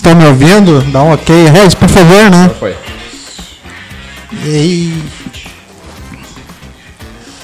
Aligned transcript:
estão 0.00 0.14
me 0.14 0.26
ouvindo, 0.26 0.80
dá 0.90 1.02
um 1.02 1.12
ok. 1.12 1.48
Regis, 1.48 1.74
por 1.74 1.88
favor, 1.88 2.30
né? 2.30 2.50
Foi. 2.58 2.74
E. 4.44 5.02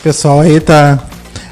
Pessoal 0.02 0.40
aí 0.40 0.58
tá. 0.58 0.98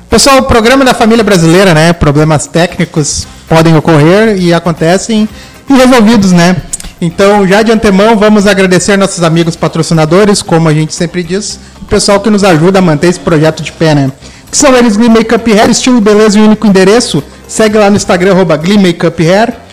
Pessoal, 0.09 0.39
o 0.39 0.43
programa 0.45 0.85
da 0.85 0.95
família 0.95 1.23
brasileira, 1.23 1.75
né? 1.75 1.93
Problemas 1.93 2.47
técnicos 2.47 3.27
podem 3.49 3.77
ocorrer 3.77 4.39
e 4.39 4.55
acontecem 4.55 5.29
e 5.69 5.73
resolvidos, 5.73 6.33
né? 6.33 6.57
Então, 7.01 7.47
já 7.47 7.63
de 7.63 7.71
antemão, 7.73 8.17
vamos 8.17 8.47
agradecer 8.47 8.97
nossos 8.97 9.23
amigos 9.23 9.57
patrocinadores, 9.57 10.41
como 10.41 10.69
a 10.69 10.73
gente 10.73 10.95
sempre 10.95 11.23
diz, 11.23 11.59
o 11.83 11.85
pessoal 11.85 12.21
que 12.21 12.31
nos 12.31 12.45
ajuda 12.45 12.79
a 12.79 12.83
manter 12.83 13.09
esse 13.09 13.21
projeto 13.21 13.63
de 13.63 13.73
pé, 13.73 13.95
né? 13.95 14.13
Que 14.51 14.57
são 14.57 14.75
eles 14.75 14.97
Glee 14.97 15.11
Makeup 15.11 15.53
Hair, 15.53 15.69
estilo 15.69 16.01
beleza 16.01 16.39
e 16.39 16.43
único 16.43 16.67
endereço. 16.67 17.23
Segue 17.47 17.77
lá 17.77 17.91
no 17.91 17.97
Instagram, 17.97 18.33
arroba 18.33 18.57
Glee 18.57 18.79
Makeup 18.79 19.21
Hair. 19.21 19.64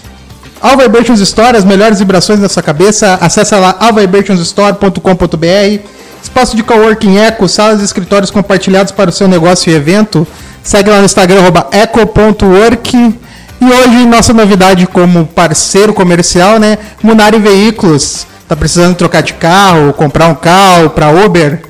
All 0.62 0.78
Vibrations 0.78 1.20
Store, 1.20 1.58
as 1.58 1.66
melhores 1.66 2.00
vibrações 2.00 2.40
da 2.40 2.48
sua 2.48 2.62
cabeça. 2.62 3.18
Acesse 3.20 3.56
lá 3.56 3.76
allvibrationsstore.com.br. 3.80 5.80
Espaço 6.22 6.56
de 6.56 6.64
coworking 6.64 7.18
Eco, 7.18 7.50
salas 7.50 7.82
e 7.82 7.86
escritórios 7.86 8.30
compartilhados 8.30 8.92
para 8.92 9.10
o 9.10 9.14
seu 9.14 9.28
negócio 9.28 9.72
e 9.72 9.76
evento. 9.76 10.28
Segue 10.62 10.90
lá 10.90 11.00
no 11.00 11.06
Instagram, 11.06 11.42
eco.work. 11.72 12.96
E 12.96 13.66
hoje, 13.66 14.06
nossa 14.06 14.34
novidade 14.34 14.86
como 14.86 15.26
parceiro 15.26 15.94
comercial, 15.94 16.60
né? 16.60 16.78
Munari 17.02 17.40
Veículos. 17.40 18.28
Tá 18.48 18.56
precisando 18.56 18.96
trocar 18.96 19.22
de 19.22 19.34
carro, 19.34 19.94
comprar 19.94 20.28
um 20.28 20.36
carro 20.36 20.90
para 20.90 21.10
Uber? 21.10 21.62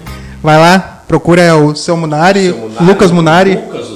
Vai 0.42 0.58
lá, 0.58 1.04
procura 1.08 1.56
o 1.56 1.76
seu 1.76 1.96
Munari, 1.96 2.46
Seu 2.46 2.58
Munari, 2.58 2.86
Lucas 2.86 3.12
Munari. 3.12 3.56
Lucas, 3.56 3.91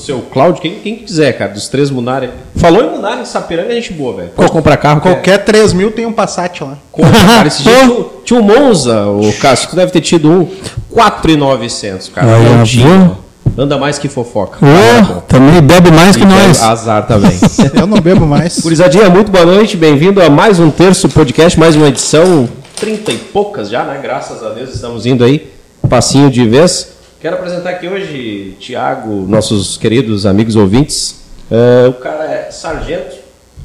seu 0.00 0.20
Cláudio, 0.32 0.60
quem, 0.62 0.74
quem 0.80 0.96
quiser, 0.96 1.32
cara, 1.38 1.52
dos 1.52 1.68
três 1.68 1.90
Munari. 1.90 2.30
Falou 2.56 2.82
em 2.82 2.90
Munari, 2.90 3.20
em 3.20 3.24
Sapiranga 3.24 3.70
é 3.72 3.74
gente 3.76 3.92
boa, 3.92 4.16
velho. 4.16 4.28
Pode 4.34 4.50
comprar 4.50 4.76
carro. 4.76 5.00
quer- 5.00 5.12
Qualquer 5.14 5.44
3 5.44 5.72
mil 5.72 5.90
tem 5.92 6.06
um 6.06 6.12
Passat 6.12 6.60
lá. 6.62 6.76
Compra, 6.90 7.12
cara. 7.12 7.46
Esse 7.48 7.62
dia 7.62 7.72
tinha, 7.80 7.90
o- 7.92 8.04
tinha 8.24 8.40
um 8.40 8.42
Monza, 8.42 9.06
o 9.06 9.32
Cássio, 9.40 9.68
tu 9.70 9.76
deve 9.76 9.92
ter 9.92 10.00
tido 10.00 10.30
um 10.30 10.48
4,900, 10.90 12.08
cara. 12.08 12.26
Olha, 12.28 12.58
Aldinho. 12.60 13.18
Anda 13.58 13.76
mais 13.76 13.98
que 13.98 14.08
fofoca. 14.08 14.58
Ô, 14.64 15.20
também 15.22 15.60
bebe 15.60 15.90
mais 15.90 16.16
que 16.16 16.22
E 16.22 16.26
nós. 16.26 16.62
Azar 16.62 17.06
também. 17.06 17.32
Eu 17.74 17.86
não 17.86 18.00
bebo 18.00 18.24
mais. 18.24 18.58
Gurizadinha, 18.60 19.10
muito 19.10 19.30
boa 19.30 19.44
noite, 19.44 19.76
bem-vindo 19.76 20.22
a 20.22 20.30
mais 20.30 20.60
um 20.60 20.70
terço 20.70 21.08
podcast, 21.08 21.58
mais 21.58 21.74
uma 21.74 21.88
edição, 21.88 22.48
30 22.76 23.12
e 23.12 23.16
poucas 23.18 23.68
já, 23.68 23.82
né? 23.84 23.98
Graças 24.00 24.42
a 24.44 24.50
Deus 24.50 24.72
estamos 24.72 25.04
indo 25.04 25.24
aí, 25.24 25.50
passinho 25.88 26.30
de 26.30 26.46
vez. 26.48 26.99
Quero 27.20 27.36
apresentar 27.36 27.68
aqui 27.68 27.86
hoje, 27.86 28.56
Tiago, 28.58 29.26
nossos 29.28 29.76
queridos 29.76 30.24
amigos 30.24 30.56
ouvintes. 30.56 31.20
É, 31.50 31.86
o 31.86 31.92
cara 31.92 32.24
é 32.24 32.50
sargento, 32.50 33.14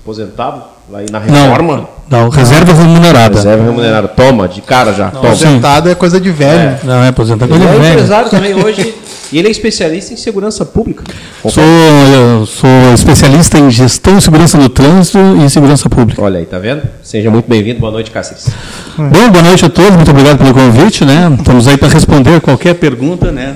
aposentado, 0.02 0.62
lá 0.90 1.00
aí 1.00 1.06
na 1.12 1.20
reforma. 1.20 1.90
Não, 2.10 2.30
reserva 2.30 2.74
remunerada. 2.74 3.36
Reserva 3.36 3.64
remunerada. 3.64 4.08
Toma, 4.08 4.48
de 4.48 4.62
cara 4.62 4.94
já. 4.94 5.10
Toma. 5.10 5.28
Aposentado 5.30 5.90
é 5.90 5.96
coisa 5.96 6.20
de 6.20 6.30
velho. 6.30 6.78
Não, 6.84 7.04
é 7.04 7.08
aposentado. 7.08 7.54
Ele 7.54 7.64
Ele 7.64 7.74
é 7.74 7.76
é 7.76 7.80
velho. 7.80 7.94
empresário 7.94 8.30
também 8.30 8.54
hoje 8.64 8.94
e 9.32 9.40
ele 9.40 9.48
é 9.48 9.52
especialista 9.52 10.14
em 10.14 10.18
segurança 10.18 10.64
pública. 10.64 11.04
Sou, 11.42 12.46
sou 12.46 12.94
especialista 12.94 13.58
em 13.58 13.72
gestão 13.72 14.18
e 14.18 14.22
segurança 14.22 14.58
do 14.58 14.70
trânsito 14.70 15.18
e 15.44 15.50
segurança 15.50 15.90
pública. 15.90 16.22
Olha 16.22 16.40
aí, 16.40 16.46
tá 16.46 16.60
vendo? 16.60 16.84
Seja 17.02 17.32
muito 17.32 17.50
bem-vindo. 17.50 17.80
Boa 17.80 17.92
noite, 17.92 18.12
Cáceres. 18.12 18.48
Bom, 18.96 19.30
boa 19.32 19.44
noite 19.44 19.66
a 19.66 19.70
todos, 19.70 19.96
muito 19.96 20.12
obrigado 20.12 20.38
pelo 20.38 20.54
convite, 20.54 21.04
né? 21.04 21.36
Estamos 21.40 21.68
aí 21.68 21.76
para 21.76 21.88
responder 21.90 22.40
qualquer 22.40 22.76
pergunta, 22.76 23.32
né? 23.32 23.56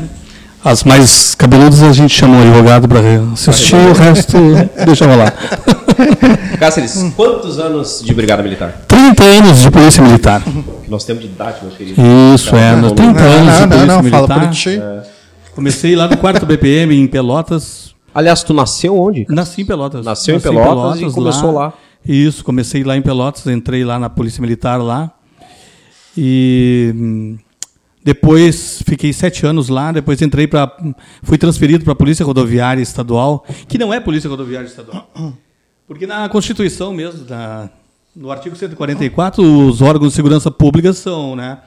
As 0.64 0.84
mais 0.84 1.36
cabeludas 1.36 1.82
a 1.82 1.92
gente 1.94 2.14
chama 2.14 2.36
um 2.36 2.42
advogado 2.42 2.88
para 2.88 3.00
assistir, 3.34 3.76
o 3.76 3.94
resto 3.94 4.38
deixa 4.86 5.06
rolar. 5.06 5.34
Cáceres, 6.60 7.14
quantos 7.16 7.60
anos 7.60 8.02
de 8.04 8.14
Brigada 8.14 8.44
Militar? 8.44 8.82
30 8.88 9.24
anos 9.24 9.60
de 9.60 9.72
polícia 9.72 10.04
militar. 10.04 10.44
Nós 10.88 11.06
temos 11.06 11.24
de 11.24 11.30
idade, 11.30 11.60
meu 11.62 11.72
querido. 11.72 12.02
Isso, 12.36 12.56
é, 12.56 12.76
nos 12.76 12.92
30 12.92 13.14
Não, 13.14 13.32
anos 13.32 13.54
de 13.54 13.60
não, 13.60 13.60
não, 13.60 13.70
polícia 13.70 13.86
não, 13.86 14.04
militar. 14.04 14.28
fala 14.28 14.48
por 14.48 14.50
ti. 14.50 14.82
Comecei 15.56 15.96
lá 15.96 16.08
no 16.08 16.18
4 16.18 16.46
BPM 16.46 16.96
em 16.96 17.08
Pelotas, 17.08 17.90
Aliás, 18.14 18.44
tu 18.44 18.54
nasceu 18.54 19.00
onde? 19.00 19.26
Nasci 19.30 19.62
em 19.62 19.66
Pelotas. 19.66 20.04
Nasceu 20.06 20.36
em 20.36 20.38
Nasci 20.38 20.50
Pelotas 20.50 21.02
e 21.02 21.14
começou 21.14 21.52
lá. 21.52 21.74
Isso, 22.06 22.44
comecei 22.44 22.84
lá 22.84 22.98
em 22.98 23.02
Pelotas, 23.02 23.46
entrei 23.48 23.84
lá 23.84 24.00
na 24.00 24.10
Polícia 24.10 24.42
Militar 24.42 24.82
lá. 24.82 25.12
E 26.18 26.94
hum, 26.96 27.38
depois 28.04 28.82
fiquei 28.86 29.12
sete 29.12 29.46
anos 29.46 29.68
lá, 29.70 29.92
depois 29.92 30.22
entrei 30.22 30.48
para. 30.48 30.72
Fui 31.24 31.38
transferido 31.38 31.84
para 31.84 31.94
a 31.94 31.96
Polícia 31.96 32.26
Rodoviária 32.26 32.82
Estadual, 32.82 33.46
que 33.68 33.78
não 33.78 33.94
é 33.94 34.00
Polícia 34.00 34.30
Rodoviária 34.30 34.68
Estadual. 34.68 35.10
Porque 35.88 36.08
na 36.08 36.30
Constituição 36.30 36.94
mesmo, 36.94 37.26
na- 37.28 37.70
no 38.16 38.32
artigo 38.32 38.56
144, 38.56 39.44
os 39.44 39.82
órgãos 39.82 40.10
de 40.12 40.16
segurança 40.16 40.50
pública 40.50 40.94
são, 40.94 41.36
né? 41.36 41.60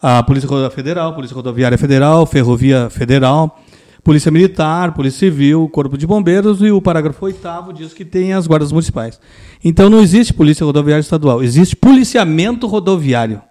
A 0.00 0.22
Polícia 0.22 0.48
Rodoviária 0.48 0.74
Federal, 0.74 1.14
Polícia 1.14 1.34
Rodoviária 1.34 1.78
Federal, 1.78 2.26
Ferrovia 2.26 2.88
Federal, 2.90 3.60
Polícia 4.04 4.30
Militar, 4.30 4.94
Polícia 4.94 5.18
Civil, 5.20 5.68
Corpo 5.68 5.98
de 5.98 6.06
Bombeiros 6.06 6.60
e 6.62 6.70
o 6.70 6.80
parágrafo 6.80 7.24
8 7.24 7.72
diz 7.74 7.92
que 7.92 8.04
tem 8.04 8.32
as 8.32 8.46
guardas 8.46 8.70
municipais. 8.72 9.20
Então 9.64 9.90
não 9.90 10.00
existe 10.00 10.32
Polícia 10.32 10.64
Rodoviária 10.64 11.00
Estadual, 11.00 11.42
existe 11.42 11.74
policiamento 11.76 12.66
rodoviário, 12.66 13.42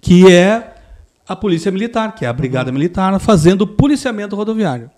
que 0.00 0.30
é 0.30 0.73
a 1.26 1.34
Polícia 1.34 1.70
Militar, 1.70 2.14
que 2.14 2.24
é 2.24 2.28
a 2.28 2.32
Brigada 2.32 2.70
Militar, 2.70 3.18
fazendo 3.18 3.66
policiamento 3.66 4.36
rodoviário. 4.36 4.90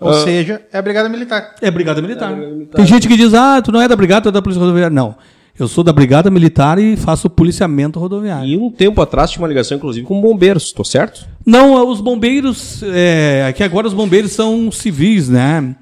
Ou 0.00 0.14
seja, 0.14 0.60
é 0.72 0.78
a 0.78 0.82
Brigada 0.82 1.08
Militar. 1.08 1.54
É 1.60 1.70
Brigada 1.70 2.02
Militar. 2.02 2.36
Tem 2.74 2.86
gente 2.86 3.06
que 3.06 3.16
diz, 3.16 3.32
ah, 3.34 3.62
tu 3.62 3.70
não 3.70 3.80
é 3.80 3.86
da 3.86 3.94
Brigada, 3.94 4.22
tu 4.22 4.28
é 4.28 4.32
da 4.32 4.42
Polícia 4.42 4.60
Rodoviária. 4.60 4.94
Não. 4.94 5.16
Eu 5.58 5.68
sou 5.68 5.84
da 5.84 5.92
Brigada 5.92 6.30
Militar 6.30 6.78
e 6.78 6.96
faço 6.96 7.28
policiamento 7.28 8.00
rodoviário. 8.00 8.48
E 8.48 8.56
um 8.56 8.70
tempo 8.70 9.00
atrás 9.02 9.30
tinha 9.30 9.42
uma 9.42 9.48
ligação, 9.48 9.76
inclusive, 9.76 10.06
com 10.06 10.20
bombeiros, 10.20 10.72
tô 10.72 10.82
certo? 10.82 11.26
Não, 11.44 11.88
os 11.88 12.00
bombeiros, 12.00 12.82
é, 12.82 13.44
é 13.48 13.52
que 13.52 13.62
agora 13.62 13.86
os 13.86 13.92
bombeiros 13.92 14.32
são 14.32 14.72
civis, 14.72 15.28
né? 15.28 15.76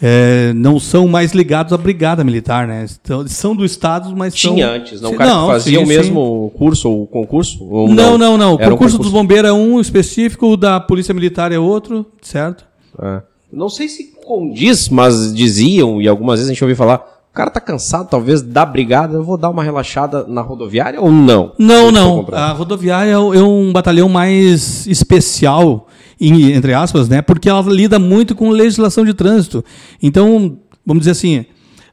É, 0.00 0.52
não 0.54 0.78
são 0.78 1.08
mais 1.08 1.32
ligados 1.32 1.72
à 1.72 1.76
Brigada 1.76 2.22
Militar, 2.22 2.68
né? 2.68 2.86
Então, 3.02 3.26
são 3.26 3.54
do 3.54 3.64
Estado, 3.64 4.14
mas 4.16 4.32
são... 4.38 4.54
Tinha 4.54 4.70
antes, 4.70 5.00
não? 5.00 5.10
O 5.10 5.12
Sim, 5.12 5.18
cara 5.18 5.30
que 5.30 5.46
fazia 5.46 5.78
sim, 5.78 5.84
o 5.84 5.86
sim. 5.86 5.92
mesmo 5.92 6.52
curso 6.56 6.88
ou 6.88 7.06
concurso? 7.06 7.64
Ou 7.68 7.88
Não, 7.88 8.16
não, 8.16 8.38
não. 8.38 8.54
O 8.54 8.60
Era 8.60 8.68
um 8.68 8.76
concurso 8.76 8.96
dos 8.96 9.10
bombeiros 9.10 9.50
é 9.50 9.52
um 9.52 9.80
específico, 9.80 10.52
o 10.52 10.56
da 10.56 10.78
Polícia 10.78 11.12
Militar 11.12 11.50
é 11.50 11.58
outro, 11.58 12.06
certo? 12.22 12.64
É. 13.02 13.22
Não 13.52 13.68
sei 13.68 13.88
se 13.88 14.12
condiz, 14.24 14.88
mas 14.88 15.34
diziam, 15.34 16.00
e 16.00 16.06
algumas 16.06 16.38
vezes 16.38 16.50
a 16.50 16.52
gente 16.52 16.62
ouviu 16.62 16.76
falar, 16.76 16.98
o 17.32 17.34
cara 17.34 17.50
tá 17.50 17.60
cansado, 17.60 18.08
talvez, 18.08 18.40
da 18.40 18.64
brigada, 18.64 19.14
eu 19.14 19.24
vou 19.24 19.36
dar 19.36 19.50
uma 19.50 19.64
relaxada 19.64 20.24
na 20.28 20.42
rodoviária 20.42 21.00
ou 21.00 21.10
não? 21.10 21.52
Não, 21.58 21.90
não. 21.90 22.24
A 22.32 22.52
rodoviária 22.52 23.10
é 23.12 23.18
um 23.18 23.72
batalhão 23.72 24.08
mais 24.08 24.86
especial, 24.86 25.87
em- 26.20 26.52
entre 26.52 26.74
aspas, 26.74 27.08
né? 27.08 27.22
Porque 27.22 27.48
ela 27.48 27.60
lida 27.72 27.98
muito 27.98 28.34
com 28.34 28.50
legislação 28.50 29.04
de 29.04 29.14
trânsito. 29.14 29.64
Então, 30.02 30.58
vamos 30.84 31.00
dizer 31.02 31.12
assim, 31.12 31.44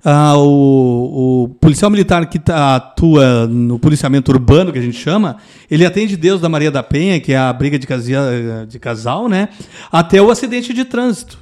ah, 0.03 0.37
o, 0.37 1.43
o 1.45 1.49
policial 1.59 1.89
militar 1.89 2.27
que 2.29 2.37
tá- 2.39 2.75
atua 2.75 3.47
no 3.47 3.79
policiamento 3.79 4.31
urbano, 4.31 4.71
que 4.71 4.79
a 4.79 4.81
gente 4.81 4.97
chama, 4.97 5.37
ele 5.69 5.85
atende 5.85 6.15
Deus 6.15 6.39
da 6.41 6.47
Maria 6.49 6.69
da 6.71 6.83
Penha, 6.83 7.19
que 7.19 7.33
é 7.33 7.37
a 7.37 7.51
briga 7.51 7.77
de, 7.79 7.87
casia- 7.87 8.65
de 8.67 8.77
casal, 8.79 9.27
né? 9.27 9.49
Até 9.91 10.21
o 10.21 10.29
acidente 10.29 10.73
de 10.73 10.85
trânsito. 10.85 11.39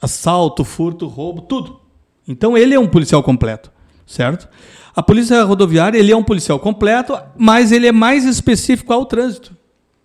Assalto, 0.00 0.62
furto, 0.64 1.06
roubo, 1.06 1.40
tudo. 1.42 1.80
Então 2.28 2.56
ele 2.56 2.74
é 2.74 2.78
um 2.78 2.86
policial 2.86 3.22
completo, 3.22 3.70
certo? 4.06 4.48
A 4.94 5.02
polícia 5.02 5.42
rodoviária 5.42 5.98
ele 5.98 6.12
é 6.12 6.16
um 6.16 6.22
policial 6.22 6.58
completo, 6.58 7.16
mas 7.36 7.72
ele 7.72 7.86
é 7.86 7.92
mais 7.92 8.24
específico 8.24 8.92
ao 8.92 9.06
trânsito, 9.06 9.55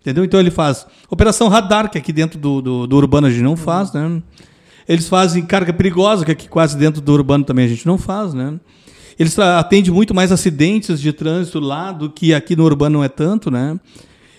entendeu? 0.02 0.24
Então 0.24 0.38
ele 0.38 0.50
faz 0.50 0.86
operação 1.08 1.48
radar 1.48 1.90
que 1.90 1.96
aqui 1.96 2.12
dentro 2.12 2.38
do, 2.38 2.60
do, 2.60 2.86
do 2.86 2.96
urbano 2.96 3.28
a 3.28 3.30
gente 3.30 3.42
não 3.42 3.56
faz, 3.56 3.92
né? 3.92 4.20
Eles 4.88 5.08
fazem 5.08 5.46
carga 5.46 5.72
perigosa 5.72 6.24
que 6.24 6.32
aqui 6.32 6.48
quase 6.48 6.76
dentro 6.76 7.00
do 7.00 7.12
urbano 7.12 7.44
também 7.44 7.64
a 7.64 7.68
gente 7.68 7.86
não 7.86 7.96
faz, 7.96 8.34
né? 8.34 8.58
Eles 9.18 9.38
atendem 9.38 9.92
muito 9.92 10.12
mais 10.12 10.32
acidentes 10.32 11.00
de 11.00 11.12
trânsito 11.12 11.60
lá 11.60 11.92
do 11.92 12.10
que 12.10 12.34
aqui 12.34 12.56
no 12.56 12.64
urbano 12.64 12.98
não 12.98 13.04
é 13.04 13.08
tanto, 13.08 13.50
né? 13.50 13.78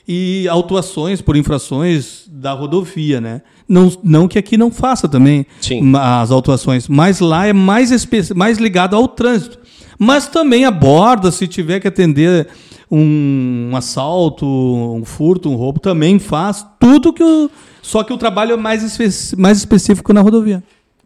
E 0.06 0.46
autuações 0.50 1.22
por 1.22 1.38
infrações 1.38 2.26
da 2.28 2.52
rodovia, 2.52 3.22
né? 3.22 3.42
Não, 3.68 3.90
não 4.04 4.28
que 4.28 4.38
aqui 4.38 4.58
não 4.58 4.70
faça 4.70 5.08
também 5.08 5.46
Sim. 5.62 5.94
as 5.96 6.30
autuações, 6.30 6.90
mas 6.90 7.22
lá 7.22 7.48
é 7.48 7.54
mais, 7.54 7.90
mais 8.36 8.58
ligado 8.58 8.96
ao 8.98 9.08
trânsito. 9.08 9.58
Mas 9.98 10.28
também 10.28 10.66
aborda, 10.66 11.32
se 11.32 11.48
tiver 11.48 11.80
que 11.80 11.88
atender 11.88 12.50
um, 12.96 13.72
assalto, 13.76 14.46
um 14.46 15.04
furto, 15.04 15.50
um 15.50 15.56
roubo, 15.56 15.80
também 15.80 16.20
faz 16.20 16.66
tudo 16.80 17.12
que 17.14 17.24
o. 17.24 17.50
Só 17.82 18.04
que 18.04 18.14
o 18.14 18.18
trabalho 18.18 18.54
é 18.54 18.58
mais, 18.58 18.82
espe- 18.84 19.36
mais 19.36 19.58
específico 19.58 20.14
na 20.14 20.22
rodovia. 20.22 20.64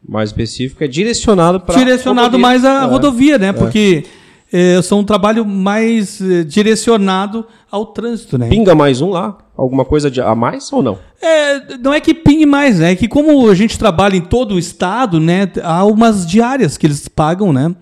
Mais 0.08 0.30
específico, 0.30 0.84
é 0.84 0.88
direcionado 0.88 1.60
para 1.60 1.76
direcionado 1.80 2.38
mais 2.38 2.64
à 2.64 2.86
rodovia, 2.86 3.38
né? 3.38 3.52
Porque 3.52 4.06
é, 4.54 4.82
são 4.82 5.00
um 5.00 5.04
trabalho 5.04 5.44
mais 5.46 6.22
eh, 6.22 6.44
direcionado 6.44 7.46
ao 7.70 7.88
trânsito, 7.88 8.38
né? 8.38 8.48
Pinga 8.48 8.76
mais 8.76 9.02
um 9.02 9.10
lá? 9.10 9.38
Alguma 9.58 9.84
coisa 9.84 10.10
de- 10.12 10.22
a 10.22 10.36
mais 10.36 10.72
ou 10.72 10.84
não? 10.84 11.00
É, 11.22 11.78
não 11.80 11.94
é 11.94 12.00
que 12.00 12.14
pingue 12.14 12.46
mais, 12.46 12.80
né? 12.80 12.92
É 12.92 12.96
que 12.96 13.08
como 13.08 13.50
a 13.50 13.56
gente 13.56 13.78
trabalha 13.78 14.16
em 14.16 14.22
todo 14.22 14.54
o 14.56 14.60
estado, 14.60 15.20
né? 15.20 15.52
Há 15.64 15.84
umas 15.84 16.26
diárias 16.28 16.78
que 16.78 16.86
eles 16.86 17.08
pagam, 17.08 17.52
né? 17.52 17.74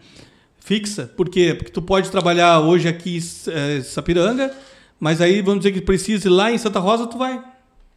Fixa. 0.66 1.10
Por 1.16 1.30
quê? 1.30 1.54
Porque 1.54 1.72
tu 1.72 1.82
pode 1.82 2.10
trabalhar 2.10 2.60
hoje 2.60 2.88
aqui 2.88 3.18
em 3.18 3.52
é, 3.52 3.82
Sapiranga, 3.82 4.52
mas 5.00 5.22
aí 5.22 5.42
vamos 5.42 5.60
dizer 5.60 5.72
que 5.72 5.80
precise 5.80 6.28
ir 6.28 6.32
lá 6.32 6.52
em 6.52 6.58
Santa 6.58 6.80
Rosa, 6.80 7.06
tu 7.08 7.18
vai. 7.18 7.40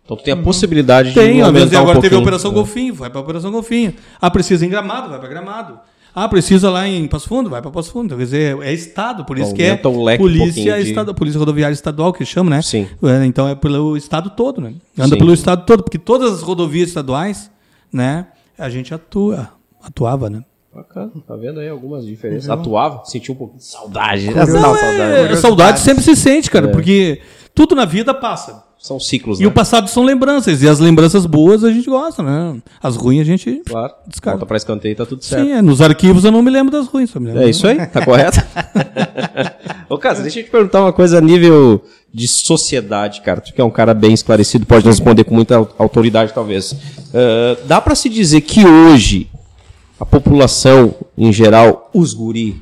Então 0.05 0.17
tu 0.17 0.23
tem 0.23 0.33
a 0.35 0.37
possibilidade 0.37 1.13
Tem, 1.13 1.25
de 1.25 1.33
vezes 1.33 1.45
aumentar 1.47 1.79
um 1.79 1.83
agora 1.83 2.01
teve 2.01 2.15
a. 2.15 2.19
Operação 2.19 2.53
Golfinho, 2.53 2.95
vai 2.95 3.11
para 3.11 3.19
a 3.21 3.23
Operação 3.23 3.51
Golfinho. 3.51 3.95
Ah, 4.21 4.31
precisa 4.31 4.65
em 4.65 4.69
Gramado, 4.69 5.09
vai 5.09 5.19
para 5.19 5.29
Gramado. 5.29 5.79
Ah, 6.15 6.27
precisa 6.29 6.71
lá 6.71 6.89
em 6.89 7.07
Passo 7.07 7.29
Fundo, 7.29 7.49
vai 7.51 7.61
para 7.63 7.71
Passo 7.71 7.93
Fundo. 7.93 8.17
Quer 8.17 8.25
dizer, 8.25 8.59
é 8.63 8.73
Estado, 8.73 9.25
por 9.25 9.39
isso 9.39 9.55
que 9.55 9.63
é 9.63 9.71
Aumenta 9.71 9.89
o 9.91 10.05
leque 10.05 10.23
um 10.23 10.27
polícia, 10.27 10.47
pouquinho 10.47 10.77
de- 10.85 10.89
estadu- 10.91 11.15
polícia 11.15 11.39
Rodoviária 11.39 11.75
Estadual, 11.75 12.13
que 12.13 12.25
chama, 12.25 12.51
né? 12.51 12.63
Sim. 12.63 12.87
É, 13.03 13.25
então 13.27 13.47
é 13.49 13.55
pelo 13.55 13.97
Estado 13.97 14.31
todo, 14.31 14.61
né? 14.61 14.75
Anda 14.99 15.11
Sim. 15.15 15.19
pelo 15.19 15.33
Estado 15.35 15.65
todo, 15.65 15.83
porque 15.83 15.99
todas 15.99 16.33
as 16.33 16.43
rodovias 16.43 16.89
estaduais, 16.89 17.51
né? 17.93 18.27
A 18.59 18.69
gente 18.69 18.93
atua, 18.93 19.51
atuava, 19.83 20.29
né? 20.31 20.43
Bacana, 20.79 21.11
tá 21.27 21.35
vendo 21.37 21.59
aí 21.61 21.69
algumas 21.69 22.05
diferenças. 22.07 22.49
Atuava, 22.49 23.05
sentiu 23.05 23.35
um 23.35 23.37
pouquinho 23.37 23.59
de 23.59 23.67
saudade. 23.67 24.27
Curioso. 24.27 24.53
Não, 24.53 24.61
Não, 24.61 24.75
saudade. 24.77 25.33
é, 25.33 25.37
saudade 25.37 25.81
sempre 25.81 26.03
se 26.05 26.15
sente, 26.17 26.51
cara, 26.51 26.69
porque 26.69 27.21
tudo 27.55 27.75
na 27.75 27.85
vida 27.85 28.15
passa. 28.15 28.67
São 28.81 29.01
ciclos, 29.01 29.41
E 29.41 29.43
né? 29.43 29.49
o 29.49 29.51
passado 29.51 29.89
são 29.91 30.05
lembranças, 30.05 30.63
e 30.63 30.69
as 30.69 30.79
lembranças 30.79 31.27
boas 31.27 31.65
a 31.65 31.73
gente 31.73 31.91
gosta, 31.91 32.23
né? 32.23 32.63
As 32.81 32.95
ruins 32.95 33.23
a 33.23 33.25
gente. 33.25 33.61
Claro, 33.67 33.93
Descarta. 34.07 34.37
volta 34.39 34.47
pra 34.47 34.57
escanteio 34.57 34.93
e 34.93 34.95
tá 34.95 35.05
tudo 35.05 35.25
certo. 35.25 35.45
Sim, 35.45 35.51
é, 35.53 35.61
nos 35.61 35.81
arquivos 35.83 36.25
eu 36.25 36.31
não 36.31 36.43
me 36.43 36.51
lembro 36.51 36.71
das 36.71 36.87
ruins, 36.87 37.11
só 37.11 37.19
me 37.19 37.27
lembro. 37.27 37.43
É 37.43 37.51
isso 37.51 37.67
aí, 37.67 37.85
tá 37.89 38.05
correto? 38.05 38.39
Ô, 39.91 39.99
Cássio, 39.99 40.23
deixa 40.23 40.39
eu 40.41 40.45
te 40.45 40.51
perguntar 40.51 40.81
uma 40.83 40.93
coisa 40.93 41.19
a 41.19 41.21
nível 41.21 41.83
de 42.15 42.29
sociedade, 42.29 43.21
cara. 43.23 43.41
Tu 43.41 43.53
que 43.53 43.61
é 43.61 43.65
um 43.65 43.71
cara 43.71 43.93
bem 43.95 44.13
esclarecido, 44.15 44.65
pode 44.65 44.87
responder 44.87 45.25
com 45.25 45.35
muita 45.35 45.57
au- 45.57 45.69
autoridade, 45.79 46.33
talvez. 46.33 46.77
Ah, 47.13 47.57
dá 47.67 47.81
pra 47.81 47.95
se 47.97 48.09
dizer 48.09 48.43
que 48.43 48.65
hoje 48.65 49.29
a 49.99 50.05
população, 50.07 50.95
em 51.17 51.33
geral, 51.33 51.91
os 51.93 52.15
guri, 52.15 52.61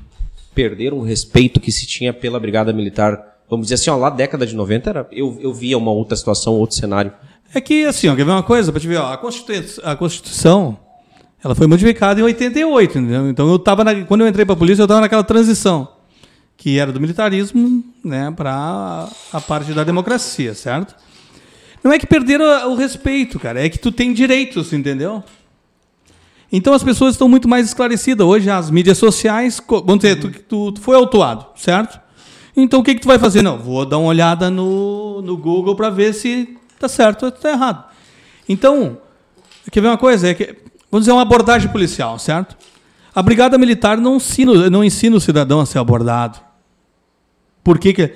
perderam 0.54 0.98
o 0.98 1.02
respeito 1.02 1.60
que 1.60 1.70
se 1.70 1.86
tinha 1.86 2.12
pela 2.12 2.40
Brigada 2.40 2.72
Militar? 2.72 3.36
Vamos 3.48 3.66
dizer 3.66 3.74
assim, 3.74 3.90
ó, 3.90 3.96
lá 3.96 4.10
década 4.10 4.46
de 4.46 4.54
90 4.56 4.90
era, 4.90 5.08
eu, 5.12 5.36
eu 5.40 5.52
via 5.52 5.76
uma 5.78 5.90
outra 5.90 6.16
situação, 6.16 6.54
outro 6.54 6.76
cenário. 6.76 7.12
É 7.54 7.60
que, 7.60 7.84
assim, 7.84 8.08
ó, 8.08 8.16
quer 8.16 8.24
ver 8.24 8.30
uma 8.32 8.42
coisa? 8.42 8.72
Pra 8.72 8.80
te 8.80 8.88
ver, 8.88 8.96
ó, 8.96 9.12
a, 9.12 9.16
Constituição, 9.16 9.84
a 9.84 9.94
Constituição, 9.94 10.78
ela 11.44 11.54
foi 11.54 11.66
modificada 11.66 12.18
em 12.20 12.24
88, 12.24 12.98
entendeu? 12.98 13.28
Então, 13.30 13.48
eu 13.50 13.58
tava 13.58 13.84
na- 13.84 14.04
quando 14.04 14.22
eu 14.22 14.28
entrei 14.28 14.44
pra 14.44 14.56
polícia, 14.56 14.82
eu 14.82 14.88
tava 14.88 15.00
naquela 15.02 15.22
transição, 15.22 15.86
que 16.56 16.78
era 16.78 16.90
do 16.90 17.00
militarismo, 17.00 17.84
né, 18.04 18.32
pra 18.34 19.08
a 19.32 19.40
parte 19.40 19.72
da 19.72 19.84
democracia, 19.84 20.54
certo? 20.54 20.94
Não 21.84 21.92
é 21.92 21.98
que 22.00 22.06
perderam 22.06 22.72
o 22.72 22.74
respeito, 22.74 23.38
cara, 23.38 23.64
é 23.64 23.68
que 23.68 23.78
tu 23.78 23.92
tem 23.92 24.12
direitos, 24.12 24.72
entendeu? 24.72 25.22
Então 26.52 26.72
as 26.72 26.82
pessoas 26.82 27.14
estão 27.14 27.28
muito 27.28 27.48
mais 27.48 27.66
esclarecidas. 27.66 28.26
Hoje 28.26 28.48
as 28.48 28.70
mídias 28.70 28.98
sociais, 28.98 29.60
vamos 29.68 29.98
dizer, 29.98 30.16
tu, 30.16 30.30
tu, 30.30 30.72
tu 30.72 30.80
foi 30.80 30.96
autuado, 30.96 31.46
certo? 31.56 32.00
Então 32.56 32.80
o 32.80 32.82
que, 32.82 32.94
que 32.94 33.00
tu 33.00 33.08
vai 33.08 33.18
fazer? 33.18 33.42
Não, 33.42 33.58
vou 33.58 33.84
dar 33.84 33.98
uma 33.98 34.08
olhada 34.08 34.50
no, 34.50 35.20
no 35.22 35.36
Google 35.36 35.74
para 35.74 35.90
ver 35.90 36.14
se 36.14 36.56
tá 36.78 36.88
certo 36.88 37.24
ou 37.24 37.32
tá 37.32 37.50
errado. 37.50 37.84
Então, 38.48 38.98
quer 39.70 39.80
ver 39.80 39.88
uma 39.88 39.98
coisa? 39.98 40.28
É 40.28 40.34
que, 40.34 40.56
vamos 40.90 41.04
dizer, 41.04 41.12
uma 41.12 41.22
abordagem 41.22 41.70
policial, 41.70 42.18
certo? 42.18 42.56
A 43.14 43.22
brigada 43.22 43.58
militar 43.58 43.98
não 43.98 44.16
ensina, 44.16 44.70
não 44.70 44.84
ensina 44.84 45.16
o 45.16 45.20
cidadão 45.20 45.60
a 45.60 45.66
ser 45.66 45.78
abordado. 45.78 46.38
Por 47.64 47.78
que 47.78 47.92
que 47.92 48.12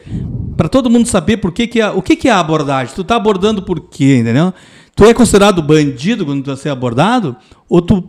para 0.56 0.69
todo 0.69 0.88
mundo 0.88 1.09
saber 1.09 1.38
por 1.38 1.50
que 1.50 1.67
que 1.67 1.81
é, 1.81 1.91
o 1.91 2.00
que 2.00 2.15
que 2.15 2.29
é 2.29 2.31
a 2.31 2.38
abordagem? 2.38 2.94
Tu 2.94 3.03
tá 3.03 3.17
abordando 3.17 3.62
por 3.62 3.81
quê, 3.81 4.19
entendeu? 4.19 4.55
Tu 4.94 5.05
é 5.05 5.12
considerado 5.12 5.62
bandido 5.62 6.25
quando 6.25 6.44
tu 6.44 6.56
sendo 6.56 6.73
abordado 6.73 7.37
ou 7.69 7.83
tu 7.83 8.03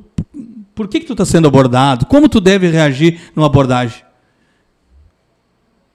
por 0.81 0.87
que 0.89 0.99
que 1.01 1.05
tu 1.05 1.15
tá 1.15 1.23
sendo 1.25 1.47
abordado? 1.47 2.07
Como 2.07 2.27
tu 2.27 2.41
deve 2.41 2.67
reagir 2.67 3.19
numa 3.35 3.45
abordagem? 3.45 4.03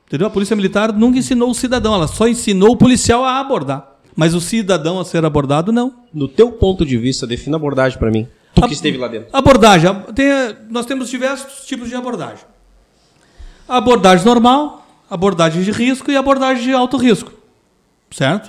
Entendeu? 0.07 0.29
A 0.29 0.31
polícia 0.31 0.55
militar 0.55 0.93
nunca 0.93 1.19
ensinou 1.19 1.51
o 1.51 1.55
cidadão, 1.55 1.93
ela 1.95 2.07
só 2.07 2.29
ensinou 2.29 2.71
o 2.71 2.77
policial 2.77 3.25
a 3.25 3.41
abordar, 3.41 3.95
mas 4.15 4.35
o 4.35 4.41
cidadão 4.41 5.01
a 5.01 5.05
ser 5.05 5.25
abordado 5.25 5.73
não. 5.73 5.93
No 6.15 6.29
teu 6.29 6.53
ponto 6.53 6.87
de 6.87 6.97
vista, 6.97 7.27
defina 7.27 7.57
a 7.57 7.59
abordagem 7.59 7.99
pra 7.99 8.11
mim. 8.11 8.29
Tu 8.55 8.63
que 8.69 8.75
esteve 8.75 8.97
lá 8.97 9.09
dentro. 9.09 9.29
Abordagem. 9.33 9.91
a- 9.91 9.95
tem, 10.13 10.27
eh, 10.27 10.57
nós 10.71 10.87
temos 10.87 11.11
diversos 11.11 11.67
tipos 11.67 11.89
de 11.89 11.97
abordagem. 11.97 12.45
A 13.69 13.79
abordagem 13.79 14.25
normal, 14.25 14.87
abordagem 15.11 15.63
de 15.63 15.73
risco 15.73 16.11
e 16.11 16.17
abordagem 16.17 16.63
de 16.63 16.73
alto 16.73 16.97
risco. 16.97 17.33
Certo? 18.13 18.47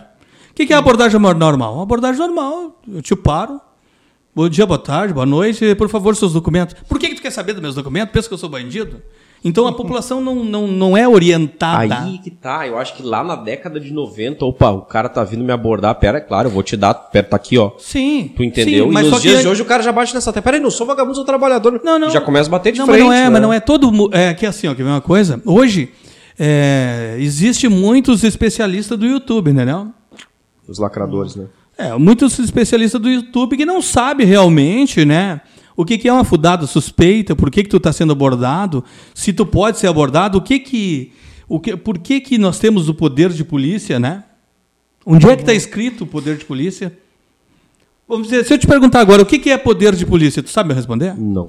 O 0.51 0.53
que 0.53 0.67
que 0.67 0.73
é 0.73 0.75
a 0.75 0.79
abordagem 0.79 1.19
normal? 1.19 1.81
Abordagem 1.81 2.19
normal, 2.19 2.79
eu 2.87 3.01
te 3.01 3.15
paro. 3.15 3.59
Bom 4.37 4.47
dia, 4.47 4.67
boa 4.67 4.77
tarde, 4.77 5.15
boa 5.15 5.25
noite. 5.25 5.73
Por 5.73 5.89
favor, 5.89 6.15
seus 6.15 6.33
documentos. 6.33 6.75
Por 6.87 6.99
que, 6.99 7.09
que 7.09 7.15
tu 7.15 7.23
quer 7.23 7.31
saber 7.31 7.53
dos 7.53 7.61
meus 7.63 7.73
documentos? 7.73 8.13
Pensa 8.13 8.27
que 8.27 8.35
eu 8.35 8.37
sou 8.37 8.47
bandido? 8.47 9.01
Então 9.43 9.65
a 9.65 9.73
população 9.73 10.21
não, 10.21 10.43
não, 10.43 10.67
não 10.67 10.95
é 10.95 11.07
orientada. 11.07 12.03
Aí 12.03 12.19
que 12.19 12.29
tá, 12.29 12.67
eu 12.67 12.77
acho 12.77 12.95
que 12.95 13.01
lá 13.01 13.23
na 13.23 13.35
década 13.35 13.79
de 13.79 13.91
90, 13.91 14.45
opa, 14.45 14.69
o 14.69 14.81
cara 14.83 15.09
tá 15.09 15.23
vindo 15.23 15.43
me 15.43 15.51
abordar, 15.51 15.95
pera, 15.95 16.19
é 16.19 16.21
claro, 16.21 16.49
eu 16.49 16.51
vou 16.51 16.61
te 16.61 16.77
dar, 16.77 16.93
pera, 16.93 17.25
tá 17.25 17.35
aqui, 17.35 17.57
ó. 17.57 17.71
Sim. 17.79 18.31
Tu 18.35 18.43
entendeu? 18.43 18.83
Sim, 18.85 18.91
e 18.91 18.93
mas 18.93 19.05
nos 19.05 19.15
só 19.15 19.19
que 19.19 19.27
dias 19.27 19.41
de 19.41 19.47
hoje 19.47 19.63
o 19.63 19.65
cara 19.65 19.81
já 19.81 19.91
bate 19.91 20.13
nessa. 20.13 20.29
Até, 20.29 20.39
peraí, 20.39 20.59
não 20.59 20.69
sou 20.69 20.85
vagabundo, 20.85 21.15
sou 21.15 21.25
trabalhador. 21.25 21.81
Não, 21.83 21.97
não. 21.97 22.11
Já 22.11 22.21
começa 22.21 22.47
a 22.47 22.51
bater 22.51 22.71
de 22.71 22.77
não, 22.77 22.85
frente. 22.85 22.99
Mas 22.99 23.07
não 23.07 23.13
é, 23.13 23.23
né? 23.23 23.29
mas 23.31 23.41
não 23.41 23.51
é 23.51 23.59
todo 23.59 23.91
É 24.13 24.35
que 24.35 24.45
assim, 24.45 24.67
ó, 24.67 24.75
quer 24.75 24.83
ver 24.83 24.89
uma 24.89 25.01
coisa? 25.01 25.41
Hoje, 25.47 25.91
é, 26.37 27.15
existe 27.17 27.67
muitos 27.67 28.23
especialistas 28.23 28.99
do 28.99 29.07
YouTube, 29.07 29.49
entendeu? 29.49 29.87
Os 30.67 30.77
lacradores, 30.77 31.35
né? 31.35 31.47
É, 31.77 31.95
muitos 31.95 32.39
especialistas 32.39 32.99
do 32.99 33.09
YouTube 33.09 33.55
que 33.55 33.65
não 33.65 33.81
sabem 33.81 34.25
realmente, 34.25 35.05
né? 35.05 35.41
O 35.75 35.85
que, 35.85 35.97
que 35.99 36.07
é 36.07 36.13
uma 36.13 36.23
fudada 36.23 36.65
suspeita, 36.65 37.35
por 37.35 37.51
que, 37.51 37.61
que 37.61 37.69
tu 37.69 37.77
está 37.77 37.93
sendo 37.93 38.11
abordado, 38.11 38.83
se 39.13 39.31
tu 39.31 39.45
pode 39.45 39.77
ser 39.77 39.85
abordado, 39.85 40.39
o 40.39 40.41
que 40.41 40.57
que, 40.57 41.11
o 41.47 41.59
que, 41.59 41.77
por 41.77 41.99
que, 41.99 42.19
que 42.19 42.39
nós 42.39 42.57
temos 42.57 42.89
o 42.89 42.95
poder 42.95 43.29
de 43.29 43.43
polícia, 43.43 43.99
né? 43.99 44.23
Onde 45.05 45.29
é 45.29 45.35
que 45.35 45.43
está 45.43 45.53
escrito 45.53 46.03
o 46.03 46.07
poder 46.07 46.37
de 46.37 46.45
polícia? 46.45 46.97
Vamos 48.07 48.27
dizer, 48.27 48.43
se 48.43 48.53
eu 48.53 48.57
te 48.57 48.65
perguntar 48.65 49.01
agora, 49.01 49.21
o 49.21 49.25
que, 49.25 49.37
que 49.37 49.51
é 49.51 49.57
poder 49.57 49.95
de 49.95 50.05
polícia, 50.05 50.41
tu 50.41 50.49
sabe 50.49 50.69
me 50.69 50.75
responder? 50.75 51.13
Não. 51.15 51.47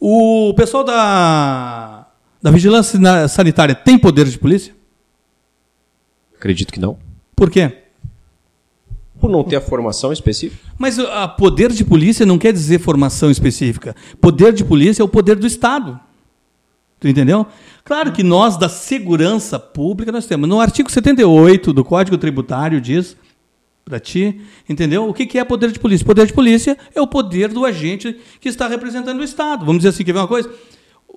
O 0.00 0.52
pessoal 0.54 0.82
da, 0.82 2.08
da 2.42 2.50
vigilância 2.50 3.28
sanitária 3.28 3.74
tem 3.74 3.96
poder 3.96 4.26
de 4.26 4.36
polícia? 4.36 4.74
Acredito 6.36 6.72
que 6.72 6.80
não. 6.80 6.98
Por 7.36 7.50
quê? 7.50 7.83
Por 9.20 9.30
não 9.30 9.42
ter 9.44 9.56
a 9.56 9.60
formação 9.60 10.12
específica. 10.12 10.60
Mas 10.76 10.98
a 10.98 11.26
poder 11.28 11.72
de 11.72 11.84
polícia 11.84 12.26
não 12.26 12.36
quer 12.38 12.52
dizer 12.52 12.78
formação 12.80 13.30
específica. 13.30 13.94
Poder 14.20 14.52
de 14.52 14.64
polícia 14.64 15.02
é 15.02 15.04
o 15.04 15.08
poder 15.08 15.36
do 15.36 15.46
Estado. 15.46 15.98
Tu 17.00 17.08
entendeu? 17.08 17.46
Claro 17.84 18.12
que 18.12 18.22
nós, 18.22 18.56
da 18.56 18.68
segurança 18.68 19.58
pública, 19.58 20.10
nós 20.10 20.26
temos. 20.26 20.48
No 20.48 20.60
artigo 20.60 20.90
78 20.90 21.72
do 21.72 21.84
Código 21.84 22.16
Tributário 22.18 22.80
diz 22.80 23.16
para 23.84 24.00
ti, 24.00 24.40
entendeu? 24.68 25.06
O 25.08 25.12
que 25.12 25.38
é 25.38 25.44
poder 25.44 25.70
de 25.70 25.78
polícia? 25.78 26.04
Poder 26.06 26.26
de 26.26 26.32
polícia 26.32 26.76
é 26.94 27.00
o 27.00 27.06
poder 27.06 27.48
do 27.48 27.64
agente 27.66 28.16
que 28.40 28.48
está 28.48 28.66
representando 28.66 29.20
o 29.20 29.24
Estado. 29.24 29.60
Vamos 29.66 29.80
dizer 29.80 29.90
assim, 29.90 30.04
quer 30.04 30.12
ver 30.12 30.20
uma 30.20 30.28
coisa? 30.28 30.50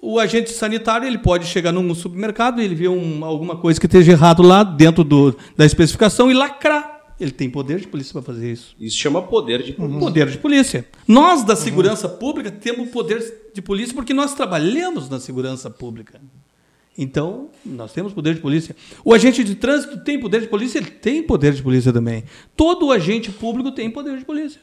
O 0.02 0.20
agente 0.20 0.52
sanitário 0.52 1.08
ele 1.08 1.18
pode 1.18 1.46
chegar 1.46 1.72
num 1.72 1.96
supermercado, 1.96 2.62
ele 2.62 2.76
vê 2.76 2.88
um- 2.90 3.24
alguma 3.24 3.56
coisa 3.56 3.80
que 3.80 3.86
esteja 3.86 4.12
errado 4.12 4.44
lá 4.44 4.64
dentro 4.64 5.04
do, 5.04 5.36
da 5.56 5.66
especificação 5.66 6.30
e 6.30 6.34
lacrar. 6.34 6.97
Ele 7.20 7.32
tem 7.32 7.50
poder 7.50 7.80
de 7.80 7.88
polícia 7.88 8.14
para 8.14 8.22
fazer 8.22 8.52
isso. 8.52 8.76
Isso 8.80 8.96
chama 8.98 9.22
poder 9.24 9.64
de 9.64 9.74
polícia. 9.74 10.00
Poder 10.00 10.30
de 10.30 10.38
polícia. 10.38 10.86
Nós 11.08 11.44
da 11.44 11.56
segurança 11.56 12.08
pública 12.08 12.52
temos 12.52 12.90
poder 12.90 13.50
de 13.54 13.62
polícia 13.62 13.96
porque 13.96 14.14
nós 14.14 14.34
trabalhamos 14.36 15.10
na 15.10 15.20
segurança 15.20 15.70
pública. 15.70 16.22
Então, 16.98 17.50
nós 17.66 17.92
temos 17.94 18.12
poder 18.14 18.34
de 18.36 18.42
polícia. 18.42 18.76
O 19.06 19.14
agente 19.14 19.44
de 19.44 19.56
trânsito 19.56 19.98
tem 20.00 20.20
poder 20.20 20.42
de 20.42 20.48
polícia? 20.48 20.80
Ele 20.80 20.90
tem 20.90 21.22
poder 21.24 21.54
de 21.54 21.62
polícia 21.62 21.94
também. 21.94 22.24
Todo 22.56 22.92
agente 22.92 23.32
público 23.32 23.72
tem 23.72 23.90
poder 23.90 24.18
de 24.18 24.26
polícia. 24.26 24.60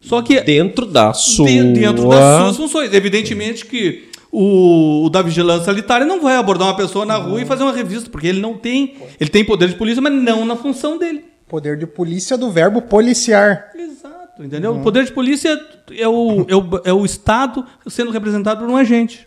Só 0.00 0.22
que 0.22 0.40
Dentro 0.40 0.86
da 0.86 1.12
sua. 1.12 1.46
de- 1.46 1.72
dentro 1.72 2.08
das 2.08 2.40
suas 2.42 2.56
funções. 2.56 2.94
Evidentemente 2.94 3.66
que 3.66 4.08
o, 4.32 5.04
o 5.04 5.10
da 5.10 5.22
vigilância 5.22 5.64
sanitária 5.66 6.06
não 6.06 6.20
vai 6.20 6.36
abordar 6.36 6.68
uma 6.68 6.76
pessoa 6.76 7.04
na 7.04 7.16
rua 7.16 7.42
e 7.42 7.44
fazer 7.44 7.64
uma 7.64 7.72
revista, 7.72 8.08
porque 8.08 8.26
ele 8.28 8.40
não 8.40 8.56
tem. 8.56 8.94
Ele 9.20 9.28
tem 9.30 9.44
poder 9.44 9.68
de 9.68 9.74
polícia, 9.74 10.00
mas 10.00 10.12
não 10.12 10.44
na 10.46 10.56
função 10.56 10.96
dele. 10.98 11.24
Poder 11.50 11.76
de 11.76 11.84
polícia 11.84 12.38
do 12.38 12.48
verbo 12.48 12.80
policiar. 12.80 13.72
Exato, 13.74 14.44
entendeu? 14.44 14.76
O 14.76 14.82
poder 14.82 15.04
de 15.04 15.12
polícia 15.12 15.60
é 15.90 16.08
o, 16.08 16.46
é, 16.48 16.54
o, 16.54 16.80
é 16.84 16.92
o 16.92 17.04
Estado 17.04 17.66
sendo 17.88 18.12
representado 18.12 18.60
por 18.60 18.70
um 18.70 18.76
agente. 18.76 19.26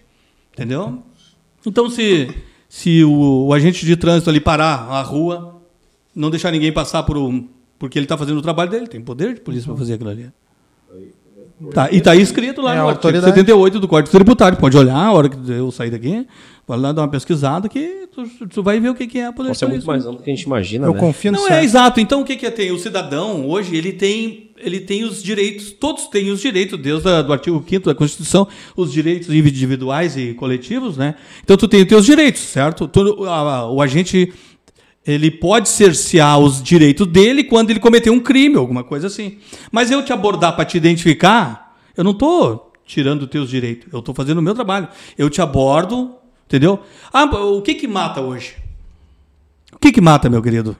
Entendeu? 0.53 1.03
Então, 1.65 1.89
se, 1.89 2.33
se 2.69 3.03
o, 3.03 3.47
o 3.47 3.53
agente 3.53 3.85
de 3.85 3.97
trânsito 3.97 4.29
ali 4.29 4.39
parar 4.39 4.89
a 4.89 5.01
rua, 5.01 5.61
não 6.15 6.29
deixar 6.29 6.49
ninguém 6.49 6.71
passar 6.71 7.03
por 7.03 7.17
um, 7.17 7.45
porque 7.77 7.99
ele 7.99 8.05
está 8.05 8.17
fazendo 8.17 8.37
o 8.37 8.41
trabalho 8.41 8.71
dele, 8.71 8.87
tem 8.87 9.01
poder 9.01 9.33
de 9.33 9.41
polícia 9.41 9.67
para 9.67 9.77
fazer 9.77 9.95
aquilo 9.95 10.09
ali. 10.09 10.31
Tá, 11.73 11.89
e 11.91 11.97
está 11.97 12.15
escrito 12.15 12.61
lá 12.61 12.73
É, 12.73 12.77
no 12.77 12.87
artigo 12.87 13.07
autoridade. 13.07 13.31
78 13.31 13.79
do 13.79 13.87
Código 13.87 14.11
Tributário. 14.11 14.57
Pode 14.57 14.77
olhar 14.77 14.97
a 14.97 15.11
hora 15.11 15.29
que 15.29 15.37
eu 15.51 15.71
sair 15.71 15.91
daqui, 15.91 16.27
pode 16.65 16.81
lá 16.81 16.91
dar 16.91 17.01
uma 17.03 17.07
pesquisada 17.07 17.67
que 17.69 18.03
Tu, 18.13 18.47
tu 18.47 18.61
vai 18.61 18.79
ver 18.79 18.89
o 18.89 18.93
que, 18.95 19.07
que 19.07 19.17
é 19.17 19.25
a 19.25 19.33
polícia. 19.33 19.53
Pode 19.53 19.59
ser 19.59 19.65
muito 19.65 19.87
mais 19.87 20.05
amplo 20.05 20.17
do 20.19 20.23
que 20.23 20.29
a 20.29 20.35
gente 20.35 20.43
imagina, 20.45 20.85
Eu 20.85 20.93
né? 20.93 20.99
confio 20.99 21.31
no 21.31 21.39
Não, 21.39 21.45
é 21.47 21.49
certo. 21.53 21.63
exato. 21.63 21.99
Então, 21.99 22.21
o 22.21 22.23
que, 22.23 22.35
que 22.35 22.45
é 22.45 22.51
tem? 22.51 22.71
O 22.71 22.77
cidadão, 22.77 23.49
hoje, 23.49 23.75
ele 23.75 23.91
tem, 23.91 24.51
ele 24.59 24.79
tem 24.81 25.03
os 25.03 25.23
direitos, 25.23 25.71
todos 25.71 26.05
têm 26.05 26.29
os 26.29 26.39
direitos, 26.39 26.77
desde 26.79 27.09
a, 27.09 27.23
do 27.23 27.33
artigo 27.33 27.65
5 27.67 27.87
da 27.87 27.95
Constituição, 27.95 28.47
os 28.77 28.93
direitos 28.93 29.29
individuais 29.29 30.15
e 30.15 30.35
coletivos, 30.35 30.95
né? 30.95 31.15
Então, 31.43 31.57
tu 31.57 31.67
tem 31.67 31.81
os 31.81 31.87
teus 31.87 32.05
direitos, 32.05 32.39
certo? 32.43 32.87
Tu, 32.87 33.25
a- 33.25 33.67
o 33.71 33.81
agente, 33.81 34.31
ele 35.03 35.31
pode 35.31 35.67
cercear 35.69 36.37
os 36.37 36.61
direitos 36.61 37.07
dele 37.07 37.43
quando 37.43 37.71
ele 37.71 37.79
cometeu 37.79 38.13
um 38.13 38.19
crime, 38.19 38.57
alguma 38.57 38.83
coisa 38.83 39.07
assim. 39.07 39.39
Mas 39.71 39.89
eu 39.89 40.05
te 40.05 40.13
abordar 40.13 40.55
para 40.55 40.65
te 40.65 40.77
identificar, 40.77 41.75
eu 41.97 42.03
não 42.03 42.11
estou 42.11 42.71
tirando 42.85 43.23
os 43.23 43.27
teus 43.29 43.49
direitos, 43.49 43.91
eu 43.91 43.97
estou 43.99 44.13
fazendo 44.13 44.37
o 44.37 44.41
meu 44.41 44.53
trabalho. 44.53 44.87
Eu 45.17 45.31
te 45.31 45.41
abordo, 45.41 46.15
entendeu? 46.53 46.79
Ah, 47.11 47.23
o 47.23 47.61
que 47.63 47.73
que 47.73 47.87
mata 47.87 48.21
hoje? 48.21 48.55
O 49.73 49.79
que 49.79 49.91
que 49.91 49.99
mata, 49.99 50.29
meu 50.29 50.39
querido? 50.41 50.77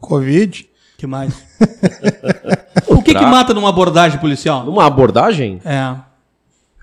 Covid. 0.00 0.68
que 0.96 1.06
mais? 1.06 1.32
o 2.88 3.00
que, 3.02 3.14
que 3.14 3.24
mata 3.26 3.54
numa 3.54 3.68
abordagem 3.68 4.18
policial? 4.18 4.64
Numa 4.64 4.84
abordagem, 4.84 5.60
É. 5.64 5.94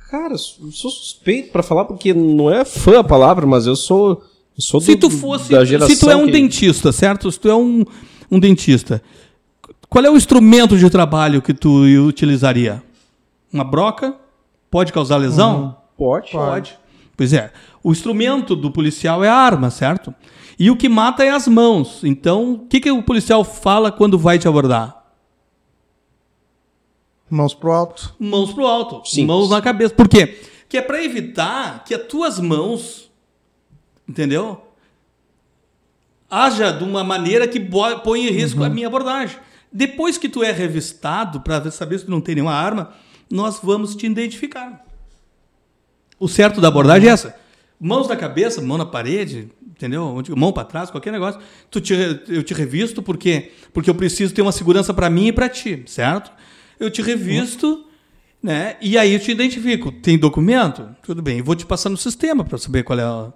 cara, 0.10 0.34
eu 0.34 0.38
sou 0.72 0.90
suspeito 0.90 1.52
pra 1.52 1.62
falar 1.62 1.84
porque 1.84 2.14
não 2.14 2.50
é 2.50 2.64
fã 2.64 3.00
a 3.00 3.04
palavra, 3.04 3.46
mas 3.46 3.68
eu 3.68 3.76
sou, 3.76 4.24
eu 4.58 4.62
sou 4.62 4.80
Se 4.80 4.96
do- 4.96 5.02
tu 5.02 5.10
fosse. 5.10 5.52
da 5.52 5.66
geração 5.66 5.94
Se 5.94 6.00
tu 6.00 6.10
é 6.10 6.16
um 6.16 6.28
que- 6.28 6.32
dentista, 6.32 6.92
certo? 6.94 7.30
Se 7.30 7.38
tu 7.38 7.50
é 7.50 7.56
um, 7.56 7.84
um 8.32 8.40
dentista, 8.40 9.02
qual 9.90 10.06
é 10.06 10.10
o 10.10 10.16
instrumento 10.16 10.78
de 10.78 10.90
trabalho 10.90 11.42
que 11.42 11.54
tu 11.54 11.82
utilizaria? 12.08 12.82
Uma 13.52 13.66
broca? 13.66 14.16
Pode 14.72 14.94
causar 14.94 15.18
lesão? 15.18 15.76
Pode. 15.98 16.32
Pode. 16.32 16.80
Pois 17.16 17.34
é. 17.34 17.52
O 17.84 17.92
instrumento 17.92 18.56
do 18.56 18.72
policial 18.72 19.24
é 19.24 19.30
a 19.30 19.36
arma, 19.36 19.70
certo? 19.70 20.14
E 20.58 20.70
o 20.70 20.78
que 20.78 20.90
mata 20.90 21.24
é 21.24 21.30
as 21.30 21.48
mãos. 21.48 22.04
Então, 22.04 22.54
o 22.54 22.60
que, 22.68 22.80
que 22.80 22.92
o 22.92 23.04
policial 23.04 23.44
fala 23.44 23.92
quando 23.92 24.18
vai 24.18 24.40
te 24.40 24.48
abordar? 24.48 25.04
Mãos 27.30 27.54
pro 27.54 27.72
alto. 27.72 28.16
Mãos 28.20 28.54
pro 28.54 28.66
alto, 28.66 29.08
Simples. 29.08 29.28
mãos 29.28 29.50
na 29.50 29.62
cabeça. 29.62 29.94
Por 29.94 30.08
quê? 30.08 30.40
Que 30.70 30.78
é 30.78 30.82
para 30.82 31.04
evitar 31.04 31.84
que 31.84 31.94
as 31.94 32.04
tuas 32.04 32.40
mãos, 32.40 33.10
entendeu? 34.08 34.62
Haja 36.30 36.72
de 36.72 36.84
uma 36.84 37.04
maneira 37.04 37.48
que 37.48 37.60
põe 38.04 38.28
em 38.28 38.32
risco 38.32 38.64
a 38.64 38.70
minha 38.70 38.88
abordagem. 38.88 39.38
Depois 39.72 40.18
que 40.18 40.30
tu 40.30 40.44
é 40.44 40.52
revistado 40.52 41.42
para 41.42 41.70
saber 41.72 42.00
se 42.00 42.06
tu 42.06 42.12
não 42.12 42.22
tem 42.22 42.36
nenhuma 42.36 42.54
arma, 42.54 42.94
nós 43.30 43.60
vamos 43.62 43.96
te 43.96 44.06
identificar. 44.06 44.85
O 46.26 46.28
certo 46.28 46.60
da 46.60 46.70
abordagem 46.70 47.08
é 47.08 47.12
essa. 47.12 47.36
Mãos 47.80 48.08
na 48.08 48.16
cabeça, 48.16 48.60
mão 48.62 48.78
na 48.80 48.86
parede, 48.86 49.50
entendeu? 49.64 50.20
Mão 50.36 50.52
para 50.52 50.64
trás, 50.64 50.90
qualquer 50.90 51.12
negócio. 51.12 51.40
Tu 51.70 51.80
te, 51.80 51.94
eu 52.30 52.42
te 52.42 52.52
revisto 52.54 53.04
por 53.04 53.16
quê? 53.16 53.52
Porque 53.72 53.90
eu 53.90 53.94
preciso 53.94 54.34
ter 54.34 54.42
uma 54.42 54.52
segurança 54.52 54.92
para 54.92 55.08
mim 55.08 55.28
e 55.28 55.32
para 55.32 55.48
ti, 55.48 55.84
certo? 55.86 56.32
Eu 56.80 56.90
te 56.90 57.02
revisto, 57.04 57.86
né? 58.42 58.76
E 58.82 58.98
aí 58.98 59.14
eu 59.14 59.20
te 59.20 59.32
identifico. 59.32 59.92
Tem 59.92 60.18
documento? 60.18 60.88
Tudo 61.04 61.22
bem. 61.22 61.44
Vou 61.44 61.54
te 61.56 61.64
passar 61.66 61.90
no 61.90 61.98
sistema 61.98 62.44
para 62.44 62.58
saber 62.58 62.82
qual 62.84 62.98
é 62.98 63.04
a, 63.04 63.32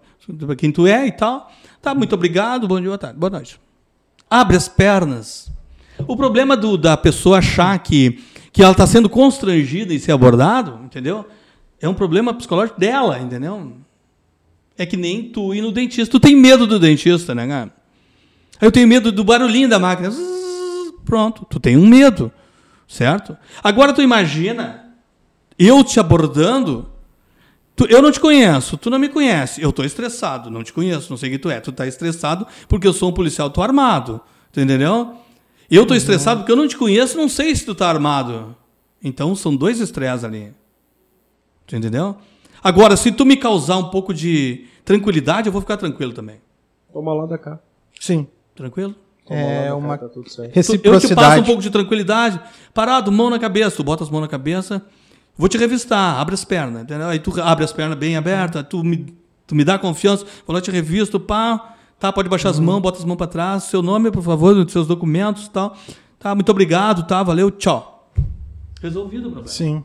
quem 0.58 0.72
tu 0.72 0.88
é 0.88 1.06
e 1.06 1.12
tal. 1.12 1.52
Tá, 1.80 1.94
muito 1.94 2.16
obrigado. 2.16 2.68
Bom 2.68 2.78
dia, 2.80 2.88
boa 2.90 2.98
tarde. 2.98 3.20
Boa 3.20 3.30
noite. 3.30 3.60
Abre 4.28 4.58
as 4.58 4.68
pernas. 4.68 5.52
O 6.08 6.18
problema 6.18 6.58
do- 6.58 6.78
da 6.78 6.98
pessoa 6.98 7.38
achar 7.38 7.78
que, 7.80 8.20
que 8.52 8.64
ela 8.64 8.72
está 8.72 8.88
sendo 8.88 9.08
constrangida 9.10 9.94
em 9.94 10.00
ser 10.00 10.12
abordado, 10.14 10.80
entendeu? 10.84 11.26
É 11.82 11.88
um 11.88 11.94
problema 11.94 12.34
psicológico 12.34 12.80
dela, 12.80 13.20
entendeu? 13.20 13.74
É 14.78 14.86
que 14.86 14.98
nem 14.98 15.24
tu 15.30 15.54
ir 15.54 15.62
no 15.62 15.72
dentista. 15.72 16.12
Tu 16.12 16.20
tem 16.20 16.36
medo 16.36 16.66
do 16.68 16.80
dentista, 16.80 17.34
né, 17.36 17.48
cara? 17.48 17.74
Eu 18.62 18.72
tenho 18.72 18.88
medo 18.88 19.12
do 19.12 19.24
barulhinho 19.24 19.70
da 19.70 19.80
máquina. 19.80 20.10
Zzz, 20.10 20.94
Pronto, 21.06 21.46
tu 21.50 21.60
tem 21.60 21.76
um 21.78 21.88
medo, 21.88 22.32
certo? 22.88 23.36
Agora 23.64 23.94
tu 23.94 24.02
imagina 24.02 24.86
eu 25.58 25.84
te 25.84 26.00
abordando. 26.00 26.88
tu- 27.76 27.86
eu 27.90 28.02
não 28.02 28.12
te 28.12 28.20
conheço, 28.20 28.78
tu 28.78 28.90
não 28.90 29.00
me 29.00 29.08
conhece. 29.10 29.62
Eu 29.62 29.72
tô 29.72 29.84
estressado, 29.84 30.52
não 30.52 30.64
te 30.64 30.72
conheço, 30.74 31.10
não 31.10 31.18
sei 31.18 31.30
quem 31.30 31.40
tu 31.40 31.50
é. 31.50 31.60
Tu 31.62 31.72
tá 31.72 31.88
estressado 31.88 32.46
porque 32.68 32.86
eu 32.88 32.94
sou 32.94 33.10
um 33.10 33.14
policial, 33.14 33.50
tô 33.50 33.62
armado. 33.64 34.20
Tu 34.52 34.60
entendeu? 34.62 35.16
Eu 35.72 35.86
tô 35.86 35.96
estressado 35.96 36.42
porque 36.42 36.52
eu 36.52 36.56
não 36.58 36.68
te 36.68 36.76
conheço, 36.78 37.18
não 37.18 37.30
sei 37.30 37.56
se 37.56 37.66
tu 37.66 37.74
tá 37.74 37.88
armado. 37.90 38.56
Então 39.04 39.34
são 39.36 39.56
dois 39.56 39.80
estresses 39.80 40.24
ali. 40.26 40.54
Tu 41.70 41.76
entendeu? 41.76 42.16
Agora, 42.64 42.98
se 42.98 43.12
tu 43.12 43.26
me 43.26 43.38
causar 43.38 43.78
um 43.78 43.86
pouco 43.90 44.14
de 44.14 44.66
tranquilidade, 44.84 45.48
eu 45.48 45.52
vou 45.54 45.62
ficar 45.62 45.78
tranquilo 45.78 46.12
também. 46.14 46.38
Toma 46.92 47.14
lá 47.14 47.26
da 47.28 47.38
cá. 47.38 47.60
Sim. 48.00 48.28
Tranquilo? 48.56 48.96
Toma 49.26 49.40
É 49.40 49.68
cá, 49.68 49.76
uma 49.76 49.98
tá 49.98 50.10
tudo 50.10 50.28
certo. 50.30 50.52
Tu- 50.52 50.58
Eu 50.58 50.64
te 50.64 50.64
passo 50.78 50.88
um 50.88 50.92
reciprocidade. 50.94 51.46
pouco 51.46 51.62
de 51.62 51.70
tranquilidade. 51.70 52.42
Parado, 52.74 53.12
mão 53.12 53.30
na 53.30 53.38
cabeça. 53.38 53.78
Tu 53.78 53.84
bota 53.84 54.04
as 54.04 54.10
mãos 54.10 54.22
na 54.22 54.28
cabeça. 54.28 54.84
Vou 55.38 55.48
te 55.48 55.58
revistar. 55.58 56.20
Abre 56.20 56.34
as 56.34 56.44
pernas. 56.44 56.82
Entendeu? 56.84 57.08
Aí 57.08 57.20
tu 57.20 57.40
abre 57.40 57.64
as 57.64 57.72
pernas 57.72 57.98
bem 57.98 58.18
abertas. 58.18 58.66
Tu 58.68 58.84
me, 58.84 59.16
tu 59.46 59.54
me 59.54 59.64
dá 59.64 59.78
confiança. 59.78 60.26
Vou 60.48 60.54
lá 60.56 60.60
te 60.62 60.72
revisto. 60.72 61.20
Pá. 61.20 61.76
Tá, 62.00 62.12
pode 62.12 62.28
baixar 62.28 62.50
as 62.50 62.60
mãos. 62.60 62.82
Bota 62.82 62.98
as 62.98 63.06
mãos 63.06 63.18
para 63.18 63.28
trás. 63.28 63.64
Seu 63.66 63.84
nome, 63.84 64.10
por 64.10 64.24
favor. 64.24 64.68
Seus 64.70 64.88
documentos 64.88 65.46
e 65.46 65.50
tal. 65.52 65.78
Tá, 66.18 66.34
muito 66.34 66.50
obrigado. 66.50 67.06
Tá, 67.08 67.22
valeu. 67.22 67.52
Tchau. 67.52 68.12
Resolvido 68.82 69.28
o 69.28 69.32
problema. 69.32 69.48
Sim. 69.48 69.84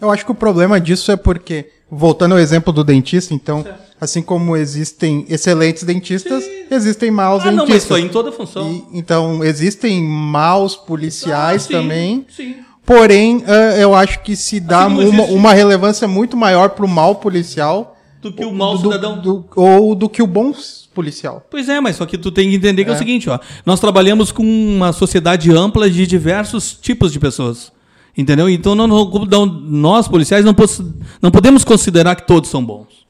Eu 0.00 0.10
acho 0.10 0.24
que 0.24 0.30
o 0.30 0.34
problema 0.34 0.80
disso 0.80 1.10
é 1.10 1.16
porque, 1.16 1.70
voltando 1.90 2.32
ao 2.32 2.38
exemplo 2.38 2.72
do 2.72 2.84
dentista, 2.84 3.32
então, 3.32 3.64
assim 4.00 4.20
como 4.22 4.56
existem 4.56 5.24
excelentes 5.28 5.82
dentistas, 5.84 6.44
existem 6.70 7.10
maus 7.10 7.42
Ah, 7.42 7.46
não, 7.50 7.58
mas 7.58 7.66
dentistas. 7.68 7.84
isso 7.84 7.94
aí 7.94 8.02
em 8.04 8.08
toda 8.08 8.30
função. 8.32 8.70
E, 8.70 8.98
então, 8.98 9.42
existem 9.42 10.02
maus 10.02 10.76
policiais 10.76 11.64
Ah, 11.64 11.66
sim, 11.66 11.72
também. 11.72 12.26
Sim. 12.34 12.56
Porém, 12.84 13.42
ah, 13.46 13.76
eu 13.78 13.94
acho 13.94 14.20
que 14.22 14.36
se 14.36 14.60
dá 14.60 14.86
Assim 14.86 15.06
uma, 15.08 15.24
uma 15.24 15.52
relevância 15.54 16.06
muito 16.06 16.36
maior 16.36 16.70
pro 16.70 16.86
mal 16.86 17.16
policial 17.16 17.96
Do 18.22 18.30
que 18.32 18.44
o 18.44 18.52
mau 18.52 18.76
do- 18.78 18.92
cidadão. 18.92 19.20
do- 19.20 19.44
ou 19.56 19.94
do 19.94 20.08
que 20.08 20.22
o 20.22 20.26
bom 20.26 20.52
policial. 20.94 21.44
Pois 21.50 21.68
é, 21.68 21.80
mas 21.80 21.96
só 21.96 22.06
que 22.06 22.16
tu 22.16 22.30
tem 22.30 22.48
que 22.50 22.56
entender 22.56 22.84
que 22.84 22.90
é, 22.90 22.94
o 22.94 22.96
seguinte, 22.98 23.28
ó. 23.28 23.38
Nós 23.64 23.80
trabalhamos 23.80 24.30
com 24.30 24.42
uma 24.44 24.92
sociedade 24.92 25.50
ampla 25.50 25.90
de 25.90 26.06
diversos 26.06 26.72
tipos 26.74 27.12
de 27.12 27.18
pessoas. 27.18 27.72
Entendeu? 28.16 28.48
Então 28.48 28.74
não- 28.74 28.86
não- 28.86 29.10
não- 29.26 29.46
nós, 29.46 30.08
policiais, 30.08 30.44
não, 30.44 30.54
poss- 30.54 30.82
não 31.20 31.30
podemos 31.30 31.64
considerar 31.64 32.14
que 32.16 32.26
todos 32.26 32.48
são 32.48 32.64
bons. 32.64 33.06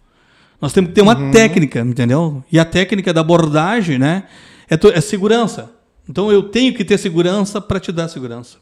Nós 0.60 0.72
temos 0.72 0.88
que 0.88 0.94
ter 0.94 1.02
uma 1.02 1.30
técnica, 1.30 1.80
entendeu? 1.80 2.42
E 2.50 2.58
a 2.58 2.64
técnica 2.64 3.12
da 3.14 3.20
abordagem, 3.20 3.98
né? 3.98 4.24
É, 4.68 4.76
to- 4.76 4.88
é 4.92 5.00
segurança. 5.00 5.70
Então 6.08 6.32
eu 6.32 6.42
tenho 6.44 6.74
que 6.74 6.84
ter 6.84 6.98
segurança 6.98 7.60
para 7.60 7.78
te 7.78 7.92
dar 7.92 8.08
segurança. 8.08 8.56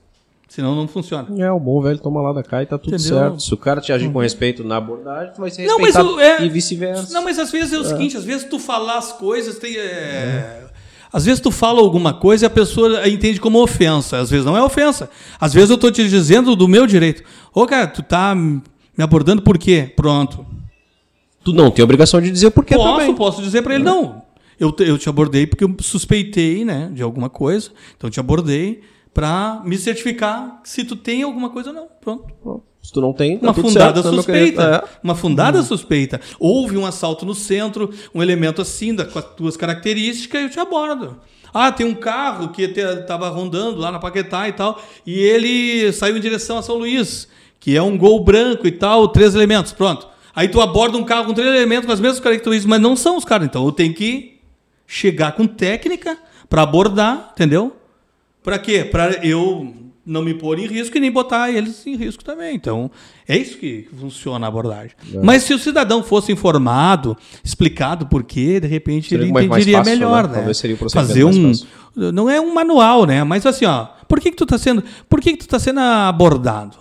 Senão 0.48 0.74
não 0.74 0.86
funciona. 0.86 1.26
É, 1.42 1.50
o 1.50 1.58
bom 1.58 1.80
velho 1.80 1.98
toma 1.98 2.20
lá 2.20 2.32
da 2.32 2.42
cá 2.42 2.62
e 2.62 2.66
tá 2.66 2.76
tudo 2.78 2.94
Entendeu? 2.94 3.18
certo. 3.18 3.42
Se 3.42 3.54
o 3.54 3.56
cara 3.56 3.80
te 3.80 3.92
agir 3.92 4.10
com 4.12 4.18
respeito 4.20 4.62
na 4.62 4.76
abordagem, 4.76 5.32
tu 5.34 5.40
vai 5.40 5.50
ser 5.50 5.66
Não, 5.66 5.78
mas 5.78 5.94
respeitado 5.96 6.16
o- 6.16 6.20
é- 6.20 6.44
e 6.44 6.48
vice-versa. 6.48 7.12
Não, 7.12 7.24
mas 7.24 7.38
às 7.38 7.50
vezes 7.50 7.72
é 7.72 7.78
o 7.78 7.84
seguinte, 7.84 8.16
às 8.16 8.24
vezes 8.24 8.46
tu 8.48 8.58
falar 8.58 8.98
as 8.98 9.12
coisas 9.12 9.58
tem. 9.58 9.76
é, 9.76 10.64
Às 11.14 11.24
vezes 11.26 11.40
tu 11.40 11.52
fala 11.52 11.80
alguma 11.80 12.12
coisa 12.12 12.44
e 12.44 12.48
a 12.48 12.50
pessoa 12.50 13.08
entende 13.08 13.38
como 13.40 13.62
ofensa. 13.62 14.18
Às 14.18 14.28
vezes 14.30 14.44
não 14.44 14.56
é 14.56 14.62
ofensa. 14.62 15.08
Às 15.40 15.54
vezes 15.54 15.70
eu 15.70 15.78
tô 15.78 15.88
te 15.88 16.08
dizendo 16.08 16.56
do 16.56 16.66
meu 16.66 16.88
direito. 16.88 17.22
Ô, 17.54 17.64
cara, 17.66 17.86
tu 17.86 18.02
tá 18.02 18.34
me 18.34 18.60
abordando 18.98 19.40
por 19.40 19.56
quê? 19.56 19.92
Pronto. 19.94 20.44
Tu 21.44 21.52
não 21.52 21.70
tem 21.70 21.84
obrigação 21.84 22.20
de 22.20 22.30
dizer 22.32 22.50
por 22.50 22.64
quê 22.64 22.74
posso, 22.74 22.98
também. 22.98 23.14
posso 23.14 23.40
dizer 23.42 23.62
pra 23.62 23.76
ele, 23.76 23.84
não. 23.84 24.22
Eu, 24.58 24.72
te- 24.72 24.82
eu 24.82 24.98
te 24.98 25.08
abordei 25.08 25.46
porque 25.46 25.62
eu 25.62 25.72
suspeitei, 25.80 26.64
né, 26.64 26.90
de 26.92 27.02
alguma 27.02 27.30
coisa. 27.30 27.70
Então 27.96 28.08
eu 28.08 28.12
te 28.12 28.18
abordei 28.18 28.80
pra 29.14 29.62
me 29.64 29.78
certificar 29.78 30.60
se 30.64 30.84
tu 30.84 30.96
tem 30.96 31.22
alguma 31.22 31.48
coisa 31.48 31.70
ou 31.70 31.74
não. 31.74 31.88
Pronto. 32.00 32.26
Se 32.82 32.92
tu 32.92 33.00
não 33.00 33.14
tem, 33.14 33.38
tá 33.38 33.46
Uma 33.46 33.54
fundada 33.54 34.02
certo, 34.02 34.10
né, 34.10 34.16
suspeita. 34.16 34.62
É. 34.62 34.98
Uma 35.02 35.14
fundada 35.14 35.62
suspeita. 35.62 36.20
Houve 36.38 36.76
um 36.76 36.84
assalto 36.84 37.24
no 37.24 37.34
centro, 37.34 37.90
um 38.14 38.22
elemento 38.22 38.60
assim, 38.60 38.94
da, 38.94 39.06
com 39.06 39.18
as 39.18 39.24
tuas 39.24 39.56
características, 39.56 40.42
eu 40.42 40.50
te 40.50 40.60
abordo. 40.60 41.18
Ah, 41.54 41.72
tem 41.72 41.86
um 41.86 41.94
carro 41.94 42.48
que 42.48 42.62
estava 42.62 43.30
rondando 43.30 43.78
lá 43.78 43.90
na 43.90 43.98
Paquetá 43.98 44.48
e 44.48 44.52
tal, 44.52 44.82
e 45.06 45.18
ele 45.18 45.92
saiu 45.92 46.16
em 46.16 46.20
direção 46.20 46.58
a 46.58 46.62
São 46.62 46.76
Luís, 46.76 47.26
que 47.58 47.74
é 47.74 47.80
um 47.80 47.96
gol 47.96 48.22
branco 48.22 48.66
e 48.66 48.72
tal, 48.72 49.08
três 49.08 49.34
elementos, 49.34 49.72
pronto. 49.72 50.06
Aí 50.34 50.48
tu 50.48 50.60
aborda 50.60 50.98
um 50.98 51.04
carro 51.04 51.26
com 51.26 51.32
três 51.32 51.48
elementos 51.48 51.86
com 51.86 51.92
as 51.92 52.00
mesmas 52.00 52.20
características, 52.20 52.68
mas 52.68 52.80
não 52.82 52.96
são 52.96 53.16
os 53.16 53.24
caras. 53.24 53.46
Então 53.46 53.64
eu 53.64 53.72
tenho 53.72 53.94
que 53.94 54.40
chegar 54.86 55.32
com 55.32 55.46
técnica 55.46 56.18
para 56.50 56.62
abordar, 56.62 57.30
entendeu? 57.32 57.74
Para 58.44 58.58
quê? 58.58 58.84
Para 58.84 59.26
eu 59.26 59.74
não 60.04 60.22
me 60.22 60.34
pôr 60.34 60.58
em 60.58 60.66
risco 60.66 60.98
e 60.98 61.00
nem 61.00 61.10
botar 61.10 61.50
eles 61.50 61.86
em 61.86 61.96
risco 61.96 62.22
também. 62.22 62.54
Então, 62.54 62.90
é 63.26 63.38
isso 63.38 63.56
que 63.56 63.88
funciona 63.98 64.46
a 64.46 64.48
abordagem. 64.48 64.90
Mas 65.22 65.44
se 65.44 65.54
o 65.54 65.58
cidadão 65.58 66.02
fosse 66.02 66.30
informado, 66.30 67.16
explicado 67.42 68.06
por 68.06 68.22
quê, 68.22 68.60
de 68.60 68.68
repente 68.68 69.14
ele 69.14 69.30
entenderia 69.30 69.78
fácil, 69.78 69.92
melhor, 69.92 70.28
né? 70.28 70.42
né? 70.42 70.54
Seria 70.54 70.76
o 70.78 70.90
Fazer 70.90 71.24
um 71.24 71.52
não 71.96 72.28
é 72.28 72.38
um 72.40 72.52
manual, 72.52 73.06
né? 73.06 73.24
Mas 73.24 73.46
assim, 73.46 73.64
ó, 73.64 73.86
por 74.06 74.20
que 74.20 74.30
que 74.30 74.36
tu 74.36 74.44
tá 74.44 74.58
sendo, 74.58 74.84
por 75.08 75.20
que 75.20 75.32
que 75.32 75.38
tu 75.38 75.48
tá 75.48 75.58
sendo 75.58 75.80
abordado? 75.80 76.76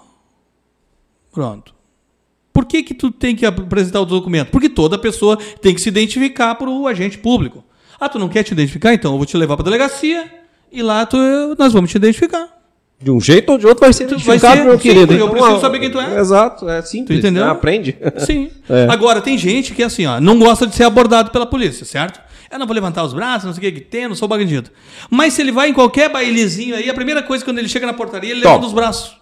Pronto. 1.32 1.74
Por 2.52 2.66
que, 2.66 2.84
que 2.84 2.94
tu 2.94 3.10
tem 3.10 3.36
que 3.36 3.46
apresentar 3.46 4.02
o 4.02 4.06
documento? 4.06 4.52
Porque 4.52 4.70
toda 4.70 4.96
pessoa 4.98 5.38
tem 5.38 5.74
que 5.74 5.82
se 5.82 5.90
identificar 5.90 6.54
para 6.54 6.70
o 6.70 6.88
agente 6.88 7.18
público. 7.18 7.64
Ah, 8.00 8.08
tu 8.08 8.20
não 8.20 8.30
quer 8.30 8.44
te 8.44 8.52
identificar? 8.52 8.94
Então 8.94 9.14
eu 9.14 9.18
vou 9.18 9.26
te 9.26 9.36
levar 9.36 9.56
para 9.56 9.64
delegacia 9.64 10.43
e 10.74 10.82
lá 10.82 11.06
tu, 11.06 11.18
nós 11.58 11.72
vamos 11.72 11.92
te 11.92 11.96
identificar. 11.98 12.48
De 13.02 13.12
um 13.12 13.20
jeito 13.20 13.52
ou 13.52 13.58
de 13.58 13.68
outro 13.68 13.82
vai 13.82 13.92
ser 13.92 14.06
vai 14.06 14.14
identificado, 14.14 14.58
ser, 14.58 14.64
meu 14.64 14.74
sim, 14.74 14.80
querido. 14.80 15.14
eu 15.14 15.30
preciso 15.30 15.60
saber 15.60 15.80
quem 15.80 15.92
tu 15.92 16.00
é. 16.00 16.20
Exato, 16.20 16.70
é 16.70 16.82
simples. 16.82 17.20
Tu 17.20 17.20
entendeu? 17.20 17.46
né? 17.46 17.52
Aprende. 17.52 17.98
Sim. 18.20 18.50
É. 18.70 18.88
Agora, 18.90 19.20
tem 19.22 19.38
gente 19.38 19.74
que 19.74 19.84
assim, 19.84 20.06
ó, 20.06 20.22
não 20.22 20.40
gosta 20.40 20.66
de 20.66 20.74
ser 20.74 20.86
abordado 20.86 21.30
pela 21.30 21.46
polícia, 21.46 21.86
certo? 21.86 22.22
Eu 22.50 22.58
não 22.58 22.66
vou 22.66 22.74
levantar 22.74 23.04
os 23.04 23.14
braços, 23.14 23.46
não 23.46 23.54
sei 23.54 23.70
o 23.70 23.74
que 23.74 23.80
que 23.82 23.86
tem, 23.86 24.08
não 24.08 24.16
sou 24.16 24.28
bandido. 24.28 24.70
Mas 25.10 25.34
se 25.34 25.42
ele 25.42 25.52
vai 25.52 25.70
em 25.70 25.74
qualquer 25.74 26.10
bailezinho 26.10 26.76
aí, 26.76 26.90
a 26.90 26.94
primeira 26.94 27.22
coisa 27.22 27.44
quando 27.44 27.58
ele 27.58 27.68
chega 27.68 27.86
na 27.86 27.94
portaria, 27.94 28.32
ele 28.32 28.42
Toma. 28.42 28.54
levanta 28.54 28.68
os 28.68 28.74
braços. 28.74 29.18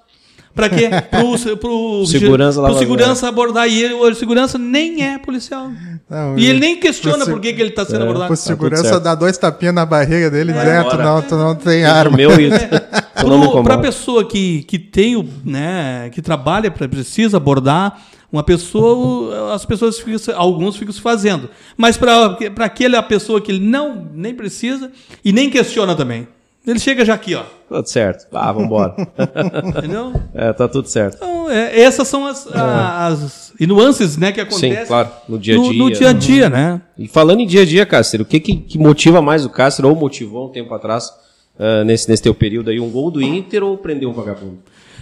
Pra 0.54 0.68
quê? 0.70 0.90
Pro, 1.10 1.58
pro, 1.58 2.06
Segurança 2.06 2.60
lá 2.62 2.70
pro 2.70 2.78
segurança 2.80 3.28
abordar. 3.28 3.68
E 3.70 3.84
ele, 3.84 3.94
o 3.94 4.14
segurança 4.16 4.58
nem 4.58 5.04
é 5.04 5.18
policial. 5.18 5.70
Não, 6.10 6.38
e 6.38 6.46
ele 6.46 6.60
nem 6.60 6.78
questiona 6.78 7.26
por 7.26 7.40
que, 7.40 7.54
que 7.54 7.62
ele 7.62 7.72
tá 7.72 7.86
sendo 7.86 8.00
É, 8.00 8.04
abordado. 8.04 8.34
O 8.34 8.36
segurança 8.36 8.84
certo. 8.84 9.00
dá 9.04 9.16
dois 9.16 9.38
tapinhas 9.38 9.74
na 9.74 9.86
barriga 9.86 10.30
dele, 10.30 10.52
É, 10.52 10.60
direto, 10.60 10.92
bora. 10.92 11.04
não, 11.04 11.22
tu 11.22 11.36
não 11.36 11.56
tem 11.56 11.86
O 11.86 11.90
arma. 11.90 12.18
meu 12.18 12.32
e 12.40 12.50
tu 12.50 12.54
me 12.54 12.70
Pro, 13.16 13.30
pra 13.30 13.38
incomoda. 13.38 13.78
pessoa 13.80 14.26
que, 14.26 14.64
que 14.64 14.78
tem 14.78 15.16
o, 15.16 15.26
né, 15.46 16.10
que 16.12 16.22
trabalha, 16.22 16.70
pra- 16.70 16.88
precisa 16.90 17.38
abordar 17.38 18.02
uma 18.32 18.44
pessoa, 18.44 19.54
as 19.54 19.66
pessoas 19.66 20.00
ficam, 20.00 20.20
alguns 20.36 20.76
ficam 20.76 20.94
se 20.94 21.02
fazendo. 21.02 21.50
Mas 21.78 21.98
para 21.98 22.38
aquela 22.60 23.02
pessoa 23.04 23.40
que 23.42 23.52
ele 23.52 23.66
não 23.66 24.08
nem 24.14 24.34
precisa 24.34 24.92
e 25.24 25.32
nem 25.32 25.50
questiona 25.50 25.96
também. 25.96 26.28
Ele 26.66 26.78
chega 26.80 27.04
já 27.04 27.16
aqui, 27.16 27.34
ó. 27.34 27.44
Tudo 27.68 27.88
certo. 27.88 28.28
Ah, 28.32 28.52
vambora. 28.52 28.96
Entendeu? 29.66 30.14
é, 30.34 30.54
tá 30.54 30.68
tudo 30.68 30.88
certo. 30.88 31.16
Então, 31.16 31.50
é, 31.50 31.80
essas 31.82 32.08
são 32.08 32.28
as, 32.28 32.48
a- 32.54 33.08
as 33.08 33.52
e 33.60 33.66
nuances 33.66 34.16
né, 34.18 34.32
que 34.32 34.40
acontecem 34.42 34.76
Sim, 34.78 34.86
claro. 34.86 35.10
No 35.28 35.40
dia 35.40 35.56
a 35.56 35.58
no, 35.58 35.70
dia. 35.72 35.84
no 35.84 35.92
dia 35.92 36.10
a 36.10 36.14
dia, 36.14 36.50
né? 36.50 36.82
E 36.98 37.08
falando 37.08 37.40
em 37.40 37.48
dia 37.48 37.62
a 37.62 37.66
dia, 37.66 37.86
Cássio, 37.86 38.22
o 38.22 38.26
que, 38.26 38.40
que, 38.40 38.56
que 38.58 38.78
motiva 38.78 39.22
mais 39.22 39.44
o 39.46 39.50
Cássio, 39.50 39.88
ou 39.88 39.96
motivou 39.96 40.48
um 40.48 40.52
tempo 40.52 40.72
atrás, 40.74 41.12
ah, 41.60 41.84
nesse, 41.84 42.08
nesse 42.10 42.22
teu 42.24 42.34
período 42.36 42.70
aí, 42.70 42.80
um 42.80 42.90
gol 42.92 43.10
do 43.10 43.22
Inter 43.24 43.64
ou 43.64 43.78
prender 43.78 44.08
um 44.08 44.14
vagabundo? 44.14 44.60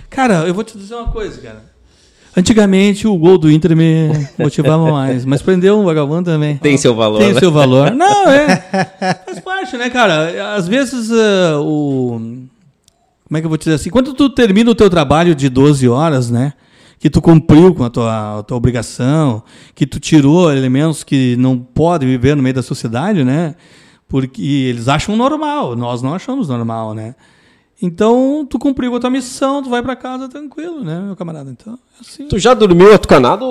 Cara, 0.10 0.48
eu 0.48 0.54
vou 0.54 0.64
te 0.64 0.78
dizer 0.78 0.96
uma 0.96 1.12
coisa, 1.12 1.40
cara. 1.42 1.62
Antigamente 2.36 3.08
o 3.08 3.18
gol 3.18 3.38
do 3.38 3.52
Inter 3.52 3.76
me 3.76 4.10
motivava 4.38 4.90
mais, 4.92 5.26
mas 5.26 5.42
prender 5.42 5.74
um 5.74 5.84
vagabundo 5.84 6.32
também. 6.32 6.58
Tem 6.58 6.78
seu 6.78 6.96
valor, 6.96 7.20
Tem 7.20 7.34
né? 7.34 7.40
seu 7.40 7.52
valor. 7.52 7.92
Não, 7.96 8.30
é. 8.30 8.56
Faz 9.26 9.40
parte, 9.40 9.78
né, 9.78 9.90
cara? 9.90 10.56
Às 10.56 10.68
vezes 10.68 11.12
ah, 11.12 11.60
o. 11.60 12.20
Como 13.28 13.38
é 13.38 13.40
que 13.42 13.46
eu 13.46 13.50
vou 13.50 13.58
te 13.58 13.64
dizer 13.64 13.76
assim? 13.76 13.90
Quando 13.90 14.14
tu 14.14 14.30
termina 14.30 14.72
o 14.72 14.76
teu 14.76 14.90
trabalho 14.90 15.36
de 15.36 15.50
12 15.50 15.88
horas, 15.88 16.30
né? 16.30 16.54
Que 17.00 17.10
tu 17.10 17.22
cumpriu 17.22 17.74
com 17.74 17.84
a 17.84 17.90
tua, 17.90 18.40
a 18.40 18.44
tua 18.44 18.58
obrigação, 18.58 19.42
que 19.74 19.86
tu 19.86 20.00
tirou 20.00 20.52
elementos 20.52 21.04
que 21.04 21.36
não 21.38 21.58
podem 21.58 22.10
viver 22.10 22.36
no 22.36 22.44
meio 22.44 22.56
da 22.56 22.62
sociedade, 22.62 23.24
né? 23.24 23.56
Porque 24.08 24.42
eles 24.42 24.88
acham 24.88 25.16
normal, 25.16 25.76
nós 25.76 26.02
não 26.02 26.14
achamos 26.14 26.50
normal, 26.50 26.94
né? 26.94 27.16
Então, 27.82 28.46
tu 28.50 28.60
cumpriu 28.60 28.94
a 28.96 29.00
tua 29.00 29.10
missão, 29.10 29.64
tu 29.64 29.70
vai 29.70 29.82
pra 29.82 29.96
casa 29.96 30.28
tranquilo, 30.28 30.84
né, 30.84 31.00
meu 31.00 31.16
camarada? 31.16 31.50
Então, 31.50 31.74
é 31.76 32.02
assim. 32.02 32.28
Tu 32.28 32.38
já 32.38 32.54
dormiu 32.54 32.94
atucanado? 32.94 33.46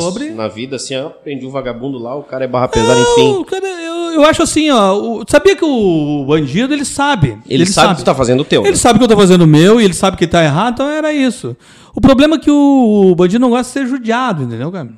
Sobre? 0.00 0.30
Na 0.30 0.48
vida, 0.48 0.76
assim, 0.76 0.96
ó, 0.96 1.10
prendi 1.10 1.44
um 1.46 1.50
vagabundo 1.50 1.98
lá, 1.98 2.14
o 2.16 2.22
cara 2.22 2.44
é 2.44 2.48
barra 2.48 2.68
pesada, 2.68 2.94
Não, 2.98 3.12
enfim. 3.12 3.44
cara, 3.44 3.66
eu, 3.66 3.94
eu 4.14 4.24
acho 4.24 4.42
assim, 4.42 4.70
ó. 4.70 4.94
o- 4.94 5.24
sabia 5.28 5.54
que 5.54 5.64
o 5.64 6.24
bandido, 6.26 6.72
ele 6.72 6.84
sabe. 6.86 7.38
Ele, 7.48 7.66
sabe, 7.66 7.94
que 7.96 8.00
tu 8.02 8.04
tá 8.04 8.14
fazendo 8.14 8.40
o 8.40 8.44
teu. 8.44 8.64
Ele 8.64 8.76
sabe 8.76 8.98
que 8.98 9.04
eu 9.04 9.08
tô 9.08 9.16
fazendo 9.16 9.42
o 9.42 9.46
meu 9.46 9.78
e 9.80 9.84
ele 9.84 9.94
sabe 9.94 10.16
que 10.16 10.26
tá 10.26 10.42
errado, 10.42 10.74
então 10.74 10.88
era 10.88 11.12
isso. 11.12 11.54
O 11.94 12.00
problema 12.00 12.36
é 12.36 12.38
que 12.38 12.50
o 12.50 13.14
bandido 13.14 13.40
não 13.40 13.50
gosta 13.50 13.64
de 13.64 13.86
ser 13.86 13.86
judiado, 13.94 14.42
entendeu, 14.42 14.72
cara? 14.72 14.88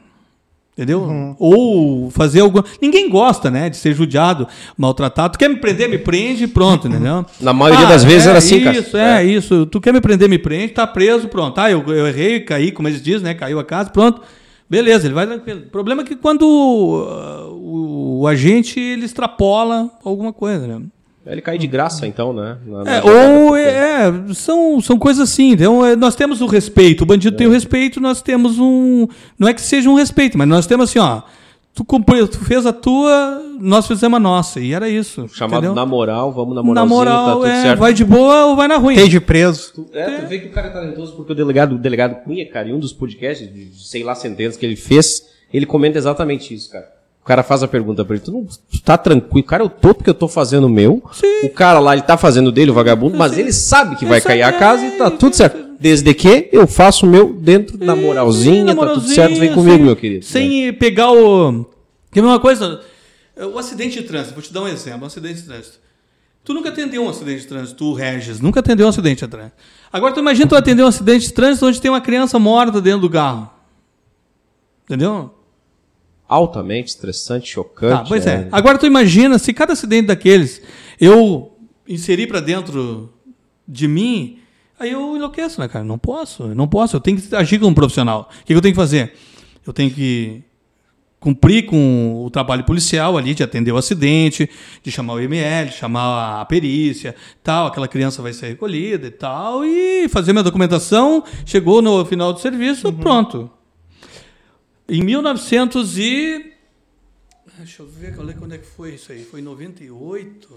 Entendeu? 0.73 1.00
Uhum. 1.00 1.37
Ou 1.39 2.11
fazer 2.11 2.41
alguma. 2.41 2.65
Ninguém 2.81 3.09
gosta, 3.09 3.50
né, 3.50 3.69
de 3.69 3.76
ser 3.76 3.93
judiado, 3.93 4.47
maltratado. 4.78 5.33
Tu 5.33 5.39
quer 5.39 5.49
me 5.49 5.56
prender, 5.56 5.89
me 5.89 5.99
prende 5.99 6.45
e 6.45 6.47
pronto, 6.47 6.89
entendeu? 6.89 7.26
Na 7.41 7.52
maioria 7.52 7.87
das 7.87 8.02
vezes 8.04 8.26
era 8.26 8.39
assim, 8.39 8.63
cara. 8.63 8.78
Isso, 8.78 8.97
é, 8.97 9.25
isso. 9.25 9.67
Tu 9.67 9.80
quer 9.80 9.93
me 9.93 10.00
prender, 10.00 10.28
me 10.28 10.39
prende, 10.39 10.73
tá 10.73 10.87
preso, 10.87 11.28
pronto. 11.28 11.59
Ah, 11.59 11.71
eu, 11.71 11.85
eu 11.89 12.06
errei, 12.06 12.41
caí, 12.41 12.73
como 12.73 12.89
eles 12.89 13.02
dizem, 13.02 13.25
né? 13.25 13.35
Caiu 13.35 13.59
a 13.59 13.65
casa, 13.65 13.91
pronto. 13.91 14.23
Beleza, 14.71 15.06
ele 15.06 15.15
vai 15.15 15.26
tranquilo. 15.26 15.63
O 15.67 15.71
problema 15.71 16.02
é 16.02 16.04
que 16.04 16.15
quando 16.15 16.43
uh, 16.43 17.52
o, 17.52 18.21
o 18.21 18.26
agente 18.28 18.78
ele 18.78 19.04
extrapola 19.04 19.91
alguma 20.04 20.33
coisa, 20.33 20.67
né? 20.67 20.80
Ele 21.26 21.43
cai 21.43 21.59
de 21.59 21.67
graça, 21.67 22.06
então, 22.06 22.33
né? 22.33 22.56
Na- 22.67 22.85
na 22.85 22.91
É, 22.97 23.02
ou 23.02 23.49
porque- 23.49 23.61
é, 23.61 24.30
é, 24.30 24.35
são, 24.35 24.80
são 24.80 24.99
coisas 24.99 25.28
assim. 25.30 25.50
Então, 25.52 25.85
é, 25.85 25.95
nós 25.95 26.15
temos 26.17 26.41
o 26.41 26.47
respeito. 26.47 27.02
O 27.02 27.06
bandido 27.06 27.37
tem 27.37 27.47
o 27.47 27.50
respeito, 27.50 28.00
nós 28.00 28.23
temos 28.23 28.59
um. 28.59 29.06
Não 29.39 29.47
é 29.47 29.52
que 29.54 29.61
seja 29.61 29.89
um 29.91 29.95
respeito, 29.95 30.39
mas 30.39 30.49
nós 30.49 30.67
temos 30.67 30.89
assim, 30.89 30.99
ó. 30.99 31.23
Tu, 31.73 31.85
cumpriu, 31.85 32.26
tu 32.26 32.39
fez 32.45 32.67
a 32.67 32.73
tua, 32.73 33.41
nós 33.61 33.87
fizemos 33.87 34.17
a 34.17 34.21
nossa. 34.21 34.59
E 34.61 34.73
era 34.73 34.89
isso. 34.89 35.28
Chamado 35.28 35.59
entendeu? 35.59 35.75
na 35.75 35.87
moral, 35.87 36.33
vamos 36.33 36.49
na 36.54 36.63
Na 36.63 36.63
moralzinha, 36.65 36.97
moral, 36.99 37.26
tá 37.26 37.33
tudo 37.35 37.47
é, 37.47 37.63
certo. 37.63 37.78
vai 37.78 37.93
de 37.95 38.04
boa 38.04 38.47
ou 38.47 38.56
vai 38.56 38.67
na 38.67 38.76
ruim. 38.76 38.95
Esteja 38.97 39.21
preso. 39.21 39.87
É, 39.93 40.21
tu 40.21 40.26
vê 40.26 40.39
que 40.41 40.49
o 40.49 40.50
cara 40.50 40.67
é 40.67 40.71
talentoso 40.71 41.13
porque 41.15 41.33
o 41.33 41.35
delegado, 41.35 41.76
o 41.76 41.78
delegado 41.78 42.25
Cunha, 42.25 42.45
cara, 42.50 42.69
em 42.69 42.73
um 42.75 42.80
dos 42.80 42.93
podcasts, 42.93 43.47
de 43.47 43.67
de 43.67 43.85
sei 43.89 44.02
lá, 44.02 44.15
centenas 44.17 44.56
que 44.56 44.67
ele 44.67 44.75
fez, 44.75 45.23
ele 45.54 45.65
comenta 45.65 45.97
exatamente 45.97 46.52
isso, 46.52 46.71
cara. 46.73 46.89
O 47.23 47.25
cara 47.30 47.43
faz 47.43 47.63
a 47.63 47.69
pergunta 47.69 48.04
pra 48.04 48.17
ele, 48.17 48.25
tu 48.25 48.33
não 48.33 48.45
tu 48.45 48.83
tá 48.83 48.97
tranquilo? 48.97 49.47
Cara, 49.47 49.63
eu 49.63 49.69
tô 49.69 49.95
porque 49.95 50.09
eu 50.11 50.15
tô 50.15 50.26
fazendo 50.26 50.65
o 50.67 50.71
meu. 50.71 51.02
Sim. 51.13 51.45
O 51.45 51.50
cara 51.50 51.78
lá, 51.78 51.93
ele 51.93 52.02
tá 52.02 52.17
fazendo 52.17 52.50
dele, 52.50 52.71
o 52.71 52.75
vagabundo, 52.75 53.17
mas 53.17 53.33
Sim. 53.33 53.41
ele 53.41 53.52
sabe 53.52 53.95
que 53.97 54.04
Ele 54.04 54.11
vai 54.11 54.21
cair 54.21 54.43
a 54.43 54.49
é, 54.49 54.52
casa 54.52 54.85
e 54.87 54.91
tá 54.93 55.09
e- 55.09 55.11
tudo 55.13 55.37
certo. 55.37 55.71
Desde 55.78 56.13
que 56.13 56.49
eu 56.52 56.67
faço 56.67 57.06
o 57.06 57.09
meu 57.09 57.33
dentro 57.33 57.78
da 57.78 57.95
moralzinha, 57.97 58.65
na 58.65 58.75
tá 58.75 58.95
tudo 58.95 59.09
certo, 59.09 59.39
vem 59.39 59.52
comigo, 59.54 59.76
sem- 59.76 59.85
meu 59.85 59.97
querido. 59.97 60.25
Sem 60.25 60.73
pegar 60.75 61.11
o. 61.13 61.65
Quer 62.13 62.21
ver 62.21 62.26
uma 62.26 62.41
coisa? 62.41 62.80
O 63.54 63.59
acidente 63.59 64.00
de 64.00 64.06
trânsito, 64.06 64.35
vou 64.35 64.43
te 64.43 64.52
dar 64.52 64.63
um 64.63 64.69
exemplo: 64.69 65.02
um 65.02 65.06
acidente 65.06 65.37
de 65.37 65.43
trânsito. 65.43 65.78
Tu 66.43 66.54
nunca 66.54 66.71
atendeu 66.71 67.02
um 67.04 67.09
acidente 67.09 67.43
de 67.43 67.47
trânsito, 67.47 67.76
tu, 67.76 67.93
Regis, 67.93 68.41
nunca 68.41 68.61
atendeu 68.61 68.87
um 68.87 68.89
acidente 68.91 69.25
de 69.25 69.28
trânsito. 69.30 69.56
Agora 69.93 70.13
tu 70.13 70.21
imagina 70.21 70.47
tu 70.49 70.56
atender 70.56 70.83
um 70.83 70.87
acidente 70.87 71.26
de 71.26 71.33
trânsito 71.33 71.67
onde 71.67 71.80
tem 71.80 71.91
uma 71.91 72.00
criança 72.00 72.39
morta 72.39 72.80
dentro 72.80 73.00
do 73.02 73.11
carro. 73.11 73.49
Entendeu? 74.85 75.33
Altamente 76.30 76.90
estressante, 76.90 77.49
chocante. 77.49 78.02
Tá, 78.02 78.04
pois 78.06 78.25
é. 78.25 78.47
Agora 78.52 78.78
tu 78.78 78.86
imagina 78.86 79.36
se 79.36 79.52
cada 79.52 79.73
acidente 79.73 80.06
daqueles 80.06 80.62
eu 81.00 81.58
inserir 81.88 82.28
pra 82.28 82.38
dentro 82.38 83.12
de 83.66 83.88
mim, 83.88 84.38
aí 84.78 84.93
eu 84.93 85.16
enlouqueço, 85.16 85.60
né, 85.60 85.66
cara? 85.66 85.84
Não 85.84 85.99
posso, 85.99 86.47
não 86.54 86.69
posso. 86.69 86.95
Eu 86.95 87.00
tenho 87.00 87.21
que 87.21 87.34
agir 87.34 87.58
como 87.58 87.73
um 87.73 87.75
profissional. 87.75 88.30
O 88.43 88.45
que 88.45 88.54
eu 88.54 88.60
tenho 88.60 88.73
que 88.73 88.80
fazer? 88.80 89.12
Eu 89.66 89.73
tenho 89.73 89.90
que 89.90 90.45
cumprir 91.19 91.66
com 91.66 92.25
o 92.25 92.30
trabalho 92.30 92.62
policial 92.62 93.19
ali 93.19 93.34
de 93.34 93.43
atender 93.43 93.73
o 93.73 93.76
acidente, 93.76 94.49
de 94.84 94.90
chamar 94.93 95.14
o 95.14 95.21
IML, 95.21 95.69
de 95.69 95.75
chamar 95.75 96.43
a 96.43 96.45
perícia, 96.45 97.16
tal, 97.43 97.66
aquela 97.66 97.88
criança 97.88 98.23
vai 98.23 98.32
ser 98.32 98.47
recolhida 98.50 99.08
e 99.08 99.10
tal, 99.10 99.64
e 99.64 100.08
fazer 100.08 100.32
minha 100.32 100.45
documentação, 100.45 101.25
chegou 101.45 101.82
no 101.82 102.06
final 102.06 102.32
do 102.32 102.38
serviço, 102.38 102.93
pronto. 102.93 103.50
Em 104.91 105.05
1900 105.05 105.97
e 105.99 106.53
Deixa 107.57 107.83
eu 107.83 107.87
ver 107.87 108.09
é- 108.09 108.33
quando 108.33 108.55
é 108.55 108.59
que 108.59 108.67
foi 108.67 108.95
isso 108.95 109.13
aí. 109.13 109.23
Foi 109.25 109.39
em 109.39 109.43
98, 109.45 110.49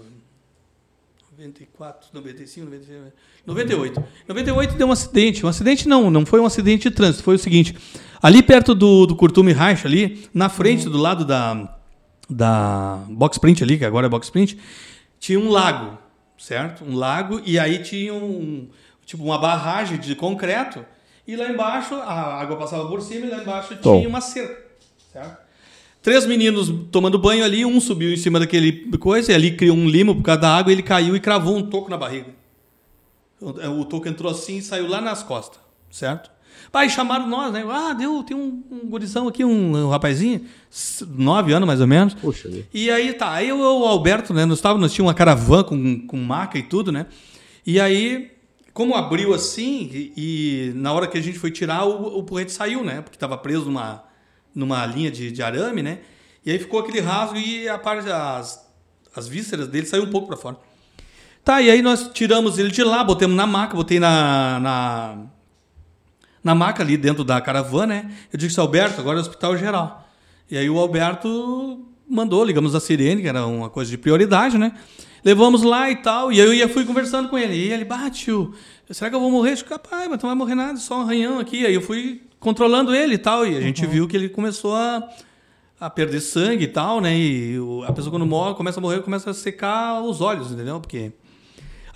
94, 1.38 2.08
95, 2.12 2.64
96, 2.66 3.12
98. 3.46 4.04
98 4.26 4.74
deu 4.74 4.88
um 4.88 4.90
acidente. 4.92 5.46
Um 5.46 5.48
acidente 5.48 5.88
não, 5.88 6.10
não 6.10 6.26
foi 6.26 6.40
um 6.40 6.46
acidente 6.46 6.88
de 6.88 6.96
trânsito. 6.96 7.22
Foi 7.22 7.36
o 7.36 7.38
seguinte: 7.38 7.76
ali 8.20 8.42
perto 8.42 8.74
do, 8.74 9.06
do 9.06 9.14
Curtume 9.14 9.52
Reich, 9.52 9.86
ali, 9.86 10.28
na 10.34 10.48
frente, 10.48 10.88
do 10.88 10.98
lado 10.98 11.24
da, 11.24 11.78
da 12.28 13.04
Box 13.08 13.38
Print 13.38 13.62
ali, 13.62 13.78
que 13.78 13.84
agora 13.84 14.06
é 14.06 14.10
Box 14.10 14.30
Print, 14.30 14.58
tinha 15.20 15.38
um 15.38 15.48
lago, 15.48 15.96
certo? 16.36 16.84
Um 16.84 16.96
lago, 16.96 17.40
e 17.46 17.56
aí 17.56 17.82
tinha 17.84 18.12
um, 18.12 18.68
tipo 19.06 19.22
uma 19.22 19.38
barragem 19.38 19.96
de 19.98 20.16
concreto, 20.16 20.84
e 21.26 21.36
lá 21.36 21.48
embaixo 21.48 21.94
a 21.94 22.40
água 22.40 22.56
passava 22.56 22.86
por 22.86 23.00
cima, 23.00 23.26
e 23.26 23.30
lá 23.30 23.38
embaixo 23.38 23.76
Tom. 23.76 23.98
tinha 23.98 24.08
uma 24.08 24.20
cerca, 24.20 24.62
certo? 25.12 25.44
Três 26.02 26.26
meninos 26.26 26.70
tomando 26.90 27.18
banho 27.18 27.42
ali, 27.42 27.64
um 27.64 27.80
subiu 27.80 28.12
em 28.12 28.16
cima 28.16 28.38
daquele 28.38 28.90
coisa, 28.98 29.32
e 29.32 29.34
ali 29.34 29.56
criou 29.56 29.76
um 29.76 29.88
limo 29.88 30.14
por 30.14 30.22
causa 30.22 30.42
da 30.42 30.56
água, 30.56 30.70
e 30.70 30.74
ele 30.74 30.82
caiu 30.82 31.16
e 31.16 31.20
cravou 31.20 31.56
um 31.56 31.62
toco 31.62 31.90
na 31.90 31.96
barriga. 31.96 32.28
O, 33.40 33.80
o 33.80 33.84
toco 33.84 34.06
entrou 34.06 34.30
assim 34.30 34.58
e 34.58 34.62
saiu 34.62 34.86
lá 34.86 35.00
nas 35.00 35.22
costas, 35.22 35.58
certo? 35.90 36.30
Pai, 36.70 36.88
chamaram 36.88 37.26
nós, 37.26 37.52
né? 37.52 37.64
Ah, 37.70 37.92
deu, 37.92 38.22
tem 38.22 38.36
um, 38.36 38.62
um 38.70 38.88
gurizão 38.88 39.28
aqui, 39.28 39.44
um, 39.44 39.76
um 39.76 39.88
rapazinho, 39.88 40.44
nove 41.08 41.52
anos 41.52 41.66
mais 41.66 41.80
ou 41.80 41.86
menos. 41.86 42.14
Vida. 42.14 42.66
E 42.74 42.90
aí 42.90 43.12
tá, 43.12 43.32
aí 43.32 43.48
eu, 43.48 43.58
o 43.58 43.84
Alberto, 43.84 44.34
né? 44.34 44.44
Nós 44.44 44.58
estávamos, 44.58 44.82
nós 44.82 44.92
tínhamos 44.92 45.10
uma 45.10 45.14
caravana 45.14 45.64
com, 45.64 46.06
com 46.06 46.16
maca 46.16 46.58
e 46.58 46.62
tudo, 46.62 46.90
né? 46.90 47.06
E 47.66 47.80
aí, 47.80 48.30
como 48.74 48.96
abriu 48.96 49.32
assim, 49.32 49.88
e, 49.92 50.12
e 50.16 50.72
na 50.74 50.92
hora 50.92 51.06
que 51.06 51.16
a 51.16 51.20
gente 51.20 51.38
foi 51.38 51.52
tirar, 51.52 51.84
o, 51.84 52.18
o 52.18 52.24
porrete 52.24 52.50
saiu, 52.50 52.82
né? 52.82 53.00
Porque 53.00 53.16
estava 53.16 53.38
preso 53.38 53.66
numa, 53.66 54.02
numa 54.52 54.84
linha 54.84 55.12
de, 55.12 55.30
de 55.30 55.42
arame, 55.44 55.80
né? 55.80 56.00
E 56.44 56.50
aí 56.50 56.58
ficou 56.58 56.80
aquele 56.80 56.98
rasgo 56.98 57.36
e 57.36 57.68
a 57.68 57.78
parte, 57.78 58.10
as, 58.10 58.68
as 59.14 59.28
vísceras 59.28 59.68
dele 59.68 59.86
saiu 59.86 60.02
um 60.02 60.10
pouco 60.10 60.26
para 60.26 60.36
fora. 60.36 60.56
Tá, 61.44 61.62
e 61.62 61.70
aí 61.70 61.80
nós 61.82 62.10
tiramos 62.12 62.58
ele 62.58 62.72
de 62.72 62.82
lá, 62.82 63.04
botamos 63.04 63.36
na 63.36 63.46
maca, 63.46 63.76
botei 63.76 64.00
na, 64.00 64.58
na, 64.58 65.18
na 66.42 66.54
maca 66.54 66.82
ali 66.82 66.96
dentro 66.96 67.22
da 67.22 67.40
caravana, 67.40 68.02
né? 68.02 68.14
Eu 68.32 68.38
disse, 68.38 68.58
Alberto, 68.58 69.00
agora 69.00 69.18
é 69.18 69.20
hospital 69.20 69.56
geral. 69.56 70.08
E 70.50 70.58
aí 70.58 70.68
o 70.68 70.80
Alberto 70.80 71.86
mandou, 72.08 72.44
ligamos 72.44 72.74
a 72.74 72.80
sirene, 72.80 73.22
que 73.22 73.28
era 73.28 73.46
uma 73.46 73.70
coisa 73.70 73.88
de 73.88 73.96
prioridade, 73.96 74.58
né? 74.58 74.72
Levamos 75.24 75.62
lá 75.62 75.90
e 75.90 75.96
tal, 75.96 76.30
e 76.30 76.38
eu 76.38 76.52
ia 76.52 76.68
fui 76.68 76.84
conversando 76.84 77.28
com 77.28 77.38
ele. 77.38 77.54
E 77.54 77.72
ele, 77.72 77.84
bateu, 77.84 78.52
será 78.90 79.08
que 79.08 79.16
eu 79.16 79.20
vou 79.20 79.30
morrer? 79.30 79.58
Eu 79.58 79.64
capaz, 79.64 80.08
mas 80.08 80.22
não 80.22 80.28
vai 80.28 80.34
morrer 80.34 80.54
nada, 80.54 80.78
só 80.78 80.98
um 80.98 81.00
arranhão 81.02 81.38
aqui. 81.38 81.64
Aí 81.64 81.74
eu 81.74 81.80
fui 81.80 82.22
controlando 82.38 82.94
ele 82.94 83.14
e 83.14 83.18
tal, 83.18 83.46
e 83.46 83.56
a 83.56 83.60
gente 83.60 83.84
uhum. 83.84 83.90
viu 83.90 84.08
que 84.08 84.16
ele 84.16 84.28
começou 84.28 84.74
a, 84.76 85.08
a 85.80 85.88
perder 85.88 86.20
sangue 86.20 86.64
e 86.64 86.68
tal, 86.68 87.00
né? 87.00 87.16
E 87.16 87.56
a 87.86 87.92
pessoa 87.92 88.10
quando 88.10 88.26
morre, 88.26 88.54
começa 88.54 88.78
a 88.78 88.82
morrer, 88.82 89.00
começa 89.00 89.30
a 89.30 89.34
secar 89.34 90.02
os 90.02 90.20
olhos, 90.20 90.52
entendeu? 90.52 90.78
Porque 90.78 91.12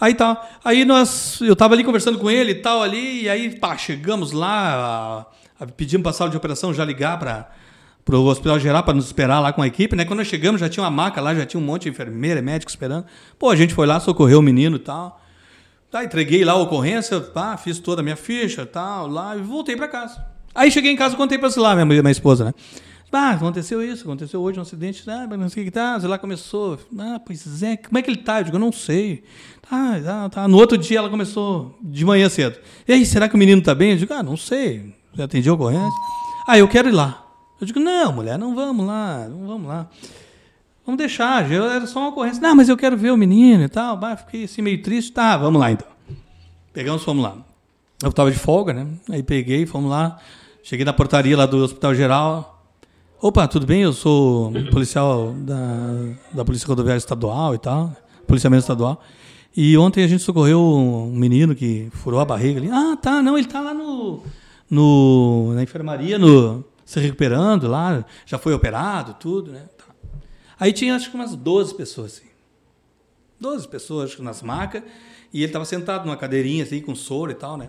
Aí 0.01 0.15
tá. 0.15 0.49
Aí 0.65 0.85
nós. 0.85 1.41
Eu 1.41 1.57
tava 1.57 1.75
ali 1.75 1.83
conversando 1.83 2.19
com 2.19 2.31
ele 2.31 2.53
e 2.53 2.57
tal, 2.57 2.83
ali, 2.83 3.25
e 3.25 3.29
aí, 3.29 3.59
pá, 3.59 3.77
chegamos 3.77 4.33
lá, 4.33 5.27
a, 5.59 5.65
a, 5.65 5.67
pedimos 5.67 6.03
pra 6.03 6.13
sala 6.13 6.31
de 6.31 6.37
operação 6.37 6.73
já 6.73 6.85
ligar 6.85 7.19
para 7.19 7.51
o 8.17 8.27
hospital 8.27 8.59
geral 8.59 8.83
para 8.83 8.95
nos 8.95 9.07
esperar 9.07 9.41
lá 9.41 9.53
com 9.53 9.63
a 9.63 9.67
equipe, 9.67 9.95
né? 9.95 10.05
Quando 10.05 10.19
nós 10.19 10.29
chegamos, 10.29 10.61
já 10.61 10.69
tinha 10.69 10.83
uma 10.83 10.91
maca 10.91 11.21
lá, 11.21 11.35
já 11.35 11.45
tinha 11.45 11.61
um 11.61 11.65
monte 11.65 11.85
de 11.85 11.91
enfermeira, 11.91 12.41
médico 12.41 12.71
esperando. 12.71 13.07
Pô, 13.39 13.51
a 13.51 13.57
gente 13.57 13.75
foi 13.75 13.87
lá, 13.87 14.01
socorreu 14.01 14.39
o 14.39 14.43
menino 14.43 14.77
e 14.77 14.81
tal. 14.81 15.21
Tá, 15.91 16.05
entreguei 16.05 16.45
lá 16.45 16.53
a 16.53 16.57
ocorrência, 16.57 17.21
pá, 17.21 17.57
fiz 17.57 17.79
toda 17.79 18.03
a 18.03 18.05
minha 18.05 18.17
ficha 18.17 18.67
tal, 18.67 19.07
lá, 19.07 19.35
e 19.37 19.41
voltei 19.41 19.75
para 19.75 19.89
casa. 19.89 20.23
Aí 20.55 20.71
cheguei 20.71 20.93
em 20.93 20.97
casa 20.97 21.17
contei 21.17 21.39
pra 21.39 21.49
lá, 21.57 21.75
minha, 21.75 22.03
minha 22.03 22.11
esposa, 22.11 22.45
né? 22.45 22.55
Ah, 23.11 23.31
aconteceu 23.31 23.83
isso, 23.83 24.03
aconteceu 24.05 24.39
hoje 24.43 24.59
um 24.59 24.63
acidente, 24.63 25.03
ah, 25.09 25.27
não 25.27 25.49
sei 25.49 25.63
o 25.63 25.67
que 25.67 25.73
tá, 25.73 25.99
sei 25.99 26.09
lá, 26.09 26.19
começou. 26.19 26.79
Ah, 26.99 27.19
pois 27.25 27.63
é, 27.63 27.77
como 27.79 27.97
é 27.97 28.03
que 28.03 28.11
ele 28.11 28.19
tá? 28.19 28.41
Eu 28.41 28.45
digo, 28.45 28.57
eu 28.57 28.61
não 28.61 28.71
sei. 28.71 29.25
Ah, 29.71 29.99
tá, 30.05 30.29
tá. 30.29 30.49
No 30.49 30.59
outro 30.59 30.77
dia 30.77 30.99
ela 30.99 31.09
começou 31.09 31.79
de 31.83 32.05
manhã 32.05 32.29
cedo. 32.29 32.59
E 32.87 32.93
aí, 32.93 33.07
será 33.07 33.27
que 33.27 33.35
o 33.35 33.39
menino 33.39 33.61
está 33.61 33.75
bem? 33.75 33.93
Eu 33.93 33.97
digo, 33.97 34.13
ah, 34.13 34.23
não 34.23 34.37
sei. 34.37 34.95
Já 35.15 35.25
atendi 35.25 35.49
a 35.49 35.55
ocorrência. 35.55 35.99
Ah, 36.47 36.59
eu 36.59 36.69
quero 36.69 36.89
ir 36.89 36.93
lá. 36.93 37.28
Eu 37.61 37.67
digo, 37.67 37.81
não, 37.81 38.13
mulher, 38.13 38.39
não 38.39 38.55
vamos 38.55 38.87
lá, 38.87 39.27
não 39.29 39.47
vamos 39.47 39.69
lá. 39.69 39.89
Vamos 40.87 40.99
deixar, 40.99 41.51
era 41.53 41.87
só 41.87 42.01
uma 42.01 42.09
ocorrência. 42.09 42.41
Não, 42.41 42.55
mas 42.55 42.69
eu 42.69 42.77
quero 42.77 42.97
ver 42.97 43.11
o 43.11 43.17
menino 43.17 43.65
e 43.65 43.69
tal. 43.69 43.97
Bah, 43.97 44.17
fiquei 44.17 44.45
assim 44.45 44.63
meio 44.63 44.83
triste. 44.83 45.13
Tá, 45.13 45.37
vamos 45.37 45.61
lá 45.61 45.71
então. 45.71 45.87
Pegamos, 46.73 47.03
fomos 47.03 47.23
lá. 47.23 47.37
Eu 48.03 48.11
estava 48.11 48.31
de 48.31 48.39
folga, 48.39 48.73
né? 48.73 48.87
Aí 49.11 49.23
peguei, 49.23 49.67
fomos 49.67 49.91
lá. 49.91 50.19
Cheguei 50.63 50.85
na 50.85 50.93
portaria 50.93 51.37
lá 51.37 51.45
do 51.45 51.59
Hospital 51.59 51.95
Geral. 51.95 52.65
Opa, 53.21 53.49
tudo 53.49 53.67
bem? 53.67 53.83
Eu 53.83 53.93
sou 53.93 54.53
policial 54.71 55.35
da, 55.39 55.57
da 56.33 56.45
Polícia 56.45 56.69
Rodoviária 56.69 56.99
Estadual 56.99 57.55
e 57.55 57.59
tal. 57.59 57.95
Policiamento 58.27 58.61
Estadual. 58.61 59.03
E 59.57 59.77
ontem 59.77 60.05
a 60.05 60.07
gente 60.07 60.23
socorreu 60.23 60.61
um 60.61 61.11
menino 61.11 61.55
que 61.55 61.89
furou 61.93 62.21
a 62.21 62.25
barriga 62.25 62.61
ali. 62.61 62.71
Ah, 62.71 62.97
tá, 62.97 63.21
não, 63.21 63.37
ele 63.37 63.49
tá 63.49 63.61
lá 63.61 63.75
no, 63.75 64.23
no 64.71 65.53
na 65.55 65.63
enfermaria, 65.65 66.17
no, 66.17 66.65
se 66.89 66.99
recuperando 67.01 67.69
lá, 67.69 68.03
já 68.25 68.39
foi 68.39 68.55
operado, 68.55 69.13
tudo, 69.21 69.53
né? 69.53 69.69
Tá. 69.77 69.85
Aí 70.59 70.73
tinha 70.73 70.97
acho 70.97 71.11
que 71.11 71.17
umas 71.17 71.37
12 71.37 71.75
pessoas, 71.75 72.15
assim. 72.15 72.31
12 73.39 73.69
pessoas, 73.69 74.07
acho 74.07 74.17
que 74.17 74.23
nas 74.23 74.41
macas, 74.41 74.83
e 75.31 75.41
ele 75.41 75.49
estava 75.49 75.67
sentado 75.67 76.07
numa 76.07 76.17
cadeirinha 76.17 76.65
assim, 76.65 76.81
com 76.81 76.95
soro 76.95 77.31
e 77.31 77.35
tal, 77.35 77.59
né? 77.59 77.69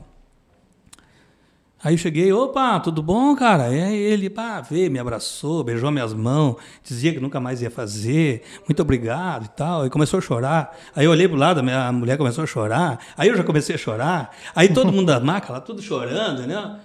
Aí 1.83 1.95
eu 1.95 1.97
cheguei, 1.97 2.31
opa, 2.31 2.79
tudo 2.79 3.03
bom, 3.03 3.35
cara? 3.35 3.65
aí 3.65 3.93
ele, 3.93 4.29
pá, 4.29 4.61
veio, 4.61 4.89
me 4.89 4.99
abraçou, 4.99 5.65
beijou 5.65 5.91
minhas 5.91 6.13
mãos, 6.13 6.55
dizia 6.81 7.13
que 7.13 7.19
nunca 7.19 7.41
mais 7.41 7.61
ia 7.61 7.69
fazer, 7.69 8.43
muito 8.69 8.81
obrigado 8.81 9.45
e 9.45 9.49
tal. 9.49 9.81
Aí 9.81 9.89
começou 9.89 10.19
a 10.19 10.21
chorar. 10.21 10.77
Aí 10.95 11.03
eu 11.03 11.11
olhei 11.11 11.27
pro 11.27 11.37
lado, 11.37 11.59
a 11.59 11.91
mulher 11.91 12.17
começou 12.17 12.45
a 12.45 12.47
chorar. 12.47 12.99
Aí 13.17 13.27
eu 13.27 13.35
já 13.35 13.43
comecei 13.43 13.75
a 13.75 13.77
chorar. 13.77 14.33
Aí 14.55 14.73
todo 14.73 14.93
mundo 14.93 15.07
da 15.07 15.19
maca 15.19 15.51
lá, 15.51 15.59
tudo 15.59 15.81
chorando, 15.81 16.47
né? 16.47 16.79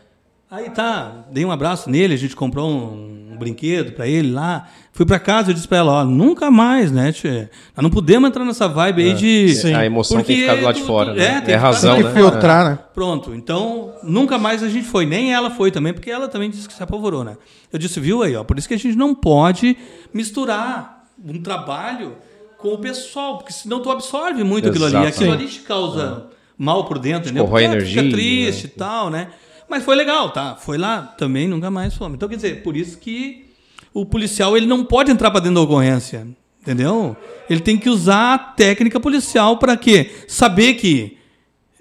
Aí 0.50 0.70
tá, 0.70 1.24
dei 1.30 1.44
um 1.44 1.50
abraço 1.50 1.90
nele, 1.90 2.14
a 2.14 2.18
gente 2.18 2.36
comprou 2.36 2.70
um, 2.70 3.32
um 3.32 3.36
brinquedo 3.36 3.92
para 3.92 4.06
ele 4.06 4.30
lá. 4.30 4.68
Fui 4.92 5.04
para 5.04 5.18
casa 5.18 5.50
e 5.50 5.54
disse 5.54 5.66
para 5.66 5.78
ela, 5.78 5.92
ó, 5.92 6.04
nunca 6.04 6.50
mais, 6.50 6.92
né, 6.92 7.10
tchê? 7.10 7.48
Nós 7.76 7.82
não 7.82 7.90
podemos 7.90 8.28
entrar 8.28 8.44
nessa 8.44 8.68
vibe 8.68 9.02
aí 9.02 9.10
é, 9.10 9.14
de... 9.14 9.54
Sim. 9.54 9.74
A 9.74 9.84
emoção 9.84 10.22
tem 10.22 10.36
que 10.36 10.42
ficar 10.42 10.54
do 10.54 10.62
lado 10.62 10.76
de 10.76 10.82
fora, 10.82 11.14
né? 11.14 11.42
É, 11.46 11.50
é 11.50 11.56
razão, 11.56 11.94
tem 11.94 12.04
que 12.04 12.08
né? 12.10 12.14
filtrar, 12.14 12.70
né? 12.70 12.78
Pronto, 12.94 13.34
então 13.34 13.94
nunca 14.04 14.38
mais 14.38 14.62
a 14.62 14.68
gente 14.68 14.86
foi. 14.86 15.04
Nem 15.04 15.34
ela 15.34 15.50
foi 15.50 15.72
também, 15.72 15.92
porque 15.92 16.10
ela 16.10 16.28
também 16.28 16.48
disse 16.48 16.68
que 16.68 16.74
se 16.74 16.82
apavorou, 16.82 17.24
né? 17.24 17.36
Eu 17.72 17.78
disse, 17.78 17.98
viu 17.98 18.22
aí, 18.22 18.36
ó, 18.36 18.44
por 18.44 18.56
isso 18.56 18.68
que 18.68 18.74
a 18.74 18.78
gente 18.78 18.96
não 18.96 19.14
pode 19.14 19.76
misturar 20.12 21.04
um 21.24 21.42
trabalho 21.42 22.16
com 22.58 22.68
o 22.68 22.78
pessoal, 22.78 23.38
porque 23.38 23.52
senão 23.52 23.80
tu 23.80 23.90
absorve 23.90 24.44
muito 24.44 24.68
Exato. 24.68 24.84
aquilo 24.84 24.98
ali. 24.98 25.08
Aquilo 25.08 25.32
ali 25.32 25.46
te 25.46 25.60
causa 25.60 26.28
é. 26.30 26.34
mal 26.56 26.84
por 26.84 26.98
dentro, 26.98 27.30
entendeu? 27.30 27.46
Porque 27.48 27.64
energia, 27.64 28.02
fica 28.02 28.14
triste 28.14 28.64
né? 28.64 28.70
e 28.72 28.78
tal, 28.78 29.10
né? 29.10 29.28
Mas 29.68 29.84
foi 29.84 29.96
legal, 29.96 30.30
tá? 30.30 30.56
Foi 30.56 30.78
lá, 30.78 31.02
também 31.02 31.48
nunca 31.48 31.70
mais 31.70 31.94
fomos. 31.94 32.16
Então, 32.16 32.28
quer 32.28 32.36
dizer, 32.36 32.62
por 32.62 32.76
isso 32.76 32.98
que 32.98 33.46
o 33.92 34.04
policial 34.04 34.56
ele 34.56 34.66
não 34.66 34.84
pode 34.84 35.10
entrar 35.10 35.30
para 35.30 35.40
dentro 35.40 35.56
da 35.56 35.60
ocorrência, 35.62 36.26
entendeu? 36.60 37.16
Ele 37.48 37.60
tem 37.60 37.76
que 37.76 37.88
usar 37.88 38.34
a 38.34 38.38
técnica 38.38 38.98
policial 38.98 39.58
para 39.58 39.76
quê? 39.76 40.10
Saber 40.26 40.74
que 40.74 41.16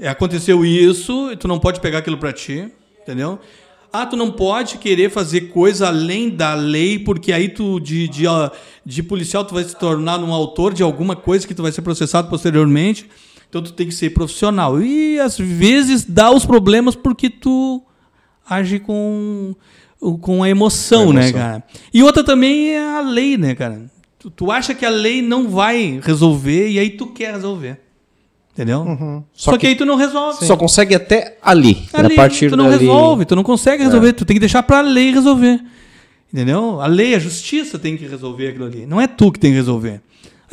aconteceu 0.06 0.65
isso 0.65 1.32
e 1.32 1.38
tu 1.38 1.48
não 1.48 1.60
pode 1.60 1.80
pegar 1.80 2.00
aquilo 2.00 2.17
para 2.17 2.34
ti, 2.34 2.69
entendeu? 3.02 3.39
Ah, 3.91 4.08
tu 4.08 4.15
não 4.15 4.32
pode 4.32 4.80
querer 4.80 5.12
fazer 5.12 5.41
coisa 5.50 5.88
além 5.88 6.30
da 6.30 6.56
lei, 6.56 6.98
porque 6.98 7.32
aí 7.32 7.50
tu, 7.50 7.80
de, 7.80 8.08
de, 8.08 8.26
de 8.84 9.04
policial, 9.04 9.46
tu 9.46 9.54
vai 9.54 9.63
se 9.63 9.76
tornar 9.76 10.19
um 10.19 10.34
autor 10.34 10.74
de 10.74 10.82
alguma 10.82 11.15
coisa 11.15 11.48
que 11.48 11.54
tu 11.54 11.62
vai 11.62 11.72
ser 11.72 11.84
processado 11.84 12.28
posteriormente. 12.28 13.08
Então 13.54 13.62
tu 13.62 13.72
tem 13.72 13.86
que 13.86 13.94
ser 13.94 14.10
profissional. 14.10 14.82
E 14.82 15.20
às 15.20 15.38
vezes 15.38 16.04
dá 16.04 16.32
os 16.32 16.44
problemas 16.44 16.96
porque 16.96 17.30
tu 17.30 17.84
age 18.50 18.80
com, 18.80 19.54
com 20.22 20.42
a 20.42 20.50
emoção, 20.50 21.12
a 21.12 21.13
né, 21.13 21.22
emoção. 21.22 21.39
né, 21.39 21.46
cara? 21.46 21.63
E 21.94 22.02
outra 22.02 22.24
também 22.24 22.72
é 22.72 22.84
a 22.84 23.02
lei, 23.02 23.38
né, 23.38 23.54
cara? 23.54 23.92
Tu, 24.18 24.32
tu, 24.32 24.50
acha 24.50 24.74
que 24.74 24.84
a 24.84 24.89
lei 24.89 25.22
não 25.22 25.50
vai 25.50 26.00
resolver 26.02 26.68
e 26.68 26.80
aí 26.80 26.89
tu 26.89 27.06
quer 27.06 27.36
resolver. 27.36 27.80
Entendeu? 28.54 28.80
Uhum. 28.80 29.24
Só, 29.32 29.52
Só 29.52 29.58
que, 29.58 29.60
que, 29.60 29.68
aí 29.68 29.76
tu 29.76 29.86
não 29.86 29.98
resolve. 29.98 30.39
Sim. 30.39 30.48
Só 30.48 30.58
consegue 30.58 30.96
até 30.96 31.38
ali. 31.39 31.88
ali 31.94 32.13
a 32.13 32.16
partir 32.16 32.50
tu 32.50 32.58
não 32.58 32.72
dali... 32.72 32.80
resolve, 32.80 33.26
tu 33.26 33.36
não 33.36 33.44
consegue 33.44 33.84
resolver. 33.84 34.10
É. 34.10 34.13
Tu 34.13 34.26
tem 34.26 34.34
que 34.34 34.39
deixar 34.39 34.63
pra 34.63 34.82
lei 34.82 35.12
resolver. 35.12 35.63
Entendeu? 36.34 36.82
A 36.82 36.88
lei, 36.88 37.13
a 37.13 37.20
justiça 37.20 37.78
tem 37.78 37.96
que 37.98 38.08
resolver 38.08 38.48
aquilo 38.48 38.66
ali. 38.66 38.88
Não 38.88 39.00
é 39.00 39.06
tu 39.06 39.32
que 39.32 39.38
tem 39.38 39.52
que 39.52 39.58
resolver 39.58 40.02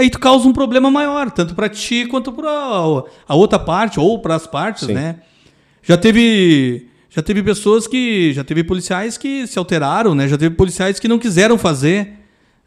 aí 0.01 0.11
tu 0.11 0.19
causa 0.19 0.49
um 0.49 0.53
problema 0.53 0.91
maior, 0.91 1.31
tanto 1.31 1.55
para 1.55 1.69
ti 1.69 2.07
quanto 2.07 2.33
para 2.33 2.51
a 2.51 3.35
outra 3.35 3.59
parte 3.59 4.01
ou 4.01 4.19
para 4.19 4.35
as 4.35 4.47
partes, 4.47 4.87
Sim. 4.87 4.95
né? 4.95 5.17
Já 5.83 5.97
teve 5.97 6.87
já 7.09 7.21
teve 7.23 7.43
pessoas 7.43 7.87
que 7.87 8.33
já 8.33 8.45
teve 8.45 8.63
policiais 8.65 9.19
que 9.19 9.47
se 9.47 9.59
alteraram, 9.59 10.15
né? 10.15 10.29
Já 10.29 10.39
teve 10.39 10.55
policiais 10.55 10.99
que 10.99 11.09
não 11.09 11.19
quiseram 11.19 11.59
fazer, 11.59 12.15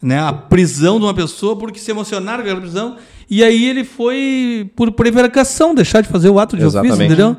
né, 0.01 0.19
a 0.19 0.33
prisão 0.33 0.99
de 0.99 1.05
uma 1.05 1.13
pessoa 1.13 1.57
porque 1.57 1.79
se 1.79 1.89
emocionaram 1.89 2.43
com 2.43 2.51
a 2.51 2.55
prisão 2.57 2.97
e 3.29 3.43
aí 3.43 3.65
ele 3.65 3.85
foi 3.85 4.69
por 4.75 4.91
prevaricação 4.91 5.73
deixar 5.73 6.01
de 6.01 6.09
fazer 6.09 6.29
o 6.29 6.37
ato 6.39 6.57
de 6.57 6.63
Exatamente. 6.63 6.93
ofício, 6.93 7.05
entendeu? 7.05 7.37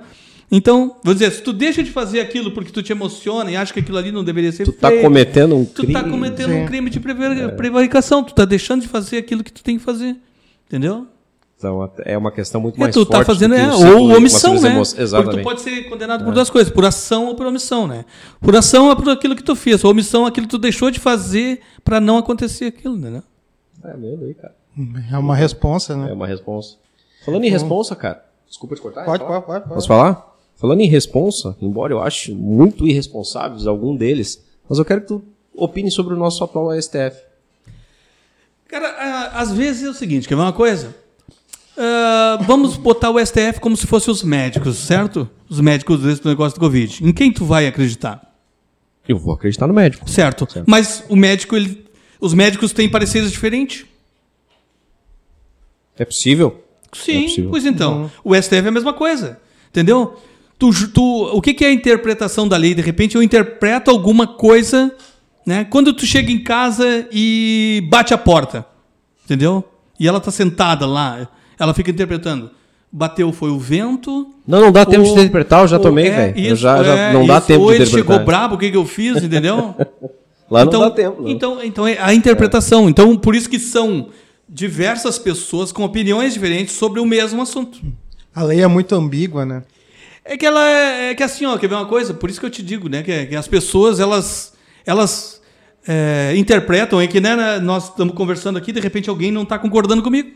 Então, 0.56 0.94
vou 1.02 1.12
dizer, 1.12 1.32
se 1.32 1.42
tu 1.42 1.52
deixa 1.52 1.82
de 1.82 1.90
fazer 1.90 2.20
aquilo 2.20 2.52
porque 2.52 2.70
tu 2.70 2.80
te 2.80 2.92
emociona 2.92 3.50
e 3.50 3.56
acha 3.56 3.72
que 3.72 3.80
aquilo 3.80 3.98
ali 3.98 4.12
não 4.12 4.22
deveria 4.22 4.52
ser 4.52 4.62
tu 4.62 4.72
tá 4.72 4.86
feito, 4.86 5.02
tá 5.02 5.08
cometendo 5.08 5.56
um 5.56 5.64
crime. 5.64 5.92
Tu 5.92 6.00
tá 6.00 6.08
cometendo 6.08 6.54
um 6.54 6.64
crime 6.64 6.90
de 6.90 6.98
é. 6.98 7.48
prevaricação, 7.48 8.22
tu 8.22 8.32
tá 8.32 8.44
deixando 8.44 8.82
de 8.82 8.86
fazer 8.86 9.18
aquilo 9.18 9.42
que 9.42 9.52
tu 9.52 9.64
tem 9.64 9.78
que 9.78 9.82
fazer. 9.82 10.16
Entendeu? 10.68 11.08
Então, 11.58 11.90
é 12.04 12.16
uma 12.16 12.30
questão 12.30 12.60
muito 12.60 12.76
é, 12.76 12.78
mais 12.78 12.94
tu 12.94 13.04
tá 13.04 13.16
forte. 13.16 13.26
Tá 13.26 13.34
fazendo, 13.34 13.56
é, 13.56 13.74
ou 13.74 14.16
omissão, 14.16 14.60
né? 14.60 14.78
Exatamente. 14.78 15.10
Porque 15.10 15.38
tu 15.38 15.42
pode 15.42 15.60
ser 15.60 15.88
condenado 15.88 16.22
por 16.22 16.30
é. 16.30 16.34
duas 16.34 16.48
coisas, 16.48 16.72
por 16.72 16.84
ação 16.84 17.26
ou 17.26 17.34
por 17.34 17.46
omissão, 17.46 17.88
né? 17.88 18.04
Por 18.40 18.54
ação 18.54 18.92
é 18.92 18.94
por 18.94 19.08
aquilo 19.10 19.34
que 19.34 19.42
tu 19.42 19.56
fez, 19.56 19.82
ou 19.82 19.90
omissão 19.90 20.24
é 20.24 20.28
aquilo 20.28 20.46
que 20.46 20.52
tu 20.52 20.58
deixou 20.58 20.88
de 20.88 21.00
fazer 21.00 21.62
para 21.82 22.00
não 22.00 22.16
acontecer 22.16 22.66
aquilo, 22.66 22.96
né? 22.96 23.24
É 23.82 23.96
mesmo 23.96 24.24
aí, 24.24 24.34
cara. 24.34 24.54
É 25.12 25.18
uma 25.18 25.34
responsa, 25.34 25.96
né? 25.96 26.10
É 26.10 26.12
uma 26.12 26.28
responsa. 26.28 26.76
Falando 27.24 27.42
em 27.42 27.50
responsa, 27.50 27.96
cara, 27.96 28.24
desculpa 28.46 28.76
te 28.76 28.80
cortar. 28.80 29.04
Pode, 29.04 29.24
pode, 29.24 29.46
pode, 29.46 29.64
pode. 29.64 29.74
Posso 29.74 29.88
falar? 29.88 30.33
Falando 30.56 30.80
em 30.80 30.88
responsa, 30.88 31.56
embora 31.60 31.92
eu 31.92 32.02
ache 32.02 32.32
muito 32.32 32.86
irresponsáveis 32.86 33.66
algum 33.66 33.96
deles, 33.96 34.42
mas 34.68 34.78
eu 34.78 34.84
quero 34.84 35.02
que 35.02 35.08
tu 35.08 35.24
opine 35.54 35.90
sobre 35.90 36.14
o 36.14 36.16
nosso 36.16 36.42
atual 36.42 36.70
STF. 36.80 37.16
Cara, 38.68 39.30
às 39.34 39.52
vezes 39.52 39.84
é 39.84 39.90
o 39.90 39.94
seguinte, 39.94 40.26
quer 40.26 40.34
ver 40.34 40.42
uma 40.42 40.52
coisa? 40.52 40.94
Uh, 41.76 42.42
vamos 42.44 42.76
botar 42.76 43.10
o 43.10 43.24
STF 43.24 43.58
como 43.60 43.76
se 43.76 43.86
fossem 43.86 44.12
os 44.12 44.22
médicos, 44.22 44.76
certo? 44.76 45.28
Os 45.48 45.60
médicos 45.60 46.00
desse 46.00 46.24
negócio 46.24 46.56
do 46.56 46.60
Covid. 46.60 47.04
Em 47.04 47.12
quem 47.12 47.32
tu 47.32 47.44
vai 47.44 47.66
acreditar? 47.66 48.32
Eu 49.08 49.18
vou 49.18 49.34
acreditar 49.34 49.66
no 49.66 49.74
médico. 49.74 50.08
Certo. 50.08 50.50
certo. 50.50 50.66
Mas 50.68 51.04
o 51.08 51.16
médico, 51.16 51.56
ele, 51.56 51.84
os 52.20 52.32
médicos 52.32 52.72
têm 52.72 52.88
pareceres 52.88 53.30
diferentes. 53.30 53.84
É 55.96 56.04
possível? 56.04 56.64
Sim, 56.92 57.18
é 57.18 57.22
possível. 57.24 57.50
pois 57.50 57.66
então. 57.66 58.02
Uhum. 58.02 58.10
O 58.24 58.42
STF 58.42 58.64
é 58.64 58.68
a 58.68 58.72
mesma 58.72 58.92
coisa. 58.92 59.40
Entendeu? 59.68 60.16
Tu, 60.58 60.88
tu, 60.88 61.02
o 61.32 61.42
que, 61.42 61.52
que 61.52 61.64
é 61.64 61.68
a 61.68 61.72
interpretação 61.72 62.46
da 62.46 62.56
lei? 62.56 62.74
De 62.74 62.82
repente 62.82 63.16
eu 63.16 63.22
interpreto 63.22 63.90
alguma 63.90 64.26
coisa, 64.26 64.94
né? 65.44 65.64
Quando 65.64 65.92
tu 65.92 66.06
chega 66.06 66.30
em 66.30 66.38
casa 66.42 67.06
e 67.12 67.84
bate 67.90 68.14
a 68.14 68.18
porta, 68.18 68.64
entendeu? 69.24 69.64
E 69.98 70.06
ela 70.08 70.18
está 70.18 70.30
sentada 70.30 70.86
lá, 70.86 71.28
ela 71.58 71.74
fica 71.74 71.90
interpretando. 71.90 72.50
bateu 72.90 73.32
foi 73.32 73.50
o 73.50 73.58
vento. 73.58 74.28
Não, 74.46 74.60
não 74.60 74.72
dá 74.72 74.84
tempo 74.86 75.00
ou- 75.02 75.06
de 75.14 75.20
interpretar, 75.20 75.62
eu 75.62 75.68
já 75.68 75.78
tomei, 75.80 76.06
é, 76.06 76.32
velho. 76.32 76.56
Já, 76.56 76.82
já 76.82 76.94
é, 76.96 77.12
não 77.12 77.26
dá 77.26 77.38
isso. 77.38 77.46
tempo 77.48 77.62
ou 77.64 77.70
de 77.70 77.74
ele 77.76 77.84
interpretar. 77.84 78.12
chegou 78.14 78.24
brabo, 78.26 78.54
o 78.54 78.58
que, 78.58 78.70
que 78.70 78.76
eu 78.76 78.86
fiz, 78.86 79.22
entendeu? 79.22 79.74
Lá 80.50 80.62
então, 80.62 80.80
não 80.80 80.88
dá 80.88 80.94
tempo. 80.94 81.22
não. 81.22 81.28
Então, 81.28 81.64
então 81.64 81.86
é 81.88 81.98
a 82.00 82.14
interpretação. 82.14 82.88
Então, 82.88 83.16
por 83.16 83.34
isso 83.34 83.48
que 83.50 83.58
são 83.58 84.08
diversas 84.48 85.18
pessoas 85.18 85.72
com 85.72 85.82
opiniões 85.82 86.34
diferentes 86.34 86.74
sobre 86.76 87.00
o 87.00 87.04
mesmo 87.06 87.42
assunto. 87.42 87.80
A 88.32 88.42
lei 88.44 88.60
é 88.60 88.66
muito 88.68 88.94
ambígua, 88.94 89.44
né? 89.44 89.62
É 90.24 90.36
que 90.36 90.46
ela 90.46 90.66
é, 90.66 91.10
é 91.10 91.14
que 91.14 91.22
assim, 91.22 91.44
ó, 91.44 91.58
quer 91.58 91.68
ver 91.68 91.74
uma 91.74 91.86
coisa? 91.86 92.14
Por 92.14 92.30
isso 92.30 92.40
que 92.40 92.46
eu 92.46 92.50
te 92.50 92.62
digo, 92.62 92.88
né? 92.88 93.02
Que, 93.02 93.26
que 93.26 93.36
as 93.36 93.46
pessoas, 93.46 94.00
elas, 94.00 94.54
elas 94.86 95.42
é, 95.86 96.32
interpretam, 96.36 97.00
é 97.00 97.06
que 97.06 97.20
né, 97.20 97.36
né, 97.36 97.58
nós 97.58 97.90
estamos 97.90 98.14
conversando 98.14 98.56
aqui, 98.56 98.72
de 98.72 98.80
repente 98.80 99.10
alguém 99.10 99.30
não 99.30 99.42
está 99.42 99.58
concordando 99.58 100.02
comigo. 100.02 100.30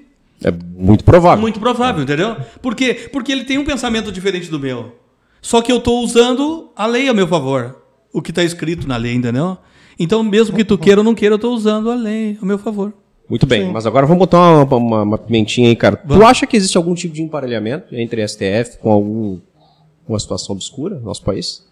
É 0.45 0.53
muito 0.53 1.03
provável. 1.05 1.41
Muito 1.41 1.59
provável, 1.59 2.03
entendeu? 2.03 2.37
Por 2.63 2.75
quê? 2.75 3.09
Porque 3.13 3.33
ele 3.33 3.45
tem 3.45 3.59
um 3.59 3.65
pensamento 3.65 4.13
diferente 4.13 4.51
do 4.51 4.61
meu. 4.61 4.95
Só 5.41 5.63
que 5.63 5.73
eu 5.73 5.79
estou 5.79 6.03
usando 6.05 6.71
a 6.77 6.87
lei 6.87 7.09
a 7.09 7.15
meu 7.15 7.27
favor. 7.27 7.83
O 8.13 8.23
que 8.23 8.31
está 8.31 8.45
escrito 8.45 8.87
na 8.87 8.97
lei, 8.97 9.15
entendeu? 9.15 9.59
Então, 9.99 10.23
mesmo 10.23 10.55
que 10.55 10.65
tu 10.65 10.79
queira 10.79 11.01
ou 11.01 11.05
não 11.05 11.15
queira, 11.15 11.33
eu 11.35 11.37
estou 11.37 11.53
usando 11.53 11.91
a 11.91 11.95
lei 11.95 12.39
a 12.41 12.45
meu 12.45 12.59
favor. 12.59 12.93
Muito 13.29 13.47
bem, 13.47 13.71
mas 13.71 13.85
agora 13.85 14.07
vamos 14.07 14.21
botar 14.21 14.39
uma, 14.39 14.77
uma, 14.77 15.03
uma 15.03 15.19
pimentinha 15.19 15.69
aí, 15.69 15.77
cara. 15.77 15.97
Tu 15.97 16.25
acha 16.25 16.47
que 16.47 16.57
existe 16.57 16.79
algum 16.79 16.95
tipo 16.95 17.15
de 17.15 17.23
emparelhamento 17.23 17.95
entre 17.95 18.27
STF 18.27 18.79
com 18.81 18.91
algum, 18.91 19.39
uma 20.13 20.19
situação 20.21 20.55
obscura 20.55 20.97
no 20.97 21.03
nosso 21.07 21.23
país? 21.23 21.67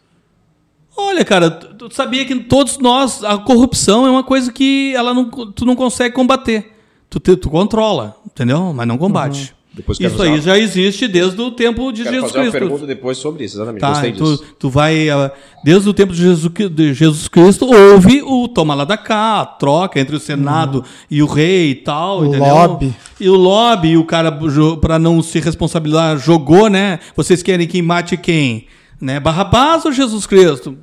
Olha, 0.97 1.25
cara, 1.25 1.51
tu, 1.51 1.89
tu 1.89 1.95
sabia 1.95 2.25
que 2.25 2.35
todos 2.45 2.79
nós, 2.79 3.23
a 3.23 3.37
corrupção 3.39 4.07
é 4.07 4.11
uma 4.11 4.25
coisa 4.25 4.51
que 4.53 4.95
ela 4.95 5.13
não, 5.13 5.29
tu 5.31 5.65
não 5.67 5.77
consegue 5.77 6.15
combater. 6.15 6.73
Tu, 7.11 7.21
te- 7.21 7.37
tu 7.37 7.51
controla, 7.51 8.17
entendeu? 8.27 8.73
Mas 8.73 8.87
não 8.89 8.97
combate. 8.99 9.55
Depois 9.77 10.01
Isso 10.01 10.23
aí 10.23 10.31
usar- 10.39 10.41
já 10.41 10.59
existe 10.59 11.07
desde 11.07 11.39
o 11.39 11.51
tempo 11.51 11.93
de 11.93 12.03
Quero 12.03 12.15
Jesus 12.15 12.33
fazer 12.33 12.45
uma 12.47 12.51
Cristo. 12.51 12.67
pergunta 12.67 12.87
depois 12.87 13.19
sobre 13.19 13.45
isso, 13.45 13.57
exatamente. 13.59 13.81
Tá, 13.83 13.91
Gostei 13.91 14.13
tu, 14.13 14.25
disso. 14.25 14.45
tu 14.59 14.71
vai. 14.71 15.11
ah, 15.11 15.31
Desde 15.63 15.87
o 15.87 15.93
tempo 15.93 16.15
de 16.15 16.19
Jesus, 16.23 16.51
de 16.71 16.95
Jesus 16.95 17.29
Cristo, 17.29 17.67
houve 17.67 18.23
o 18.23 18.49
toma 18.49 18.75
lá 18.75 18.85
da 18.87 18.97
cá, 18.97 19.41
a 19.43 19.45
troca 19.45 20.01
entre 20.01 20.17
o 20.17 20.21
Senado 20.21 20.83
e 21.11 21.23
o 21.23 21.27
rei 21.27 21.73
e 21.73 21.75
tal. 21.75 22.21
O 22.21 22.25
entendeu? 22.27 22.55
lobby. 22.55 22.95
E 23.21 23.29
o 23.29 23.35
lobby, 23.35 23.89
e 23.91 23.97
o 23.99 24.05
cara, 24.05 24.33
para 24.81 24.99
não 24.99 25.21
se 25.21 25.41
responsabilizar, 25.41 26.17
jogou, 26.17 26.71
né? 26.71 26.99
Vocês 27.15 27.43
querem 27.43 27.67
que 27.67 27.83
mate 27.83 28.17
quem? 28.17 28.69
Né? 28.99 29.21
Barrabás 29.21 29.85
ou 29.85 29.93
Jesus 29.93 30.27
Cristo? 30.27 30.79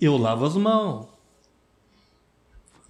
Eu 0.00 0.16
lavo 0.16 0.46
as 0.46 0.54
mãos. 0.56 1.06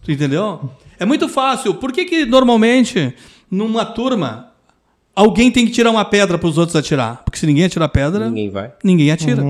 Tu 0.03 0.13
entendeu? 0.13 0.71
É 0.99 1.05
muito 1.05 1.29
fácil. 1.29 1.75
Por 1.75 1.91
que, 1.91 2.05
que 2.05 2.25
normalmente, 2.25 3.13
numa 3.51 3.85
turma, 3.85 4.53
alguém 5.17 5.51
tem 5.51 5.65
que 5.67 5.73
tirar 5.73 5.91
uma 5.91 6.05
pedra 6.05 6.39
para 6.39 6.49
os 6.49 6.59
outros 6.59 6.77
atirar? 6.77 7.23
Porque 7.25 7.39
se 7.39 7.47
ninguém 7.47 7.65
atirar 7.65 7.89
pedra, 7.89 8.29
Ninguém 8.29 8.51
vai. 8.51 8.73
ninguém 8.85 9.11
atira. 9.11 9.43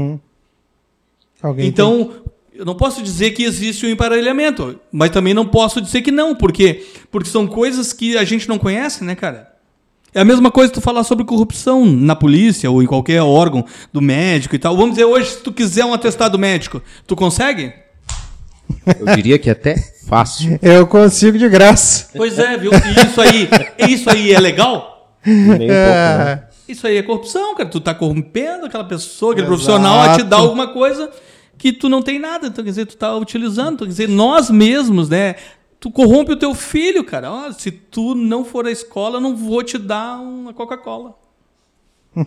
Alguém 1.43 1.67
Então, 1.67 2.11
eu 2.55 2.65
não 2.65 2.75
posso 2.75 3.03
dizer 3.03 3.33
que 3.33 3.43
existe 3.43 3.85
um 3.85 3.91
emparelhamento, 3.91 4.81
mas 4.91 5.11
também 5.11 5.35
não 5.35 5.45
posso 5.47 5.81
dizer 5.81 6.01
que 6.01 6.11
não, 6.11 6.35
por 6.35 6.53
quê? 6.53 6.87
Porque 7.11 7.29
são 7.29 7.47
coisas 7.47 7.93
que 7.93 8.17
a 8.17 8.25
gente 8.25 8.49
não 8.49 8.59
conhece, 8.59 9.05
né, 9.05 9.15
cara? 9.15 9.53
É 10.15 10.21
a 10.21 10.25
mesma 10.25 10.51
coisa 10.51 10.73
tu 10.73 10.81
falar 10.81 11.05
sobre 11.05 11.27
corrupção 11.27 11.85
na 11.85 12.17
polícia 12.17 12.71
ou 12.71 12.83
em 12.83 12.87
qualquer 12.87 13.21
órgão 13.21 13.67
do 13.93 14.01
médico 14.01 14.55
e 14.55 14.59
tal. 14.59 14.75
Vamos 14.75 14.93
dizer 14.93 15.05
hoje, 15.05 15.33
se 15.33 15.43
tu 15.43 15.53
quiser 15.53 15.85
um 15.85 15.93
atestado 15.93 16.39
médico, 16.39 16.81
tu 17.07 17.15
consegue? 17.15 17.71
Eu 18.99 19.15
diria 19.15 19.39
que 19.39 19.51
é 19.51 19.53
até 19.53 19.77
fácil. 20.09 20.59
tem. 20.59 20.73
Eu 20.73 20.87
consigo 20.87 21.37
de 21.37 21.47
graça. 21.51 22.09
Pois 22.17 22.39
é, 22.39 22.57
viu? 22.57 22.71
E 22.73 23.07
isso 23.07 23.21
aí, 23.21 23.49
isso 23.91 24.09
aí 24.11 24.33
é 24.33 24.41
legal? 24.41 24.96
Nem 25.27 25.45
um 25.45 25.47
pouco, 25.47 25.65
né? 25.65 26.33
É, 26.33 26.43
Isso 26.69 26.87
aí 26.87 26.97
é 26.97 27.03
corrupção, 27.03 27.55
cara. 27.55 27.69
Tu 27.69 27.81
tá 27.81 27.95
corrompendo 27.95 28.67
aquela 28.67 28.85
pessoa, 28.85 29.33
aquele 29.33 29.47
Exato. 29.47 29.63
profissional 29.63 30.01
a 30.11 30.17
te 30.17 30.23
dar 30.23 30.37
alguma 30.39 30.69
coisa 30.69 31.11
que 31.59 31.73
tu 31.73 31.89
não 31.89 32.03
tem 32.03 32.19
nada. 32.19 32.47
Então, 32.49 32.65
quer 32.65 32.71
dizer, 32.71 32.87
tu 32.87 32.97
tá 32.97 33.15
utilizando. 33.17 33.75
Então, 33.75 33.87
quer 33.87 33.91
dizer, 33.93 34.09
nós 34.09 34.51
mesmos, 34.51 35.09
né? 35.09 35.35
Tu 35.79 35.91
corrompe 35.91 36.33
o 36.33 36.37
teu 36.37 36.55
filho, 36.55 37.05
cara. 37.05 37.31
Ó, 37.31 37.53
se 37.53 37.71
tu 37.71 38.15
não 38.15 38.45
for 38.45 38.67
à 38.67 38.71
escola, 38.71 39.17
eu 39.17 39.21
não 39.21 39.37
vou 39.37 39.63
te 39.63 39.79
dar 39.79 40.19
uma 40.21 40.53
Coca-Cola. 40.53 41.15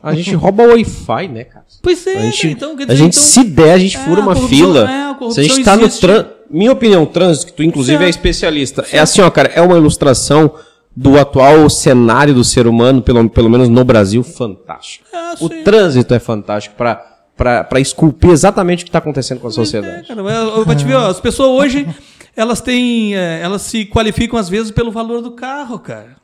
A 0.04 0.14
gente 0.14 0.36
rouba 0.36 0.64
o 0.64 0.68
Wi-Fi, 0.68 1.28
né, 1.30 1.44
cara? 1.46 1.66
Pois 1.82 2.06
é, 2.06 2.16
A 2.18 2.22
gente, 2.26 2.48
então, 2.50 2.76
quer 2.76 2.84
a 2.84 2.86
dizer, 2.86 2.98
gente 2.98 3.18
então, 3.18 3.28
se 3.28 3.44
der, 3.44 3.74
a 3.74 3.78
gente 3.80 3.98
É, 3.98 4.00
fura 4.02 4.22
a 4.22 4.24
uma 4.24 4.36
corrupção- 4.36 4.58
fila. 4.58 4.92
é, 4.92 5.26
a 5.28 5.32
se 5.32 5.40
a 5.40 5.44
gente 5.44 5.64
tá 5.64 5.76
no 5.76 5.90
trânsito. 5.90 6.30
Minha 6.48 6.72
opinião, 6.72 7.06
trânsito, 7.08 7.48
que 7.48 7.54
tu 7.54 7.64
inclusive 7.64 7.96
é 7.96 8.00
Certo. 8.02 8.10
especialista. 8.16 8.86
É 8.92 9.00
assim, 9.00 9.20
ó, 9.22 9.30
cara, 9.32 9.50
é 9.54 9.62
uma 9.62 9.78
ilustração 9.78 10.54
do 11.02 11.18
atual 11.18 11.70
cenário 11.70 12.34
do 12.34 12.44
ser 12.44 12.68
humano, 12.68 13.02
pelo, 13.02 13.30
pelo 13.30 13.50
menos 13.50 13.70
no 13.70 13.84
Brasil, 13.86 14.22
fantástico. 14.24 15.06
É, 15.14 15.36
o 15.40 15.48
trânsito 15.64 16.14
é 16.14 16.20
fantástico 16.20 16.76
pra, 16.76 17.64
pra 17.64 17.80
esculpir 17.80 18.32
exatamente 18.32 18.84
o 18.84 18.86
que 18.86 18.92
tá 18.92 18.98
acontecendo 19.00 19.40
com 19.40 19.48
a 19.48 19.50
É, 19.50 19.54
sociedade. 19.54 20.08
cara, 20.08 20.20
eu- 20.22 20.58
eu 20.58 20.66
vou 20.66 20.76
te 20.76 20.84
ver, 20.84 20.96
ó, 20.96 21.08
as 21.08 21.20
pessoas 21.22 21.50
hoje, 21.50 21.88
elas 22.36 22.60
têm. 22.60 23.16
é, 23.16 23.40
elas 23.42 23.62
se 23.62 23.86
qualificam 23.86 24.38
às 24.38 24.50
vezes 24.50 24.72
pelo 24.72 24.92
valor 24.92 25.22
do 25.22 25.32
carro, 25.32 25.80
cara. 25.80 26.18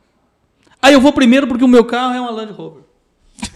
Aí 0.81 0.93
eu 0.93 0.99
vou 0.99 1.13
primeiro 1.13 1.47
porque 1.47 1.63
o 1.63 1.67
meu 1.69 1.85
carro 1.85 2.13
é 2.13 2.19
uma 2.19 2.31
Land 2.31 2.51
Rover. 2.51 2.83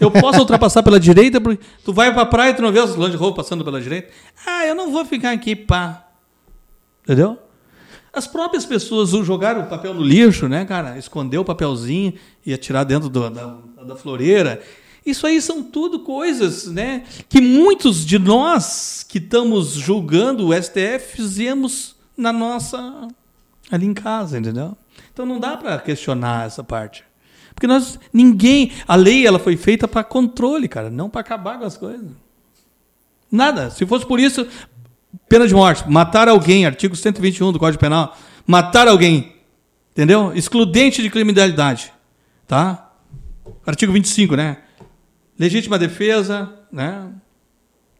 Eu 0.00 0.10
posso 0.10 0.38
ultrapassar 0.40 0.82
pela 0.82 0.98
direita, 0.98 1.40
porque 1.40 1.62
tu 1.84 1.92
vai 1.92 2.12
pra 2.14 2.24
praia 2.26 2.50
e 2.50 2.54
tu 2.54 2.62
não 2.62 2.72
vê 2.72 2.80
os 2.80 2.96
Land 2.96 3.16
Rover 3.16 3.34
passando 3.36 3.62
pela 3.64 3.80
direita. 3.80 4.08
Ah, 4.46 4.64
eu 4.66 4.74
não 4.74 4.90
vou 4.90 5.04
ficar 5.04 5.32
aqui, 5.32 5.54
pá. 5.54 6.06
Entendeu? 7.04 7.38
As 8.12 8.26
próprias 8.26 8.64
pessoas 8.66 9.10
jogaram 9.24 9.62
o 9.62 9.66
papel 9.66 9.94
no 9.94 10.02
lixo, 10.02 10.48
né, 10.48 10.64
cara? 10.64 10.98
Esconder 10.98 11.38
o 11.38 11.44
papelzinho 11.44 12.14
e 12.44 12.52
atirar 12.52 12.84
dentro 12.84 13.08
do- 13.08 13.30
da, 13.30 13.56
da 13.86 13.94
floreira. 13.96 14.60
Isso 15.06 15.26
aí 15.26 15.40
são 15.40 15.62
tudo 15.62 16.00
coisas, 16.00 16.66
né? 16.66 17.04
Que 17.28 17.40
muitos 17.40 18.04
de 18.04 18.18
nós 18.18 19.04
que 19.08 19.18
estamos 19.18 19.72
julgando 19.72 20.48
o 20.48 20.52
STF 20.54 21.16
fizemos 21.16 21.94
na 22.16 22.32
nossa. 22.32 23.08
ali 23.70 23.86
em 23.86 23.94
casa, 23.94 24.38
entendeu? 24.38 24.76
Então 25.12 25.24
não 25.24 25.38
dá 25.38 25.56
para 25.56 25.78
questionar 25.78 26.46
essa 26.46 26.62
parte. 26.64 27.04
Porque 27.54 27.66
nós. 27.66 27.98
ninguém. 28.12 28.72
A 28.88 28.96
lei 28.96 29.26
ela 29.26 29.38
foi 29.38 29.56
feita 29.56 29.86
para 29.86 30.02
controle, 30.02 30.66
cara, 30.68 30.90
não 30.90 31.08
para 31.08 31.20
acabar 31.20 31.58
com 31.58 31.64
as 31.64 31.76
coisas. 31.76 32.08
Nada. 33.30 33.70
Se 33.70 33.86
fosse 33.86 34.04
por 34.04 34.18
isso, 34.18 34.46
pena 35.30 35.46
de 35.46 35.54
morte. 35.54 35.88
Matar 35.88 36.28
alguém, 36.28 36.66
artigo 36.66 36.96
121 36.96 37.52
do 37.52 37.58
Código 37.58 37.80
Penal. 37.80 38.18
Matar 38.44 38.88
alguém. 38.88 39.36
Entendeu? 39.92 40.32
Excludente 40.34 41.00
de 41.00 41.08
criminalidade. 41.08 41.92
Tá? 42.48 42.90
Artigo 43.64 43.92
25, 43.92 44.34
né? 44.34 44.58
Legítima 45.38 45.78
defesa, 45.78 46.52
né? 46.70 47.08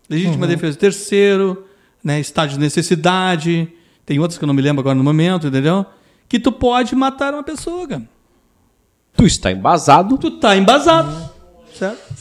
Legítima 0.09 0.47
defesa 0.49 0.77
terceiro, 0.77 1.67
né? 2.03 2.19
Estado 2.19 2.51
de 2.51 2.59
necessidade. 2.59 3.73
Tem 4.05 4.19
outros 4.19 4.37
que 4.37 4.43
eu 4.43 4.49
não 4.49 4.55
me 4.55 4.61
lembro 4.61 4.81
agora 4.81 4.97
no 4.97 5.05
momento, 5.05 5.47
entendeu? 5.47 5.87
Que 6.29 6.41
tu 6.41 6.51
pode 6.51 6.97
matar 6.97 7.33
uma 7.33 7.45
pessoa, 7.45 7.87
cara. 7.87 8.03
Tu 9.15 9.25
está 9.25 9.53
embasado, 9.53 10.19
Tu 10.19 10.33
tá 10.33 10.57
embasado. 10.57 11.31
Certo? 11.79 12.21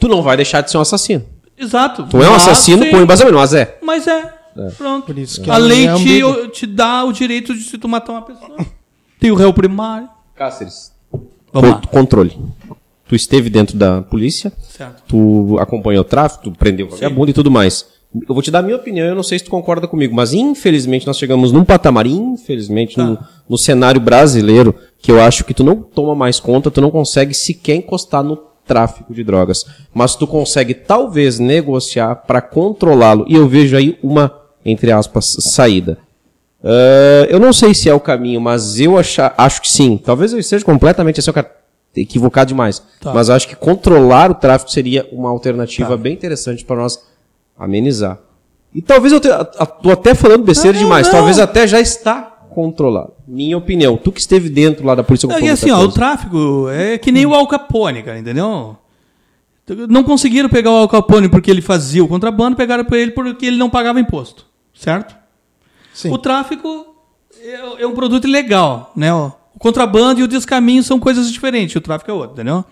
tu 0.00 0.08
não 0.08 0.22
vai 0.22 0.34
deixar 0.34 0.62
de 0.62 0.70
ser 0.70 0.78
um 0.78 0.80
assassino. 0.80 1.26
Exato. 1.60 2.06
Tu 2.08 2.22
é 2.22 2.28
um 2.30 2.34
assassino 2.34 2.88
com 2.90 2.96
embasamento, 2.98 3.36
mas 3.36 3.52
é. 3.54 3.78
Mas 3.82 4.06
é. 4.06 4.34
Pronto. 4.76 5.06
Por 5.06 5.18
isso 5.18 5.40
que 5.42 5.50
a 5.50 5.54
a 5.54 5.58
lei 5.58 5.86
é 5.86 5.94
te, 5.94 6.48
te 6.52 6.66
dá 6.66 7.04
o 7.04 7.12
direito 7.12 7.54
de 7.54 7.60
se 7.62 7.78
tu 7.78 7.86
matar 7.88 8.12
uma 8.12 8.22
pessoa. 8.22 8.56
Tem 9.20 9.30
o 9.30 9.34
réu 9.34 9.52
primário. 9.52 10.08
Cáceres. 10.34 10.92
Vamos 11.52 11.70
lá. 11.70 11.76
Con- 11.80 11.86
Controle. 11.88 12.36
Tu 13.06 13.14
esteve 13.16 13.50
dentro 13.50 13.76
da 13.76 14.02
polícia, 14.02 14.52
Certo. 14.68 15.02
tu 15.08 15.56
acompanhou 15.60 16.00
o 16.02 16.04
tráfico, 16.04 16.44
tu 16.44 16.52
prendeu 16.52 16.88
vagabundo 16.88 17.30
e 17.30 17.34
tudo 17.34 17.50
mais. 17.50 17.84
Eu 18.28 18.34
vou 18.34 18.42
te 18.42 18.50
dar 18.52 18.60
a 18.60 18.62
minha 18.62 18.76
opinião, 18.76 19.06
eu 19.06 19.14
não 19.16 19.22
sei 19.22 19.38
se 19.38 19.44
tu 19.44 19.50
concorda 19.50 19.86
comigo, 19.88 20.14
mas 20.14 20.32
infelizmente 20.32 21.06
nós 21.06 21.16
chegamos 21.18 21.50
num 21.52 21.64
patamar, 21.64 22.06
infelizmente, 22.06 22.96
no, 22.98 23.18
no 23.48 23.58
cenário 23.58 24.00
brasileiro, 24.00 24.74
que 24.98 25.10
eu 25.12 25.20
acho 25.20 25.44
que 25.44 25.52
tu 25.54 25.62
não 25.64 25.76
toma 25.82 26.14
mais 26.14 26.38
conta, 26.40 26.70
tu 26.70 26.80
não 26.80 26.90
consegue 26.90 27.34
sequer 27.34 27.76
encostar 27.76 28.22
no 28.22 28.36
tráfico 28.70 29.12
de 29.12 29.24
drogas. 29.24 29.64
Mas 29.92 30.14
tu 30.14 30.26
consegue 30.28 30.72
talvez 30.74 31.40
negociar 31.40 32.14
para 32.14 32.40
controlá-lo. 32.40 33.24
E 33.28 33.34
eu 33.34 33.48
vejo 33.48 33.76
aí 33.76 33.98
uma, 34.00 34.32
entre 34.64 34.92
aspas, 34.92 35.36
saída. 35.40 35.98
Ah, 36.62 37.26
eu 37.28 37.40
não 37.40 37.52
sei 37.52 37.74
se 37.74 37.88
é 37.88 37.94
o 37.94 37.98
caminho, 37.98 38.40
mas 38.40 38.78
eu 38.78 38.96
acha- 38.96 39.34
acho 39.36 39.60
que 39.60 39.70
sim. 39.70 39.96
Talvez 39.98 40.32
eu 40.32 40.38
esteja 40.38 40.64
completamente 40.64 41.18
assim, 41.18 41.32
equivocado 41.96 42.48
demais. 42.48 42.80
Tá. 43.00 43.12
Mas 43.12 43.28
acho 43.28 43.48
que 43.48 43.56
controlar 43.56 44.30
o 44.30 44.34
tráfico 44.34 44.70
seria 44.70 45.08
uma 45.10 45.28
alternativa 45.30 45.96
bem 45.96 46.12
interessante 46.12 46.64
para 46.64 46.76
nós 46.76 47.02
amenizar. 47.58 48.18
E 48.72 48.80
talvez 48.80 49.12
eu 49.12 49.18
te, 49.18 49.28
a- 49.28 49.40
a- 49.58 49.66
tô 49.66 49.90
até 49.90 50.14
falando 50.14 50.44
besteira 50.44 50.76
Não, 50.78 50.84
demais. 50.84 51.06
não. 51.08 51.12
Talvez 51.14 51.38
até 51.40 51.66
já 51.66 51.80
está 51.80 52.29
controlado. 52.50 53.12
Minha 53.26 53.56
opinião. 53.56 53.96
Tu 53.96 54.12
que 54.12 54.20
esteve 54.20 54.48
dentro 54.48 54.84
lá 54.84 54.94
da 54.94 55.02
polícia 55.02 55.26
É, 55.26 55.30
ocupou 55.30 55.48
e 55.48 55.50
assim, 55.50 55.70
ó, 55.70 55.80
o 55.80 55.90
tráfico 55.90 56.68
é 56.70 56.98
que 56.98 57.10
nem 57.10 57.24
o 57.24 57.34
Al 57.34 57.46
Capone, 57.46 58.02
cara, 58.02 58.18
entendeu? 58.18 58.76
Não 59.88 60.02
conseguiram 60.02 60.48
pegar 60.48 60.70
o 60.70 60.76
Al 60.76 60.88
Capone 60.88 61.28
porque 61.28 61.50
ele 61.50 61.62
fazia 61.62 62.02
o 62.02 62.08
contrabando, 62.08 62.56
pegaram 62.56 62.84
por 62.84 62.98
ele 62.98 63.12
porque 63.12 63.46
ele 63.46 63.56
não 63.56 63.70
pagava 63.70 64.00
imposto, 64.00 64.46
certo? 64.74 65.16
Sim. 65.94 66.10
O 66.10 66.18
tráfico 66.18 66.94
é, 67.40 67.82
é 67.82 67.86
um 67.86 67.94
produto 67.94 68.26
ilegal, 68.26 68.92
né? 68.96 69.12
O 69.12 69.32
contrabando 69.58 70.20
e 70.20 70.22
o 70.22 70.28
descaminho 70.28 70.82
são 70.82 70.98
coisas 70.98 71.30
diferentes, 71.30 71.76
o 71.76 71.80
tráfico 71.80 72.10
é 72.10 72.14
outro, 72.14 72.32
entendeu? 72.32 72.64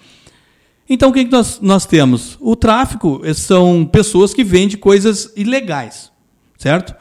Então, 0.89 1.11
o 1.11 1.13
que, 1.13 1.25
que 1.25 1.31
nós, 1.31 1.61
nós 1.61 1.85
temos? 1.85 2.39
O 2.41 2.57
tráfico 2.57 3.21
eh, 3.23 3.35
são 3.35 3.85
pessoas 3.85 4.33
que 4.33 4.43
vendem 4.43 4.79
coisas 4.79 5.31
ilegais, 5.37 6.11
certo? 6.57 6.95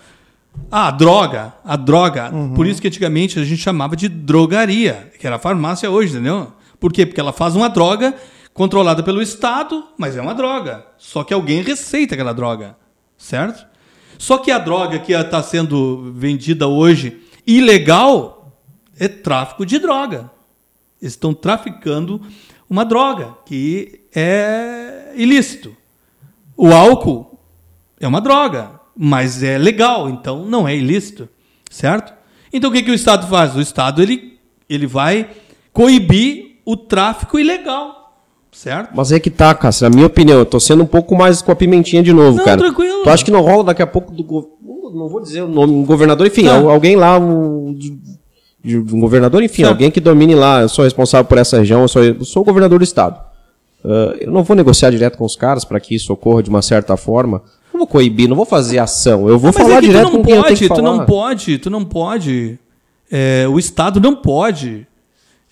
Ah, 0.70 0.88
a 0.88 0.92
droga, 0.92 1.54
a 1.64 1.76
droga. 1.76 2.32
Por 2.56 2.68
isso 2.68 2.82
que 2.82 2.88
antigamente 2.88 3.40
a 3.40 3.44
gente 3.44 3.62
chamava 3.62 3.96
de 3.96 4.10
drogaria, 4.10 5.12
que 5.20 5.26
era 5.26 5.38
a 5.38 5.40
farmácia 5.40 5.90
hoje, 5.90 6.14
entendeu? 6.14 6.52
Por 6.80 6.92
quê? 6.92 7.06
Porque 7.06 7.20
ela 7.20 7.34
faz 7.34 7.56
uma 7.56 7.70
droga 7.70 8.14
controlada 8.54 9.04
pelo 9.04 9.22
Estado, 9.22 9.84
mas 9.98 10.18
é 10.18 10.22
uma 10.22 10.34
droga. 10.34 10.86
Só 10.98 11.24
que 11.24 11.34
alguém 11.34 11.62
receita 11.62 12.16
aquela 12.16 12.34
droga, 12.34 12.76
certo? 13.18 13.66
Só 14.18 14.38
que 14.40 14.52
a 14.52 14.58
droga 14.58 15.00
que 15.00 15.14
está 15.14 15.42
sendo 15.44 16.12
vendida 16.14 16.68
hoje 16.68 17.22
ilegal 17.46 18.62
é 19.00 19.08
tráfico 19.08 19.66
de 19.66 19.80
droga. 19.80 20.30
Eles 21.02 21.14
estão 21.14 21.34
traficando 21.34 22.22
uma 22.70 22.84
droga 22.84 23.36
que 23.46 24.02
é 24.14 25.14
ilícito. 25.16 25.76
O 26.56 26.74
álcool 26.74 27.40
é 28.00 28.08
uma 28.08 28.20
droga, 28.20 28.77
mas 28.98 29.44
é 29.44 29.58
legal, 29.58 30.10
então 30.10 30.46
não 30.46 30.68
é 30.68 30.76
ilícito, 30.76 31.28
certo? 31.70 32.14
Então 32.52 32.70
o 32.70 32.74
que, 32.74 32.82
que 32.82 32.92
o 32.92 32.96
Estado 32.96 33.28
faz? 33.28 33.56
O 33.56 33.62
Estado 33.62 34.02
ele, 34.02 34.38
ele 34.70 34.88
vai 34.88 35.30
coibir 35.72 36.58
o 36.66 36.76
tráfico 36.76 37.38
ilegal, 37.38 38.18
certo? 38.52 38.92
Mas 38.96 39.12
é 39.12 39.20
que 39.20 39.30
tá, 39.30 39.54
Cássio, 39.54 39.84
na 39.90 39.96
minha 39.96 40.08
opinião, 40.08 40.40
eu 40.40 40.46
tô 40.46 40.60
sendo 40.60 40.84
um 40.84 40.88
pouco 40.88 41.16
mais 41.16 41.42
com 41.42 41.52
a 41.52 41.56
pimentinha 41.56 42.02
de 42.02 42.12
novo, 42.14 42.38
Não, 42.38 42.46
cara. 42.46 42.58
tranquilo. 42.58 43.04
Tu 43.04 43.10
acha 43.10 43.24
que 43.24 43.32
não 43.32 43.42
rola 43.42 43.66
daqui 43.66 43.82
a 43.82 43.88
pouco 43.88 44.12
do. 44.12 44.24
go- 44.24 44.58
Não 44.94 45.10
vou 45.10 45.22
dizer 45.22 45.42
o 45.42 45.48
nome, 45.50 45.74
um 45.74 45.84
governador, 45.86 46.26
enfim, 46.26 46.46
Tá. 46.46 46.56
al- 46.56 46.70
alguém 46.70 46.96
lá, 46.96 47.20
um, 47.20 47.74
de- 47.74 48.78
um 48.78 49.00
governador, 49.02 49.44
enfim, 49.44 49.64
Certo. 49.64 49.70
alguém 49.74 49.92
que 49.92 50.00
domine 50.00 50.34
lá, 50.34 50.62
eu 50.62 50.70
sou 50.70 50.86
responsável 50.86 51.26
por 51.26 51.38
essa 51.38 51.58
região, 51.60 51.82
eu 51.82 51.88
sou, 51.90 52.04
eu 52.04 52.24
sou 52.26 52.42
o 52.42 52.46
governador 52.46 52.80
do 52.80 52.84
estado. 52.86 53.20
Ah, 53.84 54.16
eu 54.20 54.32
não 54.32 54.44
vou 54.44 54.56
negociar 54.56 54.90
direto 54.90 55.18
com 55.18 55.26
os 55.26 55.36
caras 55.36 55.64
para 55.66 55.80
que 55.80 55.94
isso 55.94 56.12
ocorra 56.14 56.42
de 56.42 56.50
uma 56.50 56.62
certa 56.62 56.96
forma. 56.98 57.42
Não 57.78 57.86
vou 57.86 57.88
coibir, 57.88 58.28
não 58.28 58.36
vou 58.36 58.46
fazer 58.46 58.80
ação. 58.80 59.30
Eu 59.30 59.38
vou 59.38 59.52
Mas 59.54 59.62
falar 59.62 59.78
é 59.78 59.82
que 59.82 59.88
direto 59.88 60.08
tu 60.08 60.14
não 60.14 60.20
com 60.20 60.26
quem 60.26 60.36
eu 60.36 60.44
tenho 60.44 60.56
pode, 60.56 60.60
que 60.60 60.68
tu 60.68 60.76
falar. 60.76 60.98
não 60.98 61.06
pode, 61.06 61.58
tu 61.60 61.70
não 61.70 61.86
pode. 61.86 62.60
é, 63.12 63.46
o 63.48 63.60
Estado 63.60 64.00
não 64.02 64.16
pode 64.16 64.88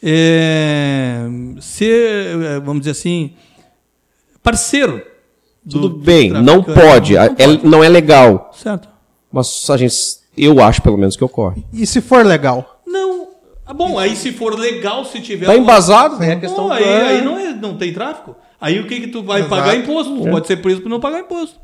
é, 0.03 1.19
ser, 1.61 2.35
é, 2.43 2.59
vamos 2.59 2.81
dizer 2.81 2.91
assim, 2.91 3.33
parceiro. 4.43 5.01
do- 5.63 5.81
Tudo 5.81 5.89
do 5.89 5.97
bem, 5.99 6.29
não 6.31 6.61
pode, 6.63 7.13
Não 7.15 7.21
é- 7.23 7.29
pode. 7.29 7.67
não 7.67 7.83
é 7.83 7.89
legal. 7.89 8.51
Certo. 8.53 8.87
Mas 9.31 9.67
a 9.69 9.77
gente, 9.77 9.95
eu 10.37 10.61
acho 10.63 10.81
pelo 10.81 10.97
menos 10.97 11.15
que 11.15 11.23
ocorre. 11.23 11.63
E 11.73 11.85
se 11.87 12.01
for 12.01 12.23
legal? 12.25 12.81
Não. 12.85 13.29
Ah, 13.65 13.73
bom, 13.73 13.97
aí 13.97 14.15
se 14.15 14.31
for 14.31 14.53
legal, 14.57 15.03
se 15.05 15.19
tiver. 15.21 15.45
Tá 15.47 15.55
embasado, 15.57 16.17
né? 16.19 16.31
A 16.31 16.35
Não, 16.35 16.41
questão 16.41 16.71
aí, 16.71 16.83
é- 16.83 17.07
aí 17.07 17.23
não, 17.25 17.37
é, 17.39 17.53
não 17.53 17.77
tem 17.77 17.91
tráfico. 17.93 18.35
Aí 18.61 18.79
o 18.79 18.85
que, 18.87 18.99
que 19.01 19.07
tu 19.07 19.23
vai 19.23 19.39
Exato. 19.41 19.55
pagar 19.55 19.75
imposto? 19.75 20.15
Tu 20.21 20.27
É. 20.27 20.31
pode 20.31 20.45
ser 20.47 20.57
preso 20.57 20.81
por 20.81 20.89
não 20.89 20.99
pagar 20.99 21.19
imposto. 21.19 21.55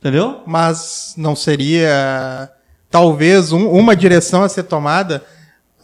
Entendeu? 0.00 0.40
Mas 0.46 1.14
não 1.16 1.34
seria 1.34 2.50
talvez 2.90 3.52
um- 3.52 3.68
uma 3.70 3.96
direção 3.96 4.42
a 4.42 4.48
ser 4.48 4.64
tomada 4.64 5.24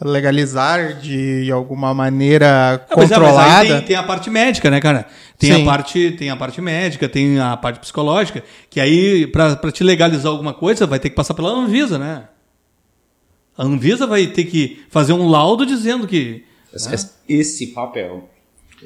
legalizar 0.01 0.95
de 0.99 1.49
alguma 1.51 1.93
maneira 1.93 2.85
Ah, 2.89 2.95
mas 2.97 3.11
é, 3.11 3.17
mas 3.17 3.23
controlada? 3.27 3.59
aí 3.61 3.67
tem, 3.69 3.81
tem 3.81 3.95
a 3.95 4.03
parte 4.03 4.29
médica, 4.29 4.69
né, 4.69 4.81
cara? 4.81 5.05
Tem 5.37 5.53
Sim. 5.53 5.61
a 5.61 5.65
parte, 5.65 6.11
tem 6.11 6.29
a 6.29 6.35
parte 6.35 6.59
médica, 6.61 7.07
tem 7.07 7.39
a 7.39 7.55
parte 7.55 7.79
psicológica, 7.79 8.43
que 8.69 8.79
aí 8.79 9.27
pra 9.27 9.55
pra 9.55 9.71
te 9.71 9.83
legalizar 9.83 10.31
alguma 10.31 10.53
coisa 10.53 10.85
vai 10.85 10.99
ter 10.99 11.09
que 11.09 11.15
passar 11.15 11.33
pela 11.33 11.49
Anvisa, 11.51 11.97
né? 11.97 12.23
A 13.57 13.63
Anvisa 13.63 14.05
vai 14.07 14.27
ter 14.27 14.45
que 14.45 14.83
fazer 14.89 15.13
um 15.13 15.27
laudo 15.29 15.65
dizendo 15.65 16.07
que 16.07 16.43
Esse, 16.73 17.09
esse 17.29 17.67
papel. 17.67 18.29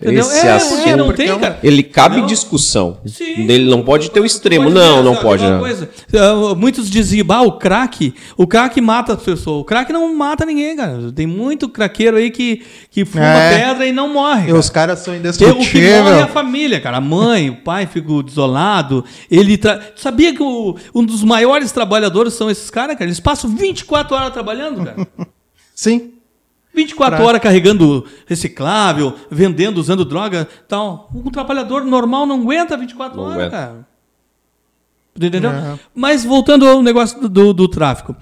Entendeu? 0.02 0.22
Esse 0.22 0.46
é, 0.48 0.52
assunto. 0.52 0.76
porque 0.78 0.96
não 0.96 1.14
tem, 1.14 1.30
é 1.30 1.36
cara. 1.40 1.60
Ele 1.64 1.82
cabe 1.84 2.16
Entendeu? 2.18 2.30
discussão. 2.30 3.00
Sim. 3.06 3.48
Ele 3.50 3.70
não 3.70 3.82
pode 3.84 4.12
ter 4.12 4.20
o 4.20 4.26
extremo. 4.26 4.66
Pode 4.66 4.76
não, 4.76 5.04
não 5.04 5.16
pode. 5.16 5.44
Não. 5.44 5.60
coisa. 5.60 5.90
Ah, 6.14 6.56
Muitos 6.56 6.90
diziam, 6.90 7.26
bah, 7.26 7.42
o 7.42 7.54
crack, 7.54 8.14
o 8.38 8.46
crack 8.46 8.80
mata 8.80 9.14
as 9.14 9.22
pessoas. 9.24 9.62
O 9.62 9.64
crack 9.64 9.92
não 9.92 10.14
mata 10.16 10.46
ninguém, 10.46 10.76
cara. 10.76 11.12
Tem 11.12 11.26
muito 11.26 11.68
craqueiro 11.68 12.18
aí 12.18 12.30
que, 12.30 12.62
que 12.92 13.06
fuma 13.06 13.24
É. 13.26 13.66
pedra 13.68 13.86
e 13.88 13.92
não 13.92 14.14
morre. 14.14 14.44
E 14.44 14.48
cara. 14.48 14.60
os 14.60 14.70
caras 14.70 15.00
são 15.00 15.14
Porque 15.20 15.28
o 15.30 15.32
que 15.32 15.42
morre 15.48 15.50
é 15.88 15.96
a 15.96 16.00
indestrutíveis. 16.00 16.32
família, 16.32 16.80
cara. 16.80 16.98
A 16.98 17.02
mãe, 17.02 17.50
o 17.50 17.58
pai 17.64 17.88
ficam 17.88 18.22
desolado. 18.22 19.04
Ele 19.32 19.58
tra... 19.58 19.82
Sabia 19.96 20.34
que 20.34 20.44
o- 20.44 20.76
um 20.94 21.04
dos 21.04 21.24
maiores 21.24 21.72
trabalhadores 21.72 22.34
são 22.34 22.50
esses 22.52 22.70
caras, 22.70 22.96
cara? 22.96 23.06
Eles 23.06 23.20
passam 23.20 23.50
24 23.50 24.16
horas 24.16 24.32
trabalhando, 24.34 24.84
cara. 24.86 25.08
Sim. 25.74 26.12
24 26.78 27.18
Pra- 27.18 27.26
horas 27.26 27.42
carregando 27.42 28.06
reciclável, 28.26 29.14
vendendo, 29.30 29.78
usando 29.80 30.06
droga 30.06 30.48
tal. 30.68 31.10
Um 31.14 31.30
trabalhador 31.30 31.84
normal 31.84 32.26
não 32.26 32.40
aguenta 32.42 32.78
24 32.78 33.18
Não 33.18 33.24
horas, 33.26 33.38
aguenta. 33.38 33.58
cara. 33.58 33.88
Entendeu? 35.20 35.50
É. 35.52 35.80
Mas 35.96 36.24
voltando 36.24 36.68
ao 36.68 36.82
negócio 36.82 37.20
do, 37.22 37.28
do, 37.30 37.54
do 37.54 37.68
tráfico. 37.68 38.16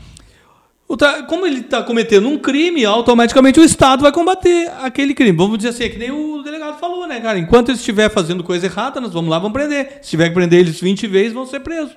O 0.88 0.96
tra- 0.96 1.24
Como 1.24 1.46
ele 1.46 1.60
está 1.62 1.84
cometendo 1.84 2.28
um 2.28 2.38
crime, 2.38 2.86
automaticamente 2.86 3.60
o 3.60 3.64
Estado 3.64 4.02
vai 4.04 4.12
combater 4.12 4.72
aquele 4.82 5.14
crime. 5.14 5.36
Vamos 5.36 5.58
dizer 5.58 5.70
assim, 5.70 5.84
é 5.84 5.90
que 5.90 5.98
nem 5.98 6.12
o 6.12 6.42
delegado 6.42 6.78
falou, 6.80 7.06
né, 7.08 7.20
cara? 7.20 7.38
Enquanto 7.38 7.70
ele 7.70 7.78
estiver 7.78 8.10
fazendo 8.10 8.44
coisa 8.44 8.68
errada, 8.68 9.02
nós 9.02 9.12
vamos 9.12 9.30
lá, 9.30 9.38
vamos 9.40 9.54
prender. 9.54 10.00
Se 10.02 10.12
tiver 10.12 10.30
que 10.30 10.36
prender 10.36 10.60
eles 10.60 10.80
20 10.80 11.06
vezes, 11.08 11.34
vão 11.34 11.46
ser 11.46 11.60
presos. 11.60 11.92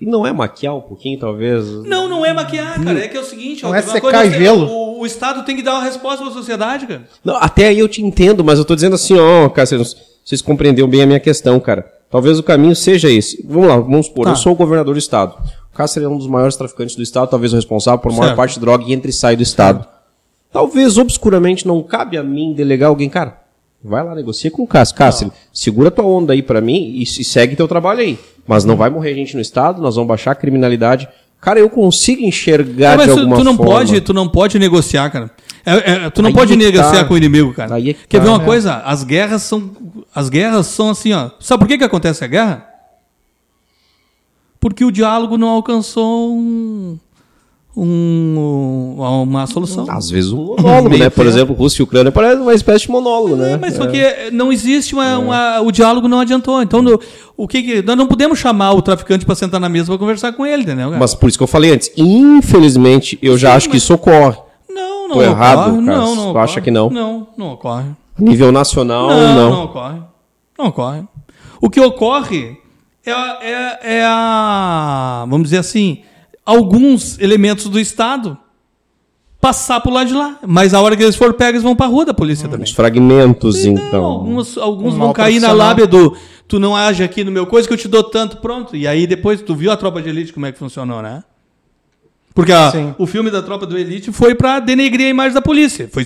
E 0.00 0.06
não 0.06 0.26
é 0.26 0.32
maquiar 0.32 0.76
um 0.76 0.80
pouquinho, 0.80 1.18
talvez? 1.18 1.64
Não, 1.84 2.08
não 2.08 2.26
é 2.26 2.32
maquiar, 2.32 2.82
cara. 2.82 2.98
É 2.98 3.08
que 3.08 3.16
é 3.16 3.20
o 3.20 3.24
seguinte, 3.24 3.62
Não 3.62 3.70
ó, 3.70 3.74
é 3.74 3.80
secar 3.82 4.00
coisa, 4.00 4.26
e 4.26 4.30
gelo. 4.38 4.66
O, 4.66 5.00
o 5.00 5.06
Estado 5.06 5.44
tem 5.44 5.54
que 5.56 5.62
dar 5.62 5.74
uma 5.74 5.84
resposta 5.84 6.18
para 6.18 6.28
a 6.28 6.32
sociedade, 6.34 6.86
cara. 6.86 7.02
Não, 7.24 7.36
até 7.36 7.68
aí 7.68 7.78
eu 7.78 7.88
te 7.88 8.02
entendo, 8.02 8.42
mas 8.44 8.58
eu 8.58 8.64
tô 8.64 8.74
dizendo 8.74 8.94
assim, 8.94 9.16
ó, 9.16 9.48
cara, 9.48 9.66
vocês, 9.66 9.96
vocês 10.24 10.42
compreenderam 10.42 10.88
bem 10.88 11.02
a 11.02 11.06
minha 11.06 11.20
questão, 11.20 11.58
cara. 11.60 11.90
Talvez 12.10 12.38
o 12.38 12.42
caminho 12.42 12.74
seja 12.76 13.08
esse. 13.10 13.44
Vamos 13.48 13.68
lá, 13.68 13.76
vamos 13.76 14.06
supor, 14.06 14.24
Tá. 14.24 14.30
eu 14.32 14.36
sou 14.36 14.52
o 14.52 14.56
governador 14.56 14.94
do 14.94 14.98
estado. 14.98 15.34
O 15.72 15.76
Cássio 15.76 16.04
é 16.04 16.08
um 16.08 16.18
dos 16.18 16.26
maiores 16.28 16.56
traficantes 16.56 16.94
do 16.96 17.02
estado, 17.02 17.28
talvez 17.30 17.52
o 17.52 17.56
responsável 17.56 17.98
por 17.98 18.10
maior 18.12 18.24
Certo. 18.26 18.36
parte 18.36 18.54
de 18.54 18.60
droga 18.60 18.84
que 18.84 18.92
entra 18.92 19.10
e 19.10 19.12
sai 19.12 19.34
do 19.36 19.42
estado. 19.42 19.86
Talvez 20.52 20.98
obscuramente 20.98 21.66
não 21.66 21.82
cabe 21.82 22.16
a 22.16 22.22
mim 22.22 22.52
delegar 22.52 22.88
alguém, 22.88 23.08
cara. 23.08 23.38
Vai 23.84 24.02
lá, 24.02 24.14
negocia 24.14 24.50
com 24.50 24.62
o 24.62 24.66
Cássio. 24.66 24.96
Cássio, 24.96 25.32
segura 25.52 25.90
tua 25.90 26.06
onda 26.06 26.32
aí 26.32 26.42
pra 26.42 26.60
mim 26.60 26.92
e, 26.96 27.02
e 27.02 27.24
segue 27.24 27.54
teu 27.54 27.68
trabalho 27.68 28.00
aí. 28.00 28.18
Mas 28.46 28.64
não 28.64 28.76
vai 28.76 28.88
morrer 28.88 29.14
gente 29.14 29.34
no 29.34 29.42
estado, 29.42 29.82
nós 29.82 29.94
vamos 29.96 30.08
baixar 30.08 30.30
a 30.30 30.34
criminalidade. 30.34 31.06
Cara, 31.38 31.60
eu 31.60 31.68
consigo 31.68 32.22
enxergar 32.22 32.92
Não, 32.92 32.96
mas 32.96 33.08
de 33.08 33.14
tu, 33.14 33.20
alguma 33.20 33.36
tu 33.36 33.44
não 33.44 33.54
forma. 33.56 33.72
pode, 33.72 34.00
tu 34.00 34.14
não 34.14 34.26
pode 34.26 34.58
negociar, 34.58 35.10
cara. 35.10 35.30
É- 35.66 35.90
é, 36.06 36.10
tu 36.10 36.22
não 36.22 36.28
Aí 36.28 36.34
pode 36.34 36.54
é 36.54 36.56
que 36.56 36.62
negociar 36.64 37.02
tá. 37.02 37.04
com 37.04 37.12
o 37.12 37.16
inimigo, 37.18 37.52
cara. 37.52 37.78
É 37.78 37.82
que 37.82 37.94
Quer 38.08 38.18
tá, 38.18 38.24
ver 38.24 38.30
uma 38.30 38.38
né? 38.38 38.44
coisa? 38.46 38.76
As 38.76 39.04
guerras 39.04 39.42
são 39.42 39.70
as 40.14 40.28
guerras 40.30 40.66
são 40.68 40.88
assim, 40.88 41.12
ó. 41.12 41.30
Sabe 41.38 41.60
por 41.60 41.68
que 41.68 41.76
que 41.76 41.84
acontece 41.84 42.24
a 42.24 42.26
guerra? 42.26 42.66
Porque 44.58 44.84
o 44.84 44.90
diálogo 44.90 45.36
não 45.36 45.48
alcançou 45.48 46.34
um, 46.34 46.98
um- 47.76 48.94
uma 49.22 49.46
solução. 49.46 49.84
Às 49.88 50.10
vezes 50.10 50.32
um 50.32 50.36
monólogo, 50.56 50.88
né? 50.96 51.10
Por 51.10 51.16
tempo. 51.24 51.28
exemplo, 51.28 51.54
Rússia 51.54 51.82
e 51.82 51.84
Ucrânia 51.84 52.12
parece 52.12 52.40
uma 52.40 52.54
espécie 52.54 52.86
de 52.86 52.90
monólogo, 52.92 53.36
né? 53.36 53.52
É, 53.52 53.56
mas 53.56 53.74
só 53.74 53.86
que 53.86 54.30
não 54.32 54.52
existe 54.52 54.94
uma, 54.94 55.18
uma- 55.18 55.60
o 55.60 55.70
diálogo 55.72 56.06
não 56.08 56.20
adiantou. 56.20 56.62
Então 56.62 56.80
no- 56.82 57.00
o 57.36 57.48
que, 57.48 57.62
que 57.62 57.82
nós 57.82 57.96
não 57.96 58.06
podemos 58.06 58.38
chamar 58.38 58.72
o 58.72 58.82
traficante 58.82 59.24
para 59.26 59.34
sentar 59.34 59.60
na 59.60 59.68
mesa 59.68 59.86
para 59.86 59.98
conversar 59.98 60.32
com 60.32 60.46
ele, 60.46 60.62
entendeu? 60.62 60.88
cara? 60.88 61.00
Mas 61.00 61.14
por 61.14 61.28
isso 61.28 61.36
que 61.38 61.42
eu 61.44 61.48
falei 61.48 61.72
antes, 61.72 61.90
infelizmente, 61.96 63.18
eu 63.22 63.36
já 63.36 63.50
Sim, 63.50 63.56
acho 63.56 63.68
que 63.68 63.74
mas- 63.74 63.82
isso 63.82 63.94
ocorre. 63.94 64.36
não, 64.68 65.08
não 65.08 65.14
tô 65.16 65.22
errado, 65.22 65.58
ocorre. 65.70 65.86
Carlos? 65.86 65.86
não, 65.86 66.14
não 66.16 66.24
Tu 66.24 66.30
ocorre. 66.30 66.44
acha 66.44 66.60
que 66.60 66.70
não? 66.70 66.90
Não, 66.90 67.26
não 67.36 67.52
ocorre. 67.52 67.84
Nível 68.18 68.52
nacional, 68.52 69.08
Não, 69.08 69.34
não. 69.34 69.50
não, 69.50 69.64
ocorre. 69.64 69.98
Não 70.56 70.66
ocorre. 70.66 71.02
O 71.60 71.68
que 71.68 71.80
ocorre 71.80 72.56
é, 73.04 73.10
é- 73.10 73.78
é 73.98 74.04
a. 74.06 75.24
Vamos 75.28 75.44
dizer 75.48 75.58
assim, 75.58 76.02
alguns 76.44 77.18
elementos 77.18 77.68
do 77.68 77.78
Estado 77.80 78.36
passar 79.40 79.80
por 79.80 79.92
lado 79.92 80.08
de 80.08 80.14
lá. 80.14 80.38
Mas 80.46 80.72
a 80.74 80.80
hora 80.80 80.96
que 80.96 81.02
eles 81.02 81.16
forem 81.16 81.34
pegos, 81.34 81.54
eles 81.54 81.62
vão 81.62 81.76
pra 81.76 81.86
rua 81.86 82.04
da 82.06 82.14
polícia 82.14 82.48
também. 82.48 82.64
Os 82.64 82.72
fragmentos, 82.72 83.64
Não, 83.64 83.72
então. 83.72 84.04
alguns 84.04 84.56
alguns 84.58 84.94
Um 84.94 84.98
vão 84.98 85.12
cair 85.12 85.40
na 85.40 85.52
lábia 85.52 85.86
do 85.86 86.16
tu 86.48 86.58
não 86.58 86.74
age 86.76 87.02
aqui 87.02 87.24
no 87.24 87.30
meu 87.32 87.46
coisa 87.46 87.66
que 87.68 87.74
eu 87.74 87.78
te 87.78 87.88
dou 87.88 88.02
tanto, 88.02 88.38
pronto. 88.38 88.74
E 88.76 88.86
aí 88.86 89.06
depois 89.06 89.40
tu 89.42 89.54
viu 89.54 89.70
a 89.70 89.76
tropa 89.76 90.00
de 90.02 90.08
elite 90.08 90.32
como 90.32 90.46
é 90.46 90.52
que 90.52 90.58
funcionou, 90.58 91.02
né? 91.02 91.22
Porque 92.34 92.52
a- 92.52 92.72
o 92.98 93.06
filme 93.06 93.30
da 93.30 93.42
tropa 93.42 93.64
do 93.66 93.78
elite 93.78 94.10
foi 94.10 94.34
pra 94.34 94.58
denegrir 94.60 95.06
a 95.06 95.10
imagem 95.10 95.34
da 95.34 95.42
polícia. 95.42 95.88
Foi, 95.92 96.04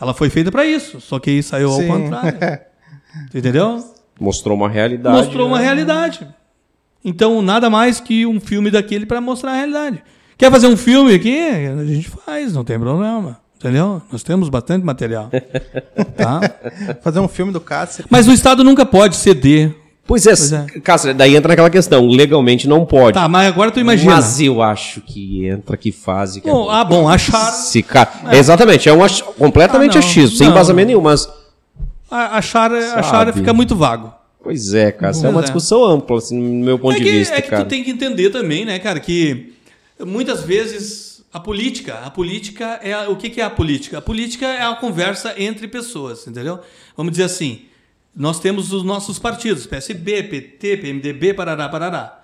ela 0.00 0.14
foi 0.14 0.30
feita 0.30 0.52
pra 0.52 0.64
isso, 0.64 1.00
só 1.00 1.18
que 1.18 1.30
aí 1.30 1.42
saiu 1.42 1.70
ao 1.70 1.80
Sim. 1.80 1.88
contrário. 1.88 2.38
Tu 3.30 3.38
Entendeu? 3.38 3.82
Mostrou 4.20 4.56
uma 4.56 4.68
realidade. 4.68 5.16
Mostrou 5.16 5.48
uma 5.48 5.58
né? 5.58 5.64
realidade. 5.64 6.28
Então, 7.04 7.42
nada 7.42 7.68
mais 7.68 8.00
que 8.00 8.24
um 8.24 8.40
filme 8.40 8.70
daquele 8.70 9.04
para 9.04 9.20
mostrar 9.20 9.52
a 9.52 9.56
realidade. 9.56 10.02
Quer 10.38 10.50
fazer 10.50 10.66
um 10.66 10.76
filme 10.76 11.14
aqui? 11.14 11.38
A 11.38 11.84
gente 11.84 12.08
faz, 12.08 12.52
não 12.52 12.64
tem 12.64 12.78
problema. 12.78 13.38
Entendeu? 13.58 14.02
Nós 14.10 14.22
temos 14.22 14.48
bastante 14.48 14.84
material. 14.84 15.30
Tá? 16.16 16.40
Fazer 17.02 17.18
um 17.18 17.26
filme 17.26 17.52
do 17.52 17.60
Cássio. 17.60 18.04
Mas 18.08 18.28
o 18.28 18.32
Estado 18.32 18.62
nunca 18.62 18.86
pode 18.86 19.16
ceder. 19.16 19.74
Pois 20.06 20.26
é, 20.26 20.30
Pois 20.30 20.52
é. 20.52 20.66
Cássio, 20.80 21.14
daí 21.14 21.34
entra 21.34 21.48
naquela 21.48 21.70
questão, 21.70 22.06
legalmente 22.06 22.68
não 22.68 22.84
pode. 22.86 23.14
Tá, 23.14 23.26
mas 23.26 23.48
agora 23.48 23.70
tu 23.70 23.80
imagina. 23.80 24.14
Mas 24.14 24.40
eu 24.40 24.62
acho 24.62 25.00
que 25.00 25.46
entra 25.48 25.76
que 25.76 25.90
fase 25.90 26.40
que 26.40 26.48
é 26.48 26.52
Bom, 26.52 26.70
ah, 26.70 26.84
bom, 26.84 27.08
acharam. 27.08 27.52
Se 27.52 27.82
ca... 27.82 28.08
Exatamente, 28.32 28.88
é 28.88 28.92
um 28.92 29.02
ach... 29.02 29.22
completamente 29.38 29.98
Ah, 29.98 30.00
não. 30.00 30.06
achismo, 30.06 30.36
sem 30.36 30.48
embasamento 30.48 30.88
nenhum, 30.88 31.00
mas 31.00 31.28
achar, 32.10 32.70
achar 32.72 33.32
fica 33.32 33.52
muito 33.52 33.74
vago. 33.74 34.12
Pois 34.44 34.72
é, 34.74 34.92
cara. 34.92 35.10
Isso 35.12 35.26
é 35.26 35.28
uma 35.30 35.40
é. 35.40 35.42
discussão 35.42 35.82
ampla, 35.84 36.18
assim, 36.18 36.38
no 36.38 36.64
meu 36.64 36.78
ponto 36.78 36.94
é 36.94 36.98
de 36.98 37.04
que, 37.04 37.10
vista, 37.10 37.34
é 37.34 37.40
que 37.42 37.48
cara. 37.48 37.64
tu 37.64 37.68
tem 37.68 37.82
que 37.82 37.90
entender 37.90 38.30
também, 38.30 38.64
né, 38.64 38.78
cara, 38.78 39.00
que 39.00 39.54
muitas 40.06 40.42
vezes 40.44 41.24
a 41.32 41.40
política, 41.40 41.94
a 42.04 42.10
política 42.10 42.78
é 42.82 42.92
a- 42.92 43.08
o 43.08 43.16
que, 43.16 43.30
que 43.30 43.40
é 43.40 43.44
a 43.44 43.50
política? 43.50 43.98
A 43.98 44.02
política 44.02 44.46
é 44.46 44.62
a 44.62 44.74
conversa 44.76 45.34
entre 45.36 45.66
pessoas, 45.66 46.26
entendeu? 46.28 46.60
Vamos 46.96 47.12
dizer 47.12 47.24
assim, 47.24 47.62
nós 48.14 48.38
temos 48.38 48.72
os 48.72 48.84
nossos 48.84 49.18
partidos, 49.18 49.66
PSB, 49.66 50.22
PT, 50.24 50.76
PMDB, 50.76 51.34
parará, 51.34 51.68
parará. 51.68 52.20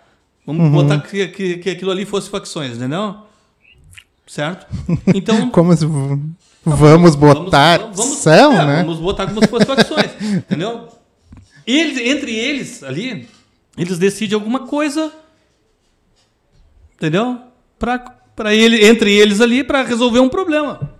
Vamos 0.46 0.70
botar 0.70 1.00
que, 1.00 1.26
que, 1.28 1.56
que 1.58 1.70
aquilo 1.70 1.90
ali 1.90 2.04
fosse 2.04 2.28
facções, 2.30 2.76
entendeu? 2.76 3.16
Certo? 4.26 4.66
Então 5.14 5.50
Como 5.50 5.74
se 5.76 5.84
v- 5.86 6.18
vamos 6.64 7.14
botar 7.16 7.78
Vamos- 7.78 7.96
vamos- 7.96 8.16
são, 8.18 8.52
é, 8.52 8.66
né? 8.66 8.76
Vamos 8.84 8.98
botar 8.98 9.26
como 9.26 9.40
se 9.42 9.48
fossem 9.48 9.66
facções, 9.66 10.10
entendeu? 10.20 10.88
Eles, 11.70 11.98
entre 11.98 12.34
eles 12.34 12.82
ali, 12.82 13.28
eles 13.76 13.98
decidem 13.98 14.34
alguma 14.34 14.66
coisa, 14.66 15.12
entendeu? 16.94 17.40
Pra 17.78 18.54
ele, 18.54 18.84
entre 18.86 19.12
eles 19.12 19.40
ali, 19.40 19.62
para 19.62 19.82
resolver 19.82 20.20
um 20.20 20.28
problema, 20.28 20.92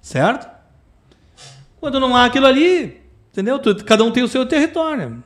certo? 0.00 0.48
Quando 1.80 2.00
não 2.00 2.16
há 2.16 2.24
aquilo 2.24 2.46
ali, 2.46 3.00
entendeu? 3.32 3.60
Cada 3.84 4.04
um 4.04 4.10
tem 4.10 4.22
o 4.22 4.28
seu 4.28 4.46
território. 4.46 5.22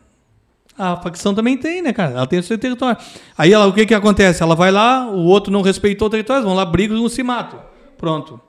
A 0.76 0.96
facção 0.96 1.34
também 1.34 1.56
tem, 1.56 1.82
né, 1.82 1.92
cara? 1.92 2.12
Ela 2.12 2.26
tem 2.26 2.38
o 2.38 2.42
seu 2.42 2.58
território. 2.58 2.96
Aí 3.36 3.52
ela, 3.52 3.66
o 3.66 3.72
que 3.72 3.86
que 3.86 3.94
acontece? 3.94 4.42
Ela 4.42 4.54
vai 4.54 4.70
lá, 4.70 5.06
o 5.06 5.24
outro 5.24 5.52
não 5.52 5.62
respeitou 5.62 6.08
o 6.08 6.10
território, 6.10 6.44
vão 6.44 6.54
lá, 6.54 6.64
brigam 6.64 6.96
e 6.96 7.00
um 7.00 7.08
se 7.08 7.22
matam. 7.22 7.62
Pronto. 7.98 8.40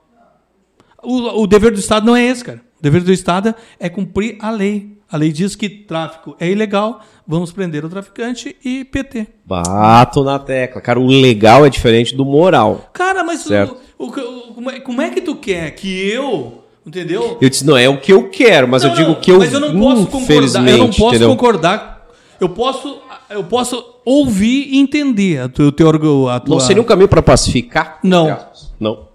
O, 1.02 1.42
o 1.42 1.46
dever 1.46 1.72
do 1.72 1.78
Estado 1.78 2.06
não 2.06 2.16
é 2.16 2.24
esse, 2.24 2.42
cara. 2.42 2.62
O 2.78 2.82
dever 2.82 3.02
do 3.02 3.12
Estado 3.12 3.54
é 3.78 3.88
cumprir 3.88 4.36
a 4.40 4.50
lei. 4.50 4.98
A 5.14 5.16
lei 5.16 5.30
diz 5.30 5.54
que 5.54 5.68
tráfico 5.68 6.34
é 6.40 6.50
ilegal, 6.50 7.00
vamos 7.24 7.52
prender 7.52 7.84
o 7.84 7.88
traficante 7.88 8.56
e 8.64 8.84
PT. 8.84 9.28
Bato 9.46 10.24
na 10.24 10.40
tecla. 10.40 10.80
Cara, 10.80 10.98
o 10.98 11.06
legal 11.06 11.64
é 11.64 11.70
diferente 11.70 12.16
do 12.16 12.24
moral. 12.24 12.90
Cara, 12.92 13.22
mas 13.22 13.44
o- 13.44 13.48
Certo. 13.48 13.76
o, 13.96 14.06
o- 14.06 14.54
como, 14.54 14.70
é, 14.70 14.80
como 14.80 15.00
é 15.00 15.10
que 15.10 15.20
tu 15.20 15.36
quer 15.36 15.70
que 15.70 16.08
eu, 16.10 16.64
entendeu? 16.84 17.38
Eu 17.40 17.48
disse, 17.48 17.64
não 17.64 17.76
é 17.76 17.88
o 17.88 18.00
que 18.00 18.12
eu 18.12 18.28
quero, 18.28 18.66
mas 18.66 18.82
eu 18.82 18.88
Não, 18.88 18.96
digo 18.96 19.08
não, 19.10 19.20
que 19.20 19.30
eu 19.30 19.38
mas 19.38 19.52
eu 19.52 19.60
não 19.60 19.78
posso 19.80 20.06
concordar. 20.08 20.68
Eu 20.68 20.78
não 20.78 20.86
posso 20.88 21.04
entendeu? 21.10 21.28
concordar. 21.28 22.06
Eu 22.40 22.48
posso, 22.48 22.98
eu 23.30 23.44
posso 23.44 23.84
ouvir 24.04 24.66
e 24.74 24.78
entender 24.80 25.42
a 25.42 25.48
tua, 25.48 25.66
o 25.66 26.28
a 26.28 26.40
tua... 26.40 26.54
Não 26.56 26.58
seria 26.60 26.82
um 26.82 26.84
caminho 26.84 27.06
para 27.08 27.22
pacificar? 27.22 28.00
Não. 28.02 28.36
Não. 28.80 29.08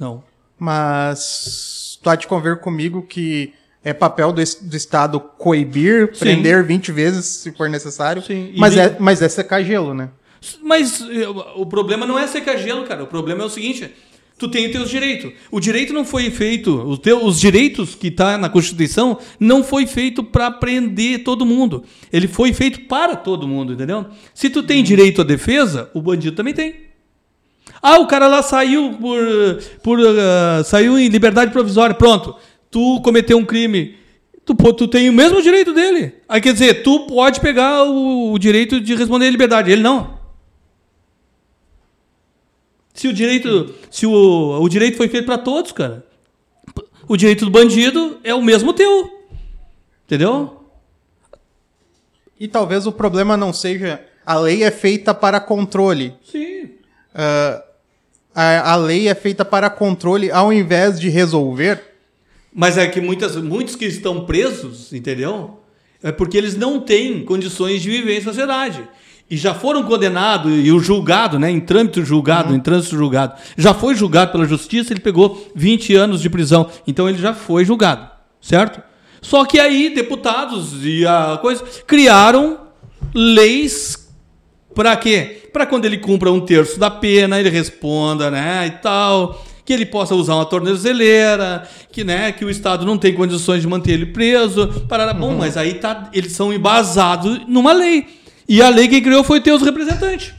Não. 0.00 0.22
Mas 0.58 1.96
tu 2.02 2.10
há 2.10 2.16
de 2.16 2.26
convir 2.26 2.58
comigo 2.58 3.02
que 3.02 3.52
é 3.84 3.92
papel 3.92 4.32
do, 4.32 4.42
do 4.62 4.76
Estado 4.76 5.20
coibir, 5.20 6.10
Sim. 6.12 6.20
prender 6.20 6.64
20 6.64 6.92
vezes 6.92 7.24
se 7.26 7.52
for 7.52 7.68
necessário. 7.68 8.22
Sim, 8.22 8.52
Mas, 8.56 8.76
é, 8.76 8.96
mas 8.98 9.22
é 9.22 9.28
secar 9.28 9.62
gelo, 9.62 9.94
né? 9.94 10.10
Mas 10.62 11.00
eh, 11.00 11.28
o 11.56 11.66
problema 11.66 12.06
não 12.06 12.18
é 12.18 12.26
secar 12.26 12.56
gelo, 12.56 12.84
cara. 12.84 13.02
O 13.02 13.06
problema 13.06 13.42
é 13.42 13.46
o 13.46 13.50
seguinte: 13.50 13.90
tu 14.38 14.48
tem 14.48 14.66
os 14.66 14.72
teus 14.72 14.88
direitos. 14.88 15.32
O 15.50 15.60
direito 15.60 15.92
não 15.92 16.04
foi 16.04 16.30
feito, 16.30 16.74
os, 16.82 17.00
os 17.22 17.40
direitos 17.40 17.94
que 17.94 18.10
tá 18.10 18.38
na 18.38 18.48
Constituição 18.48 19.18
não 19.38 19.64
foi 19.64 19.86
feito 19.86 20.22
para 20.22 20.50
prender 20.50 21.24
todo 21.24 21.44
mundo. 21.44 21.84
Ele 22.12 22.28
foi 22.28 22.52
feito 22.52 22.82
para 22.82 23.16
todo 23.16 23.48
mundo, 23.48 23.72
entendeu? 23.72 24.06
Se 24.32 24.48
tu 24.48 24.62
tem 24.62 24.82
direito 24.82 25.20
à 25.20 25.24
defesa, 25.24 25.90
o 25.92 26.00
bandido 26.00 26.36
também 26.36 26.54
tem. 26.54 26.88
Ah, 27.82 27.98
o 27.98 28.06
cara 28.06 28.26
lá 28.26 28.42
saiu 28.42 28.94
por, 28.94 29.18
por 29.82 29.98
ah, 30.00 30.62
saiu 30.64 30.98
em 30.98 31.08
liberdade 31.08 31.52
provisória, 31.52 31.94
pronto. 31.94 32.34
Tu 32.70 33.00
cometeu 33.02 33.38
um 33.38 33.44
crime. 33.44 33.96
Tu, 34.44 34.54
tu 34.54 34.88
tem 34.88 35.08
o 35.08 35.12
mesmo 35.12 35.42
direito 35.42 35.72
dele. 35.72 36.14
Aí 36.28 36.40
quer 36.40 36.52
dizer, 36.52 36.82
tu 36.82 37.06
pode 37.06 37.40
pegar 37.40 37.84
o, 37.84 38.32
o 38.32 38.38
direito 38.38 38.80
de 38.80 38.94
responder 38.94 39.26
em 39.26 39.30
liberdade, 39.30 39.70
ele 39.70 39.82
não. 39.82 40.18
Se 42.94 43.06
o 43.06 43.12
direito, 43.12 43.74
se 43.90 44.06
o, 44.06 44.60
o 44.60 44.68
direito 44.68 44.96
foi 44.96 45.08
feito 45.08 45.26
para 45.26 45.38
todos, 45.38 45.72
cara. 45.72 46.04
O 47.06 47.16
direito 47.16 47.44
do 47.44 47.50
bandido 47.50 48.18
é 48.24 48.34
o 48.34 48.42
mesmo 48.42 48.72
teu. 48.72 49.26
Entendeu? 50.04 50.64
E 52.40 52.48
talvez 52.48 52.86
o 52.86 52.92
problema 52.92 53.36
não 53.36 53.52
seja. 53.52 54.04
A 54.24 54.34
lei 54.34 54.62
é 54.62 54.70
feita 54.70 55.14
para 55.14 55.40
controle. 55.40 56.14
Sim. 56.22 56.70
Ah, 57.14 57.62
a, 58.34 58.72
a 58.72 58.76
lei 58.76 59.08
é 59.08 59.14
feita 59.14 59.44
para 59.44 59.68
controle 59.68 60.30
ao 60.30 60.52
invés 60.52 61.00
de 61.00 61.08
resolver. 61.08 61.87
Mas 62.60 62.76
é 62.76 62.88
que 62.88 63.00
muitas, 63.00 63.36
muitos 63.36 63.76
que 63.76 63.84
estão 63.84 64.24
presos, 64.24 64.92
entendeu? 64.92 65.60
É 66.02 66.10
porque 66.10 66.36
eles 66.36 66.56
não 66.56 66.80
têm 66.80 67.24
condições 67.24 67.80
de 67.80 67.88
viver 67.88 68.18
em 68.18 68.20
sociedade. 68.20 68.82
E 69.30 69.36
já 69.36 69.54
foram 69.54 69.84
condenados, 69.84 70.52
e 70.52 70.72
o 70.72 70.80
julgado, 70.80 71.38
né, 71.38 71.48
em 71.48 71.60
trâmite 71.60 72.04
julgado, 72.04 72.52
em 72.52 72.58
trânsito 72.58 72.96
julgado, 72.96 73.40
já 73.56 73.72
foi 73.72 73.94
julgado 73.94 74.32
pela 74.32 74.44
justiça, 74.44 74.92
ele 74.92 74.98
pegou 74.98 75.48
20 75.54 75.94
anos 75.94 76.20
de 76.20 76.28
prisão. 76.28 76.68
Então 76.84 77.08
ele 77.08 77.18
já 77.18 77.32
foi 77.32 77.64
julgado, 77.64 78.10
certo? 78.40 78.82
Só 79.22 79.44
que 79.44 79.60
aí 79.60 79.94
deputados 79.94 80.84
e 80.84 81.06
a 81.06 81.38
coisa 81.40 81.64
criaram 81.86 82.58
leis 83.14 84.08
Pra 84.74 84.96
quê? 84.96 85.48
Pra 85.52 85.66
quando 85.66 85.86
ele 85.86 85.98
cumpra 85.98 86.30
um 86.30 86.40
terço 86.40 86.78
da 86.78 86.88
pena, 86.88 87.40
ele 87.40 87.50
responda, 87.50 88.30
né, 88.30 88.66
e 88.66 88.70
tal, 88.82 89.44
que 89.68 89.72
ele 89.74 89.84
possa 89.84 90.14
usar 90.14 90.34
uma 90.34 90.46
tornozeleira, 90.46 91.62
que, 91.92 92.02
né, 92.02 92.32
que 92.32 92.42
o 92.42 92.48
Estado 92.48 92.86
não 92.86 92.96
tem 92.96 93.12
condições 93.12 93.60
de 93.60 93.68
manter 93.68 93.92
ele 93.92 94.06
preso. 94.06 94.66
Parará. 94.88 95.12
Bom, 95.12 95.36
mas 95.36 95.58
aí 95.58 95.74
tá, 95.74 96.08
eles 96.14 96.32
são 96.32 96.50
embasados 96.50 97.42
numa 97.46 97.70
lei. 97.74 98.06
E 98.48 98.62
a 98.62 98.70
lei 98.70 98.88
que 98.88 98.98
criou 99.02 99.22
foi 99.22 99.42
ter 99.42 99.52
os 99.52 99.60
representantes. 99.60 100.32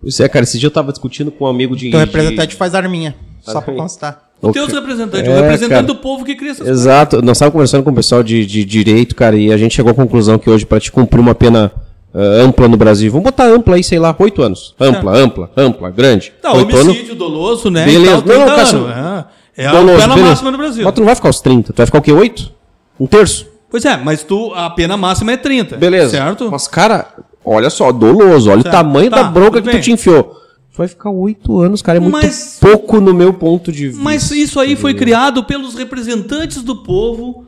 Pois 0.00 0.18
é, 0.18 0.26
cara, 0.30 0.44
esse 0.44 0.58
dia 0.58 0.68
eu 0.68 0.70
tava 0.70 0.92
discutindo 0.92 1.30
com 1.30 1.44
um 1.44 1.48
amigo 1.48 1.76
de. 1.76 1.88
Então 1.88 2.00
o 2.00 2.06
de- 2.06 2.10
representante 2.10 2.54
faz 2.56 2.74
arminha. 2.74 3.14
Só 3.42 3.52
pra 3.52 3.60
Arminha. 3.60 3.82
constar. 3.82 4.30
O 4.40 4.48
Ok. 4.48 4.62
teus 4.62 4.72
representantes, 4.72 5.28
É, 5.28 5.32
o 5.32 5.34
representante 5.42 5.68
cara. 5.70 5.82
do 5.86 5.96
povo 5.96 6.24
que 6.24 6.34
cria 6.34 6.52
essas 6.52 6.64
coisas. 6.66 6.80
Exato, 6.82 7.20
nós 7.22 7.36
estávamos 7.36 7.52
conversando 7.52 7.82
com 7.84 7.90
o 7.90 7.94
pessoal 7.94 8.22
de, 8.22 8.46
de 8.46 8.64
direito, 8.64 9.14
cara, 9.14 9.36
e 9.36 9.52
a 9.52 9.58
gente 9.58 9.74
chegou 9.74 9.92
à 9.92 9.94
conclusão 9.94 10.38
que 10.38 10.48
hoje, 10.48 10.64
para 10.64 10.80
te 10.80 10.90
cumprir 10.90 11.20
uma 11.20 11.34
pena 11.34 11.70
ah, 12.16 12.42
ampla 12.44 12.66
no 12.68 12.76
Brasil, 12.76 13.10
vamos 13.10 13.24
botar 13.24 13.44
ampla 13.46 13.76
aí, 13.76 13.84
sei 13.84 13.98
lá, 13.98 14.14
oito 14.18 14.42
anos. 14.42 14.74
Ampla, 14.80 15.14
ampla, 15.16 15.50
ampla, 15.56 15.90
grande. 15.90 16.32
Tá, 16.40 16.52
oito 16.54 16.74
anos. 16.74 16.88
homicídio 16.88 17.14
doloso, 17.14 17.70
né? 17.70 17.84
Beleza. 17.84 18.22
tal, 18.22 18.22
30 18.22 18.38
Não, 18.38 18.46
não, 18.46 18.54
anos, 18.54 19.26
é, 19.56 19.62
é 19.62 19.66
a 19.66 19.72
Doloso, 19.72 19.96
pena 19.98 20.08
beleza. 20.14 20.28
máxima 20.30 20.50
no 20.50 20.58
Brasil. 20.58 20.84
Mas 20.84 20.94
tu 20.94 20.98
não 20.98 21.06
vai 21.06 21.14
ficar 21.14 21.28
aos 21.28 21.40
30, 21.40 21.72
tu 21.72 21.76
vai 21.76 21.86
ficar 21.86 21.98
o 21.98 22.02
quê? 22.02 22.12
Oito? 22.12 22.52
Um 22.98 23.06
terço? 23.06 23.46
Pois 23.70 23.84
é, 23.84 23.96
mas 23.96 24.22
tu, 24.22 24.52
a 24.54 24.70
pena 24.70 24.96
máxima 24.96 25.32
é 25.32 25.36
30. 25.36 25.76
Beleza. 25.76 26.10
Certo? 26.10 26.48
Mas, 26.50 26.66
cara, 26.68 27.06
olha 27.44 27.68
só, 27.68 27.90
doloso, 27.92 28.50
olha 28.50 28.62
Certo. 28.62 28.74
o 28.74 28.78
tamanho 28.78 29.10
Tá, 29.10 29.16
da 29.22 29.24
bronca 29.24 29.60
que 29.60 29.68
bem. 29.70 29.80
tu 29.80 29.82
te 29.84 29.92
enfiou. 29.92 30.24
Tu 30.24 30.78
vai 30.78 30.88
ficar 30.88 31.10
oito 31.10 31.58
anos, 31.58 31.80
cara, 31.82 31.98
é 31.98 32.00
muito 32.00 32.12
Mas- 32.12 32.58
pouco 32.60 33.00
no 33.00 33.12
meu 33.14 33.32
ponto 33.34 33.72
de 33.72 33.88
vista. 33.88 34.02
Mas 34.02 34.30
isso 34.30 34.60
aí 34.60 34.76
foi 34.76 34.92
criado 34.94 35.42
pelos 35.44 35.74
representantes 35.74 36.62
do 36.62 36.76
povo 36.76 37.46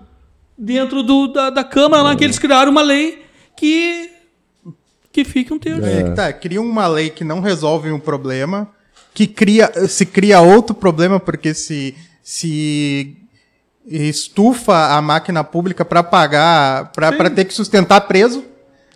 dentro 0.56 1.02
do- 1.02 1.28
da, 1.28 1.50
da 1.50 1.62
Câmara 1.64 2.02
lá, 2.02 2.16
que 2.16 2.24
eles 2.24 2.38
criaram 2.38 2.72
uma 2.72 2.82
lei 2.82 3.22
que, 3.56 4.08
que 5.24 5.24
fica 5.24 5.52
um 5.54 5.58
terço. 5.58 5.84
É. 5.86 6.02
que 6.04 6.10
tá, 6.10 6.32
cria 6.32 6.60
uma 6.60 6.86
lei 6.86 7.10
que 7.10 7.24
não 7.24 7.40
resolve 7.40 7.90
um 7.90 7.98
problema, 7.98 8.68
que 9.12 9.26
cria, 9.26 9.70
se 9.88 10.06
cria 10.06 10.40
outro 10.40 10.74
problema, 10.74 11.18
porque 11.18 11.52
se, 11.54 11.94
se 12.22 13.16
estufa 13.86 14.94
a 14.96 15.02
máquina 15.02 15.42
pública 15.42 15.84
para 15.84 16.02
pagar, 16.02 16.92
para 16.92 17.30
ter 17.30 17.44
que 17.44 17.54
sustentar 17.54 18.02
preso, 18.02 18.44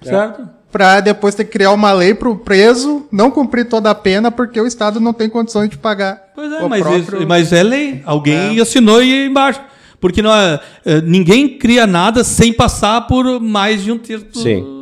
Certo? 0.03 0.49
para 0.71 1.01
depois 1.01 1.35
ter 1.35 1.45
que 1.45 1.51
criar 1.53 1.73
uma 1.73 1.93
lei 1.93 2.15
pro 2.15 2.37
preso 2.37 3.07
não 3.11 3.31
cumprir 3.31 3.69
toda 3.69 3.91
a 3.91 3.95
pena 3.95 4.31
porque 4.31 4.61
o 4.61 4.67
Estado 4.67 5.01
não 5.01 5.13
tem 5.13 5.29
condições 5.29 5.69
de 5.71 5.77
pagar. 5.79 6.31
Pois 6.35 6.53
é, 6.53 6.61
o 6.63 6.69
mas, 6.69 6.81
próprio- 6.83 7.19
isso- 7.19 7.27
mas 7.29 7.53
é 7.53 7.63
lei. 7.63 8.03
Alguém 8.05 8.59
assinou 8.61 9.03
e 9.03 9.07
ia 9.09 9.27
embaixo. 9.27 9.61
Porque 10.01 10.21
não 10.21 10.35
é- 10.35 10.61
é, 10.85 11.01
ninguém 11.01 11.57
cria 11.59 11.87
nada 11.87 12.25
sem 12.25 12.53
passar 12.53 13.03
por 13.03 13.39
mais 13.41 13.83
de 13.85 13.93
um 13.93 13.99
terço 13.99 14.27
Sim. 14.35 14.82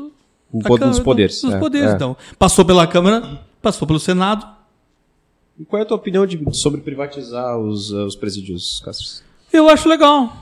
Um 0.52 0.60
po- 0.60 0.78
dos 0.78 0.98
poderes. 0.98 1.40
Dos 1.42 1.54
é, 1.54 1.58
poderes. 1.58 1.90
é. 1.90 1.94
Então, 1.94 2.16
passou 2.38 2.64
pela 2.64 2.86
Câmara, 2.86 3.40
passou 3.62 3.86
pelo 3.86 4.00
Senado. 4.00 4.46
E 5.58 5.64
qual 5.64 5.78
é 5.80 5.82
a 5.82 5.86
tua 5.86 5.96
opinião 5.96 6.26
de- 6.26 6.42
sobre 6.56 6.80
privatizar 6.80 7.58
os, 7.58 7.90
uh, 7.92 8.04
os 8.06 8.16
presídios, 8.16 8.80
Castro? 8.84 9.22
Eu 9.52 9.68
acho 9.68 9.88
legal. 9.88 10.32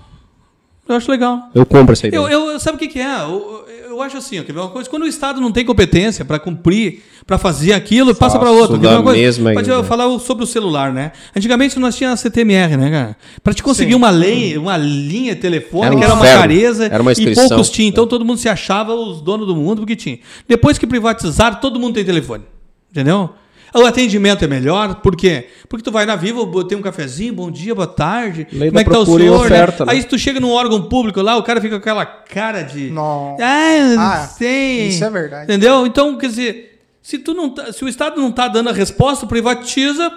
Eu 0.88 0.94
acho 0.96 1.10
legal. 1.10 1.50
Eu 1.54 1.66
compro 1.66 1.92
essa 1.92 2.06
ideia. 2.06 2.20
Eu, 2.20 2.28
eu- 2.28 2.58
sabe 2.60 2.76
o 2.76 2.78
que, 2.78 2.88
que 2.88 2.98
é? 2.98 3.20
Eu, 3.22 3.64
eu 3.88 4.02
acho 4.02 4.16
assim, 4.16 4.38
ó, 4.40 4.42
quer 4.42 4.52
ver 4.52 4.60
uma 4.60 4.70
coisa? 4.70 4.88
Quando 4.88 5.02
o 5.02 5.06
Estado 5.06 5.40
não 5.40 5.52
tem 5.52 5.64
competência 5.64 6.24
para 6.24 6.38
cumprir, 6.38 7.02
para 7.26 7.36
fazer 7.36 7.72
aquilo, 7.72 8.14
passa 8.14 8.38
para 8.38 8.48
Faço 8.48 8.60
outro. 8.60 8.76
Quer 8.76 8.82
ver 8.86 8.88
da 8.94 8.96
uma 8.98 9.02
coisa? 9.02 9.18
mesma 9.20 9.52
Pode 9.52 9.70
ainda. 9.70 9.84
falar 9.84 10.18
sobre 10.18 10.44
o 10.44 10.46
celular, 10.46 10.92
né? 10.92 11.12
Antigamente 11.36 11.78
nós 11.78 11.94
tínhamos 11.96 12.20
a 12.20 12.22
CTMR, 12.22 12.76
né, 12.76 12.90
cara? 12.90 13.16
Para 13.42 13.52
te 13.52 13.62
conseguir 13.62 13.94
uma 13.94 14.08
lei, 14.10 14.56
uma 14.56 14.76
linha 14.76 15.36
telefônica, 15.36 15.86
Era 15.88 15.96
um 15.96 16.02
era 16.02 16.14
uma 16.14 16.24
careza 16.40 16.86
Era 16.86 17.02
uma 17.02 17.12
e 17.12 17.34
poucos 17.34 17.68
tinham. 17.70 17.88
Então 17.90 18.06
todo 18.06 18.24
mundo 18.24 18.38
se 18.38 18.48
achava 18.48 18.94
os 18.94 19.20
donos 19.20 19.46
do 19.46 19.54
mundo 19.54 19.80
porque 19.80 19.94
tinha. 19.96 20.18
Depois 20.48 20.78
que 20.78 20.86
privatizaram, 20.86 21.56
todo 21.60 21.78
mundo 21.78 21.94
tem 21.94 22.04
telefone. 22.04 22.44
Entendeu? 22.90 23.30
O 23.74 23.84
atendimento 23.84 24.44
é 24.44 24.48
melhor, 24.48 24.96
por 24.96 25.14
quê? 25.16 25.48
Porque 25.68 25.82
tu 25.84 25.90
vai 25.92 26.06
na 26.06 26.16
Viva, 26.16 26.44
botei 26.46 26.76
um 26.76 26.82
cafezinho, 26.82 27.34
bom 27.34 27.50
dia, 27.50 27.74
boa 27.74 27.86
tarde. 27.86 28.46
Lei 28.52 28.68
como 28.70 28.80
é 28.80 28.84
que 28.84 28.90
tá 28.90 28.98
o 28.98 29.04
senhor? 29.06 29.44
oferta, 29.44 29.84
né? 29.84 29.92
né? 29.92 29.98
Aí 29.98 30.04
tu 30.04 30.18
chega 30.18 30.40
num 30.40 30.50
órgão 30.50 30.82
público 30.82 31.20
lá, 31.20 31.36
o 31.36 31.42
cara 31.42 31.60
fica 31.60 31.76
com 31.76 31.80
aquela 31.82 32.06
cara 32.06 32.62
de. 32.62 32.90
Não. 32.90 33.36
Ah, 33.40 33.76
eu 33.76 33.96
não 33.96 34.02
Ah, 34.02 34.16
sei. 34.26 34.88
isso 34.88 35.04
é 35.04 35.10
verdade. 35.10 35.44
Entendeu? 35.44 35.86
Então, 35.86 36.16
quer 36.16 36.28
dizer, 36.28 36.80
se, 37.02 37.18
tu 37.18 37.34
não 37.34 37.50
tá- 37.50 37.72
se 37.72 37.84
o 37.84 37.88
Estado 37.88 38.20
não 38.20 38.30
está 38.30 38.48
dando 38.48 38.70
a 38.70 38.72
resposta, 38.72 39.26
privatiza, 39.26 40.10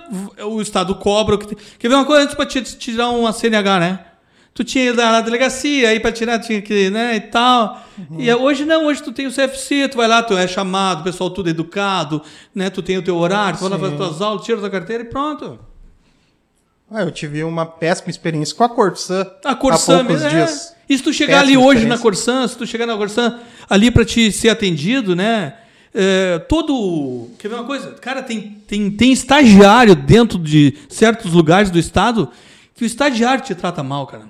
o 0.45 0.61
Estado 0.61 0.95
cobra. 0.95 1.35
o 1.35 1.37
que 1.37 1.47
tem- 1.47 1.57
Quer 1.77 1.89
ver 1.89 1.95
uma 1.95 2.05
coisa 2.05 2.23
antes 2.23 2.35
para 2.35 2.45
te 2.45 2.61
tirar 2.61 3.09
uma 3.09 3.33
CNH, 3.33 3.79
né? 3.79 3.99
Tu 4.53 4.63
tinha 4.65 4.89
ido 4.89 4.97
na 4.97 5.21
delegacia, 5.21 5.89
aí 5.89 5.99
para 5.99 6.11
tirar 6.11 6.39
tinha 6.39 6.61
que, 6.61 6.89
né, 6.89 7.15
e 7.15 7.21
tal. 7.21 7.81
Uhum. 7.97 8.19
E 8.19 8.33
hoje 8.33 8.65
não, 8.65 8.85
hoje 8.85 9.01
tu 9.01 9.11
tem 9.11 9.25
o 9.25 9.31
CFC, 9.31 9.87
tu 9.87 9.97
vai 9.97 10.07
lá, 10.07 10.21
tu 10.21 10.37
é 10.37 10.45
chamado, 10.47 11.01
o 11.01 11.03
pessoal 11.03 11.29
tudo 11.29 11.49
educado, 11.49 12.21
né? 12.53 12.69
Tu 12.69 12.81
tem 12.81 12.97
o 12.97 13.01
teu 13.01 13.15
horário, 13.15 13.57
tu 13.57 13.61
vai 13.61 13.69
lá 13.69 13.79
fazer 13.79 13.95
tuas 13.95 14.21
aulas, 14.21 14.43
tira 14.43 14.59
tua 14.59 14.69
carteira 14.69 15.03
e 15.03 15.05
pronto. 15.05 15.57
Ah, 16.89 17.03
eu 17.03 17.11
tive 17.11 17.41
uma 17.45 17.65
péssima 17.65 18.09
experiência 18.09 18.53
com 18.53 18.65
a 18.65 18.69
Corsã. 18.69 19.25
A 19.45 19.55
Corsã 19.55 19.93
há 19.93 19.97
poucos 19.99 20.21
mesmo. 20.21 20.29
dias. 20.29 20.75
É. 20.77 20.93
E 20.93 20.97
se 20.97 21.03
tu 21.03 21.13
chegar 21.13 21.39
ali 21.39 21.53
Péssima 21.53 21.67
hoje 21.67 21.85
na. 21.85 21.97
Corsã, 21.97 22.45
se 22.45 22.57
tu 22.57 22.67
chegar 22.67 22.85
na 22.85 22.97
Corsã 22.97 23.39
ali 23.69 23.89
para 23.89 24.03
te 24.03 24.29
ser 24.33 24.49
atendido, 24.49 25.15
né? 25.15 25.53
é, 25.93 26.39
todo. 26.39 27.29
Quer 27.37 27.49
ver 27.49 27.55
uma 27.55 27.65
coisa? 27.65 27.91
Cara, 27.91 28.23
tem, 28.23 28.57
tem, 28.67 28.89
tem 28.89 29.11
estagiário 29.11 29.95
dentro 29.95 30.39
de 30.39 30.77
certos 30.89 31.33
lugares 31.33 31.69
do 31.69 31.77
estado 31.77 32.29
que 32.75 32.83
o 32.83 32.87
estagiário 32.87 33.43
te 33.43 33.53
trata 33.53 33.83
mal, 33.83 34.07
cara. 34.07 34.25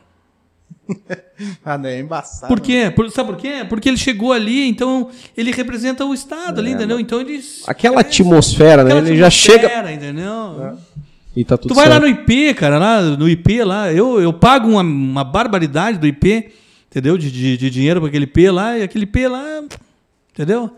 Ah, 1.65 1.75
não, 1.75 1.89
é 1.89 1.99
embaçado. 1.99 2.47
Por 2.47 2.59
quê? 2.59 2.91
Por- 2.95 3.09
sabe 3.09 3.31
por 3.31 3.37
quê? 3.39 3.65
Porque 3.67 3.89
ele 3.89 3.97
chegou 3.97 4.31
ali, 4.31 4.67
então 4.67 5.09
ele 5.35 5.51
representa 5.51 6.05
o 6.05 6.13
estado 6.13 6.59
ali, 6.61 6.71
entendeu? 6.71 6.99
Então 6.99 7.19
ele. 7.19 7.41
Aquela 7.65 8.01
atmosfera, 8.01 8.83
né? 8.83 8.91
aquela 8.91 9.07
ele 9.07 9.17
já 9.17 9.29
chega 9.29 9.67
atmosfera, 9.67 9.91
entendeu? 9.91 10.77
e 11.35 11.43
tá 11.43 11.57
tudo 11.57 11.69
Tu 11.69 11.75
vai 11.75 11.87
lá 11.87 11.99
certo. 11.99 12.03
no 12.03 12.09
IP, 12.09 12.53
cara, 12.53 12.77
lá 12.77 13.01
no 13.01 13.27
IP 13.27 13.63
lá, 13.63 13.91
eu, 13.91 14.21
eu 14.21 14.31
pago 14.33 14.67
uma, 14.69 14.81
uma 14.81 15.23
barbaridade 15.23 15.97
do 15.97 16.05
IP, 16.05 16.51
entendeu? 16.89 17.17
De, 17.17 17.31
de, 17.31 17.57
de 17.57 17.69
dinheiro 17.69 17.99
para 18.01 18.09
aquele 18.09 18.25
IP 18.25 18.49
lá, 18.51 18.77
e 18.77 18.83
aquele 18.83 19.05
IP 19.05 19.27
lá, 19.27 19.63
entendeu? 20.33 20.69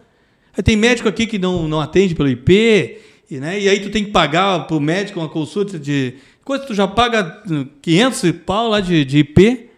Aí 0.55 0.64
tem 0.64 0.78
médico 0.78 1.09
aqui 1.09 1.26
que 1.26 1.39
não, 1.39 1.68
não 1.68 1.82
atende 1.82 2.16
pelo 2.16 2.30
IP, 2.30 2.99
e, 3.30 3.38
né? 3.39 3.59
e 3.59 3.68
aí 3.68 3.80
tu 3.80 3.89
tem 3.89 4.05
que 4.05 4.11
pagar 4.11 4.68
pro 4.68 4.80
médico 4.80 5.20
uma 5.20 5.30
consulta 5.30 5.78
de. 5.80 6.14
Coisa, 6.45 6.66
tu 6.66 6.74
já 6.74 6.88
paga 6.88 7.41
hum, 7.49 7.66
500 7.82 8.24
e 8.24 8.34
pau 8.34 8.68
lá 8.68 8.80
de, 8.80 9.03
de 9.03 9.20
IP, 9.20 9.70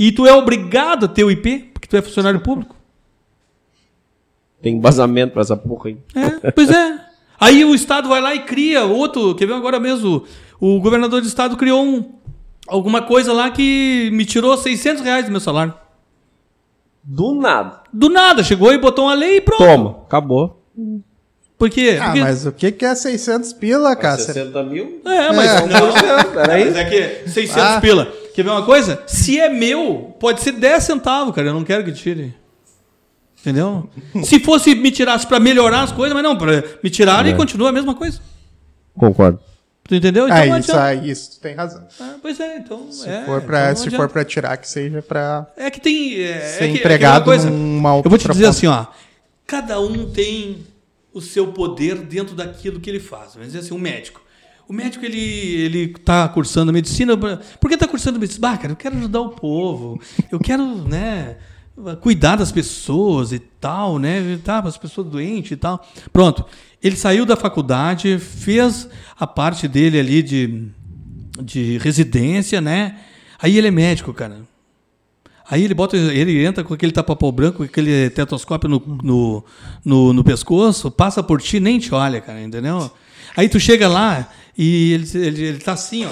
e 0.00 0.10
tu 0.10 0.26
é 0.26 0.32
obrigado 0.32 1.04
a 1.04 1.08
ter 1.08 1.22
o 1.24 1.30
IP, 1.30 1.70
porque 1.74 1.86
tu 1.86 1.96
é 1.96 2.00
funcionário 2.02 2.40
público. 2.40 2.74
Tem 4.62 4.74
embasamento 4.76 5.32
pra 5.32 5.42
essa 5.42 5.56
porra 5.56 5.88
aí. 5.90 5.98
É, 6.42 6.50
pois 6.50 6.70
é. 6.70 6.98
Aí 7.38 7.64
o 7.64 7.74
Estado 7.74 8.08
vai 8.08 8.20
lá 8.20 8.34
e 8.34 8.40
cria 8.44 8.84
outro. 8.84 9.34
Quer 9.34 9.46
ver 9.46 9.54
agora 9.54 9.78
mesmo? 9.80 10.24
O 10.60 10.80
governador 10.80 11.20
do 11.20 11.26
Estado 11.26 11.56
criou 11.56 11.82
um, 11.82 12.12
alguma 12.66 13.00
coisa 13.02 13.32
lá 13.32 13.50
que 13.50 14.10
me 14.12 14.24
tirou 14.26 14.56
600 14.56 15.02
reais 15.02 15.24
do 15.24 15.30
meu 15.30 15.40
salário. 15.40 15.72
Do 17.02 17.34
nada. 17.34 17.80
Do 17.92 18.10
nada, 18.10 18.42
chegou 18.42 18.72
e 18.74 18.78
botou 18.78 19.06
uma 19.06 19.14
lei 19.14 19.36
e 19.36 19.40
pronto. 19.40 19.64
Toma, 19.64 19.90
acabou. 20.06 20.62
Por 21.56 21.70
quê? 21.70 21.98
Ah, 22.00 22.06
Porque- 22.06 22.20
mas 22.20 22.46
o 22.46 22.52
que 22.52 22.72
que 22.72 22.84
é 22.84 22.94
600 22.94 23.52
pila, 23.54 23.96
cara? 23.96 24.18
60 24.18 24.62
mil? 24.62 25.00
É, 25.06 25.32
mas. 25.32 25.50
É. 25.50 25.60
Não, 25.66 26.32
Peraí. 26.32 26.64
mas 26.66 26.76
é 26.76 26.84
que 26.84 27.28
600 27.30 27.56
Ah. 27.62 27.80
pila. 27.80 28.12
Quer 28.34 28.42
ver 28.44 28.50
uma 28.50 28.64
coisa? 28.64 29.02
Se 29.06 29.38
é 29.38 29.48
meu, 29.48 30.14
pode 30.20 30.40
ser 30.40 30.52
10 30.52 30.82
centavos, 30.84 31.34
cara. 31.34 31.48
Eu 31.48 31.54
não 31.54 31.64
quero 31.64 31.84
que 31.84 31.92
tire. 31.92 32.34
Entendeu? 33.40 33.88
Se 34.24 34.38
fosse 34.40 34.74
me 34.74 34.90
tirasse 34.90 35.26
pra 35.26 35.40
melhorar 35.40 35.82
as 35.82 35.92
coisas, 35.92 36.12
mas 36.14 36.22
não, 36.22 36.36
pra 36.36 36.62
me 36.82 36.90
tiraram 36.90 37.28
e 37.28 37.32
É. 37.32 37.36
continua 37.36 37.70
a 37.70 37.72
mesma 37.72 37.94
coisa. 37.94 38.20
Concordo. 38.94 39.40
Tu 39.84 39.94
entendeu? 39.94 40.26
Então 40.26 40.36
Ah, 40.38 40.46
não 40.46 40.58
isso, 40.58 40.76
aí, 40.76 41.10
isso 41.10 41.30
tu 41.32 41.40
tem 41.40 41.54
razão. 41.54 41.84
Ah, 41.98 42.16
pois 42.22 42.38
é, 42.38 42.58
então. 42.58 42.92
Se, 42.92 43.08
é, 43.08 43.24
for, 43.24 43.40
pra, 43.40 43.70
então 43.72 43.82
se 43.82 43.90
for 43.90 44.08
pra 44.08 44.24
tirar, 44.24 44.56
que 44.58 44.68
seja 44.68 45.02
pra 45.02 45.46
É 45.56 45.70
que 45.70 45.80
tem. 45.80 46.20
É, 46.22 46.38
ser 46.40 46.64
é 46.64 46.68
que- 46.68 46.76
é 46.76 46.80
empregado 46.80 47.16
uma 47.20 47.24
coisa, 47.24 47.50
numa 47.50 47.96
Eu 47.96 48.10
vou 48.10 48.18
te 48.18 48.28
dizer 48.28 48.46
assim, 48.46 48.66
ó. 48.66 48.86
Cada 49.46 49.80
um 49.80 50.08
tem 50.10 50.58
o 51.12 51.20
seu 51.20 51.48
poder 51.48 51.96
dentro 51.96 52.36
daquilo 52.36 52.78
que 52.78 52.88
ele 52.88 53.00
faz. 53.00 53.32
Vamos 53.32 53.48
dizer 53.48 53.60
assim, 53.60 53.74
um 53.74 53.78
médico. 53.78 54.20
O 54.70 54.72
médico, 54.72 55.04
ele, 55.04 55.18
ele 55.18 55.88
tá 55.88 56.28
cursando 56.28 56.72
medicina. 56.72 57.16
Por 57.16 57.68
que 57.68 57.76
tá 57.76 57.88
cursando 57.88 58.20
medicina? 58.20 58.52
Ah, 58.52 58.56
cara, 58.56 58.72
eu 58.72 58.76
quero 58.76 58.96
ajudar 58.98 59.20
o 59.20 59.30
povo. 59.30 60.00
Eu 60.30 60.38
quero, 60.38 60.64
né, 60.86 61.38
cuidar 62.00 62.36
das 62.36 62.52
pessoas 62.52 63.32
e 63.32 63.40
tal, 63.40 63.98
né? 63.98 64.38
Tá, 64.44 64.60
as 64.60 64.78
pessoas 64.78 65.08
doentes 65.08 65.50
e 65.50 65.56
tal. 65.56 65.84
Pronto. 66.12 66.44
Ele 66.80 66.94
saiu 66.94 67.26
da 67.26 67.34
faculdade, 67.34 68.16
fez 68.20 68.88
a 69.18 69.26
parte 69.26 69.66
dele 69.66 69.98
ali 69.98 70.22
de, 70.22 70.68
de 71.42 71.78
residência, 71.78 72.60
né? 72.60 73.00
Aí 73.42 73.58
ele 73.58 73.66
é 73.66 73.72
médico, 73.72 74.14
cara. 74.14 74.42
Aí 75.50 75.64
ele 75.64 75.74
bota, 75.74 75.96
ele 75.96 76.44
entra 76.44 76.62
com 76.62 76.74
aquele 76.74 76.92
tapa-pau 76.92 77.32
branco, 77.32 77.56
com 77.56 77.64
aquele 77.64 78.08
tetoscópio 78.10 78.70
no, 78.70 78.80
no, 79.02 79.44
no, 79.84 80.12
no 80.12 80.22
pescoço, 80.22 80.92
passa 80.92 81.24
por 81.24 81.42
ti, 81.42 81.58
nem 81.58 81.80
te 81.80 81.92
olha, 81.92 82.20
cara, 82.20 82.40
entendeu? 82.40 82.88
Aí 83.36 83.48
tu 83.48 83.58
chega 83.58 83.88
lá 83.88 84.28
e 84.56 84.92
ele, 84.92 85.08
ele, 85.14 85.42
ele 85.44 85.58
tá 85.58 85.72
assim, 85.72 86.04
ó. 86.06 86.10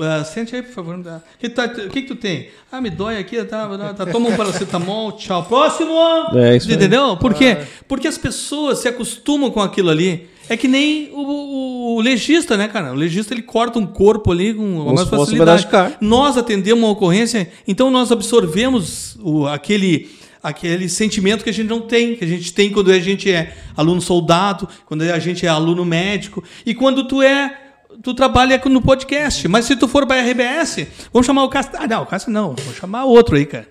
"Ah, 0.00 0.24
sente 0.24 0.54
aí, 0.54 0.62
por 0.62 0.72
favor. 0.72 0.96
não 0.96 1.02
dá." 1.02 1.16
O 1.16 1.38
que, 1.38 1.48
tu 1.48 1.54
tá- 1.54 1.64
o 1.66 1.88
que 1.90 2.02
que 2.02 2.08
tu 2.08 2.14
tem? 2.16 2.48
Ah, 2.70 2.80
me 2.80 2.90
dói 2.90 3.18
aqui, 3.18 3.42
tá, 3.44 3.66
tá, 3.68 3.94
tá, 3.94 4.06
toma 4.06 4.28
um 4.28 4.36
paracetamol, 4.36 5.12
tchau. 5.18 5.44
Próximo! 5.44 5.92
É, 6.34 6.56
isso 6.56 6.68
aí. 6.68 6.74
Entendeu? 6.74 7.16
Por 7.16 7.34
quê? 7.34 7.58
Porque 7.88 8.06
as 8.08 8.16
pessoas 8.18 8.78
se 8.78 8.88
acostumam 8.88 9.50
com 9.50 9.60
aquilo 9.60 9.90
ali. 9.90 10.28
É 10.48 10.56
que 10.56 10.66
nem 10.66 11.10
o, 11.12 11.20
o- 11.20 11.96
o 11.96 12.00
legista, 12.00 12.56
né, 12.56 12.66
cara? 12.66 12.90
O 12.92 12.96
legista 12.96 13.32
ele 13.32 13.42
corta 13.42 13.78
um 13.78 13.86
corpo 13.86 14.32
ali 14.32 14.52
com 14.52 14.62
Como 14.78 14.90
um 14.90 15.06
facilidade. 15.06 15.62
Nós 16.00 16.36
atendemos 16.36 16.82
uma 16.82 16.90
ocorrência, 16.90 17.48
então 17.68 17.88
nós 17.90 18.10
absorvemos 18.10 19.16
o- 19.22 19.46
aquele, 19.46 20.10
aquele 20.42 20.88
sentimento 20.88 21.44
que 21.44 21.50
a 21.50 21.52
gente 21.52 21.68
não 21.68 21.80
tem, 21.82 22.16
que 22.16 22.24
a 22.24 22.28
gente 22.28 22.52
tem 22.52 22.70
quando 22.70 22.90
a 22.90 22.98
gente 22.98 23.30
é 23.30 23.56
aluno 23.76 24.00
soldado, 24.00 24.68
quando 24.86 25.02
a 25.02 25.18
gente 25.18 25.44
é 25.44 25.48
aluno 25.48 25.84
médico, 25.84 26.42
e 26.64 26.74
quando 26.74 27.06
tu 27.06 27.22
é. 27.22 27.56
Tu 28.02 28.14
trabalha 28.14 28.58
no 28.66 28.80
podcast, 28.80 29.46
mas 29.46 29.66
se 29.66 29.76
tu 29.76 29.86
for 29.86 30.06
para 30.06 30.22
RBS, 30.22 30.86
vamos 31.12 31.26
chamar 31.26 31.44
o 31.44 31.50
Cássio. 31.50 31.72
Ah, 31.74 31.86
não, 31.86 32.02
o 32.02 32.06
Cássio 32.06 32.30
não, 32.30 32.54
vou 32.54 32.72
chamar 32.72 33.04
outro 33.04 33.36
aí, 33.36 33.44
cara. 33.44 33.68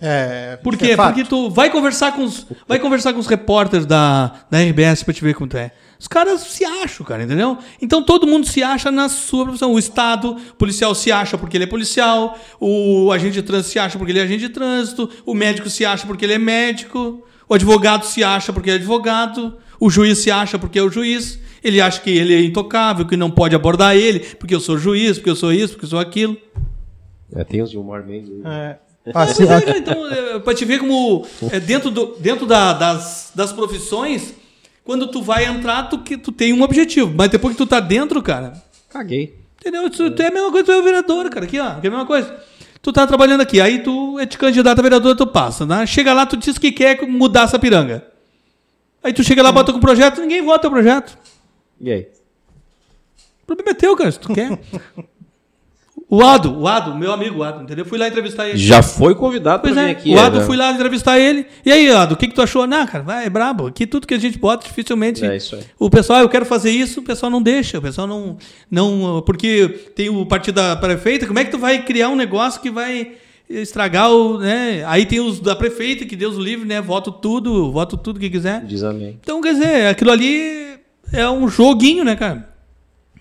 É, 0.00 0.56
Por 0.62 0.76
quê? 0.76 0.92
é. 0.92 0.96
Porque 0.96 1.24
tu 1.24 1.48
vai 1.50 1.70
conversar 1.70 2.12
com 2.12 2.24
os, 2.24 2.46
vai 2.66 2.78
conversar 2.78 3.12
com 3.12 3.20
os 3.20 3.26
repórteres 3.26 3.86
da, 3.86 4.32
da 4.50 4.60
RBS 4.60 5.02
pra 5.02 5.14
te 5.14 5.22
ver 5.22 5.34
como 5.34 5.48
tu 5.48 5.56
é. 5.56 5.70
Os 5.98 6.08
caras 6.08 6.40
se 6.42 6.64
acham, 6.64 7.06
cara, 7.06 7.22
entendeu? 7.22 7.56
Então 7.80 8.02
todo 8.02 8.26
mundo 8.26 8.46
se 8.46 8.62
acha 8.62 8.90
na 8.90 9.08
sua 9.08 9.44
profissão. 9.44 9.72
O 9.72 9.78
Estado, 9.78 10.36
o 10.50 10.54
policial 10.56 10.94
se 10.94 11.10
acha 11.10 11.38
porque 11.38 11.56
ele 11.56 11.64
é 11.64 11.66
policial, 11.66 12.38
o 12.60 13.10
agente 13.12 13.34
de 13.34 13.42
trânsito 13.42 13.72
se 13.72 13.78
acha 13.78 13.96
porque 13.96 14.12
ele 14.12 14.18
é 14.18 14.22
agente 14.22 14.40
de 14.40 14.48
trânsito, 14.50 15.08
o 15.24 15.32
médico 15.32 15.70
se 15.70 15.84
acha 15.84 16.06
porque 16.06 16.24
ele 16.26 16.34
é 16.34 16.38
médico, 16.38 17.24
o 17.48 17.54
advogado 17.54 18.04
se 18.04 18.22
acha 18.22 18.52
porque 18.52 18.70
é 18.70 18.74
advogado, 18.74 19.56
o 19.80 19.88
juiz 19.88 20.18
se 20.18 20.30
acha 20.30 20.58
porque 20.58 20.78
é 20.78 20.82
o 20.82 20.90
juiz, 20.90 21.38
ele 21.62 21.80
acha 21.80 22.00
que 22.00 22.10
ele 22.10 22.34
é 22.34 22.42
intocável, 22.42 23.06
que 23.06 23.16
não 23.16 23.30
pode 23.30 23.54
abordar 23.54 23.96
ele, 23.96 24.20
porque 24.20 24.54
eu 24.54 24.60
sou 24.60 24.76
juiz, 24.76 25.16
porque 25.16 25.30
eu 25.30 25.36
sou 25.36 25.52
isso, 25.52 25.72
porque 25.72 25.86
eu 25.86 25.90
sou 25.90 25.98
aquilo. 25.98 26.36
É, 27.34 27.42
tem 27.44 27.62
os 27.62 27.70
Gilmar 27.70 28.04
Mendes. 28.06 28.44
É. 28.44 28.76
Assim, 29.12 29.46
Pois 29.46 29.50
é, 29.50 29.60
cara, 29.66 29.78
então, 29.78 30.06
é, 30.10 30.38
pra 30.38 30.54
te 30.54 30.64
ver 30.64 30.78
como 30.78 31.26
é, 31.52 31.60
dentro, 31.60 31.90
do, 31.90 32.16
dentro 32.18 32.46
da- 32.46 32.72
das, 32.72 33.32
das 33.34 33.52
profissões, 33.52 34.32
quando 34.82 35.06
tu 35.08 35.20
vai 35.22 35.44
entrar, 35.44 35.84
tu, 35.90 35.98
que- 35.98 36.16
tu 36.16 36.32
tem 36.32 36.52
um 36.54 36.62
objetivo. 36.62 37.12
Mas 37.14 37.28
depois 37.28 37.54
que 37.54 37.58
tu 37.62 37.66
tá 37.66 37.80
dentro, 37.80 38.22
cara, 38.22 38.54
Caguei. 38.88 39.34
entendeu? 39.60 39.90
Tu, 39.90 40.10
tu 40.10 40.22
é 40.22 40.28
a 40.28 40.30
mesma 40.30 40.50
coisa, 40.50 40.64
tu 40.64 40.72
é 40.72 40.78
o 40.78 40.82
vereador, 40.82 41.28
cara. 41.28 41.44
Aqui, 41.44 41.60
ó, 41.60 41.74
que 41.80 41.86
é 41.86 41.88
a 41.88 41.90
mesma 41.90 42.06
coisa. 42.06 42.34
Tu 42.80 42.92
tá 42.92 43.06
trabalhando 43.06 43.40
aqui, 43.42 43.60
aí 43.60 43.78
tu 43.80 44.18
é 44.18 44.26
te 44.26 44.36
candidato 44.38 44.78
a 44.78 44.82
vereador, 44.82 45.14
tu 45.16 45.26
passa, 45.26 45.64
né? 45.66 45.86
Chega 45.86 46.12
lá, 46.14 46.24
tu 46.26 46.36
diz 46.36 46.56
que 46.58 46.70
quer 46.72 47.02
mudar 47.06 47.42
essa 47.44 47.58
piranga. 47.58 48.06
Aí 49.02 49.12
tu 49.12 49.22
chega 49.22 49.42
lá, 49.42 49.52
bota 49.52 49.70
com 49.72 49.78
o 49.78 49.80
projeto, 49.82 50.20
ninguém 50.20 50.42
vota 50.42 50.68
o 50.68 50.70
projeto. 50.70 51.16
E 51.80 51.90
aí? 51.90 52.06
O 53.42 53.46
problema 53.46 53.70
é 53.70 53.74
teu, 53.74 53.94
cara, 53.96 54.10
se 54.12 54.18
tu 54.18 54.32
quer. 54.32 54.58
O 56.08 56.22
Ado, 56.22 56.60
o 56.60 56.68
Ado, 56.68 56.94
meu 56.94 57.12
amigo 57.12 57.42
Ado, 57.42 57.62
entendeu? 57.62 57.84
Fui 57.84 57.98
lá 57.98 58.06
entrevistar 58.06 58.46
ele. 58.48 58.58
Já 58.58 58.82
foi 58.82 59.14
convidado 59.14 59.62
Pois 59.62 59.72
pra 59.72 59.82
vir 59.84 59.88
é, 59.88 59.92
aqui. 59.92 60.14
o 60.14 60.18
Ado 60.20 60.38
né? 60.38 60.44
fui 60.44 60.56
lá 60.56 60.70
entrevistar 60.70 61.18
ele. 61.18 61.46
E 61.64 61.72
aí, 61.72 61.90
Ado, 61.90 62.12
o 62.14 62.16
que, 62.16 62.28
que 62.28 62.34
tu 62.34 62.42
achou? 62.42 62.66
Não, 62.66 62.86
cara, 62.86 63.02
vai, 63.02 63.24
é 63.26 63.30
brabo. 63.30 63.66
Aqui 63.66 63.86
tudo 63.86 64.06
que 64.06 64.14
a 64.14 64.18
gente 64.18 64.38
bota, 64.38 64.66
dificilmente. 64.66 65.24
É 65.24 65.36
isso 65.36 65.56
aí. 65.56 65.62
O 65.78 65.88
pessoal, 65.88 66.18
"Ah, 66.18 66.22
eu 66.22 66.28
quero 66.28 66.44
fazer 66.44 66.70
isso, 66.70 67.00
o 67.00 67.02
pessoal 67.02 67.30
não 67.30 67.42
deixa. 67.42 67.78
O 67.78 67.82
pessoal 67.82 68.06
não. 68.06 68.36
não 68.70 69.22
porque 69.24 69.68
tem 69.96 70.10
o 70.10 70.26
partido 70.26 70.56
da 70.56 70.76
prefeita, 70.76 71.26
como 71.26 71.38
é 71.38 71.44
que 71.44 71.50
tu 71.50 71.58
vai 71.58 71.82
criar 71.82 72.10
um 72.10 72.16
negócio 72.16 72.60
que 72.60 72.70
vai 72.70 73.12
estragar 73.48 74.10
o. 74.10 74.38
Né? 74.38 74.84
Aí 74.86 75.06
tem 75.06 75.20
os 75.20 75.40
da 75.40 75.56
prefeita, 75.56 76.04
que 76.04 76.14
Deus 76.16 76.36
o 76.36 76.40
livre, 76.40 76.66
né? 76.66 76.80
Voto 76.82 77.10
tudo, 77.10 77.72
voto 77.72 77.96
tudo 77.96 78.20
que 78.20 78.28
quiser. 78.30 78.62
Diz 78.64 78.82
amém. 78.82 79.18
Então, 79.22 79.40
quer 79.40 79.54
dizer, 79.54 79.86
aquilo 79.86 80.10
ali 80.12 80.78
é 81.12 81.28
um 81.28 81.48
joguinho, 81.48 82.04
né, 82.04 82.14
cara? 82.14 82.50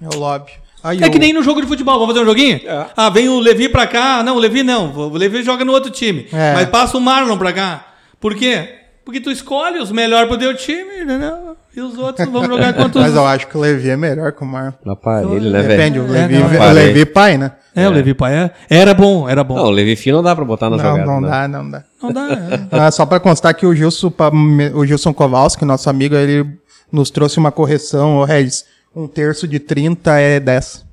é 0.01 0.15
o 0.15 0.19
lobby. 0.19 0.51
Aí 0.83 1.01
É 1.01 1.07
o- 1.07 1.11
que 1.11 1.17
nem 1.19 1.31
no 1.33 1.41
jogo 1.41 1.61
de 1.61 1.67
futebol. 1.67 1.97
Vamos 1.99 2.13
fazer 2.13 2.23
um 2.25 2.29
joguinho? 2.29 2.59
É. 2.65 2.85
Ah, 2.97 3.09
vem 3.09 3.29
o 3.29 3.39
Levi 3.39 3.69
pra 3.69 3.87
cá. 3.87 4.21
Não, 4.23 4.35
o 4.35 4.39
Levi 4.39 4.63
não. 4.63 4.91
O 4.91 5.15
Levi 5.17 5.41
joga 5.43 5.63
no 5.63 5.71
outro 5.71 5.89
time. 5.89 6.27
É. 6.33 6.53
Mas 6.53 6.69
passa 6.69 6.97
o 6.97 7.01
Marlon 7.01 7.37
pra 7.37 7.53
cá. 7.53 7.85
Por 8.19 8.35
quê? 8.35 8.69
Porque 9.05 9.19
tu 9.19 9.29
escolhe 9.31 9.79
os 9.79 9.91
melhores 9.91 10.27
pro 10.29 10.37
teu 10.37 10.55
time, 10.55 11.01
entendeu? 11.03 11.57
E 11.75 11.81
os 11.81 11.97
outros 11.97 12.29
vão 12.29 12.45
jogar 12.45 12.71
contra 12.75 13.01
os... 13.01 13.05
Mas 13.07 13.15
eu 13.15 13.25
acho 13.25 13.47
que 13.47 13.57
o 13.57 13.59
Levi 13.59 13.89
é 13.89 13.97
melhor 13.97 14.31
que 14.31 14.41
o 14.43 14.45
Marlon. 14.45 14.71
No 14.85 14.93
aparelho, 14.93 15.49
né, 15.51 15.61
Depende, 15.61 15.99
velho? 15.99 16.11
o 16.11 16.15
É, 16.15 16.21
Levi, 16.21 16.39
não, 16.39 16.69
o. 16.69 16.71
Levi 16.73 17.05
pai, 17.05 17.37
né? 17.37 17.51
É, 17.75 17.89
o 17.89 17.91
Levi 17.91 18.13
Pai 18.13 18.35
é. 18.35 18.51
Era 18.69 18.93
bom, 18.93 19.27
era 19.27 19.43
bom. 19.43 19.55
Não, 19.55 19.63
o 19.65 19.71
Levi 19.71 19.95
Fio 19.95 20.13
não 20.15 20.21
dá 20.21 20.35
pra 20.35 20.45
botar 20.45 20.69
na 20.69 20.77
Não, 20.77 20.83
jogada. 20.83 21.05
não 21.11 21.19
né? 21.21 21.27
dá, 21.27 21.47
não 21.47 21.69
dá. 21.71 21.83
Não 22.03 22.13
dá. 22.13 22.27
é. 22.31 22.59
Ah, 22.79 22.91
só 22.91 23.03
para 23.03 23.19
constar 23.19 23.51
que 23.55 23.65
o 23.65 23.73
Gilson, 23.75 24.13
o 24.75 24.85
Gilson 24.85 25.11
Kowalski, 25.11 25.65
nosso 25.65 25.89
amigo, 25.89 26.13
ele 26.15 26.45
nos 26.91 27.09
trouxe 27.09 27.39
uma 27.39 27.51
correção, 27.51 28.17
o 28.17 28.23
Regis. 28.25 28.63
Um 28.95 29.07
terço 29.07 29.47
de 29.47 29.59
30 29.59 30.19
é 30.19 30.39
10. 30.39 30.85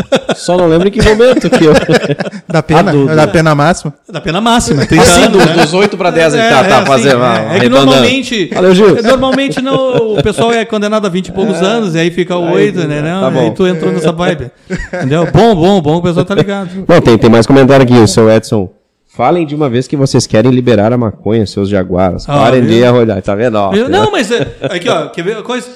Só 0.36 0.56
não 0.56 0.66
lembro 0.66 0.88
em 0.88 0.90
que 0.90 1.02
momento 1.02 1.48
que 1.50 1.64
eu. 1.64 1.72
Da 2.48 2.62
pena, 2.62 2.90
do- 2.90 3.06
da 3.06 3.28
pena 3.28 3.54
máxima. 3.54 3.94
Da 4.08 4.20
pena 4.20 4.40
máxima. 4.40 4.84
30 4.84 5.02
Assim, 5.04 5.22
anos, 5.24 5.46
né? 5.46 5.52
dos 5.54 5.72
8 5.72 5.96
pra 5.96 6.10
10 6.10 6.34
aí, 6.34 6.50
tá, 6.50 6.64
tá, 6.64 6.76
assim, 6.78 6.86
fazer. 6.86 7.16
vai, 7.16 7.54
é, 7.54 7.56
é 7.56 7.60
que 7.60 7.68
normalmente. 7.68 8.46
Valeu, 8.52 8.74
Gil. 8.74 9.02
Normalmente 9.02 9.60
não, 9.62 10.14
o 10.18 10.22
pessoal 10.22 10.52
é 10.52 10.64
condenado 10.64 11.06
a 11.06 11.08
20 11.08 11.28
e 11.28 11.32
poucos 11.32 11.62
anos, 11.62 11.94
e 11.94 11.98
aí 11.98 12.10
fica 12.10 12.36
o 12.36 12.50
8, 12.50 12.88
né? 12.88 13.00
Não, 13.02 13.20
tá 13.22 13.30
bom. 13.30 13.40
Aí 13.40 13.50
tu 13.52 13.66
entrou 13.66 13.92
nessa 13.92 14.10
vibe. 14.10 14.50
Entendeu? 14.94 15.28
Bom, 15.32 15.54
bom, 15.54 15.80
bom, 15.80 15.96
o 15.98 16.02
pessoal 16.02 16.24
tá 16.24 16.34
ligado. 16.34 16.70
Não, 16.88 17.00
tem, 17.00 17.16
tem 17.16 17.30
mais 17.30 17.46
comentário 17.46 17.84
aqui, 17.84 17.94
o 17.94 18.08
seu 18.08 18.28
Edson. 18.30 18.68
Falem 19.06 19.46
de 19.46 19.54
uma 19.54 19.68
vez 19.68 19.86
que 19.86 19.96
vocês 19.96 20.26
querem 20.26 20.50
liberar 20.50 20.92
a 20.92 20.96
maconha, 20.98 21.46
seus 21.46 21.68
jaguaras. 21.68 22.24
Ah, 22.28 22.38
Parem 22.38 22.64
de 22.64 22.82
arrolhar. 22.84 23.20
Tá 23.22 23.34
vendo? 23.34 23.56
Ó, 23.56 23.72
não, 23.88 24.10
mas 24.10 24.30
é, 24.30 24.46
aqui, 24.62 24.88
ó, 24.88 25.08
quer 25.08 25.22
ver 25.22 25.36
a 25.36 25.42
coisa? 25.42 25.68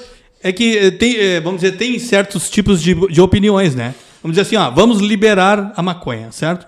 É 0.45 0.53
que 0.53 0.77
é, 0.77 0.91
tem, 0.91 1.15
é, 1.15 1.41
vamos 1.41 1.61
dizer, 1.61 1.75
tem 1.75 1.97
certos 1.97 2.51
tipos 2.51 2.79
de, 2.79 2.93
de 3.07 3.19
opiniões, 3.19 3.73
né? 3.73 3.95
Vamos 4.21 4.37
dizer 4.37 4.41
assim, 4.41 4.55
ó, 4.55 4.69
vamos 4.69 4.99
liberar 4.99 5.73
a 5.75 5.81
maconha, 5.81 6.31
certo? 6.31 6.67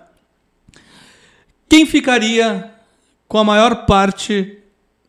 Quem 1.69 1.85
ficaria 1.85 2.71
com 3.27 3.37
a 3.37 3.43
maior 3.43 3.85
parte 3.85 4.57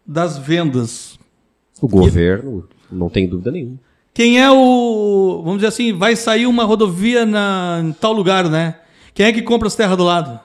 das 0.06 0.36
vendas? 0.36 1.18
O 1.80 1.88
governo, 1.88 2.68
não 2.92 3.08
tem 3.08 3.26
dúvida 3.26 3.50
nenhuma. 3.50 3.78
Quem 4.12 4.38
é 4.38 4.50
o. 4.50 5.40
Vamos 5.42 5.60
dizer 5.60 5.68
assim, 5.68 5.94
vai 5.94 6.14
sair 6.14 6.46
uma 6.46 6.64
rodovia 6.64 7.24
na, 7.24 7.80
em 7.82 7.92
tal 7.92 8.12
lugar, 8.12 8.50
né? 8.50 8.80
Quem 9.14 9.24
é 9.24 9.32
que 9.32 9.40
compra 9.40 9.66
as 9.66 9.74
terras 9.74 9.96
do 9.96 10.04
lado? 10.04 10.38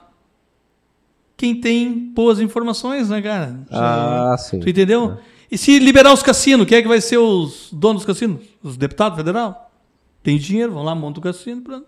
Quem 1.35 1.59
tem 1.59 1.93
boas 2.15 2.39
informações, 2.39 3.09
né, 3.09 3.21
cara? 3.21 3.59
Ah, 3.69 4.37
sim. 4.39 4.61
Tu 4.61 4.69
entendeu? 4.69 5.17
E 5.53 5.57
se 5.57 5.77
liberar 5.77 6.11
os 6.11 6.23
cassinos, 6.23 6.65
quem 6.65 6.79
é 6.79 6.81
que 6.81 6.87
vai 6.87 6.99
ser 6.99 7.19
os 7.19 7.67
donos 7.71 8.01
dos 8.03 8.05
cassinos? 8.07 8.41
Os 8.63 8.75
deputados 8.75 9.15
federal? 9.15 9.69
Tem 10.23 10.35
dinheiro, 10.35 10.71
vão 10.71 10.81
lá, 10.81 10.95
montam 10.95 11.19
o 11.19 11.23
cassino. 11.23 11.61
Pronto. 11.61 11.85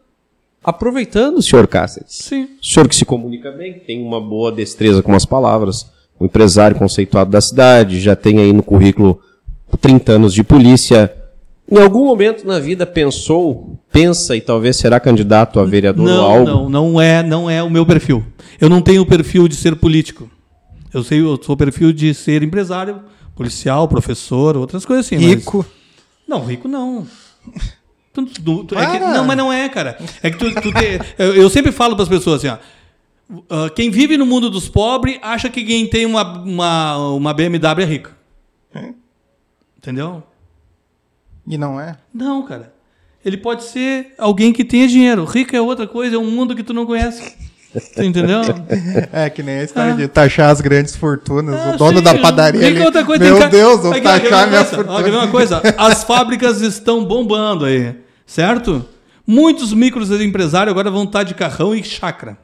Aproveitando, 0.63 1.41
senhor 1.41 1.65
Cáceres. 1.67 2.11
Sim. 2.11 2.43
O 2.61 2.63
senhor 2.63 2.87
que 2.87 2.95
se 2.95 3.03
comunica 3.03 3.49
bem, 3.49 3.79
tem 3.79 4.05
uma 4.05 4.21
boa 4.21 4.51
destreza 4.51 5.01
com 5.01 5.15
as 5.15 5.25
palavras, 5.25 5.89
um 6.21 6.25
empresário 6.25 6.77
conceituado 6.77 7.31
da 7.31 7.41
cidade, 7.41 7.99
já 7.99 8.15
tem 8.15 8.37
aí 8.37 8.53
no 8.53 8.61
currículo 8.61 9.19
30 9.81 10.11
anos 10.11 10.31
de 10.35 10.43
polícia. 10.43 11.11
Em 11.67 11.79
algum 11.81 12.05
momento 12.05 12.45
na 12.45 12.59
vida 12.59 12.85
pensou, 12.85 13.79
pensa 13.91 14.35
e 14.35 14.41
talvez 14.41 14.75
será 14.75 14.99
candidato 14.99 15.59
a 15.59 15.65
vereador 15.65 16.07
ou 16.07 16.13
Não, 16.13 16.23
algo? 16.23 16.45
não, 16.45 16.69
não 16.69 17.01
é, 17.01 17.23
não 17.23 17.49
é 17.49 17.63
o 17.63 17.69
meu 17.71 17.83
perfil. 17.83 18.23
Eu 18.61 18.69
não 18.69 18.79
tenho 18.79 19.01
o 19.01 19.07
perfil 19.07 19.47
de 19.47 19.55
ser 19.55 19.75
político. 19.75 20.29
Eu 20.93 21.03
sei, 21.03 21.19
eu 21.19 21.39
sou 21.41 21.55
o 21.55 21.57
perfil 21.57 21.91
de 21.91 22.13
ser 22.13 22.43
empresário, 22.43 23.01
policial, 23.35 23.87
professor, 23.87 24.55
outras 24.57 24.85
coisas 24.85 25.05
assim. 25.05 25.15
mas- 25.17 25.25
Rico. 25.35 25.65
Não, 26.27 26.43
rico 26.45 26.67
não. 26.67 27.05
Tu- 28.13 28.25
tu- 28.25 28.63
tu- 28.63 28.77
é 28.79 28.91
que- 28.91 28.99
não, 28.99 29.25
mas 29.25 29.37
não 29.37 29.51
é, 29.51 29.67
cara. 29.69 29.97
É 30.23 30.31
que 30.31 30.37
tu, 30.37 30.49
te- 30.49 30.99
eu, 31.17 31.35
eu 31.35 31.49
sempre 31.49 31.71
falo 31.71 31.95
para 31.95 32.03
as 32.03 32.09
pessoas 32.09 32.43
assim, 32.43 32.47
ó. 32.47 32.57
ah, 33.49 33.69
quem 33.69 33.91
vive 33.91 34.17
no 34.17 34.25
mundo 34.25 34.49
dos 34.49 34.69
pobres 34.69 35.19
acha 35.21 35.49
que 35.49 35.63
quem 35.63 35.85
tem 35.87 36.05
uma, 36.05 36.23
uma, 36.41 36.97
uma 37.09 37.33
BMW 37.33 37.81
é 37.81 37.85
rico. 37.85 38.11
Entendeu? 39.77 40.23
E 41.47 41.57
não 41.57 41.79
é? 41.79 41.97
Não, 42.13 42.43
cara. 42.43 42.73
Ele 43.23 43.37
pode 43.37 43.63
ser 43.63 44.13
alguém 44.17 44.51
que 44.53 44.63
tenha 44.63 44.87
dinheiro. 44.87 45.25
Rico 45.25 45.55
é 45.55 45.61
outra 45.61 45.85
coisa, 45.87 46.15
é 46.15 46.19
um 46.19 46.29
mundo 46.31 46.55
que 46.55 46.63
tu 46.63 46.73
não 46.73 46.85
conhece. 46.85 47.35
Tu 47.95 48.03
entendeu? 48.03 48.41
É 49.11 49.29
que 49.29 49.43
nem 49.43 49.59
a 49.59 49.63
história 49.63 49.93
Ah. 49.93 49.95
de 49.95 50.07
taxar 50.07 50.49
as 50.49 50.61
grandes 50.61 50.95
fortunas. 50.95 51.55
Ah, 51.59 51.71
o 51.73 51.77
dono 51.77 51.97
sim, 51.97 52.03
da 52.03 52.17
padaria. 52.17 52.63
é 52.63 52.67
ali, 52.67 52.81
outra 52.81 53.03
coisa, 53.03 53.23
Meu 53.23 53.49
Deus, 53.49 53.81
vou 53.81 53.91
Aqui, 53.91 54.01
taxar 54.01 54.31
uma 54.43 54.47
minha 54.47 54.63
coisa? 54.65 54.75
Fortuna. 54.83 55.17
uma 55.17 55.27
coisa? 55.27 55.61
As 55.77 56.03
fábricas 56.03 56.61
estão 56.61 57.03
bombando 57.05 57.65
aí, 57.65 57.95
certo? 58.25 58.85
Muitos 59.27 59.73
micros 59.73 60.09
empresários 60.21 60.71
agora 60.71 60.89
vão 60.91 61.03
estar 61.03 61.23
de 61.23 61.33
carrão 61.33 61.73
e 61.75 61.83
chácara. 61.83 62.37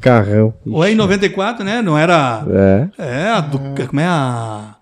Carrão. 0.00 0.52
O 0.66 0.80
E94, 0.80 1.60
né? 1.60 1.80
Não 1.80 1.96
era. 1.96 2.44
É. 2.98 3.24
É, 3.24 3.28
a 3.30 3.40
do, 3.40 3.58
como 3.86 4.00
é 4.00 4.06
a. 4.06 4.74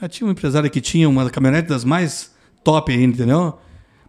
Ah, 0.00 0.08
Tinha 0.08 0.26
um 0.26 0.30
empresário 0.32 0.68
que 0.70 0.80
tinha 0.80 1.08
uma 1.08 1.30
caminhonete 1.30 1.68
das 1.68 1.84
mais 1.84 2.32
top 2.64 2.92
aí, 2.92 3.02
entendeu? 3.02 3.58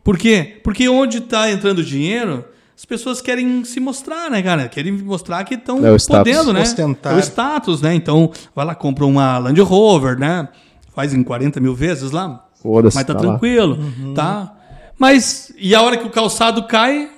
Por 0.03 0.17
quê? 0.17 0.59
Porque 0.63 0.89
onde 0.89 1.19
está 1.19 1.49
entrando 1.49 1.81
dinheiro, 1.83 2.43
as 2.75 2.85
pessoas 2.85 3.21
querem 3.21 3.63
se 3.63 3.79
mostrar, 3.79 4.29
né, 4.31 4.41
cara? 4.41 4.67
Querem 4.67 4.91
mostrar 4.91 5.43
que 5.43 5.53
estão 5.55 5.85
É 5.85 5.95
status. 5.95 6.31
podendo, 6.31 6.53
né? 6.53 6.61
Ostentar. 6.61 7.13
É 7.13 7.15
o 7.15 7.19
status, 7.19 7.81
né? 7.81 7.93
Então, 7.93 8.31
vai 8.55 8.65
lá, 8.65 8.75
compra 8.75 9.05
uma 9.05 9.37
Land 9.37 9.61
Rover, 9.61 10.17
né? 10.17 10.49
Faz 10.95 11.13
em 11.13 11.23
40 11.23 11.59
mil 11.59 11.73
vezes 11.75 12.11
lá. 12.11 12.45
Foda-se, 12.61 12.95
Mas 12.95 13.05
tá, 13.05 13.13
tá 13.13 13.19
tranquilo, 13.19 13.77
tá? 14.15 14.55
Mas, 14.97 15.51
e 15.57 15.75
a 15.75 15.81
hora 15.81 15.97
que 15.97 16.05
o 16.05 16.09
calçado 16.09 16.63
cai, 16.63 17.09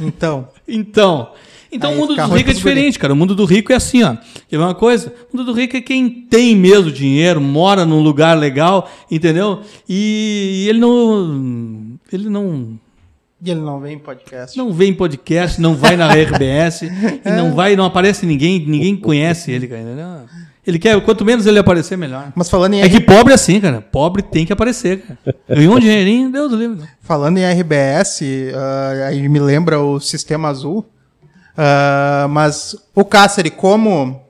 Então, 0.00 0.48
então, 0.68 1.32
então 1.70 1.90
Aí 1.90 1.96
o 1.96 2.00
mundo 2.00 2.14
do 2.14 2.34
rico 2.34 2.50
é 2.50 2.52
diferente, 2.52 2.98
cara. 2.98 3.12
O 3.12 3.16
mundo 3.16 3.34
do 3.34 3.44
rico 3.44 3.72
é 3.72 3.76
assim, 3.76 4.02
ó. 4.02 4.16
Quer 4.48 4.58
ver 4.58 4.62
uma 4.64 4.74
coisa? 4.74 5.12
O 5.32 5.36
mundo 5.36 5.52
do 5.52 5.58
rico 5.58 5.76
é 5.76 5.80
quem 5.80 6.08
tem 6.10 6.54
mesmo 6.54 6.90
dinheiro, 6.90 7.40
mora 7.40 7.86
num 7.86 8.02
lugar 8.02 8.36
legal, 8.38 8.90
entendeu? 9.10 9.60
E 9.88 10.66
ele 10.68 10.78
não 10.78 11.98
ele 12.12 12.28
não 12.28 12.78
e 13.44 13.50
ele 13.50 13.60
não 13.60 13.80
vem 13.80 13.94
em 13.94 13.98
podcast. 13.98 14.56
não 14.56 14.72
vem 14.72 14.90
em 14.90 14.94
podcast, 14.94 15.60
não 15.60 15.74
vai 15.74 15.96
na 15.96 16.06
RBS, 16.12 16.82
não 17.26 17.54
vai, 17.54 17.74
não 17.74 17.84
aparece 17.84 18.24
ninguém, 18.24 18.64
ninguém 18.64 18.96
conhece 18.96 19.50
ele, 19.50 19.66
cara. 19.66 19.82
entendeu? 19.82 20.06
Ele 20.64 20.78
quer, 20.78 21.00
quanto 21.04 21.24
menos 21.24 21.44
ele 21.44 21.58
aparecer, 21.58 21.98
melhor. 21.98 22.32
Mas 22.36 22.48
falando 22.48 22.74
em, 22.74 22.82
É 22.82 22.88
que 22.88 23.00
pobre 23.00 23.32
é 23.32 23.34
assim, 23.34 23.60
cara. 23.60 23.80
Pobre 23.80 24.22
tem 24.22 24.46
que 24.46 24.52
aparecer, 24.52 25.02
cara. 25.02 25.18
Ganhou 25.48 25.74
um 25.74 25.80
dinheirinho, 25.80 26.30
Deus 26.30 26.50
do 26.50 26.56
livre. 26.56 26.86
falando 27.00 27.38
em 27.38 27.44
RBS, 27.44 28.20
ah, 28.54 29.08
aí 29.08 29.28
me 29.28 29.40
lembra 29.40 29.80
o 29.80 29.98
Sistema 29.98 30.48
Azul. 30.48 30.86
Ah, 31.56 32.28
mas 32.30 32.76
o 32.94 33.04
Cáceres, 33.04 33.52
como, 33.56 34.22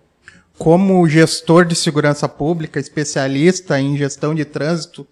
como 0.56 1.06
gestor 1.06 1.66
de 1.66 1.74
segurança 1.74 2.26
pública, 2.26 2.80
especialista 2.80 3.78
em 3.78 3.94
gestão 3.98 4.34
de 4.34 4.46
trânsito, 4.46 5.06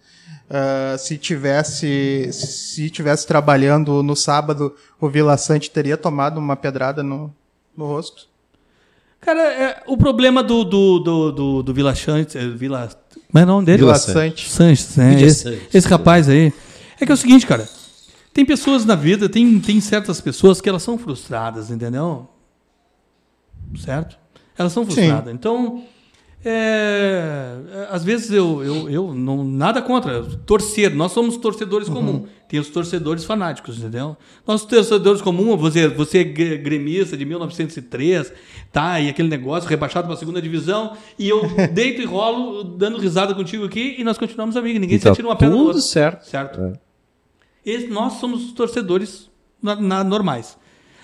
ah, 0.53 0.97
se 0.99 1.17
tivesse 1.17 2.29
se 2.33 2.91
tivesse 2.91 3.25
trabalhando 3.25 4.03
no 4.03 4.17
sábado, 4.17 4.75
o 5.01 5.09
Vila 5.09 5.37
Sante 5.37 5.71
teria 5.71 5.97
tomado 5.97 6.39
uma 6.39 6.57
pedrada 6.57 7.05
no, 7.05 7.33
no 7.77 7.87
rosto? 7.87 8.29
Cara, 9.21 9.41
é, 9.41 9.83
o 9.87 9.97
problema 9.97 10.43
do, 10.43 10.65
do, 10.65 10.99
do, 10.99 11.33
do, 11.33 11.63
do 11.63 11.75
Vila 11.75 11.95
Chante, 11.95 12.37
é, 12.37 12.49
Vila. 12.49 12.89
Como 13.31 13.39
é 13.39 13.43
o 13.45 13.47
nome 13.47 13.67
dele? 13.67 13.79
Vila 13.79 13.95
Sante. 13.95 14.49
Sante. 14.49 14.49
Sanches, 14.49 14.97
né? 14.97 15.23
Esse, 15.23 15.43
Sanches. 15.43 15.75
esse 15.75 15.89
rapaz 15.89 16.29
aí. 16.29 16.53
É 16.99 17.07
que 17.07 17.13
é 17.13 17.15
o 17.15 17.19
seguinte, 17.19 17.47
cara. 17.47 17.69
Tem 18.35 18.45
pessoas 18.45 18.85
na 18.85 18.97
vida, 18.97 19.29
tem, 19.29 19.61
tem 19.61 19.81
certas 19.81 20.21
pessoas 20.21 20.61
que 20.61 20.69
elas 20.69 20.83
são 20.83 20.99
frustradas, 20.99 21.71
entendeu? 21.71 22.29
Certo? 23.79 24.19
Elas 24.59 24.73
são 24.73 24.85
frustradas. 24.85 25.33
Então, 25.33 25.85
é, 26.45 27.55
é, 27.73 27.89
às 27.91 28.03
vezes 28.03 28.31
eu, 28.31 28.63
eu, 28.65 28.89
eu 28.91 29.15
não 29.15 29.45
nada 29.45 29.83
contra 29.83 30.23
torcer. 30.47 30.95
Nós 30.95 31.13
somos 31.13 31.37
torcedores 31.37 31.89
comuns. 31.89 32.29
Tem 32.49 32.59
os 32.59 32.69
torcedores 32.69 33.25
fanáticos, 33.25 33.79
entendeu? 33.79 34.17
Nós 34.47 34.65
torcedores 34.65 35.23
comuns, 35.23 35.61
você, 35.61 35.87
você 35.87 36.19
é 36.19 36.25
gre- 36.25 36.59
gremista 36.59 37.17
de 37.17 37.25
1903, 37.25 38.33
tá? 38.73 38.99
E 39.01 39.09
aquele 39.09 39.29
negócio 39.29 39.69
rebaixado 39.69 40.07
para 40.07 40.15
a 40.15 40.19
segunda 40.19 40.43
divisão, 40.43 40.97
e 41.19 41.29
eu 41.29 41.43
deito 41.73 42.03
e 42.03 42.05
rolo 42.05 42.65
dando 42.65 42.99
risada 42.99 43.35
contigo 43.35 43.65
aqui 43.65 43.95
e 43.99 44.03
nós 44.05 44.19
continuamos 44.19 44.57
amigos. 44.57 44.81
Ninguém 44.81 44.97
E 44.97 45.01
se 45.01 45.09
atira 45.09 45.29
uma 45.29 45.37
pedra 45.37 45.57
tudo 45.57 45.81
certo. 45.81 46.25
Certo. 46.27 46.61
É. 46.61 46.73
Esse- 47.65 47.87
nós 47.89 48.15
somos 48.15 48.45
os 48.47 48.53
torcedores 48.53 49.31
na- 49.63 49.77
na- 49.77 50.03
normais. 50.05 50.59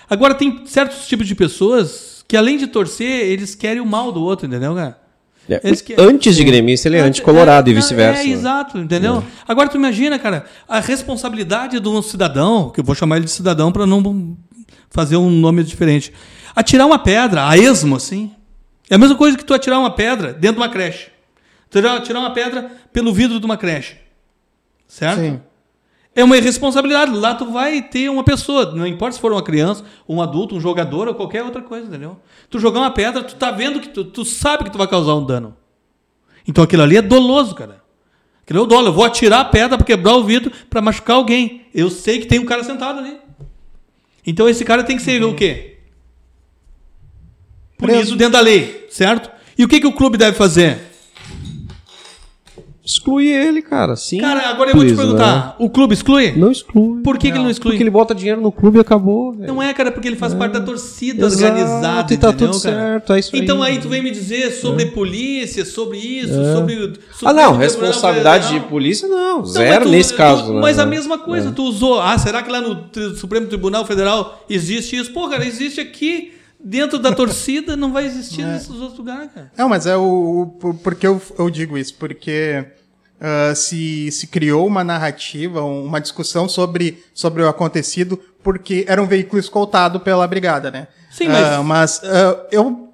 Agora, 0.08 0.34
tem 0.34 0.64
certos 0.66 1.06
tipos 1.06 1.26
de 1.26 1.34
pessoas 1.34 2.24
que, 2.26 2.36
além 2.36 2.56
de 2.56 2.66
torcer, 2.68 3.26
eles 3.26 3.54
querem 3.54 3.80
o 3.82 3.86
mal 3.86 4.10
do 4.10 4.22
outro, 4.22 4.46
entendeu, 4.46 4.74
cara? 4.74 5.05
É, 5.48 5.60
Antes 5.98 6.34
de 6.34 6.42
gremista, 6.44 6.88
ele 6.88 6.96
é 6.96 7.00
anticolorado 7.00 7.68
É, 7.68 7.72
e 7.72 7.74
vice-versa. 7.74 8.22
É, 8.22 8.26
exato, 8.26 8.78
entendeu? 8.78 9.22
Agora, 9.46 9.68
tu 9.68 9.76
imagina, 9.76 10.18
cara, 10.18 10.44
a 10.68 10.80
responsabilidade 10.80 11.78
de 11.78 11.88
um 11.88 12.02
cidadão, 12.02 12.70
que 12.70 12.80
eu 12.80 12.84
vou 12.84 12.94
chamar 12.94 13.16
ele 13.16 13.26
de 13.26 13.30
cidadão 13.30 13.70
para 13.70 13.86
não 13.86 14.36
fazer 14.90 15.16
um 15.16 15.30
nome 15.30 15.62
diferente. 15.62 16.12
Atirar 16.54 16.86
uma 16.86 16.98
pedra, 16.98 17.48
a 17.48 17.56
esmo, 17.56 17.96
assim. 17.96 18.32
É 18.90 18.94
a 18.94 18.98
mesma 18.98 19.16
coisa 19.16 19.36
que 19.36 19.44
tu 19.44 19.54
atirar 19.54 19.78
uma 19.78 19.90
pedra 19.90 20.32
dentro 20.32 20.56
de 20.56 20.62
uma 20.62 20.68
creche. 20.68 21.08
Tu 21.70 21.78
atirar 21.78 22.20
uma 22.20 22.32
pedra 22.32 22.70
pelo 22.92 23.12
vidro 23.12 23.38
de 23.38 23.44
uma 23.44 23.56
creche. 23.56 23.96
Certo? 24.88 25.20
Sim. 25.20 25.40
É 26.16 26.24
uma 26.24 26.38
irresponsabilidade. 26.38 27.12
Lá 27.12 27.34
tu 27.34 27.52
vai 27.52 27.82
ter 27.82 28.08
uma 28.08 28.24
pessoa, 28.24 28.72
não 28.74 28.86
importa 28.86 29.16
se 29.16 29.20
for 29.20 29.30
uma 29.30 29.42
criança, 29.42 29.84
um 30.08 30.22
adulto, 30.22 30.56
um 30.56 30.60
jogador 30.60 31.06
ou 31.06 31.14
qualquer 31.14 31.44
outra 31.44 31.60
coisa, 31.60 31.86
entendeu? 31.86 32.18
Tu 32.48 32.58
jogar 32.58 32.80
uma 32.80 32.90
pedra, 32.90 33.22
tu 33.22 33.36
tá 33.36 33.50
vendo 33.50 33.78
que 33.80 33.90
tu, 33.90 34.02
tu 34.02 34.24
sabe 34.24 34.64
que 34.64 34.70
tu 34.70 34.78
vai 34.78 34.88
causar 34.88 35.14
um 35.14 35.26
dano. 35.26 35.54
Então 36.48 36.64
aquilo 36.64 36.82
ali 36.82 36.96
é 36.96 37.02
doloso, 37.02 37.54
cara. 37.54 37.84
Aquilo 38.42 38.60
é 38.60 38.62
o 38.62 38.66
dolo. 38.66 38.88
Eu 38.88 38.92
vou 38.94 39.04
atirar 39.04 39.40
a 39.40 39.44
pedra 39.44 39.76
para 39.76 39.86
quebrar 39.86 40.16
o 40.16 40.24
vidro 40.24 40.50
para 40.70 40.80
machucar 40.80 41.16
alguém. 41.16 41.66
Eu 41.74 41.90
sei 41.90 42.18
que 42.18 42.26
tem 42.26 42.38
um 42.38 42.46
cara 42.46 42.64
sentado 42.64 43.00
ali. 43.00 43.18
Então 44.26 44.48
esse 44.48 44.64
cara 44.64 44.82
tem 44.82 44.96
que 44.96 45.02
ser 45.02 45.22
o 45.22 45.34
quê? 45.34 45.80
Punido 47.76 47.98
Preso. 47.98 48.16
dentro 48.16 48.32
da 48.32 48.40
lei, 48.40 48.86
certo? 48.88 49.30
E 49.58 49.64
o 49.64 49.68
que, 49.68 49.80
que 49.80 49.86
o 49.86 49.92
clube 49.92 50.16
deve 50.16 50.34
fazer? 50.34 50.80
Exclui 52.86 53.26
ele, 53.28 53.60
cara. 53.62 53.96
Sim. 53.96 54.18
Cara, 54.20 54.48
agora 54.48 54.70
eu 54.70 54.76
vou 54.76 54.84
te 54.84 54.94
Please, 54.94 55.02
perguntar: 55.02 55.56
o 55.58 55.68
clube 55.68 55.92
exclui? 55.92 56.30
né? 56.30 56.34
Não 56.36 56.52
exclui. 56.52 57.02
Por 57.02 57.18
que, 57.18 57.30
que 57.32 57.36
ele 57.36 57.42
não 57.44 57.50
exclui? 57.50 57.72
Porque 57.72 57.82
ele 57.82 57.90
bota 57.90 58.14
dinheiro 58.14 58.40
no 58.40 58.52
clube 58.52 58.78
e 58.78 58.80
acabou, 58.80 59.32
velho. 59.32 59.48
Não 59.52 59.60
é, 59.60 59.74
cara, 59.74 59.90
porque 59.90 60.06
ele 60.06 60.14
faz 60.16 60.32
parte 60.34 60.52
da 60.52 60.60
torcida 60.60 61.26
Exato, 61.26 61.44
organizada, 61.44 62.14
e 62.14 62.16
tá 62.16 62.28
entendeu, 62.28 62.52
tudo 62.52 62.62
cara? 62.62 62.76
certo, 62.76 63.12
é 63.12 63.18
isso 63.18 63.30
então 63.34 63.60
aí. 63.60 63.72
aí 63.72 63.78
tu 63.80 63.88
vem 63.88 64.02
me 64.02 64.10
dizer 64.12 64.52
sobre 64.52 64.86
polícia, 64.86 65.64
sobre 65.64 65.98
isso, 65.98 66.32
sobre... 66.54 66.74
Ah, 66.74 67.12
Supremo 67.12 67.34
não, 67.34 67.42
Tribunal 67.42 67.54
responsabilidade 67.58 68.44
de 68.44 68.48
Federal. 68.50 68.68
polícia, 68.70 69.08
não. 69.08 69.38
Não, 69.38 69.44
Zero 69.46 69.84
tu- 69.86 69.90
nesse 69.90 70.12
tu- 70.12 70.16
caso, 70.16 70.54
né? 70.54 70.60
Mas 70.60 70.78
a 70.78 70.86
mesma 70.86 71.18
coisa, 71.18 71.50
tu 71.50 71.64
usou. 71.64 72.00
Ah, 72.00 72.16
será 72.16 72.40
que 72.42 72.50
lá 72.52 72.60
no 72.60 72.84
Supremo 73.16 73.46
Tribunal 73.48 73.84
Federal 73.84 74.44
existe 74.48 74.96
isso? 74.96 75.12
Pô, 75.12 75.28
cara, 75.28 75.44
existe 75.44 75.80
aqui. 75.80 76.35
Dentro 76.68 76.98
da 76.98 77.12
torcida 77.12 77.76
não 77.76 77.92
vai 77.92 78.06
existir 78.06 78.42
nesses 78.42 78.70
outros 78.70 78.98
lugares, 78.98 79.30
cara. 79.32 79.52
Não, 79.56 79.68
mas 79.68 79.86
é 79.86 79.96
o. 79.96 80.40
o 80.42 80.46
por, 80.58 80.74
por 80.74 80.94
que 80.96 81.06
eu, 81.06 81.22
eu 81.38 81.48
digo 81.48 81.78
isso? 81.78 81.94
Porque 81.94 82.64
ah, 83.20 83.54
se, 83.54 84.10
se 84.10 84.26
criou 84.26 84.66
uma 84.66 84.82
narrativa, 84.82 85.62
uma 85.62 86.00
discussão 86.00 86.48
sobre, 86.48 87.04
sobre 87.14 87.40
o 87.44 87.48
acontecido, 87.48 88.18
porque 88.42 88.84
era 88.88 89.00
um 89.00 89.06
veículo 89.06 89.38
escoltado 89.38 90.00
pela 90.00 90.26
brigada, 90.26 90.70
né? 90.72 90.88
Sim, 91.10 91.28
mas- 91.28 91.46
Ah, 91.46 91.62
mas 91.62 92.00
ah, 92.02 92.46
eu, 92.50 92.88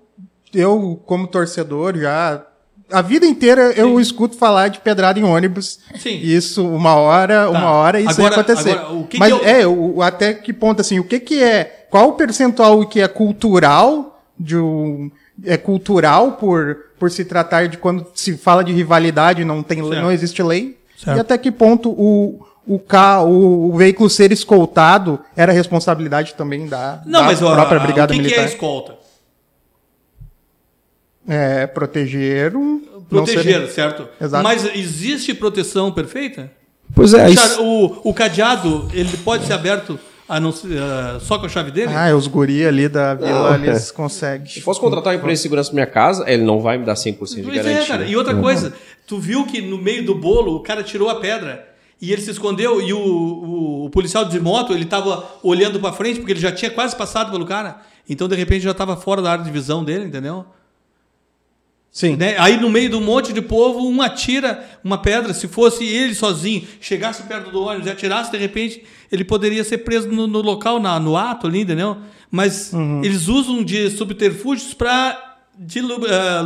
eu, 0.53 1.03
como 1.07 1.27
torcedor, 1.27 1.97
já. 1.99 2.45
A 2.91 3.01
vida 3.01 3.25
inteira 3.25 3.73
eu 3.75 3.99
escuto 3.99 4.37
falar 4.37 4.69
de 4.69 4.81
pedrada 4.81 5.19
em 5.19 5.23
ônibus. 5.25 5.79
Sim. 5.99 6.21
Isso, 6.23 6.63
uma 6.69 6.95
hora, 6.95 7.49
uma 7.49 7.71
hora, 7.71 7.99
isso 7.99 8.11
Agora- 8.21 8.35
ia 8.37 8.41
acontecer. 8.43 8.71
agora, 8.79 9.07
mas 9.19 9.31
eu- 9.31 9.43
é, 9.47 9.67
o, 9.67 10.03
até 10.03 10.35
que 10.35 10.53
ponto, 10.53 10.83
assim, 10.83 10.99
o 10.99 11.05
que 11.05 11.19
que 11.19 11.43
é. 11.43 11.82
Qual 11.93 12.09
o 12.09 12.13
percentual 12.15 12.87
que 12.87 13.01
é 13.03 13.07
cultural 13.07 14.25
de 14.41 14.57
um. 14.57 15.11
É 15.45 15.59
cultural 15.59 16.33
por, 16.33 16.77
por 16.99 17.11
se 17.11 17.23
tratar 17.25 17.69
de 17.69 17.77
quando 17.77 18.07
se 18.15 18.35
fala 18.37 18.65
de 18.65 18.73
rivalidade 18.73 19.45
não 19.45 19.63
tem 19.63 19.79
Certo. 19.83 20.01
não 20.01 20.11
existe 20.11 20.43
lei 20.43 20.79
Certo. 20.97 21.17
e 21.19 21.21
até 21.21 21.37
que 21.37 21.53
ponto 21.53 21.91
o 21.91 22.47
o, 22.67 22.79
ca, 22.79 23.21
o, 23.23 23.71
o 23.75 23.77
veículo 23.77 24.09
ser 24.09 24.31
escoltado 24.33 25.19
era 25.37 25.53
responsabilidade 25.53 26.33
também 26.35 26.67
da, 26.67 27.03
Não, 27.05 27.21
da 27.21 27.27
mas 27.27 27.41
própria 27.41 27.77
a- 27.79 27.83
brigada 27.83 28.15
o 28.15 28.17
que, 28.17 28.23
que 28.23 28.29
é 28.35 28.39
militar 28.39 28.49
escolta? 28.55 28.95
é 31.29 31.67
proteger 31.67 32.57
um 32.57 32.81
Proteger, 33.09 33.67
ser- 33.67 33.69
certo? 33.73 34.09
Exato. 34.21 34.43
Mas 34.43 34.65
existe 34.75 35.35
proteção 35.35 35.93
perfeita? 35.93 36.51
Pois 36.95 37.13
é, 37.13 37.19
Cara, 37.19 37.31
isso. 37.53 37.63
o, 37.63 38.11
o 38.11 38.15
cadeado, 38.15 38.89
ele 38.95 39.17
pode 39.19 39.45
ser 39.47 39.53
aberto 39.55 39.99
a 40.29 40.39
não 40.41 40.51
ah, 40.51 41.19
só 41.21 41.39
com 41.39 41.47
a 41.47 41.49
chave 41.49 41.71
dele? 41.71 41.93
ah 41.95 42.15
os 42.15 42.27
guri 42.27 42.65
ali 42.65 42.89
da 42.89 43.15
vila 43.15 43.59
Não, 43.59 43.65
eles 43.65 43.91
conseguem 43.91 44.47
Se 44.47 44.61
posso 44.61 44.81
contratar 44.81 45.13
uma 45.13 45.19
empresa 45.19 45.39
de 45.39 45.43
segurança 45.43 45.71
na 45.71 45.75
minha 45.75 45.87
casa, 45.87 46.25
ele 46.31 46.43
não 46.43 46.61
vai 46.61 46.79
me 46.79 46.85
dar 46.85 46.95
100% 46.95 47.09
de 47.09 47.17
Pois 47.43 47.59
é, 47.59 47.63
garantia. 47.63 47.87
cara. 47.87 48.05
E 48.05 48.17
outra 48.17 48.35
coisa, 48.35 48.73
tu 49.07 49.19
viu 49.19 49.45
que 49.47 49.61
no 49.61 49.79
meio 49.79 50.05
do 50.07 50.15
bolo 50.15 50.57
o 50.57 50.61
cara 50.61 50.83
tirou 50.83 51.09
a 51.09 51.17
pedra 51.17 51.69
e 52.01 52.13
ele 52.13 52.21
se 52.23 52.31
escondeu 52.31 52.81
e 52.81 52.93
o, 52.93 52.99
o, 52.99 53.85
o 53.87 53.91
policial 53.91 54.25
de 54.25 54.41
moto, 54.41 54.73
ele 54.73 54.85
tava 54.85 55.25
olhando 55.43 55.79
pra 55.79 55.93
frente 55.93 56.19
porque 56.19 56.33
ele 56.33 56.41
já 56.41 56.51
tinha 56.51 56.71
quase 56.71 56.97
passado 56.97 57.31
pelo 57.31 57.45
cara. 57.47 57.81
Então, 58.09 58.27
de 58.27 58.35
repente, 58.35 58.65
já 58.65 58.75
tava 58.75 58.97
fora 58.97 59.23
da 59.23 59.31
área 59.31 59.45
de 59.45 59.51
visão 59.51 59.85
dele, 59.85 60.07
entendeu? 60.07 60.45
Sim 61.93 62.17
Né? 62.17 62.35
Aí 62.39 62.59
no 62.61 62.69
meio 62.71 62.91
do 62.91 63.01
monte 63.01 63.33
de 63.33 63.41
povo, 63.43 63.87
um 63.87 64.01
atira 64.03 64.65
uma 64.83 64.99
pedra. 64.99 65.33
Se 65.35 65.47
fosse 65.47 65.85
ele 65.85 66.15
sozinho, 66.15 66.65
chegasse 66.81 67.23
perto 67.25 67.51
do 67.53 67.63
ônibus 67.63 67.87
e 67.87 67.91
atirasse, 67.91 68.33
de 68.33 68.39
repente, 68.39 68.83
ele 69.13 69.23
poderia 69.25 69.63
ser 69.63 69.79
preso 69.79 70.09
no, 70.09 70.27
no 70.27 70.41
local, 70.41 70.81
na, 70.81 70.99
no 70.99 71.17
ato 71.17 71.47
ali, 71.47 71.61
entendeu? 71.61 71.99
Mas 72.31 72.73
eles 73.03 73.29
usam 73.29 73.63
de 73.63 73.91
subterfúgios 73.91 74.73
para 74.73 75.37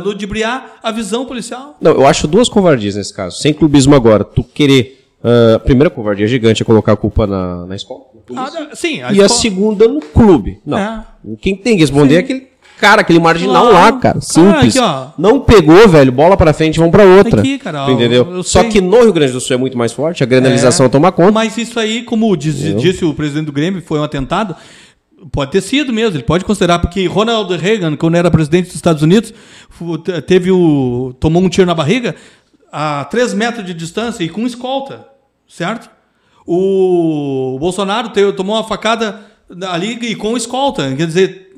ludibriar 0.03 0.77
a 0.83 0.91
visão 0.91 1.25
policial. 1.25 1.77
Não, 1.81 1.91
eu 1.91 2.05
acho 2.05 2.27
duas 2.27 2.49
covardias 2.49 2.95
nesse 2.95 3.13
caso. 3.13 3.37
Sem 3.37 3.53
clubismo 3.53 3.95
agora. 3.95 4.23
Tu 4.23 4.43
querer. 4.43 5.05
ah, 5.23 5.55
a 5.55 5.59
primeira 5.59 5.89
covardia 5.89 6.27
gigante 6.27 6.61
é 6.61 6.65
colocar 6.65 6.93
a 6.93 6.97
culpa 6.97 7.25
na, 7.25 7.65
na 7.65 7.75
escola. 7.75 8.01
Ah, 8.35 8.51
sim, 8.73 8.97
e 8.97 9.01
a 9.03 9.11
escola- 9.11 9.29
segunda 9.29 9.87
no 9.87 10.01
clube. 10.01 10.59
Não. 10.65 10.77
É. 10.77 11.05
Quem 11.39 11.55
tem 11.55 11.75
que 11.75 11.81
responder 11.81 12.15
é 12.15 12.19
aquele 12.19 12.46
cara, 12.79 13.01
aquele 13.01 13.19
marginal 13.19 13.69
Claro. 13.69 13.73
lá, 13.95 13.99
cara. 13.99 14.21
Simples. 14.21 14.75
aqui, 14.77 14.79
ó. 14.79 15.07
Não 15.17 15.39
pegou, 15.39 15.87
velho. 15.87 16.11
Bola 16.11 16.37
pra 16.37 16.53
frente, 16.53 16.77
vamos 16.79 16.91
pra 16.91 17.03
outra. 17.03 17.39
Aqui, 17.41 17.57
cara, 17.57 17.89
entendeu? 17.91 18.27
eu 18.31 18.43
Só 18.43 18.61
sei. 18.61 18.69
que 18.69 18.81
no 18.81 19.01
Rio 19.01 19.13
Grande 19.13 19.31
do 19.33 19.39
Sul 19.41 19.55
é 19.55 19.57
muito 19.59 19.77
mais 19.77 19.91
forte. 19.91 20.23
A 20.23 20.25
granalização 20.25 20.87
toma 20.89 21.11
conta. 21.11 21.31
Mas 21.31 21.57
isso 21.57 21.79
aí, 21.79 22.03
como 22.03 22.35
diz- 22.37 22.79
disse 22.79 23.03
o 23.05 23.13
presidente 23.13 23.45
do 23.47 23.51
Grêmio, 23.51 23.81
foi 23.81 23.99
um 23.99 24.03
atentado. 24.03 24.55
Pode 25.31 25.51
ter 25.51 25.61
sido 25.61 25.91
mesmo, 25.91 26.15
ele 26.15 26.23
pode 26.23 26.45
considerar, 26.45 26.77
porque 26.79 27.07
Ronald 27.07 27.51
Reagan, 27.57 27.95
quando 27.95 28.15
era 28.15 28.29
presidente 28.29 28.67
dos 28.67 28.75
Estados 28.75 29.01
Unidos, 29.01 29.33
teve 30.27 30.51
o. 30.51 31.13
tomou 31.19 31.41
um 31.41 31.49
tiro 31.49 31.65
na 31.65 31.73
barriga 31.73 32.15
a 32.71 33.03
3 33.05 33.33
metros 33.33 33.65
de 33.65 33.73
distância 33.73 34.23
e 34.23 34.29
com 34.29 34.45
escolta, 34.45 35.07
certo? 35.47 35.89
O 36.45 37.57
Bolsonaro 37.59 38.09
teve- 38.09 38.31
tomou 38.33 38.55
uma 38.55 38.63
facada 38.63 39.19
ali 39.69 39.97
e 40.01 40.15
com 40.15 40.37
escolta, 40.37 40.93
quer 40.95 41.07
dizer, 41.07 41.51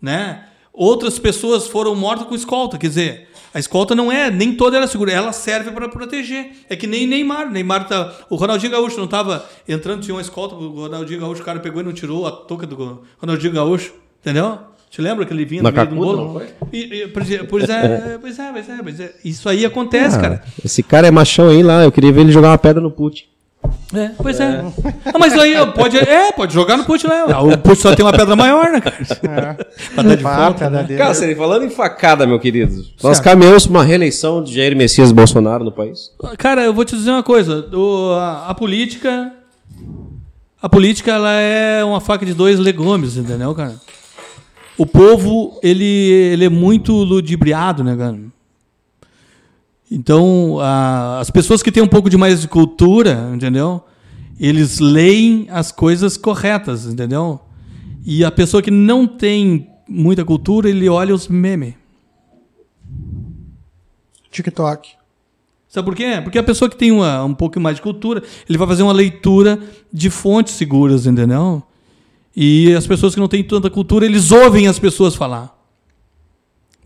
né? 0.00 0.42
Outras 0.78 1.18
pessoas 1.18 1.66
foram 1.66 1.94
mortas 1.96 2.26
com 2.28 2.34
escolta, 2.36 2.78
quer 2.78 2.86
dizer, 2.86 3.28
a 3.52 3.58
escolta 3.58 3.94
não 3.96 4.12
é, 4.12 4.30
nem 4.30 4.54
toda 4.54 4.76
ela 4.76 4.84
é 4.84 4.88
segura, 4.88 5.10
ela 5.10 5.32
serve 5.32 5.72
para 5.72 5.88
proteger. 5.88 6.52
É 6.70 6.76
que 6.76 6.86
nem 6.86 7.04
Neymar, 7.04 7.50
Neymar 7.50 7.88
tá, 7.88 8.14
o 8.30 8.36
Ronaldinho 8.36 8.70
Gaúcho 8.70 8.96
não 8.96 9.06
estava 9.06 9.44
entrando, 9.68 10.02
tinha 10.02 10.14
uma 10.14 10.20
escolta, 10.20 10.54
o 10.54 10.82
Ronaldinho 10.82 11.18
Gaúcho, 11.20 11.42
o 11.42 11.44
cara 11.44 11.58
pegou 11.58 11.80
e 11.82 11.84
não 11.84 11.92
tirou 11.92 12.26
a 12.26 12.30
touca 12.30 12.64
do 12.64 13.02
Ronaldinho 13.20 13.52
Gaúcho, 13.52 13.92
entendeu? 14.20 14.58
Te 14.88 15.02
lembra 15.02 15.26
que 15.26 15.32
ele 15.34 15.44
vinha 15.44 15.62
Na 15.62 15.70
no 15.70 15.76
meio 15.76 15.88
do 15.88 15.96
bolo? 15.96 16.42
E- 16.72 16.78
e- 17.02 17.08
pois, 17.08 17.30
é, 17.30 17.38
pois 17.42 17.68
é, 17.68 18.18
pois 18.22 18.38
é, 18.38 18.52
pois 18.52 18.68
é, 18.68 18.82
pois 18.82 19.00
é. 19.00 19.14
Isso 19.24 19.48
aí 19.48 19.66
acontece, 19.66 20.16
Ah, 20.16 20.20
cara. 20.20 20.44
Esse 20.64 20.82
cara 20.82 21.08
é 21.08 21.10
machão 21.10 21.48
aí 21.48 21.62
lá. 21.62 21.82
Eu 21.84 21.90
queria 21.92 22.12
ver 22.12 22.20
ele 22.22 22.32
jogar 22.32 22.50
uma 22.50 22.58
pedra 22.58 22.80
no 22.80 22.90
put. 22.90 23.28
É, 23.94 24.10
pois 24.18 24.38
é. 24.38 24.64
Ah, 25.06 25.18
mas 25.18 25.32
aí 25.32 25.54
pode, 25.72 25.96
é, 25.96 26.30
pode 26.32 26.52
jogar 26.52 26.76
no 26.76 26.84
put 26.84 27.06
lá. 27.06 27.40
O 27.42 27.56
put 27.58 27.76
só 27.80 27.94
tem 27.94 28.04
uma 28.04 28.12
pedra 28.12 28.36
maior, 28.36 28.70
né, 28.70 28.80
cara? 28.80 29.54
Pra 29.94 30.02
dar 30.02 30.16
de 30.16 30.54
pedra 30.58 30.70
né? 30.70 30.82
dele. 30.84 30.98
Cara, 30.98 31.14
você 31.14 31.34
falando 31.34 31.64
em 31.64 31.70
facada, 31.70 32.26
meu 32.26 32.38
querido. 32.38 32.74
Nós 33.02 33.16
Certo. 33.16 33.22
caminhamos 33.24 33.66
pra 33.66 33.78
uma 33.78 33.84
reeleição 33.84 34.42
de 34.42 34.54
Jair 34.54 34.76
Messias 34.76 35.10
Bolsonaro 35.12 35.64
no 35.64 35.72
país. 35.72 36.10
Cara, 36.36 36.62
eu 36.64 36.74
vou 36.74 36.84
te 36.84 36.94
dizer 36.96 37.10
uma 37.10 37.22
coisa. 37.22 37.66
O- 37.74 38.12
a, 38.12 38.48
a 38.48 38.54
política. 38.54 39.32
A 40.60 40.68
política, 40.68 41.12
ela 41.12 41.32
é 41.32 41.82
uma 41.84 42.00
faca 42.00 42.26
de 42.26 42.34
dois 42.34 42.58
legumes, 42.58 43.16
entendeu, 43.16 43.54
cara? 43.54 43.76
O 44.76 44.84
povo, 44.84 45.58
ele, 45.62 45.84
ele 45.84 46.44
é 46.44 46.48
muito 46.48 46.92
ludibriado, 46.92 47.82
né, 47.84 47.96
cara? 47.96 48.16
Então, 49.90 50.58
a- 50.60 51.18
as 51.20 51.30
pessoas 51.30 51.62
que 51.62 51.72
têm 51.72 51.82
um 51.82 51.88
pouco 51.88 52.10
de 52.10 52.16
mais 52.16 52.40
de 52.40 52.48
cultura, 52.48 53.30
entendeu? 53.34 53.82
Eles 54.38 54.78
leem 54.78 55.46
as 55.50 55.72
coisas 55.72 56.16
corretas, 56.16 56.86
entendeu? 56.86 57.40
E 58.04 58.24
a 58.24 58.30
pessoa 58.30 58.62
que 58.62 58.70
não 58.70 59.06
tem 59.06 59.68
muita 59.88 60.24
cultura, 60.24 60.68
ele 60.68 60.88
olha 60.88 61.14
os 61.14 61.26
memes. 61.28 61.74
TikTok 64.30 64.90
Sabe 65.68 65.84
por 65.84 65.94
quê? 65.94 66.20
Porque 66.22 66.38
a 66.38 66.42
pessoa 66.42 66.68
que 66.70 66.76
tem 66.76 66.90
uma, 66.90 67.22
um 67.24 67.34
pouco 67.34 67.60
mais 67.60 67.76
de 67.76 67.82
cultura, 67.82 68.22
ele 68.48 68.56
vai 68.56 68.66
fazer 68.66 68.82
uma 68.82 68.92
leitura 68.92 69.60
de 69.92 70.08
fontes 70.08 70.54
seguras, 70.54 71.06
entendeu? 71.06 71.62
E 72.34 72.72
as 72.74 72.86
pessoas 72.86 73.12
que 73.14 73.20
não 73.20 73.28
têm 73.28 73.44
tanta 73.44 73.68
cultura, 73.68 74.06
eles 74.06 74.30
ouvem 74.32 74.66
as 74.66 74.78
pessoas 74.78 75.14
falar. 75.14 75.57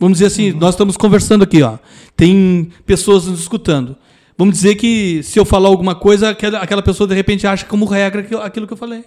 Vamos 0.03 0.19
dizer 0.19 0.27
assim, 0.27 0.51
nós 0.51 0.71
estamos 0.75 0.97
conversando 0.97 1.45
aqui, 1.45 1.63
ó. 1.63 1.79
Tem 2.17 2.69
pessoas 2.85 3.27
nos 3.27 3.39
escutando. 3.39 3.95
Vamos 4.37 4.55
dizer 4.55 4.75
que 4.75 5.23
se 5.23 5.39
eu 5.39 5.45
falar 5.45 5.69
alguma 5.69 5.95
coisa, 5.95 6.31
aquela, 6.31 6.59
aquela 6.59 6.83
pessoa 6.83 7.07
de 7.07 7.15
repente 7.15 7.47
acha 7.47 7.65
como 7.67 7.85
regra 7.85 8.27
aquilo 8.43 8.67
que 8.67 8.73
eu 8.73 8.77
falei. 8.77 9.05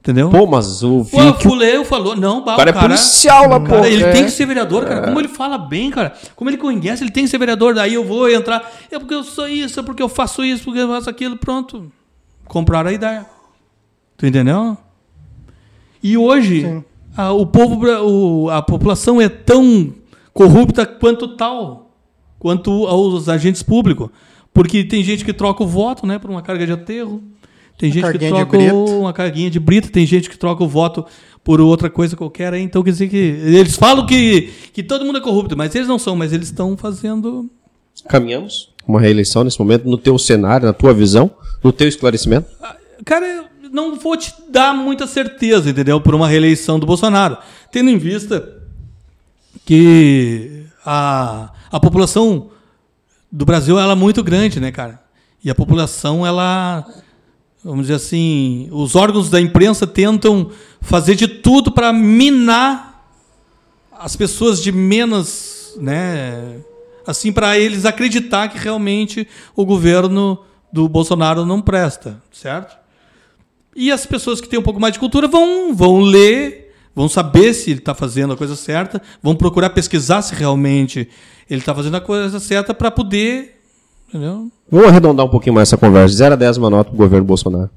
Entendeu? 0.00 0.28
Pô, 0.30 0.44
mas 0.44 0.82
o 0.82 1.04
Pô, 1.04 1.18
que 1.34 1.46
o 1.46 1.50
fulano 1.50 1.84
falou. 1.84 2.16
Não, 2.16 2.44
bah, 2.44 2.56
cara 2.56 2.70
é 2.70 2.72
policial 2.72 3.48
lá, 3.48 3.60
pô. 3.60 3.66
Cara, 3.66 3.88
ele 3.88 4.02
é. 4.02 4.10
tem 4.10 4.24
que 4.24 4.30
ser 4.32 4.44
vereador, 4.44 4.84
cara. 4.84 5.02
Como 5.06 5.20
ele 5.20 5.28
fala 5.28 5.56
bem, 5.56 5.88
cara. 5.88 6.12
Como 6.34 6.50
ele 6.50 6.56
conhece, 6.56 7.04
ele 7.04 7.12
tem 7.12 7.22
que 7.24 7.30
ser 7.30 7.38
vereador. 7.38 7.72
Daí 7.72 7.94
eu 7.94 8.04
vou 8.04 8.28
entrar. 8.28 8.68
É 8.90 8.98
porque 8.98 9.14
eu 9.14 9.22
sou 9.22 9.46
isso, 9.46 9.78
é 9.78 9.82
porque 9.84 10.02
eu 10.02 10.08
faço 10.08 10.44
isso, 10.44 10.64
porque 10.64 10.80
eu 10.80 10.88
faço 10.88 11.08
aquilo. 11.08 11.36
Pronto. 11.38 11.92
Compraram 12.48 12.90
a 12.90 12.92
ideia. 12.92 13.24
Tu 14.16 14.26
entendeu? 14.26 14.76
E 16.02 16.16
hoje, 16.18 16.82
a, 17.16 17.32
o 17.32 17.46
povo, 17.46 17.80
o- 18.02 18.50
a 18.50 18.60
população 18.60 19.20
é 19.20 19.28
tão 19.28 19.94
corrupta 20.34 20.84
quanto 20.84 21.28
tal, 21.28 21.96
quanto 22.38 22.86
aos 22.86 23.28
agentes 23.28 23.62
públicos. 23.62 24.10
Porque 24.52 24.84
tem 24.84 25.02
gente 25.02 25.24
que 25.24 25.32
troca 25.32 25.62
o 25.62 25.66
voto 25.66 26.06
né, 26.06 26.18
por 26.18 26.30
uma 26.30 26.42
carga 26.42 26.66
de 26.66 26.72
aterro. 26.72 27.22
Tem 27.78 27.90
gente 27.90 28.10
que 28.12 28.28
troca 28.28 28.56
uma 28.74 29.12
carguinha 29.12 29.50
de 29.50 29.58
brita, 29.58 29.88
tem 29.88 30.06
gente 30.06 30.28
que 30.28 30.38
troca 30.38 30.62
o 30.62 30.68
voto 30.68 31.04
por 31.42 31.60
outra 31.60 31.90
coisa 31.90 32.16
qualquer. 32.16 32.54
Então 32.54 32.82
quer 32.82 32.90
dizer 32.90 33.08
que. 33.08 33.16
Eles 33.16 33.76
falam 33.76 34.06
que, 34.06 34.52
que 34.72 34.82
todo 34.82 35.04
mundo 35.04 35.18
é 35.18 35.20
corrupto, 35.20 35.56
mas 35.56 35.74
eles 35.74 35.88
não 35.88 35.98
são, 35.98 36.14
mas 36.14 36.32
eles 36.32 36.48
estão 36.48 36.76
fazendo. 36.76 37.50
Caminhamos 38.06 38.72
uma 38.86 39.00
reeleição 39.00 39.42
nesse 39.42 39.58
momento, 39.58 39.88
no 39.88 39.98
teu 39.98 40.18
cenário, 40.18 40.66
na 40.66 40.72
tua 40.72 40.92
visão, 40.92 41.30
no 41.62 41.72
teu 41.72 41.88
esclarecimento? 41.88 42.46
Cara, 43.04 43.26
eu 43.26 43.44
não 43.72 43.96
vou 43.96 44.16
te 44.16 44.32
dar 44.50 44.74
muita 44.74 45.06
certeza, 45.06 45.70
entendeu? 45.70 46.00
Por 46.00 46.14
uma 46.14 46.28
reeleição 46.28 46.78
do 46.78 46.86
Bolsonaro. 46.86 47.36
Tendo 47.72 47.90
em 47.90 47.98
vista 47.98 48.53
que 49.64 50.66
a, 50.84 51.52
a 51.70 51.80
população 51.80 52.50
do 53.30 53.44
Brasil 53.44 53.78
ela 53.78 53.92
é 53.92 53.96
muito 53.96 54.22
grande, 54.22 54.60
né, 54.60 54.70
cara? 54.70 55.02
E 55.42 55.50
a 55.50 55.54
população, 55.54 56.26
ela. 56.26 56.86
Vamos 57.62 57.82
dizer 57.82 57.94
assim, 57.94 58.68
os 58.70 58.94
órgãos 58.94 59.30
da 59.30 59.40
imprensa 59.40 59.86
tentam 59.86 60.50
fazer 60.82 61.14
de 61.14 61.26
tudo 61.26 61.72
para 61.72 61.94
minar 61.94 63.08
as 63.90 64.14
pessoas 64.14 64.62
de 64.62 64.70
menos, 64.70 65.74
né? 65.78 66.60
Assim, 67.06 67.32
para 67.32 67.58
eles 67.58 67.86
acreditar 67.86 68.48
que 68.48 68.58
realmente 68.58 69.26
o 69.56 69.64
governo 69.64 70.44
do 70.70 70.88
Bolsonaro 70.88 71.46
não 71.46 71.62
presta, 71.62 72.22
certo? 72.30 72.76
E 73.74 73.90
as 73.90 74.04
pessoas 74.04 74.40
que 74.40 74.48
têm 74.48 74.58
um 74.58 74.62
pouco 74.62 74.80
mais 74.80 74.92
de 74.92 75.00
cultura 75.00 75.26
vão, 75.26 75.74
vão 75.74 76.00
ler, 76.00 76.63
vão 76.94 77.08
saber 77.08 77.52
se 77.54 77.70
ele 77.70 77.80
está 77.80 77.94
fazendo 77.94 78.32
a 78.32 78.36
coisa 78.36 78.54
certa, 78.56 79.02
vão 79.22 79.34
procurar 79.34 79.70
pesquisar 79.70 80.22
se 80.22 80.34
realmente 80.34 81.08
ele 81.50 81.60
está 81.60 81.74
fazendo 81.74 81.96
a 81.96 82.00
coisa 82.00 82.38
certa 82.38 82.72
para 82.72 82.90
poder. 82.90 83.60
Entendeu? 84.08 84.50
Vamos 84.70 84.88
arredondar 84.88 85.26
um 85.26 85.28
pouquinho 85.28 85.54
mais 85.54 85.68
essa 85.68 85.76
conversa. 85.76 86.08
De 86.08 86.16
0 86.16 86.34
a 86.34 86.36
10 86.36 86.58
uma 86.58 86.70
nota 86.70 86.90
pro 86.90 86.98
governo 86.98 87.26
Bolsonaro. 87.26 87.70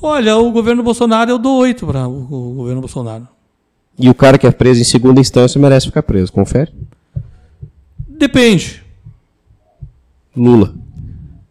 Olha, 0.00 0.36
o 0.36 0.50
governo 0.52 0.82
Bolsonaro 0.82 1.30
eu 1.30 1.38
dou 1.38 1.58
oito 1.60 1.86
para 1.86 2.06
o, 2.06 2.52
o 2.52 2.54
governo 2.54 2.80
Bolsonaro. 2.80 3.26
E 3.98 4.08
o 4.08 4.14
cara 4.14 4.38
que 4.38 4.46
é 4.46 4.50
preso 4.50 4.80
em 4.80 4.84
segunda 4.84 5.20
instância 5.20 5.60
merece 5.60 5.86
ficar 5.86 6.02
preso. 6.02 6.32
Confere? 6.32 6.72
Depende. 8.08 8.84
Lula. 10.36 10.74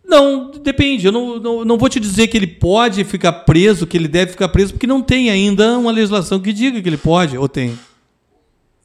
Não, 0.08 0.52
depende. 0.66 1.06
Eu 1.06 1.12
não, 1.12 1.40
não, 1.40 1.66
não 1.66 1.78
vou 1.78 1.88
te 1.88 2.00
dizer 2.00 2.28
que 2.28 2.36
ele 2.36 2.48
pode 2.48 3.04
ficar 3.04 3.32
preso, 3.32 3.88
que 3.88 3.96
ele 3.96 4.08
deve 4.08 4.32
ficar 4.32 4.50
preso, 4.50 4.74
porque 4.74 4.88
não 4.88 5.02
tem 5.02 5.30
ainda 5.30 5.78
uma 5.78 5.92
legislação 5.92 6.40
que 6.40 6.52
diga 6.52 6.82
que 6.82 6.90
ele 6.90 6.98
pode, 6.98 7.38
ou 7.38 7.48
tem. 7.48 7.78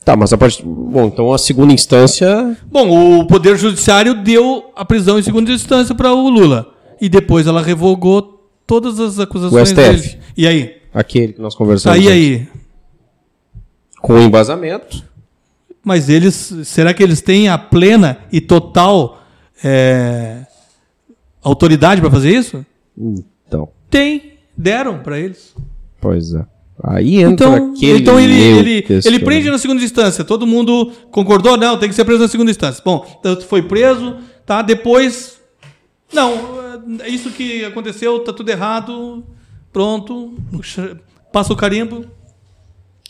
Tá, 0.04 0.16
mas 0.16 0.32
a 0.32 0.38
partir. 0.38 0.62
Bom, 0.64 1.06
então 1.06 1.32
a 1.32 1.38
segunda 1.38 1.72
instância. 1.72 2.56
Bom, 2.70 3.20
o 3.20 3.26
Poder 3.26 3.56
Judiciário 3.56 4.14
deu 4.14 4.70
a 4.74 4.84
prisão 4.84 5.18
em 5.18 5.22
segunda 5.22 5.52
instância 5.52 5.94
para 5.94 6.12
o 6.12 6.28
Lula. 6.28 6.72
E 7.00 7.08
depois 7.08 7.46
ela 7.46 7.62
revogou 7.62 8.48
todas 8.66 9.00
as 9.00 9.18
acusações 9.18 9.62
O 9.62 9.66
STF. 9.66 10.00
dele. 10.00 10.18
E 10.36 10.46
aí? 10.46 10.76
Aquele 10.92 11.32
que 11.34 11.40
nós 11.40 11.54
conversamos. 11.54 11.98
Aí, 11.98 12.06
antes. 12.06 12.12
aí. 12.12 12.48
Com 14.00 14.18
embasamento. 14.18 15.04
Mas 15.84 16.08
eles. 16.08 16.52
Será 16.64 16.94
que 16.94 17.02
eles 17.02 17.20
têm 17.20 17.48
a 17.48 17.58
plena 17.58 18.18
e 18.32 18.40
total 18.40 19.22
é, 19.62 20.46
autoridade 21.42 22.00
para 22.00 22.10
fazer 22.10 22.30
isso? 22.34 22.64
Então. 23.46 23.68
Tem. 23.88 24.34
Deram 24.56 24.98
para 25.00 25.18
eles. 25.18 25.54
Pois 26.00 26.34
é. 26.34 26.44
Aí 26.82 27.16
entra 27.16 27.46
Então, 27.58 27.72
aquele. 27.74 27.98
então 27.98 28.18
ele, 28.18 28.34
ele, 28.40 28.84
ele 29.04 29.18
prende 29.20 29.50
na 29.50 29.58
segunda 29.58 29.82
instância. 29.82 30.24
Todo 30.24 30.46
mundo 30.46 30.90
concordou? 31.10 31.56
Não, 31.56 31.78
tem 31.78 31.88
que 31.88 31.94
ser 31.94 32.04
preso 32.04 32.22
na 32.22 32.28
segunda 32.28 32.50
instância. 32.50 32.82
Bom, 32.84 33.06
então 33.20 33.38
foi 33.42 33.62
preso, 33.62 34.16
tá? 34.46 34.62
Depois. 34.62 35.38
Não, 36.12 36.32
é 37.00 37.08
isso 37.08 37.30
que 37.30 37.64
aconteceu, 37.64 38.18
tá 38.20 38.32
tudo 38.32 38.48
errado. 38.50 39.24
Pronto. 39.72 40.34
Passa 41.32 41.52
o 41.52 41.56
carimbo. 41.56 42.04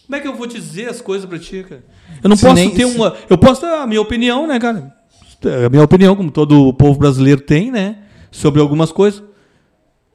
Como 0.06 0.16
é 0.16 0.20
que 0.20 0.26
eu 0.26 0.34
vou 0.34 0.46
dizer 0.48 0.88
as 0.88 1.00
coisas 1.00 1.28
pra 1.28 1.38
ti, 1.38 1.64
cara? 1.68 1.84
Eu 2.22 2.28
não 2.28 2.36
Se 2.36 2.42
posso 2.42 2.54
nem- 2.56 2.70
ter 2.70 2.86
se- 2.88 2.96
uma. 2.96 3.14
Eu 3.28 3.38
posso 3.38 3.62
dar 3.62 3.82
a 3.82 3.86
minha 3.86 4.00
opinião, 4.00 4.46
né, 4.48 4.58
cara? 4.58 4.92
A 5.64 5.68
minha 5.70 5.84
opinião, 5.84 6.14
como 6.16 6.30
todo 6.30 6.66
o 6.66 6.74
povo 6.74 6.98
brasileiro 6.98 7.40
tem, 7.40 7.70
né? 7.70 7.98
Sobre 8.30 8.60
algumas 8.60 8.92
coisas. 8.92 9.22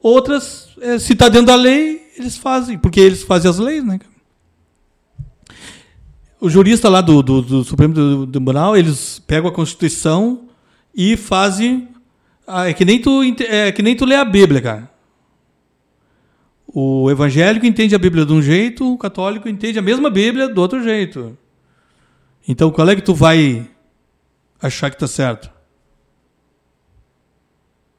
Outras, 0.02 0.68
é, 0.80 0.98
se 0.98 1.14
tá 1.14 1.28
dentro 1.28 1.48
da 1.48 1.56
lei, 1.56 2.10
eles 2.16 2.36
fazem, 2.36 2.78
porque 2.78 3.00
eles 3.00 3.22
fazem 3.22 3.50
as 3.50 3.58
leis, 3.58 3.84
né? 3.84 3.98
O 6.40 6.48
jurista 6.48 6.88
lá 6.88 7.00
do, 7.00 7.22
do, 7.22 7.42
do 7.42 7.64
Supremo 7.64 8.26
Tribunal, 8.26 8.76
eles 8.76 9.18
pegam 9.26 9.48
a 9.48 9.52
Constituição 9.52 10.48
e 10.94 11.16
fazem. 11.16 11.88
é, 12.46 12.72
que 12.72 12.84
nem 12.84 13.00
tu, 13.00 13.22
é 13.40 13.72
que 13.72 13.82
nem 13.82 13.96
tu 13.96 14.04
lê 14.04 14.14
a 14.14 14.24
Bíblia, 14.24 14.60
cara. 14.60 14.90
O 16.66 17.10
evangélico 17.10 17.64
entende 17.64 17.94
a 17.94 17.98
Bíblia 17.98 18.26
de 18.26 18.32
um 18.32 18.42
jeito, 18.42 18.92
o 18.92 18.98
católico 18.98 19.48
entende 19.48 19.78
a 19.78 19.82
mesma 19.82 20.10
Bíblia 20.10 20.48
do 20.48 20.60
outro 20.60 20.82
jeito. 20.82 21.36
Então, 22.46 22.70
qual 22.70 22.88
é 22.88 22.94
que 22.94 23.02
tu 23.02 23.14
vai 23.14 23.68
achar 24.60 24.90
que 24.90 24.98
tá 24.98 25.06
certo? 25.06 25.50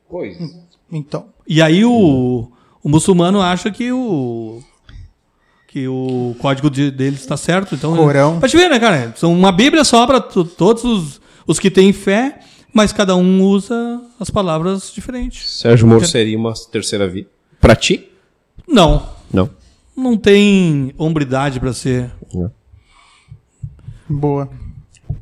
Pois. 0.09 0.37
Então. 0.91 1.25
E 1.47 1.61
aí 1.61 1.83
o, 1.85 2.49
o 2.83 2.89
muçulmano 2.89 3.41
acha 3.41 3.69
que 3.71 3.91
o 3.91 4.61
que 5.67 5.87
o 5.87 6.35
código 6.39 6.69
de, 6.69 6.89
deles 6.89 7.19
está 7.19 7.35
certo. 7.35 7.75
Então, 7.75 7.95
Corão. 7.95 8.39
Pra 8.39 8.47
te 8.49 8.55
ver, 8.57 8.69
né, 8.69 8.79
cara? 8.79 9.13
São 9.15 9.33
uma 9.33 9.51
Bíblia 9.51 9.83
só 9.83 10.07
para 10.07 10.19
todos 10.21 10.83
os, 10.83 11.21
os 11.45 11.59
que 11.59 11.69
têm 11.69 11.91
fé, 11.91 12.39
mas 12.73 12.93
cada 12.93 13.15
um 13.15 13.43
usa 13.43 14.01
as 14.19 14.29
palavras 14.29 14.91
diferentes. 14.93 15.59
Sérgio 15.59 15.85
Moro 15.87 16.07
seria 16.07 16.37
uma 16.37 16.53
terceira 16.71 17.07
via. 17.07 17.27
Pra 17.59 17.75
ti? 17.75 18.09
Não, 18.67 19.09
Não. 19.31 19.49
não 19.95 20.17
tem 20.17 20.93
hombridade 20.97 21.59
para 21.59 21.73
ser. 21.73 22.09
Não. 22.33 22.51
Boa. 24.09 24.49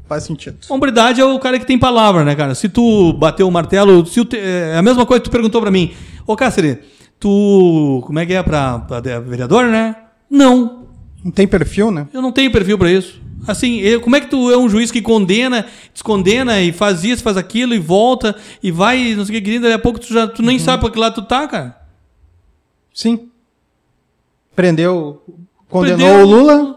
Faz 0.08 0.24
sentido. 0.24 0.58
Hombridade 0.70 1.20
é 1.20 1.26
o 1.26 1.39
cara 1.39 1.58
que 1.58 1.66
tem 1.66 1.80
palavra, 1.80 2.24
né, 2.24 2.36
cara? 2.36 2.53
Se 2.53 2.70
tu 2.70 3.12
bateu 3.14 3.47
o 3.47 3.51
martelo, 3.51 4.06
se 4.06 4.20
o 4.20 4.26
te- 4.26 4.38
é 4.38 4.76
a 4.78 4.82
mesma 4.82 5.06
coisa 5.06 5.20
que 5.22 5.30
tu 5.30 5.32
perguntou 5.32 5.60
pra 5.62 5.72
mim. 5.72 5.93
Ô, 6.28 6.36
Cáceres, 6.36 6.78
tu. 7.20 8.01
Como 8.06 8.20
é 8.20 8.26
que 8.26 8.34
é 8.34 8.43
pra, 8.43 8.80
pra 8.80 8.99
vereador, 8.99 9.66
né? 9.66 9.95
Não. 10.30 10.86
Não 11.24 11.32
tem 11.32 11.47
perfil, 11.47 11.89
né? 11.89 12.08
Eu 12.14 12.22
não 12.22 12.32
tenho 12.32 12.51
perfil 12.51 12.78
pra 12.78 12.91
isso. 12.91 13.20
Assim, 13.47 13.78
eu- 13.80 13.99
como 14.01 14.16
é 14.16 14.22
que 14.22 14.28
tu 14.28 14.51
é 14.51 14.58
um 14.58 14.70
juiz 14.70 14.91
que 14.91 15.01
condena, 15.01 15.66
descondena 15.93 16.62
e 16.62 16.72
faz 16.72 17.03
isso, 17.03 17.24
faz 17.24 17.36
aquilo 17.38 17.74
e 17.74 17.80
volta 17.80 18.36
e 18.62 18.72
vai, 18.72 19.14
não 19.16 19.26
sei 19.26 19.39
o 19.39 19.41
que, 19.43 19.60
daqui 19.60 19.74
a 19.74 19.80
pouco 19.80 19.99
tu, 19.99 20.12
já, 20.14 20.28
tu 20.28 20.41
nem 20.43 20.58
sabe 20.60 20.82
pra 20.82 20.89
que 20.91 20.99
lado 20.99 21.16
tu 21.16 21.22
tá, 21.24 21.47
cara? 21.47 21.76
Sim. 22.93 23.28
Prendeu. 24.56 25.22
Condenou 25.70 25.97
Prendeu- 26.08 26.26
o 26.26 26.30
Lula, 26.30 26.75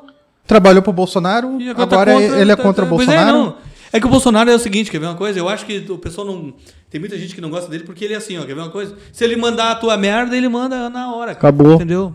trabalhou 0.49 0.83
pro 0.83 0.93
Bolsonaro, 0.93 1.61
E 1.61 1.71
agora 1.71 1.87
tá 1.87 1.97
agora 2.01 2.13
contra- 2.21 2.41
ele 2.41 2.51
é 2.51 2.57
tá- 2.57 2.63
contra 2.65 2.85
o 2.85 2.89
tá- 2.89 2.95
pois 2.95 3.07
Bolsonaro. 3.07 3.37
É, 3.37 3.41
não. 3.41 3.55
É 3.93 4.01
que 4.01 4.07
o 4.07 4.11
Bolsonaro 4.11 4.51
é 4.51 4.55
o 4.55 4.59
seguinte, 4.59 4.91
quer 4.91 4.99
ver 4.99 5.07
uma 5.07 5.15
coisa? 5.15 5.39
Eu 5.39 5.49
acho 5.49 5.65
que 5.65 5.85
o 5.89 5.97
pessoal 5.99 6.27
não. 6.27 6.53
Tem 6.91 6.99
muita 7.01 7.17
gente 7.17 7.35
que 7.35 7.41
não 7.41 7.49
gosta 7.51 7.71
dele 7.71 7.85
porque 7.85 8.05
ele 8.05 8.15
é 8.15 8.17
assim, 8.17 8.37
ó. 8.37 8.41
Quer 8.45 8.55
ver 8.55 8.61
uma 8.63 8.71
coisa? 8.71 8.97
Se 9.13 9.23
ele 9.25 9.37
mandar 9.37 9.71
a 9.71 9.75
tua 9.77 9.97
merda, 9.97 10.37
ele 10.37 10.49
manda 10.49 10.91
na 10.91 11.15
hora. 11.15 11.35
cara. 11.35 11.49
Acabou. 11.51 11.75
Entendeu? 11.75 12.15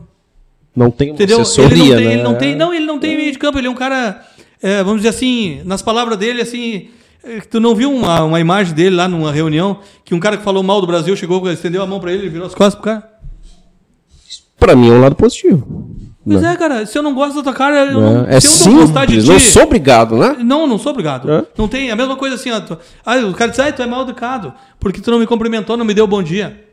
Não 0.76 0.92
tem 0.92 1.10
uma 1.10 1.16
Entendeu? 1.16 1.42
assessoria, 1.42 1.76
ele 1.78 1.78
não 1.88 1.96
tem, 1.96 2.06
né? 2.06 2.14
ele 2.14 2.24
não 2.24 2.36
tem, 2.36 2.56
não, 2.56 2.74
ele 2.74 2.86
não 2.86 3.00
tem 3.00 3.16
meio 3.16 3.32
de 3.32 3.38
campo, 3.38 3.58
ele 3.60 3.68
é 3.68 3.70
um 3.70 3.76
cara, 3.76 4.24
é, 4.62 4.78
vamos 4.84 4.98
dizer 5.04 5.10
assim, 5.10 5.62
nas 5.66 5.84
palavras 5.84 6.18
dele, 6.18 6.42
assim, 6.42 6.88
é, 7.24 7.40
tu 7.42 7.60
não 7.60 7.76
viu 7.76 7.92
uma, 7.94 8.24
uma 8.24 8.40
imagem 8.40 8.74
dele 8.74 8.96
lá 8.96 9.08
numa 9.08 9.32
reunião 9.32 9.80
que 10.04 10.16
um 10.16 10.20
cara 10.20 10.36
que 10.36 10.44
falou 10.44 10.64
mal 10.64 10.82
do 10.82 10.88
Brasil 10.88 11.16
chegou, 11.16 11.48
estendeu 11.52 11.84
a 11.84 11.86
mão 11.86 12.00
pra 12.00 12.12
ele, 12.12 12.24
ele 12.24 12.30
virou 12.30 12.48
as 12.48 12.56
costas 12.56 12.74
pro 12.74 12.84
cara? 12.86 13.08
Pra 14.58 14.76
mim 14.76 14.90
é 14.90 14.94
um 14.94 15.02
lado 15.02 15.16
positivo. 15.16 15.96
Pois 16.26 16.42
Né? 16.42 16.54
é, 16.54 16.56
cara, 16.56 16.86
se 16.86 16.98
eu 16.98 17.04
não 17.04 17.14
gosto 17.14 17.36
da 17.36 17.44
tua 17.44 17.54
cara, 17.54 17.86
eu 17.86 18.00
não, 18.00 18.26
É 18.26 18.40
se 18.40 18.68
eu 18.68 18.74
não 18.74 18.82
gostar 18.82 19.06
de 19.06 19.22
ti, 19.22 19.28
não 19.28 19.40
sou 19.40 19.64
obrigado, 19.64 20.16
né? 20.18 20.38
Não, 20.40 20.66
não 20.66 20.78
sou 20.78 20.92
obrigado. 20.92 21.30
É? 21.30 21.46
Não 21.58 21.68
tem 21.68 21.92
a 21.92 21.96
mesma 21.96 22.16
coisa 22.16 22.36
assim, 22.36 22.50
ó. 22.52 22.62
Tu, 22.62 22.78
ah, 23.06 23.18
o 23.18 23.34
cara 23.34 23.52
diz, 23.52 23.60
ah, 23.60 23.72
tu 23.72 23.82
é 23.82 23.86
mal 23.86 24.04
educado, 24.04 24.54
porque 24.80 25.02
tu 25.02 25.12
não 25.12 25.20
me 25.20 25.28
cumprimentou, 25.28 25.76
não 25.76 25.84
me 25.86 25.94
deu 25.94 26.08
bom 26.08 26.24
dia. 26.24 26.64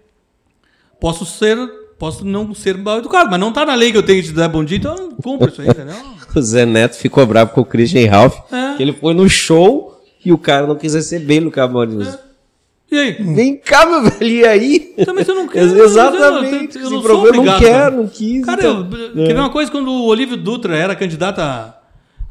Posso 1.01 1.25
ser, 1.25 1.57
posso 1.99 2.25
não 2.25 2.55
ser 2.55 2.77
mal 2.79 2.99
educado, 2.99 3.29
mas 3.31 3.41
não 3.41 3.53
tá 3.53 3.65
na 3.67 3.75
lei 3.75 3.91
que 3.91 3.99
eu 3.99 4.03
tenho 4.03 4.23
que 4.23 4.29
te 4.29 4.35
dar 4.35 4.49
bom 4.49 4.63
dia, 4.63 4.77
então 4.79 4.95
eu 4.95 5.03
não 5.09 5.17
cumpro 5.17 5.49
isso 5.49 5.63
aí, 5.63 5.69
entendeu? 5.71 5.97
O 6.35 6.41
Zé 6.41 6.65
Neto 6.65 6.97
ficou 6.97 7.27
bravo 7.27 7.51
com 7.53 7.63
o 7.63 7.65
Christian 7.65 8.09
Ralph. 8.09 8.37
É. 8.53 8.77
que 8.77 8.83
Ele 8.83 8.93
foi 8.93 9.15
no 9.15 9.29
show 9.29 10.01
e 10.25 10.33
o 10.33 10.39
cara 10.39 10.67
não 10.67 10.77
quis 10.77 10.95
receber 10.95 11.41
no 11.41 11.51
camarim. 11.51 12.07
E 12.91 12.99
aí? 12.99 13.13
Vem 13.13 13.57
cá, 13.57 13.87
meu 13.87 14.03
velho, 14.03 14.25
e 14.31 14.45
aí? 14.45 14.81
Também 15.05 15.25
você 15.25 15.33
não 15.33 15.47
quer. 15.49 15.63
Ex- 15.63 15.73
Exatamente. 15.73 16.77
Eu, 16.77 16.83
eu 16.83 16.87
Esse 16.89 16.95
não 16.95 17.03
sou 17.03 17.19
obrigado. 17.19 17.45
não 17.47 17.59
quer, 17.59 17.71
cara. 17.73 17.91
não 17.93 18.09
quis. 18.09 18.45
Cara, 18.45 18.61
então. 18.61 18.89
eu, 18.91 19.27
quer 19.27 19.35
ver 19.35 19.41
uma 19.41 19.51
coisa? 19.51 19.71
Quando 19.71 19.91
o 19.91 20.07
Olívio 20.07 20.37
Dutra 20.37 20.77
era 20.77 20.97
candidato 20.97 21.39
a, 21.41 21.79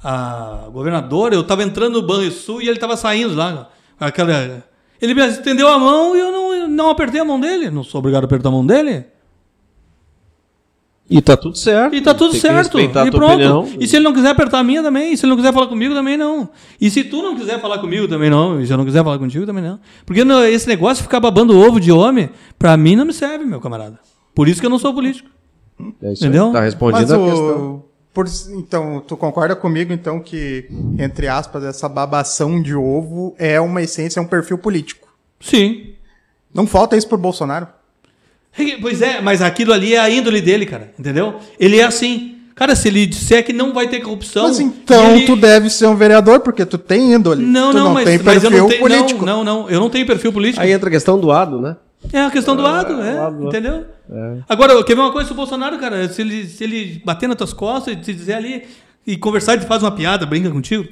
a 0.03 0.67
governador, 0.71 1.31
eu 1.33 1.43
tava 1.43 1.63
entrando 1.63 2.01
no 2.01 2.07
Banrisul 2.07 2.61
e 2.61 2.67
ele 2.67 2.77
tava 2.79 2.97
saindo 2.97 3.33
lá. 3.35 3.69
Aquela, 3.99 4.63
ele 5.01 5.13
me 5.13 5.25
estendeu 5.27 5.67
a 5.67 5.79
mão 5.79 6.15
e 6.15 6.19
eu 6.19 6.31
não, 6.31 6.53
eu 6.53 6.67
não 6.67 6.89
apertei 6.89 7.19
a 7.21 7.25
mão 7.25 7.39
dele. 7.39 7.69
Não 7.69 7.83
sou 7.83 7.99
obrigado 7.99 8.23
a 8.23 8.25
apertar 8.25 8.49
a 8.49 8.51
mão 8.51 8.65
dele. 8.65 9.05
E 11.09 11.21
tá 11.21 11.35
tudo 11.35 11.57
certo. 11.57 11.95
E 11.95 12.01
tá 12.01 12.13
tudo 12.13 12.31
Tem 12.31 12.39
certo. 12.39 12.79
E 12.79 12.87
pronto. 12.87 13.25
opinião. 13.33 13.67
E 13.79 13.87
se 13.87 13.95
ele 13.95 14.03
não 14.03 14.13
quiser 14.13 14.29
apertar 14.29 14.59
a 14.59 14.63
minha 14.63 14.83
também, 14.83 15.11
e 15.11 15.17
se 15.17 15.25
ele 15.25 15.31
não 15.31 15.37
quiser 15.37 15.51
falar 15.51 15.67
comigo 15.67 15.95
também 15.95 16.15
não. 16.15 16.49
E 16.79 16.89
se 16.91 17.03
tu 17.03 17.23
não 17.23 17.35
quiser 17.35 17.59
falar 17.59 17.79
comigo 17.79 18.07
também 18.07 18.29
não, 18.29 18.61
e 18.61 18.67
se 18.67 18.71
eu 18.71 18.77
não 18.77 18.85
quiser 18.85 19.03
falar 19.03 19.17
contigo 19.17 19.45
também 19.45 19.63
não. 19.63 19.79
Porque 20.05 20.21
esse 20.51 20.67
negócio 20.67 20.97
de 20.97 21.03
ficar 21.03 21.19
babando 21.19 21.57
ovo 21.57 21.79
de 21.79 21.91
homem, 21.91 22.29
pra 22.59 22.77
mim 22.77 22.95
não 22.95 23.05
me 23.05 23.13
serve, 23.13 23.43
meu 23.43 23.59
camarada. 23.59 23.99
Por 24.35 24.47
isso 24.47 24.59
que 24.59 24.67
eu 24.67 24.69
não 24.69 24.77
sou 24.77 24.93
político. 24.93 25.29
É 26.01 26.13
isso 26.13 26.23
aí. 26.23 26.29
Entendeu? 26.29 26.47
Tá 26.47 26.59
Mas 26.59 26.73
respondido 26.73 27.15
a 27.15 27.17
questão. 27.17 27.75
o, 27.75 27.85
por, 28.13 28.25
então, 28.51 29.03
tu 29.07 29.17
concorda 29.17 29.55
comigo, 29.55 29.91
então, 29.91 30.19
que, 30.19 30.69
entre 30.99 31.27
aspas, 31.27 31.63
essa 31.63 31.89
babação 31.89 32.61
de 32.61 32.75
ovo 32.75 33.35
é 33.39 33.59
uma 33.59 33.81
essência, 33.81 34.19
é 34.19 34.23
um 34.23 34.27
perfil 34.27 34.57
político. 34.57 35.07
Sim. 35.39 35.93
Não 36.53 36.67
falta 36.67 36.97
isso 36.97 37.07
pro 37.07 37.17
Bolsonaro. 37.17 37.67
Pois 38.81 39.01
é, 39.01 39.21
mas 39.21 39.41
aquilo 39.41 39.73
ali 39.73 39.93
é 39.95 39.99
a 39.99 40.09
índole 40.09 40.41
dele, 40.41 40.65
cara. 40.65 40.91
Entendeu? 40.97 41.35
Ele 41.59 41.79
é 41.79 41.83
assim. 41.83 42.35
Cara, 42.55 42.75
se 42.75 42.89
ele 42.89 43.05
disser 43.05 43.45
que 43.45 43.53
não 43.53 43.73
vai 43.73 43.87
ter 43.87 44.01
corrupção. 44.01 44.43
Mas 44.47 44.59
então 44.59 45.15
ele- 45.15 45.25
tu 45.25 45.37
deve 45.37 45.69
ser 45.69 45.87
um 45.87 45.95
vereador, 45.95 46.41
porque 46.41 46.65
tu 46.65 46.77
tem 46.77 47.13
índole. 47.13 47.41
Não, 47.41 47.71
tu 47.71 47.77
não, 47.77 47.85
não 47.85 47.93
mas, 47.93 48.03
tem 48.05 48.19
mas 48.21 48.43
eu 48.43 48.51
perfil 48.51 48.59
não 48.59 48.67
tenho. 48.69 48.81
político. 48.81 49.25
Não, 49.25 49.43
não, 49.43 49.61
não. 49.61 49.69
Eu 49.69 49.79
não 49.79 49.89
tenho 49.89 50.05
perfil 50.05 50.33
político. 50.33 50.61
Aí 50.61 50.71
entra 50.71 50.89
a 50.89 50.91
questão 50.91 51.17
do 51.17 51.31
ado, 51.31 51.61
né? 51.61 51.77
É 52.11 52.21
a 52.21 52.31
questão 52.31 52.55
do 52.55 52.61
lado, 52.61 52.93
é, 53.01 53.13
lado, 53.13 53.39
né? 53.41 53.47
entendeu? 53.47 53.85
Agora, 54.47 54.81
quer 54.83 54.95
ver 54.95 55.01
uma 55.01 55.11
coisa 55.11 55.27
sobre 55.27 55.41
o 55.41 55.45
Bolsonaro, 55.45 55.77
cara? 55.77 56.07
Se 56.09 56.21
ele, 56.21 56.45
se 56.47 56.63
ele 56.63 57.01
bater 57.03 57.27
nas 57.27 57.37
tuas 57.37 57.53
costas 57.53 57.93
e 57.93 57.97
te 57.97 58.13
dizer 58.13 58.33
ali 58.33 58.63
e 59.05 59.17
conversar, 59.17 59.53
ele 59.53 59.65
faz 59.65 59.83
uma 59.83 59.91
piada, 59.91 60.25
brinca 60.25 60.49
contigo, 60.49 60.87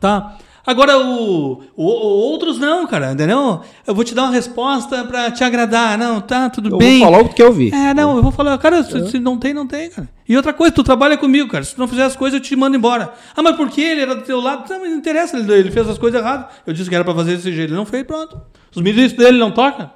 tá? 0.00 0.36
Agora, 0.66 0.98
o, 0.98 1.52
o- 1.52 1.62
o- 1.76 1.86
outros 2.30 2.58
não, 2.58 2.86
cara, 2.86 3.12
entendeu? 3.12 3.60
Eu 3.86 3.94
vou 3.94 4.02
te 4.02 4.14
dar 4.14 4.22
uma 4.22 4.32
resposta 4.32 5.04
pra 5.04 5.30
te 5.30 5.44
agradar. 5.44 5.98
Não, 5.98 6.20
tá, 6.22 6.48
tudo 6.48 6.70
Eu 6.70 6.78
bem. 6.78 7.00
vou 7.00 7.10
falar 7.10 7.22
o 7.22 7.28
que 7.28 7.34
quer 7.34 7.44
ouvir. 7.44 7.74
É, 7.74 7.92
não, 7.92 8.16
eu 8.16 8.22
vou 8.22 8.32
falar, 8.32 8.56
cara, 8.58 8.82
se, 8.82 9.10
se 9.10 9.18
não 9.18 9.38
tem, 9.38 9.52
não 9.52 9.66
tem, 9.66 9.90
cara. 9.90 10.08
E 10.26 10.34
outra 10.36 10.54
coisa, 10.54 10.74
tu 10.74 10.82
trabalha 10.82 11.18
comigo, 11.18 11.50
cara. 11.50 11.62
Se 11.64 11.74
tu 11.74 11.78
não 11.80 11.86
fizer 11.86 12.04
as 12.04 12.16
coisas, 12.16 12.38
eu 12.38 12.42
te 12.42 12.56
mando 12.56 12.76
embora. 12.76 13.12
Ah, 13.36 13.42
mas 13.42 13.56
por 13.56 13.68
que 13.68 13.82
ele 13.82 14.00
era 14.00 14.14
do 14.16 14.22
teu 14.22 14.40
lado? 14.40 14.68
Não, 14.70 14.80
mas 14.80 14.90
não 14.90 14.96
interessa, 14.96 15.36
ele, 15.36 15.52
ele 15.52 15.70
fez 15.70 15.86
as 15.86 15.98
coisas 15.98 16.18
erradas. 16.20 16.46
Eu 16.66 16.72
disse 16.72 16.88
que 16.88 16.94
era 16.94 17.04
pra 17.04 17.14
fazer 17.14 17.36
desse 17.36 17.52
jeito, 17.52 17.68
ele 17.70 17.76
não 17.76 17.84
fez, 17.84 18.02
pronto. 18.06 18.40
Os 18.74 18.80
ministros 18.80 19.22
dele 19.22 19.38
não 19.38 19.50
tocam. 19.50 19.90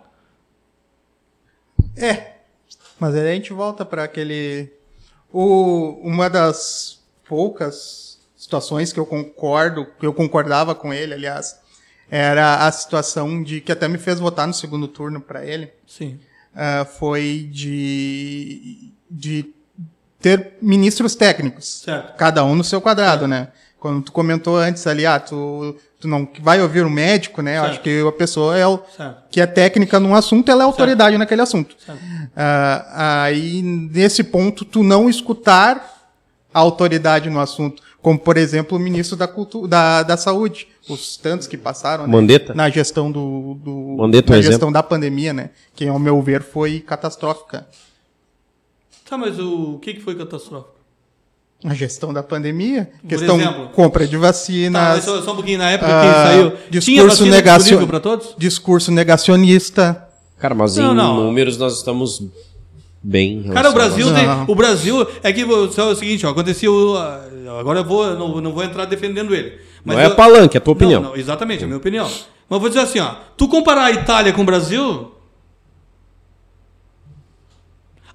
É. 1.96 2.32
Mas 3.00 3.14
aí 3.14 3.28
a 3.28 3.32
gente 3.34 3.52
volta 3.52 3.84
para 3.84 4.04
aquele. 4.04 4.70
O, 5.32 5.98
uma 6.02 6.28
das 6.28 7.00
poucas 7.28 8.07
situações 8.48 8.94
que 8.94 8.98
eu 8.98 9.04
concordo, 9.04 9.86
que 10.00 10.06
eu 10.06 10.14
concordava 10.14 10.74
com 10.74 10.92
ele, 10.92 11.12
aliás, 11.12 11.58
era 12.10 12.66
a 12.66 12.72
situação 12.72 13.42
de 13.42 13.60
que 13.60 13.70
até 13.70 13.86
me 13.86 13.98
fez 13.98 14.18
votar 14.18 14.46
no 14.46 14.54
segundo 14.54 14.88
turno 14.88 15.20
para 15.20 15.44
ele. 15.44 15.70
Sim. 15.86 16.18
ah, 16.56 16.86
foi 16.98 17.46
de, 17.52 18.90
de 19.10 19.44
ter 20.18 20.54
ministros 20.62 21.14
técnicos. 21.14 21.82
Certo. 21.84 22.16
Cada 22.16 22.42
um 22.42 22.54
no 22.54 22.64
seu 22.64 22.80
quadrado, 22.80 23.28
né? 23.28 23.48
Quando 23.78 24.02
tu 24.02 24.12
comentou 24.12 24.56
antes 24.56 24.86
ali, 24.86 25.04
ah, 25.04 25.20
tu, 25.20 25.76
tu 26.00 26.08
não 26.08 26.26
vai 26.40 26.60
ouvir 26.62 26.86
um 26.86 26.90
médico, 26.90 27.42
né? 27.42 27.58
Eu 27.58 27.60
Certo. 27.60 27.72
acho 27.74 27.80
que 27.82 28.00
a 28.00 28.12
pessoa 28.12 28.56
é 28.56 28.66
o, 28.66 28.80
Certo. 28.96 29.24
que 29.30 29.42
é 29.42 29.46
técnica 29.46 30.00
num 30.00 30.14
assunto, 30.14 30.50
ela 30.50 30.62
é 30.62 30.66
autoridade 30.66 31.18
naquele 31.18 31.42
assunto. 31.42 31.76
Certo. 31.84 32.00
Ah, 32.34 33.24
aí, 33.24 33.60
nesse 33.62 34.24
ponto, 34.24 34.64
tu 34.64 34.82
não 34.82 35.06
escutar 35.10 35.96
a 36.52 36.58
autoridade 36.60 37.28
no 37.28 37.38
assunto, 37.38 37.82
como, 38.00 38.18
por 38.18 38.36
exemplo, 38.36 38.78
o 38.78 38.80
ministro 38.80 39.16
da, 39.16 39.26
cultu 39.26 39.66
da, 39.66 40.02
da 40.02 40.16
Saúde, 40.16 40.68
os 40.88 41.16
tantos 41.16 41.46
que 41.46 41.56
passaram 41.56 42.06
né, 42.06 42.38
na 42.54 42.70
gestão 42.70 43.10
do, 43.10 43.54
do 43.62 43.96
Mandetta, 43.98 44.30
um 44.32 44.34
na 44.34 44.38
exemplo. 44.38 44.52
gestão 44.52 44.72
da 44.72 44.82
pandemia, 44.82 45.32
né? 45.32 45.50
Que, 45.74 45.86
ao 45.88 45.98
meu 45.98 46.20
ver, 46.22 46.42
foi 46.42 46.80
catastrófica. 46.80 47.66
Tá, 49.08 49.16
mas 49.18 49.38
o, 49.38 49.74
o 49.74 49.78
que, 49.78 49.94
que 49.94 50.00
foi 50.00 50.14
catastrófico? 50.14 50.76
A 51.64 51.74
gestão 51.74 52.12
da 52.12 52.22
pandemia, 52.22 52.88
Por 53.00 53.08
questão 53.08 53.40
exemplo? 53.40 53.68
compra 53.70 54.06
de 54.06 54.12
Tá, 54.16 54.18
vacinas, 54.18 55.02
só, 55.04 55.20
só 55.22 55.32
um 55.32 55.34
pouquinho, 55.34 55.58
na 55.58 55.70
época 55.70 55.90
ah, 55.90 56.02
que 56.02 56.28
saiu, 56.28 56.52
discurso 56.70 57.26
negacion- 57.26 57.58
disponível 57.58 57.86
para 57.88 58.00
todos? 58.00 58.34
discurso 58.38 58.92
negacionista. 58.92 60.08
Cara, 60.38 60.54
mas 60.54 60.76
Não, 60.76 60.92
em 60.92 60.96
não. 60.96 61.16
números 61.24 61.56
nós 61.58 61.78
estamos 61.78 62.22
bem. 63.08 63.38
em 63.46 63.50
Cara, 63.52 63.70
o 63.70 63.72
Brasil 63.72 64.12
tem. 64.14 64.26
Não. 64.26 64.44
O 64.48 64.54
Brasil. 64.54 65.06
É 65.22 65.32
que 65.32 65.40
é 65.42 65.44
o 65.46 65.94
seguinte, 65.94 66.26
ó, 66.26 66.30
aconteceu. 66.30 66.96
ah, 66.96 67.24
Agora 67.58 67.80
eu 67.80 67.84
vou, 67.84 68.14
não, 68.14 68.40
não 68.40 68.52
vou 68.52 68.62
entrar 68.62 68.84
defendendo 68.84 69.34
ele. 69.34 69.58
Mas 69.84 69.96
Não 69.96 70.02
é 70.04 70.06
eu- 70.06 70.14
palanque, 70.14 70.56
é 70.56 70.58
a 70.58 70.60
tua 70.60 70.72
Não, 70.72 70.76
opinião. 70.76 71.02
não, 71.02 71.16
exatamente, 71.16 71.62
é 71.62 71.64
a 71.64 71.66
minha 71.66 71.78
opinião. 71.78 72.04
Mas 72.06 72.56
eu 72.56 72.60
vou 72.60 72.68
dizer 72.68 72.80
assim, 72.80 72.98
ó. 73.00 73.14
Tu 73.36 73.48
comparar 73.48 73.84
a 73.84 73.90
Itália 73.92 74.32
com 74.32 74.42
o 74.42 74.44
Brasil. 74.44 75.12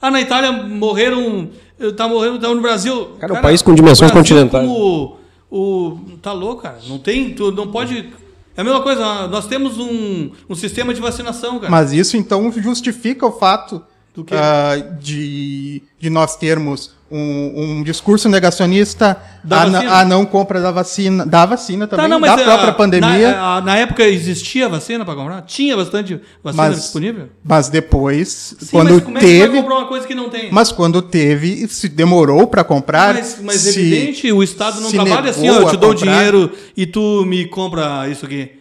Ah, 0.01 0.11
na 0.11 0.21
Itália 0.21 0.51
morreram. 0.51 1.49
Tá 1.97 2.07
morrendo, 2.07 2.39
tá 2.39 2.47
no 2.53 2.61
Brasil. 2.61 3.09
Cara, 3.19 3.35
é 3.35 3.39
um 3.39 3.41
país 3.41 3.61
com 3.61 3.73
dimensões 3.73 4.11
o 4.11 4.13
continentais. 4.13 4.65
como 4.65 5.17
o, 5.49 5.97
tá 6.21 6.31
louco, 6.31 6.61
cara. 6.61 6.77
Não 6.87 6.99
tem. 6.99 7.33
Tu 7.33 7.51
não 7.51 7.67
pode. 7.67 8.09
É 8.55 8.61
a 8.61 8.63
mesma 8.63 8.81
coisa, 8.81 9.27
nós 9.27 9.47
temos 9.47 9.79
um, 9.79 10.29
um 10.47 10.53
sistema 10.55 10.93
de 10.93 11.01
vacinação, 11.01 11.57
cara. 11.59 11.71
Mas 11.71 11.91
isso, 11.91 12.15
então, 12.15 12.51
justifica 12.51 13.25
o 13.25 13.31
fato 13.31 13.81
Do 14.15 14.23
quê? 14.23 14.35
ah, 14.37 14.75
de, 14.99 15.81
de 15.99 16.09
nós 16.09 16.35
termos 16.35 16.91
um, 17.09 17.79
um 17.79 17.83
discurso 17.83 18.29
negacionista, 18.29 19.17
Da 19.43 19.63
a, 19.63 20.01
a 20.01 20.05
não 20.05 20.23
compra 20.25 20.59
da 20.61 20.71
vacina, 20.71 21.25
da 21.25 21.45
vacina 21.45 21.87
também, 21.87 22.19
da 22.19 22.33
ah, 22.33 22.37
própria 22.37 22.73
pandemia. 22.73 23.31
Na, 23.31 23.55
a- 23.57 23.61
na 23.61 23.77
época 23.77 24.03
existia 24.03 24.69
vacina 24.69 25.03
para 25.03 25.15
comprar? 25.15 25.41
Tinha 25.43 25.75
bastante 25.75 26.19
vacina 26.43 26.63
Mas- 26.69 26.75
disponível? 26.81 27.29
Mas 27.43 27.69
depois, 27.69 28.55
Sim, 28.59 28.67
quando 28.71 28.93
mas 28.93 29.03
como 29.03 29.17
é 29.17 29.21
que 29.21 29.25
vai 29.27 29.39
teve. 29.47 29.57
comprar 29.61 29.75
uma 29.77 29.87
coisa 29.87 30.07
que 30.07 30.15
não 30.15 30.29
tem? 30.29 30.51
Mas 30.51 30.71
quando 30.71 31.01
teve, 31.01 31.67
se 31.67 31.89
demorou 31.89 32.45
para 32.47 32.63
comprar. 32.63 33.13
Mas, 33.15 33.37
mas 33.41 33.61
se- 33.61 33.79
evidente, 33.79 34.31
o 34.31 34.41
Estado 34.43 34.79
não 34.81 34.91
trabalha 34.91 35.29
assim, 35.31 35.49
ó, 35.49 35.53
eu 35.61 35.69
te 35.69 35.75
a 35.75 35.79
dou 35.79 35.93
comprar. 35.93 36.11
dinheiro 36.17 36.51
e 36.77 36.85
tu 36.85 37.23
me 37.25 37.45
compra 37.47 38.07
isso 38.09 38.25
aqui. 38.25 38.51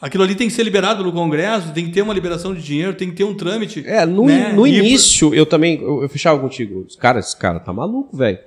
Aquilo 0.00 0.22
ali 0.22 0.34
tem 0.34 0.46
que 0.46 0.54
ser 0.54 0.62
liberado 0.62 1.02
pelo 1.02 1.12
Congresso, 1.12 1.72
tem 1.72 1.84
que 1.84 1.90
ter 1.90 2.02
uma 2.02 2.14
liberação 2.14 2.54
de 2.54 2.62
dinheiro, 2.62 2.94
tem 2.94 3.10
que 3.10 3.16
ter 3.16 3.24
um 3.24 3.34
trâmite. 3.34 3.82
É, 3.86 4.06
no, 4.06 4.26
né? 4.26 4.52
no 4.52 4.66
início 4.66 5.34
eu 5.34 5.44
também 5.44 5.80
eu, 5.80 6.02
eu 6.02 6.08
fechava 6.08 6.38
contigo. 6.38 6.86
Cara, 6.98 7.18
esse 7.18 7.36
cara 7.36 7.58
tá 7.58 7.72
maluco, 7.72 8.16
velho. 8.16 8.38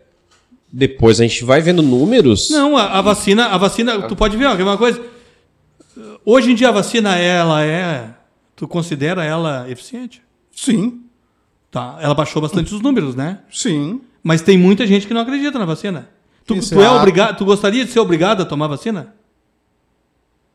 Depois 0.71 1.19
a 1.19 1.23
gente 1.23 1.43
vai 1.43 1.59
vendo 1.59 1.81
números. 1.81 2.49
Não, 2.49 2.77
a, 2.77 2.99
a 2.99 3.01
vacina, 3.01 3.47
a 3.47 3.57
vacina, 3.57 4.07
tu 4.07 4.15
pode 4.15 4.37
ver, 4.37 4.45
ó, 4.45 4.55
ver 4.55 4.63
uma 4.63 4.77
coisa? 4.77 5.01
Hoje 6.23 6.51
em 6.51 6.55
dia 6.55 6.69
a 6.69 6.71
vacina, 6.71 7.17
ela 7.17 7.63
é. 7.63 8.13
Tu 8.55 8.65
considera 8.67 9.23
ela 9.23 9.69
eficiente? 9.69 10.21
Sim, 10.53 11.01
Tá. 11.71 11.97
Ela 12.01 12.13
baixou 12.13 12.41
bastante 12.41 12.75
os 12.75 12.81
números, 12.81 13.15
né? 13.15 13.39
sim. 13.49 14.01
Mas 14.23 14.41
tem 14.43 14.55
muita 14.55 14.85
gente 14.85 15.07
que 15.07 15.15
não 15.15 15.21
acredita 15.21 15.57
na 15.57 15.65
vacina. 15.65 16.07
Tu, 16.45 16.59
tu 16.59 16.79
é 16.79 16.85
é 16.85 16.89
obrigado, 16.91 17.37
tu 17.37 17.45
gostaria 17.45 17.83
de 17.83 17.91
ser 17.91 17.99
obrigado 17.99 18.41
a 18.41 18.45
tomar 18.45 18.67
vacina? 18.67 19.15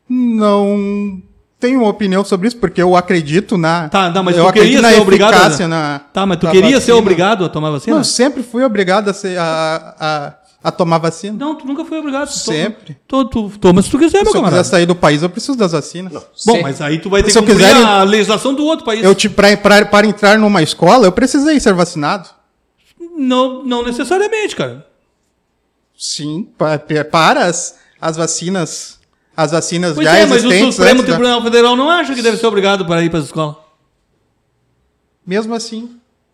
Não 0.09 1.21
tenho 1.59 1.79
uma 1.81 1.89
opinião 1.89 2.23
sobre 2.23 2.47
isso, 2.47 2.57
porque 2.57 2.81
eu 2.81 2.95
acredito 2.95 3.57
na. 3.57 3.89
Tá, 3.89 4.09
não, 4.09 4.23
mas 4.23 4.37
eu 4.37 4.45
tu 4.45 4.53
queria 4.53 4.61
acredito 4.79 4.81
na 4.81 4.91
ser 4.91 5.01
obrigado 5.01 5.33
a- 5.63 5.67
na. 5.67 5.99
Tá, 6.13 6.25
mas 6.25 6.37
tu 6.39 6.47
queria 6.47 6.69
ser 6.71 6.75
vacina. 6.77 6.97
obrigado 6.97 7.45
a 7.45 7.49
tomar 7.49 7.71
vacina? 7.71 7.93
Não, 7.95 8.01
eu 8.01 8.05
sempre 8.05 8.43
fui 8.43 8.63
obrigado 8.63 9.09
a, 9.09 9.13
ser, 9.13 9.37
a, 9.37 9.95
a, 9.99 10.33
a 10.69 10.71
tomar 10.71 10.99
vacina. 10.99 11.37
Não, 11.37 11.55
tu 11.55 11.65
nunca 11.67 11.83
foi 11.83 11.97
obrigado. 11.99 12.27
Tu 12.29 12.37
Sempre. 12.37 12.97
Tu, 13.07 13.25
tu, 13.25 13.49
toma 13.59 13.81
se 13.81 13.89
tu 13.89 13.97
quiser, 13.99 14.19
meu 14.23 14.27
Se 14.31 14.37
eu 14.37 14.41
camarada. 14.41 14.61
quiser 14.63 14.69
sair 14.69 14.85
do 14.85 14.95
país, 14.95 15.23
eu 15.23 15.29
preciso 15.29 15.57
das 15.57 15.71
vacinas. 15.71 16.13
Bom, 16.13 16.55
Se- 16.55 16.61
mas 16.61 16.79
aí 16.81 16.99
tu 16.99 17.09
vai 17.09 17.21
ter 17.23 17.31
Se 17.31 17.39
que 17.39 17.43
eu 17.43 17.47
cumprir 17.55 17.67
quiser- 17.67 17.85
a 17.85 18.03
legislação 18.03 18.53
do 18.53 18.63
outro 18.63 18.85
país. 18.85 19.03
Eu, 19.03 19.13
te, 19.15 19.27
pra, 19.29 19.55
pra- 19.57 19.85
para 19.85 20.07
entrar 20.07 20.37
numa 20.37 20.61
escola, 20.61 21.05
eu 21.05 21.11
precisei 21.11 21.59
ser 21.59 21.73
vacinado. 21.73 22.29
Não, 23.17 23.63
não 23.63 23.83
necessariamente, 23.83 24.55
cara. 24.55 24.85
Sim, 25.97 26.47
pa- 26.57 26.77
pa- 26.77 27.03
para 27.03 27.45
as, 27.45 27.75
as 27.99 28.15
vacinas. 28.15 28.96
As 29.37 29.51
vacinas 29.51 29.93
Pois 29.93 30.03
já 30.07 30.15
é, 30.17 30.25
mas 30.25 30.43
o 30.43 30.47
existentes. 30.47 30.75
Supremo 30.75 31.01
da- 31.03 31.07
Tribunal 31.09 31.43
Federal 31.43 31.75
não 31.75 31.91
acha 31.91 32.15
que 32.15 32.23
deve 32.23 32.37
ser 32.37 32.47
obrigado 32.47 32.87
para 32.87 33.03
ir 33.03 33.09
para 33.11 33.19
a 33.19 33.21
escola. 33.21 33.55
Mesmo 35.25 35.53
assim, 35.53 35.91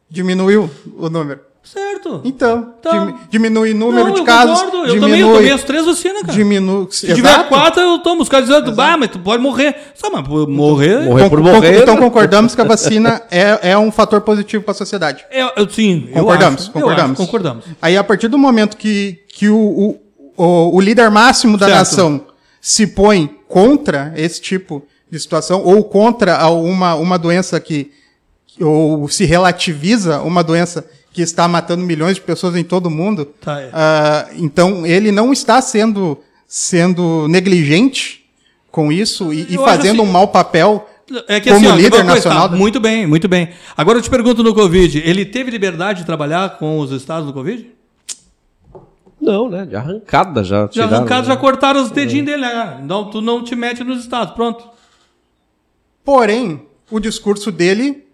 diminuiu 0.10 0.70
o 0.98 1.10
número. 1.10 1.42
Certo. 1.64 2.22
Então, 2.26 2.74
Tá. 2.82 2.92
dimi- 2.92 3.16
diminui 3.30 3.72
o 3.72 3.76
número 3.76 4.08
não, 4.08 4.14
de 4.14 4.20
eu 4.20 4.26
casos. 4.26 4.62
concordo. 4.62 4.78
Eu 4.86 4.94
diminui, 4.96 5.00
também, 5.10 5.22
eu 5.22 5.34
tomei 5.34 5.52
as 5.52 5.64
três 5.64 5.86
vacinas, 5.86 6.22
cara. 6.22 6.34
diminui. 6.34 6.88
Se 6.92 7.14
tiver 7.14 7.48
quatro, 7.48 7.82
eu 7.82 8.00
tomo. 8.00 8.22
Os 8.22 8.28
caras 8.30 8.48
dizem, 8.50 8.74
ah, 8.78 8.98
mas 8.98 9.10
tu 9.12 9.20
pode 9.20 9.42
morrer. 9.42 9.76
Só, 9.96 10.10
mas 10.10 10.28
morrer... 10.28 11.02
Morrer 11.06 11.30
por 11.30 11.42
morrer. 11.42 11.82
Então 11.82 11.96
concordamos 11.98 12.54
que 12.54 12.60
a 12.62 12.66
vacina 12.66 13.22
é, 13.32 13.72
é 13.72 13.78
um 13.78 13.92
fator 13.94 14.20
positivo 14.22 14.62
para 14.64 14.72
a 14.72 14.76
sociedade. 14.76 15.26
É, 15.32 15.60
eu, 15.62 15.70
sim, 15.70 16.08
eu 16.10 16.16
Concordamos, 16.22 16.62
acho, 16.64 16.70
eu 16.70 16.74
concordamos. 16.74 17.12
acho, 17.12 17.26
concordamos. 17.26 17.66
Aí, 17.82 17.96
a 17.98 18.04
partir 18.04 18.28
do 18.28 18.38
momento 18.38 18.76
que, 18.76 19.20
que 19.30 19.48
o, 19.50 19.56
o, 19.58 20.00
o, 20.38 20.76
o 20.78 20.82
líder 20.82 21.10
máximo 21.10 21.58
da 21.58 21.68
Certo. 21.68 21.80
nação 21.80 22.22
se 22.66 22.88
põe 22.88 23.28
contra 23.50 24.14
esse 24.16 24.40
tipo 24.40 24.82
de 25.12 25.20
situação, 25.20 25.62
ou 25.62 25.84
contra 25.84 26.48
uma, 26.50 26.96
uma 26.96 27.20
doença 27.20 27.60
que, 27.60 27.92
ou 28.62 29.10
se 29.10 29.26
relativiza 29.26 30.22
uma 30.22 30.42
doença 30.42 30.86
que 31.12 31.22
está 31.22 31.46
matando 31.46 31.84
milhões 31.84 32.16
de 32.16 32.22
pessoas 32.22 32.56
em 32.56 32.64
todo 32.64 32.86
o 32.86 32.90
mundo, 32.90 33.26
Tá, 33.42 33.60
é. 33.60 33.70
ah, 33.74 34.30
então 34.38 34.86
ele 34.88 35.12
não 35.12 35.34
está 35.34 35.62
sendo, 35.62 36.18
sendo 36.48 37.28
negligente 37.28 38.24
com 38.72 38.92
isso 38.92 39.34
e, 39.34 39.42
e 39.54 39.58
fazendo 39.58 40.02
assim- 40.02 40.10
um 40.10 40.12
mau 40.12 40.30
papel 40.30 40.90
É 41.28 41.40
que 41.42 41.52
Como 41.52 41.68
assim, 41.68 41.76
ó, 41.76 41.76
líder 41.76 42.04
nacional 42.06 42.44
tá, 42.44 42.48
da- 42.48 42.58
Muito 42.58 42.80
bem, 42.80 43.06
muito 43.06 43.28
bem. 43.28 43.50
Agora 43.76 43.98
eu 43.98 44.02
te 44.02 44.10
pergunto 44.10 44.42
no 44.42 44.54
Covid, 44.54 45.00
ele 45.06 45.26
teve 45.26 45.52
liberdade 45.52 46.00
de 46.00 46.06
trabalhar 46.06 46.58
com 46.58 46.80
os 46.80 46.92
estados 46.92 47.28
do 47.28 47.34
Covid? 47.34 47.70
Não, 49.24 49.50
né? 49.50 49.66
De 49.66 49.76
arrancada 49.76 50.44
já. 50.44 50.64
Já 50.64 50.68
tiraram, 50.68 50.96
arrancados, 50.98 51.28
né? 51.30 51.34
já 51.34 51.40
cortaram 51.40 51.82
os 51.82 51.92
dedinhos 51.92 52.26
dele, 52.26 52.42
né? 52.42 52.80
Então 52.84 53.10
tu 53.10 53.22
não 53.22 53.44
te 53.44 53.56
mete 53.56 53.84
nos 53.84 54.02
estados, 54.02 54.34
pronto. 54.36 54.68
Porém, 56.04 56.68
o 56.92 57.00
discurso 57.00 57.52
dele 57.52 58.06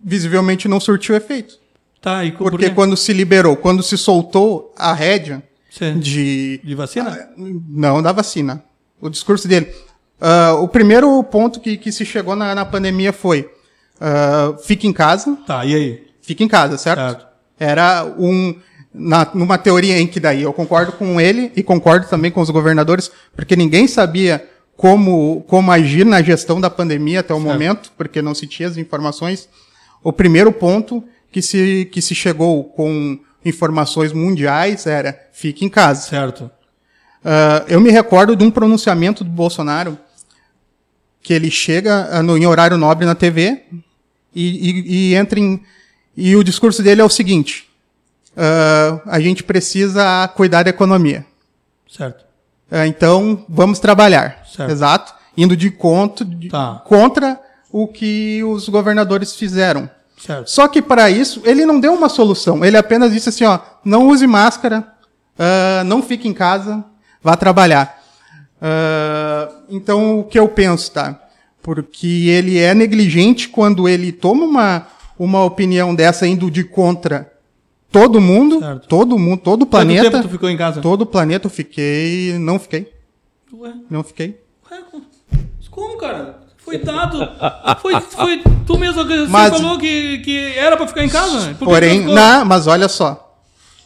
visivelmente 0.00 0.68
não 0.68 0.78
surtiu 0.78 1.14
efeito. 1.16 1.58
Tá, 2.00 2.24
e 2.24 2.30
por 2.32 2.50
Porque 2.50 2.68
quê? 2.68 2.74
quando 2.74 2.96
se 2.96 3.12
liberou, 3.12 3.56
quando 3.56 3.82
se 3.82 3.98
soltou 3.98 4.72
a 4.78 4.92
rédea 4.92 5.42
Sim. 5.70 5.98
de. 5.98 6.60
De 6.62 6.74
vacina? 6.74 7.28
Não, 7.36 8.00
da 8.00 8.12
vacina. 8.12 8.62
O 9.00 9.08
discurso 9.10 9.48
dele. 9.48 9.72
Ah, 10.20 10.52
o 10.60 10.68
primeiro 10.68 11.22
ponto 11.24 11.58
que, 11.60 11.76
que 11.76 11.90
se 11.90 12.04
chegou 12.04 12.36
na, 12.36 12.54
na 12.54 12.64
pandemia 12.64 13.12
foi: 13.12 13.50
ah, 14.00 14.54
fique 14.64 14.86
em 14.86 14.92
casa, 14.92 15.36
Tá, 15.46 15.64
e 15.64 15.74
aí? 15.74 16.06
fique 16.22 16.44
em 16.44 16.48
casa, 16.48 16.78
certo? 16.78 17.00
Certo. 17.00 17.26
Era 17.58 18.04
um. 18.18 18.54
Na, 18.98 19.30
numa 19.34 19.58
teoria 19.58 19.98
em 20.00 20.06
que 20.06 20.18
daí 20.18 20.42
eu 20.42 20.52
concordo 20.52 20.92
com 20.92 21.20
ele 21.20 21.52
e 21.54 21.62
concordo 21.62 22.06
também 22.08 22.30
com 22.30 22.40
os 22.40 22.48
governadores, 22.48 23.10
porque 23.34 23.54
ninguém 23.54 23.86
sabia 23.86 24.48
como, 24.76 25.44
como 25.46 25.70
agir 25.70 26.06
na 26.06 26.22
gestão 26.22 26.60
da 26.60 26.70
pandemia 26.70 27.20
até 27.20 27.34
o 27.34 27.40
momento, 27.40 27.92
porque 27.96 28.22
não 28.22 28.34
se 28.34 28.46
tinha 28.46 28.68
as 28.68 28.76
informações. 28.78 29.48
O 30.02 30.12
primeiro 30.12 30.50
ponto 30.50 31.04
que 31.30 31.42
se, 31.42 31.88
que 31.92 32.00
se 32.00 32.14
chegou 32.14 32.64
com 32.64 33.18
informações 33.44 34.12
mundiais 34.12 34.86
era 34.86 35.18
fique 35.32 35.64
em 35.64 35.68
casa. 35.68 36.08
Certo. 36.08 36.50
Ah, 37.24 37.64
eu 37.68 37.80
me 37.80 37.90
recordo 37.90 38.34
de 38.34 38.44
um 38.44 38.50
pronunciamento 38.50 39.22
do 39.24 39.30
Bolsonaro 39.30 39.98
que 41.22 41.34
ele 41.34 41.50
chega 41.50 42.08
ah, 42.12 42.22
no, 42.22 42.36
em 42.38 42.46
horário 42.46 42.78
nobre 42.78 43.04
na 43.04 43.14
TV 43.14 43.62
e, 44.34 44.70
e- 44.70 45.10
e 45.10 45.14
entra 45.14 45.38
em. 45.40 45.60
E 46.16 46.34
o 46.36 46.42
discurso 46.44 46.82
dele 46.82 47.00
é 47.00 47.04
o 47.04 47.08
seguinte: 47.10 47.65
ah, 48.36 49.00
a 49.06 49.20
gente 49.20 49.42
precisa 49.42 50.28
cuidar 50.34 50.62
da 50.64 50.70
economia. 50.70 51.24
Certo. 51.90 52.24
Ah, 52.70 52.86
então, 52.86 53.44
vamos 53.48 53.78
trabalhar. 53.78 54.42
Certo. 54.54 54.70
Exato. 54.70 55.14
Indo 55.36 55.56
de, 55.56 55.70
conto, 55.70 56.24
de- 56.24 56.48
Tá. 56.48 56.82
contra 56.86 57.40
o 57.70 57.86
que 57.86 58.42
os 58.44 58.68
governadores 58.68 59.34
fizeram. 59.36 59.88
Certo. 60.18 60.50
Só 60.50 60.66
que 60.66 60.80
para 60.80 61.10
isso, 61.10 61.42
ele 61.44 61.64
não 61.66 61.78
deu 61.78 61.92
uma 61.94 62.08
solução. 62.08 62.64
Ele 62.64 62.76
apenas 62.76 63.12
disse 63.12 63.28
assim, 63.28 63.44
ó, 63.44 63.58
não 63.84 64.08
use 64.08 64.26
máscara, 64.26 64.86
ah, 65.38 65.82
não 65.84 66.02
fique 66.02 66.26
em 66.26 66.32
casa, 66.32 66.82
vá 67.22 67.36
trabalhar. 67.36 68.02
Ah, 68.60 69.48
então, 69.68 70.20
o 70.20 70.24
que 70.24 70.38
eu 70.38 70.48
penso, 70.48 70.90
tá? 70.92 71.20
Porque 71.62 72.28
ele 72.28 72.58
é 72.58 72.74
negligente 72.74 73.48
quando 73.48 73.88
ele 73.88 74.10
toma 74.12 74.44
uma, 74.44 74.86
uma 75.18 75.44
opinião 75.44 75.94
dessa 75.94 76.26
indo 76.26 76.50
de 76.50 76.64
contra 76.64 77.30
todo 77.90 78.20
mundo, 78.20 78.58
Certo. 78.60 78.88
todo 78.88 79.18
mundo, 79.18 79.40
todo 79.40 79.62
o 79.62 79.66
Quanto 79.66 79.70
planeta. 79.70 80.10
tempo 80.10 80.22
tu 80.22 80.28
ficou 80.30 80.48
em 80.50 80.56
casa? 80.56 80.80
Todo 80.80 81.02
o 81.02 81.06
planeta 81.06 81.46
eu 81.46 81.50
fiquei, 81.50 82.36
não 82.38 82.58
fiquei, 82.58 82.92
Ué, 83.52 83.72
não 83.90 84.02
fiquei. 84.02 84.40
ué, 84.70 84.78
como, 85.70 85.96
cara? 85.98 86.38
Foi 86.58 86.78
dado. 86.78 87.18
Foi, 87.80 88.00
foi 88.00 88.42
tu 88.66 88.76
mesmo 88.78 89.06
que 89.06 89.16
você 89.18 89.30
Mas- 89.30 89.52
falou 89.52 89.78
que, 89.78 90.18
que 90.18 90.36
era 90.56 90.76
pra 90.76 90.86
ficar 90.88 91.04
em 91.04 91.08
casa. 91.08 91.54
Por 91.54 91.66
Porém, 91.66 92.00
não, 92.00 92.44
mas 92.44 92.66
olha 92.66 92.88
só. 92.88 93.36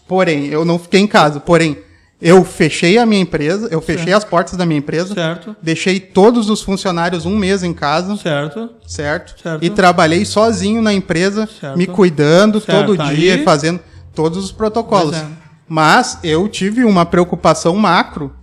Porém, 0.08 0.46
eu 0.46 0.64
não 0.64 0.78
fiquei 0.78 1.00
em 1.00 1.06
casa. 1.06 1.40
Porém, 1.40 1.76
eu 2.22 2.42
fechei 2.44 2.96
a 2.96 3.04
minha 3.04 3.20
empresa, 3.20 3.68
eu 3.70 3.80
fechei 3.82 4.12
as 4.14 4.24
portas 4.24 4.56
da 4.56 4.64
minha 4.64 4.78
empresa, 4.78 5.14
Certo, 5.14 5.54
deixei 5.62 6.00
todos 6.00 6.48
os 6.48 6.62
funcionários 6.62 7.26
um 7.26 7.36
mês 7.36 7.62
em 7.62 7.72
casa, 7.74 8.16
certo. 8.16 8.70
certo? 8.86 9.34
Certo. 9.42 9.64
E 9.64 9.68
trabalhei 9.70 10.24
sozinho 10.24 10.80
na 10.80 10.92
empresa, 10.92 11.48
Certo. 11.60 11.76
me 11.76 11.86
cuidando 11.86 12.60
Certo, 12.60 12.86
todo 12.96 13.02
aí- 13.02 13.16
dia, 13.16 13.42
fazendo 13.42 13.80
todos 14.20 14.44
os 14.44 14.52
protocolos. 14.52 15.16
É. 15.16 15.26
Mas 15.66 16.18
eu 16.22 16.46
tive 16.46 16.84
uma 16.84 17.06
preocupação 17.06 17.74
macro 17.76 18.34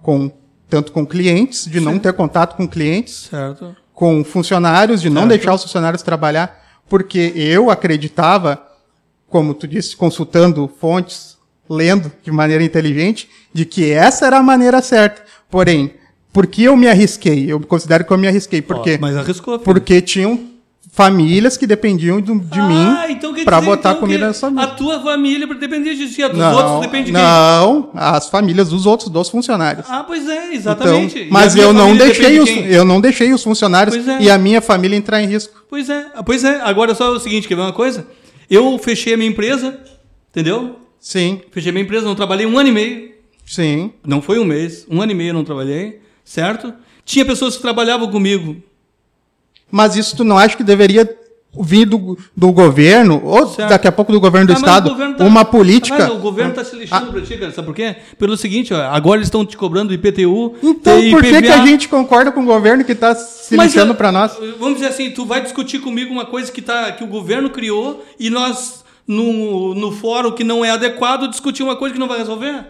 com 0.00 0.30
tanto 0.68 0.92
com 0.92 1.04
clientes, 1.06 1.66
de 1.66 1.78
não 1.78 1.98
ter 1.98 2.12
contato 2.14 2.56
com 2.56 2.66
clientes, 2.66 3.28
Certo. 3.30 3.76
com 3.92 4.24
funcionários, 4.24 5.02
de 5.02 5.10
não 5.10 5.22
Certo. 5.22 5.28
deixar 5.28 5.54
os 5.54 5.62
funcionários 5.62 6.02
trabalhar, 6.02 6.58
porque 6.88 7.32
eu 7.36 7.70
acreditava, 7.70 8.60
como 9.28 9.52
tu 9.52 9.68
disse, 9.68 9.94
consultando 9.94 10.68
fontes, 10.80 11.36
lendo 11.68 12.10
de 12.22 12.32
maneira 12.32 12.64
inteligente, 12.64 13.28
de 13.52 13.64
que 13.66 13.90
essa 13.92 14.26
era 14.26 14.38
a 14.38 14.42
maneira 14.42 14.80
certa. 14.80 15.22
Porém, 15.50 15.92
por 16.32 16.46
que 16.46 16.64
eu 16.64 16.76
me 16.76 16.88
arrisquei? 16.88 17.50
Eu 17.52 17.60
considero 17.60 18.04
que 18.04 18.12
eu 18.12 18.18
me 18.18 18.26
arrisquei. 18.26 18.62
Por 18.62 18.76
Ó, 18.76 18.82
quê? 18.82 18.98
Mas 19.00 19.16
arriscou. 19.16 19.54
filho. 19.54 19.64
Porque 19.64 20.00
tinham 20.00 20.40
famílias 20.94 21.56
que 21.56 21.66
dependiam 21.66 22.20
do- 22.20 22.38
de 22.38 22.60
ah, 22.60 22.66
mim 22.68 23.12
então 23.12 23.34
para 23.44 23.60
botar 23.60 23.90
então, 23.90 24.00
comida 24.00 24.32
sua 24.32 24.48
mesa. 24.48 24.62
A 24.68 24.70
tua 24.74 25.00
família 25.02 25.44
dependia 25.44 25.92
de 25.92 26.08
ti, 26.14 26.22
a 26.22 26.28
dos 26.28 26.38
Não, 26.38 26.54
outros 26.54 26.80
depende 26.82 27.06
de 27.06 27.12
quem? 27.12 27.20
não, 27.20 27.90
as 27.94 28.28
famílias 28.28 28.68
dos 28.68 28.86
outros, 28.86 29.08
dos 29.10 29.28
funcionários. 29.28 29.86
Ah, 29.90 30.04
pois 30.04 30.28
é, 30.28 30.44
Então, 30.44 30.52
exatamente. 30.54 31.18
E 31.18 31.30
mas 31.30 31.56
a 31.56 31.58
eu 31.58 31.72
não 31.72 31.96
deixei 31.96 32.38
os, 32.38 32.48
de 32.48 32.72
eu 32.72 32.84
não 32.84 33.00
deixei 33.00 33.32
os 33.32 33.42
funcionários 33.42 33.96
é. 34.06 34.22
e 34.22 34.30
a 34.30 34.38
minha 34.38 34.60
família 34.60 34.96
entrar 34.96 35.20
em 35.20 35.26
risco. 35.26 35.64
Pois 35.68 35.90
é, 35.90 36.06
ah, 36.14 36.22
pois 36.22 36.44
é. 36.44 36.60
Agora 36.60 36.94
só 36.94 37.10
o 37.10 37.18
seguinte, 37.18 37.48
quer 37.48 37.56
ver 37.56 37.62
uma 37.62 37.72
coisa? 37.72 38.06
Eu 38.48 38.78
fechei 38.78 39.14
a 39.14 39.16
minha 39.16 39.28
empresa, 39.28 39.76
entendeu? 40.30 40.76
Sim, 41.00 41.40
Fechei 41.50 41.72
minha 41.72 41.82
empresa, 41.84 42.06
não 42.06 42.14
trabalhei 42.14 42.46
um 42.46 42.56
ano 42.56 42.68
e 42.68 42.72
meio. 42.72 43.10
sim. 43.44 43.92
Não 44.06 44.22
foi 44.22 44.38
um 44.38 44.44
mês, 44.44 44.86
um 44.88 45.02
ano 45.02 45.10
e 45.10 45.14
meio 45.14 45.30
eu 45.30 45.34
não 45.34 45.44
trabalhei, 45.44 46.00
certo? 46.24 46.72
Tinha 47.04 47.24
pessoas 47.24 47.56
que 47.56 47.62
trabalhavam 47.62 48.08
comigo. 48.10 48.56
Mas 49.70 49.96
isso 49.96 50.16
tu 50.16 50.24
não 50.24 50.38
acha 50.38 50.56
que 50.56 50.62
deveria 50.64 51.08
vir 51.60 51.84
do, 51.86 52.18
do 52.36 52.50
governo, 52.50 53.20
ou 53.24 53.46
Certo. 53.46 53.68
daqui 53.68 53.86
a 53.86 53.92
pouco 53.92 54.10
do 54.12 54.18
governo 54.18 54.48
do 54.48 54.52
Ah, 54.54 54.56
Estado, 54.56 54.90
governo 54.90 55.14
tá- 55.16 55.24
uma 55.24 55.44
política. 55.44 55.98
Mas 55.98 56.10
o 56.12 56.18
governo 56.18 56.50
está 56.50 56.64
se 56.64 56.74
lixando 56.74 57.12
pra 57.12 57.20
ti, 57.20 57.36
cara. 57.38 57.52
Sabe 57.52 57.66
por 57.68 57.74
quê? 57.76 57.94
Pelo 58.18 58.36
seguinte, 58.36 58.74
ó, 58.74 58.80
agora 58.90 59.18
eles 59.18 59.28
estão 59.28 59.46
te 59.46 59.56
cobrando 59.56 59.94
IPTU. 59.94 60.54
Então, 60.62 61.10
por 61.10 61.22
que, 61.22 61.42
que 61.42 61.48
a 61.48 61.64
gente 61.64 61.88
concorda 61.88 62.32
com 62.32 62.40
o 62.42 62.44
governo 62.44 62.84
que 62.84 62.90
está 62.90 63.14
se 63.14 63.56
Mas, 63.56 63.72
lixando 63.72 63.94
para 63.94 64.10
nós? 64.10 64.36
Vamos 64.58 64.74
dizer 64.80 64.88
assim, 64.88 65.10
tu 65.12 65.24
vai 65.24 65.42
discutir 65.42 65.78
comigo 65.78 66.12
uma 66.12 66.26
coisa 66.26 66.50
que, 66.50 66.60
tá, 66.60 66.90
que 66.90 67.04
o 67.04 67.06
governo 67.06 67.48
criou 67.50 68.04
e 68.18 68.28
nós, 68.30 68.84
no, 69.06 69.74
no 69.76 69.92
fórum 69.92 70.32
que 70.32 70.42
não 70.42 70.64
é 70.64 70.70
adequado, 70.70 71.28
discutir 71.28 71.62
uma 71.62 71.76
coisa 71.76 71.92
que 71.92 72.00
não 72.00 72.08
vai 72.08 72.18
resolver? 72.18 72.64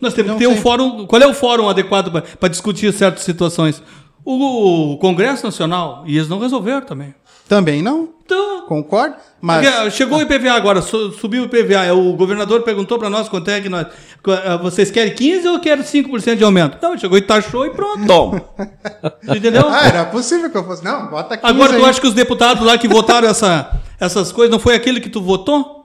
Nós 0.00 0.14
temos 0.14 0.30
Não 0.30 0.38
que 0.38 0.44
ter 0.44 0.48
um 0.48 0.52
sei. 0.54 0.62
fórum. 0.62 1.06
Qual 1.06 1.20
é 1.22 1.26
o 1.26 1.34
fórum 1.34 1.68
adequado 1.68 2.10
para 2.38 2.48
discutir 2.48 2.92
certas 2.92 3.22
situações? 3.24 3.82
O, 4.24 4.92
o 4.92 4.98
Congresso 4.98 5.44
Nacional, 5.44 6.02
e 6.06 6.16
eles 6.16 6.28
não 6.28 6.38
resolveram 6.38 6.82
também. 6.82 7.14
Também 7.48 7.80
não, 7.82 8.10
Então, 8.26 8.66
concordo. 8.66 9.16
Mas 9.40 9.66
porque 9.66 9.90
chegou 9.92 10.18
o 10.18 10.20
IPVA 10.22 10.50
agora, 10.52 10.82
su- 10.82 11.12
subiu 11.12 11.44
o 11.44 11.46
IPVA. 11.46 11.94
O 11.94 12.12
governador 12.12 12.60
perguntou 12.60 12.98
para 12.98 13.08
nós 13.08 13.26
quanto 13.26 13.48
é 13.50 13.58
que 13.58 13.70
nós. 13.70 13.86
eh, 14.26 14.58
Vocês 14.58 14.90
querem 14.90 15.14
15 15.14 15.48
ou 15.48 15.58
querem 15.58 15.82
5% 15.82 16.36
de 16.36 16.44
aumento? 16.44 16.76
Não, 16.82 16.98
chegou 16.98 17.16
e 17.16 17.22
taxou 17.22 17.64
e 17.64 17.70
pronto. 17.70 18.06
Toma. 18.06 18.42
Entendeu? 19.34 19.64
ah, 19.66 19.86
era 19.86 20.04
possível 20.04 20.50
que 20.50 20.58
eu 20.58 20.64
fosse. 20.64 20.84
Não, 20.84 21.08
bota 21.08 21.34
aqui. 21.34 21.46
Agora 21.46 21.72
tu 21.74 21.84
acha 21.86 21.98
que 21.98 22.06
os 22.06 22.12
deputados 22.12 22.62
lá 22.66 22.76
que 22.76 22.86
votaram 22.86 23.28
essa, 23.28 23.70
essas 23.98 24.30
coisas 24.30 24.50
não 24.52 24.58
foi 24.58 24.74
aquele 24.74 25.00
que 25.00 25.08
tu 25.08 25.22
votou? 25.22 25.77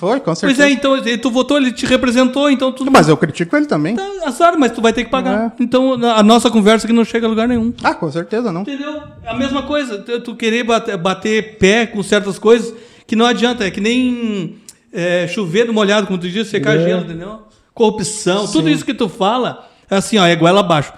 Foi, 0.00 0.18
com 0.18 0.24
Pois 0.24 0.38
certeza. 0.38 0.66
é, 0.66 0.70
então 0.70 0.96
ele- 0.96 1.18
tu 1.18 1.30
votou, 1.30 1.58
ele 1.58 1.70
te 1.72 1.84
representou, 1.84 2.50
então 2.50 2.72
tudo 2.72 2.90
Mas 2.90 3.06
eu 3.06 3.18
critico 3.18 3.54
ele 3.54 3.66
também. 3.66 3.94
Tá, 3.94 4.02
azar, 4.24 4.58
mas 4.58 4.72
tu 4.72 4.80
vai 4.80 4.94
ter 4.94 5.04
que 5.04 5.10
pagar. 5.10 5.48
É. 5.48 5.62
Então 5.62 5.92
a 5.92 6.22
nossa 6.22 6.50
conversa 6.50 6.86
aqui 6.86 6.94
não 6.94 7.04
chega 7.04 7.26
a 7.26 7.28
lugar 7.28 7.46
nenhum. 7.46 7.70
Ah, 7.84 7.92
com 7.92 8.10
certeza 8.10 8.50
não. 8.50 8.62
Entendeu? 8.62 9.02
A 9.26 9.34
mesma 9.34 9.62
coisa, 9.64 9.98
tu, 9.98 10.34
querer 10.34 10.64
bater, 10.64 10.96
bater 10.96 11.58
pé 11.58 11.84
com 11.86 12.02
certas 12.02 12.38
coisas 12.38 12.72
que 13.06 13.14
não 13.14 13.26
adianta, 13.26 13.62
é 13.66 13.70
que 13.70 13.78
nem 13.78 14.56
é, 14.90 15.28
chover 15.28 15.66
no 15.66 15.74
molhado, 15.74 16.06
como 16.06 16.18
tu 16.18 16.30
disse, 16.30 16.48
secar 16.48 16.78
gelo, 16.78 17.02
entendeu? 17.02 17.42
Corrupção, 17.74 18.46
tudo 18.46 18.70
isso 18.70 18.86
que 18.86 18.94
tu 18.94 19.06
fala, 19.06 19.68
é 19.90 19.96
assim, 19.96 20.16
ó, 20.16 20.24
é 20.24 20.34
goela 20.34 20.60
abaixo. 20.60 20.94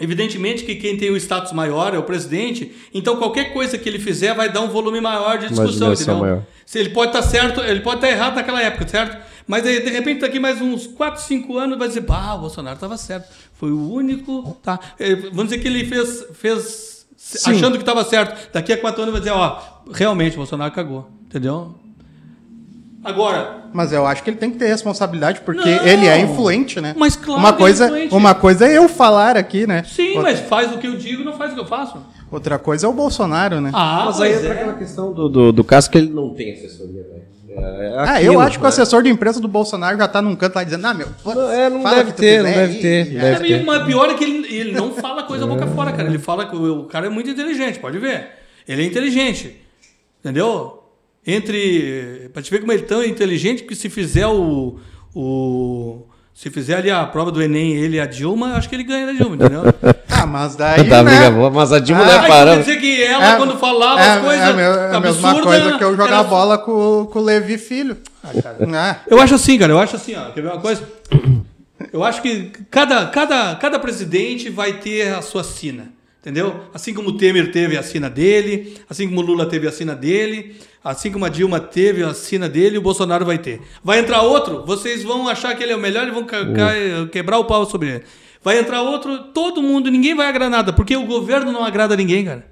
Evidentemente 0.00 0.62
que 0.64 0.76
quem 0.76 0.96
tem 0.96 1.10
o 1.10 1.16
status 1.16 1.52
maior 1.52 1.92
é 1.92 1.98
o 1.98 2.04
presidente, 2.04 2.72
então 2.94 3.16
qualquer 3.16 3.52
coisa 3.52 3.76
que 3.76 3.88
ele 3.88 3.98
fizer 3.98 4.32
vai 4.32 4.48
dar 4.48 4.60
um 4.60 4.68
volume 4.68 5.00
maior 5.00 5.38
de 5.38 5.48
discussão, 5.48 5.92
entendeu? 5.92 6.16
maior. 6.18 6.42
Se 6.68 6.78
ele 6.78 6.90
pode 6.90 7.16
estar 7.16 7.22
certo, 7.22 7.62
ele 7.62 7.80
pode 7.80 7.96
estar 7.96 8.10
errado 8.10 8.34
naquela 8.34 8.60
época, 8.60 8.86
certo? 8.86 9.16
Mas 9.46 9.64
aí, 9.64 9.82
de 9.82 9.88
repente, 9.88 10.20
daqui 10.20 10.38
mais 10.38 10.60
uns 10.60 10.86
4, 10.86 11.22
5 11.22 11.56
anos, 11.56 11.78
vai 11.78 11.88
dizer, 11.88 12.02
bah, 12.02 12.34
o 12.34 12.40
Bolsonaro 12.40 12.74
estava 12.74 12.98
certo. 12.98 13.26
Foi 13.54 13.72
o 13.72 13.90
único. 13.90 14.54
Tá. 14.62 14.78
É, 14.98 15.14
Vamos 15.14 15.44
dizer 15.44 15.60
que 15.60 15.66
ele 15.66 15.86
fez. 15.86 16.26
fez 16.34 17.06
Sim. 17.16 17.52
achando 17.52 17.78
que 17.78 17.82
estava 17.82 18.04
certo. 18.04 18.52
Daqui 18.52 18.70
a 18.70 18.76
4 18.78 19.00
anos 19.00 19.12
vai 19.12 19.20
dizer, 19.22 19.32
ó, 19.32 19.58
realmente, 19.90 20.34
o 20.34 20.36
Bolsonaro 20.36 20.70
cagou. 20.70 21.08
Entendeu? 21.24 21.74
Agora, 23.02 23.62
Mas 23.72 23.90
eu 23.90 24.06
acho 24.06 24.22
que 24.22 24.28
ele 24.28 24.36
tem 24.36 24.50
que 24.50 24.58
ter 24.58 24.66
responsabilidade, 24.66 25.40
porque 25.40 25.74
Não. 25.74 25.86
ele 25.86 26.06
é 26.06 26.20
influente, 26.20 26.82
né? 26.82 26.94
Mas 26.98 27.16
claro 27.16 27.40
uma 27.40 27.48
é 27.48 27.52
coisa, 27.52 27.86
influente. 27.86 28.14
Uma 28.14 28.34
coisa 28.34 28.66
é 28.66 28.76
eu 28.76 28.90
falar 28.90 29.38
aqui, 29.38 29.66
né? 29.66 29.84
sim, 29.84 30.08
outra, 30.08 30.22
mas 30.24 30.40
faz 30.40 30.70
o 30.74 30.76
que 30.76 30.86
eu 30.86 30.98
digo, 30.98 31.24
não 31.24 31.32
faz 31.32 31.52
o 31.52 31.54
que 31.54 31.60
eu 31.60 31.66
faço. 31.66 32.04
Outra 32.30 32.58
coisa 32.58 32.86
é 32.86 32.88
o 32.88 32.92
Bolsonaro, 32.92 33.60
né? 33.60 33.70
Ah, 33.72 34.04
Mas 34.06 34.20
aí 34.20 34.32
entra 34.34 34.48
é. 34.48 34.52
aquela 34.52 34.74
questão 34.74 35.12
do, 35.12 35.28
do, 35.28 35.52
do 35.52 35.64
caso 35.64 35.90
que 35.90 35.98
ele 35.98 36.10
não 36.10 36.30
tem 36.34 36.52
assessoria, 36.52 37.02
né? 37.02 37.18
É 37.60 37.94
Ah, 37.98 38.02
aquilo, 38.16 38.34
eu 38.34 38.40
acho 38.40 38.52
que 38.58 38.62
o 38.62 38.62
né? 38.62 38.68
assessor 38.68 39.02
de 39.02 39.08
imprensa 39.08 39.40
do 39.40 39.48
Bolsonaro 39.48 39.98
já 39.98 40.06
tá 40.06 40.22
num 40.22 40.36
canto 40.36 40.54
lá 40.54 40.62
dizendo, 40.62 40.86
ah, 40.86 40.94
meu, 40.94 41.08
Não, 41.24 41.50
é, 41.50 41.68
não 41.68 41.82
fala 41.82 41.96
deve 41.96 42.12
tu 42.12 42.16
ter, 42.20 42.42
não 42.42 42.50
deve 42.50 42.72
aí." 42.76 42.80
ter, 42.80 43.16
É. 43.16 43.20
deve 43.32 43.48
e 43.48 43.54
o 43.68 43.84
pior 43.86 44.10
é 44.10 44.14
que 44.14 44.22
ele, 44.24 44.54
ele 44.54 44.72
não 44.72 44.92
fala 44.92 45.24
coisa 45.24 45.44
boca 45.46 45.66
fora, 45.66 45.90
cara. 45.92 46.08
Ele 46.08 46.18
fala 46.20 46.46
que 46.46 46.54
o, 46.54 46.82
o 46.82 46.84
cara 46.84 47.06
é 47.06 47.10
muito 47.10 47.28
inteligente, 47.30 47.78
pode 47.80 47.98
ver. 47.98 48.28
Ele 48.68 48.82
é 48.82 48.84
inteligente. 48.84 49.56
Entendeu? 50.20 50.84
Entre. 51.26 52.30
Pra 52.32 52.40
te 52.42 52.50
ver 52.50 52.60
como 52.60 52.72
ele 52.72 52.82
é 52.82 52.86
tão 52.86 53.02
inteligente 53.04 53.64
que 53.64 53.74
se 53.74 53.88
fizer 53.88 54.26
o. 54.28 54.78
o 55.14 56.02
se 56.40 56.50
fizer 56.50 56.76
ali 56.76 56.88
a 56.88 57.04
prova 57.04 57.32
do 57.32 57.42
Enem, 57.42 57.72
ele 57.74 57.96
e 57.96 58.00
a 58.00 58.06
Dilma, 58.06 58.52
acho 58.54 58.68
que 58.68 58.76
ele 58.76 58.84
ganha 58.84 59.06
da 59.06 59.12
Dilma, 59.12 59.34
entendeu? 59.34 59.62
Ah, 60.20 60.26
mas 60.26 60.54
daí, 60.56 60.82
Tá, 60.90 61.02
né? 61.02 61.12
amiga 61.12 61.30
boa, 61.32 61.48
mas 61.50 61.72
a 61.72 61.78
Dilma 61.78 62.02
Ah, 62.02 62.06
não 62.06 62.12
é 62.12 62.20
quer 62.20 62.28
parando. 62.28 62.60
dizer 62.60 62.76
que 62.80 63.02
ela, 63.04 63.24
É, 63.24 63.36
quando 63.36 63.56
falava 63.56 64.00
é, 64.00 64.10
as 64.10 64.20
coisas. 64.20 64.40
É, 64.40 64.50
a 64.50 64.52
me- 64.52 64.96
a 64.96 65.00
mesma 65.00 65.42
coisa 65.42 65.78
que 65.78 65.84
eu 65.84 65.90
jogar 65.96 66.06
era- 66.06 66.22
bola 66.24 66.58
com, 66.58 67.08
com 67.12 67.18
o 67.18 67.22
Levi 67.22 67.56
Filho. 67.58 67.96
Ah, 68.24 68.96
Eu 69.06 69.20
acho 69.20 69.34
assim, 69.34 69.56
cara, 69.58 69.72
eu 69.72 69.78
acho 69.78 69.94
assim, 69.96 70.14
ó. 70.16 70.30
Quer 70.30 70.42
ver 70.42 70.48
uma 70.48 70.60
coisa? 70.60 70.82
Eu 71.92 72.02
acho 72.04 72.20
que 72.22 72.50
cada, 72.70 73.06
cada, 73.06 73.54
cada 73.56 73.78
presidente 73.78 74.50
vai 74.50 74.74
ter 74.74 75.14
a 75.14 75.22
sua 75.22 75.44
sina. 75.44 75.92
Entendeu? 76.28 76.60
Assim 76.74 76.92
como 76.92 77.08
o 77.08 77.16
Temer 77.16 77.50
teve 77.50 77.78
a 77.78 77.82
sina 77.82 78.10
dele, 78.10 78.76
assim 78.86 79.08
como 79.08 79.22
o 79.22 79.24
Lula 79.24 79.46
teve 79.46 79.66
a 79.66 79.72
sina 79.72 79.94
dele, 79.94 80.56
assim 80.84 81.10
como 81.10 81.24
a 81.24 81.30
Dilma 81.30 81.58
teve 81.58 82.02
a 82.02 82.12
sina 82.12 82.46
dele, 82.50 82.76
o 82.76 82.82
Bolsonaro 82.82 83.24
vai 83.24 83.38
ter. 83.38 83.62
Vai 83.82 84.00
entrar 84.00 84.20
outro, 84.20 84.62
vocês 84.66 85.02
vão 85.02 85.26
achar 85.26 85.56
que 85.56 85.62
ele 85.62 85.72
é 85.72 85.76
o 85.76 85.80
melhor 85.80 86.06
e 86.06 86.10
vão 86.10 86.24
ca- 86.24 86.44
quebrar 87.10 87.38
o 87.38 87.46
pau 87.46 87.64
sobre 87.64 87.88
ele. 87.88 88.04
Vai 88.44 88.58
entrar 88.58 88.82
outro, 88.82 89.18
todo 89.32 89.62
mundo, 89.62 89.90
ninguém 89.90 90.14
vai 90.14 90.26
agradar 90.26 90.50
nada, 90.50 90.70
porque 90.70 90.94
o 90.94 91.06
governo 91.06 91.50
não 91.50 91.64
agrada 91.64 91.96
ninguém, 91.96 92.26
cara. 92.26 92.44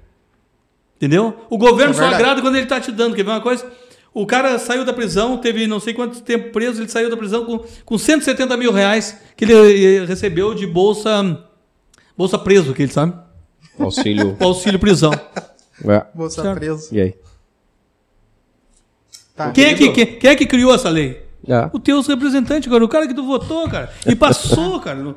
Entendeu? 0.95 1.37
O 1.47 1.55
governo 1.59 1.91
É 1.91 1.93
só 1.93 2.01
agrada 2.15 2.41
quando 2.41 2.55
ele 2.55 2.65
tá 2.65 2.79
te 2.81 2.91
dando. 2.91 3.15
Quer 3.15 3.23
ver 3.23 3.29
uma 3.29 3.41
coisa? 3.41 3.63
O 4.11 4.25
cara 4.25 4.57
saiu 4.57 4.83
da 4.83 4.91
prisão, 4.91 5.37
teve 5.37 5.67
não 5.67 5.79
sei 5.79 5.93
quanto 5.93 6.21
tempo 6.21 6.51
preso, 6.51 6.81
ele 6.81 6.89
saiu 6.89 7.11
da 7.11 7.15
prisão 7.15 7.45
com, 7.45 7.59
com 7.85 7.95
170 7.99 8.57
mil 8.57 8.71
reais 8.71 9.21
que 9.35 9.45
ele 9.45 9.53
eh, 9.97 10.05
recebeu 10.05 10.55
de 10.55 10.65
bolsa 10.65 11.43
bolsa 12.17 12.39
preso, 12.39 12.73
que 12.73 12.81
ele 12.81 12.91
sabe? 12.91 13.13
Auxílio. 13.79 14.35
O 14.39 14.43
auxílio 14.43 14.79
prisão. 14.79 15.11
É. 15.13 16.05
bolsa 16.13 16.41
Certo. 16.41 16.57
preso. 16.57 16.93
E 16.95 16.99
aí? 17.01 17.15
Tá. 19.35 19.51
Quem 19.51 19.65
é, 19.65 19.73
que, 19.75 19.91
quem, 19.91 20.05
quem 20.19 20.29
é 20.31 20.35
que 20.35 20.45
criou 20.47 20.73
essa 20.73 20.89
lei? 20.89 21.25
É. 21.47 21.69
O 21.71 21.79
teus 21.79 22.07
representantes, 22.07 22.69
cara, 22.71 22.83
o 22.83 22.89
cara 22.89 23.07
que 23.07 23.13
tu 23.13 23.23
votou, 23.23 23.69
cara, 23.69 23.93
e 24.07 24.15
passou, 24.15 24.79
cara. 24.81 25.15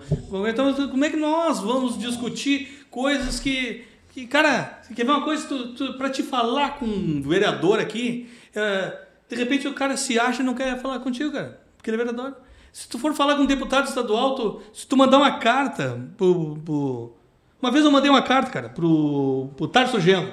Então, 0.49 0.89
como 0.89 1.05
é 1.05 1.11
que 1.11 1.17
nós 1.17 1.59
vamos 1.61 1.99
discutir 1.99 2.87
coisas 2.91 3.41
que, 3.41 3.85
que 4.13 4.27
cara, 4.27 4.81
quer 4.95 5.05
ver 5.05 5.11
uma 5.11 5.25
coisa, 5.25 5.47
tu, 5.49 5.75
tu, 5.75 5.95
pra 5.95 6.11
te 6.11 6.23
falar 6.23 6.79
com 6.79 6.85
um 6.85 7.23
vereador 7.23 7.81
aqui, 7.81 8.29
é, 8.55 8.99
de 9.29 9.37
repente 9.37 9.67
o 9.67 9.73
cara 9.75 9.97
se 9.97 10.19
acha 10.19 10.43
e 10.43 10.45
não 10.45 10.55
quer 10.55 10.79
falar 10.81 11.01
contigo, 11.01 11.33
cara, 11.33 11.59
porque 11.77 11.89
ele 11.91 11.97
é 12.01 12.05
vereador. 12.05 12.37
Se 12.73 12.87
tu 12.89 12.99
for 12.99 13.13
falar 13.15 13.35
com 13.37 13.43
um 13.43 13.47
deputado 13.47 13.89
estadual, 13.89 14.35
tu, 14.37 14.61
se 14.73 14.87
tu 14.87 14.97
mandar 14.97 15.17
uma 15.17 15.39
carta 15.39 15.99
pro, 16.17 16.57
pro- 16.65 17.17
Uma 17.61 17.71
vez 17.71 17.85
eu 17.85 17.91
mandei 17.91 18.11
uma 18.11 18.23
carta, 18.23 18.51
cara, 18.51 18.69
pro, 18.69 19.51
pro 19.57 19.69
Tarso 19.69 20.01
Genro, 20.01 20.33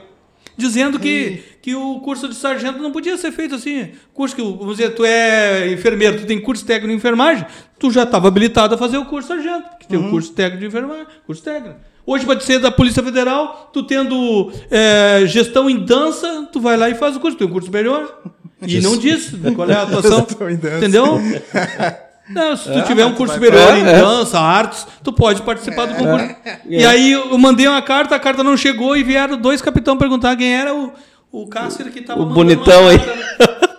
dizendo 0.55 0.99
que, 0.99 1.43
que 1.61 1.75
o 1.75 1.99
curso 1.99 2.27
de 2.27 2.35
sargento 2.35 2.81
não 2.81 2.91
podia 2.91 3.17
ser 3.17 3.31
feito 3.31 3.55
assim. 3.55 3.91
Curso 4.13 4.35
que, 4.35 4.41
vamos 4.41 4.77
dizer, 4.77 4.91
tu 4.91 5.03
é 5.03 5.71
enfermeiro, 5.71 6.19
tu 6.19 6.25
tem 6.25 6.39
curso 6.39 6.65
técnico 6.65 6.89
de 6.89 6.95
enfermagem, 6.95 7.45
tu 7.77 7.91
já 7.91 8.03
estava 8.03 8.27
habilitado 8.27 8.75
a 8.75 8.77
fazer 8.77 8.97
o 8.97 9.05
curso 9.05 9.27
sargento, 9.27 9.77
que 9.79 9.87
tem 9.87 9.99
o 9.99 10.09
curso 10.09 10.31
técnico 10.31 10.61
de 10.61 10.67
enfermagem, 10.67 11.05
curso 11.25 11.43
técnico. 11.43 11.75
Hoje, 12.05 12.25
para 12.25 12.39
ser 12.39 12.59
da 12.59 12.71
Polícia 12.71 13.03
Federal, 13.03 13.69
tu 13.73 13.83
tendo 13.83 14.49
é, 14.71 15.23
gestão 15.27 15.69
em 15.69 15.77
dança, 15.83 16.47
tu 16.53 16.61
vai 16.61 16.77
lá 16.77 16.89
e 16.89 16.95
faz 16.95 17.17
o 17.17 17.19
curso, 17.19 17.37
tem 17.37 17.45
um 17.45 17.51
curso 17.51 17.65
superior. 17.65 18.21
E 18.65 18.79
não 18.79 18.97
diz 18.97 19.33
qual 19.53 19.69
é 19.69 19.73
a 19.73 19.81
atuação. 19.83 20.25
Gestão 20.25 20.49
em 20.49 20.55
dança. 20.55 20.77
Entendeu? 20.77 21.19
Não, 22.29 22.57
se 22.57 22.71
tu 22.71 22.81
tiver 22.83 23.05
um 23.05 23.13
curso 23.13 23.33
superior 23.35 23.73
É, 23.73 23.79
em 23.79 23.87
é. 23.87 23.99
dança, 24.01 24.39
artes, 24.39 24.85
tu 25.03 25.13
pode 25.13 25.41
participar 25.41 25.85
do 25.85 25.95
concurso. 25.95 26.35
E 26.67 26.85
aí 26.85 27.11
eu 27.13 27.37
mandei 27.37 27.67
uma 27.67 27.81
carta, 27.81 28.15
a 28.15 28.19
carta 28.19 28.43
não 28.43 28.57
chegou 28.57 28.95
e 28.97 29.03
vieram 29.03 29.37
dois 29.37 29.61
capitão 29.61 29.97
perguntar 29.97 30.35
quem 30.35 30.53
era 30.55 30.73
o, 30.75 30.91
o 31.31 31.47
Cássio 31.47 31.85
que 31.85 32.01
tava 32.01 32.19
O 32.19 32.23
mandando 32.25 32.35
bonitão 32.35 32.87
aí. 32.87 32.97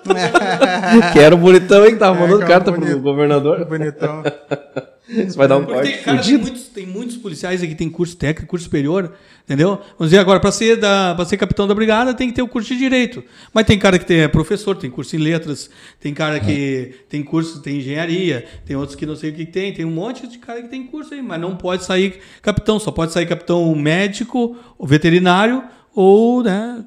que 1.12 1.18
era 1.18 1.34
o 1.34 1.38
bonitão 1.38 1.82
aí 1.82 1.92
que 1.92 1.98
tava 1.98 2.16
É, 2.16 2.20
mandando 2.20 2.38
que 2.38 2.44
é 2.44 2.48
carta 2.48 2.72
pro 2.72 2.80
bonito. 2.80 3.00
governador. 3.00 3.64
Bonitão. 3.66 4.22
Isso 5.08 5.36
vai 5.38 5.48
dar 5.48 5.56
um 5.56 5.64
Porque 5.64 5.90
corte 5.90 6.04
cara, 6.04 6.22
tem 6.22 6.36
muitos, 6.38 6.62
tem 6.68 6.86
muitos 6.86 7.16
policiais 7.16 7.62
aí 7.62 7.68
que 7.68 7.74
tem 7.74 7.88
curso 7.88 8.14
técnico, 8.16 8.50
curso 8.50 8.64
superior, 8.66 9.12
entendeu? 9.44 9.76
Vamos 9.98 10.10
dizer 10.10 10.18
agora, 10.18 10.38
para 10.38 10.52
ser, 10.52 10.76
da- 10.76 11.16
ser 11.24 11.38
capitão 11.38 11.66
da 11.66 11.74
brigada 11.74 12.12
tem 12.12 12.28
que 12.28 12.34
ter 12.34 12.42
o 12.42 12.48
curso 12.48 12.68
de 12.68 12.78
direito. 12.78 13.24
Mas 13.54 13.64
tem 13.64 13.78
cara 13.78 13.98
que 13.98 14.04
tem, 14.04 14.20
é 14.20 14.28
professor, 14.28 14.76
tem 14.76 14.90
curso 14.90 15.16
em 15.16 15.18
letras, 15.18 15.70
tem 15.98 16.12
cara 16.12 16.38
que 16.38 16.94
tem 17.08 17.22
curso, 17.22 17.60
tem 17.62 17.78
engenharia, 17.78 18.44
tem 18.66 18.76
outros 18.76 18.94
que 18.96 19.06
não 19.06 19.16
sei 19.16 19.30
o 19.30 19.32
que 19.34 19.46
tem, 19.46 19.72
tem 19.72 19.84
um 19.84 19.90
monte 19.90 20.26
de 20.26 20.36
cara 20.38 20.60
que 20.60 20.68
tem 20.68 20.84
curso 20.86 21.14
aí, 21.14 21.22
mas 21.22 21.40
não 21.40 21.56
pode 21.56 21.84
sair 21.84 22.18
capitão, 22.42 22.78
só 22.78 22.90
pode 22.90 23.12
sair 23.12 23.24
capitão 23.26 23.74
médico, 23.74 24.56
ou 24.78 24.86
veterinário, 24.86 25.62
ou, 25.94 26.42
né? 26.42 26.84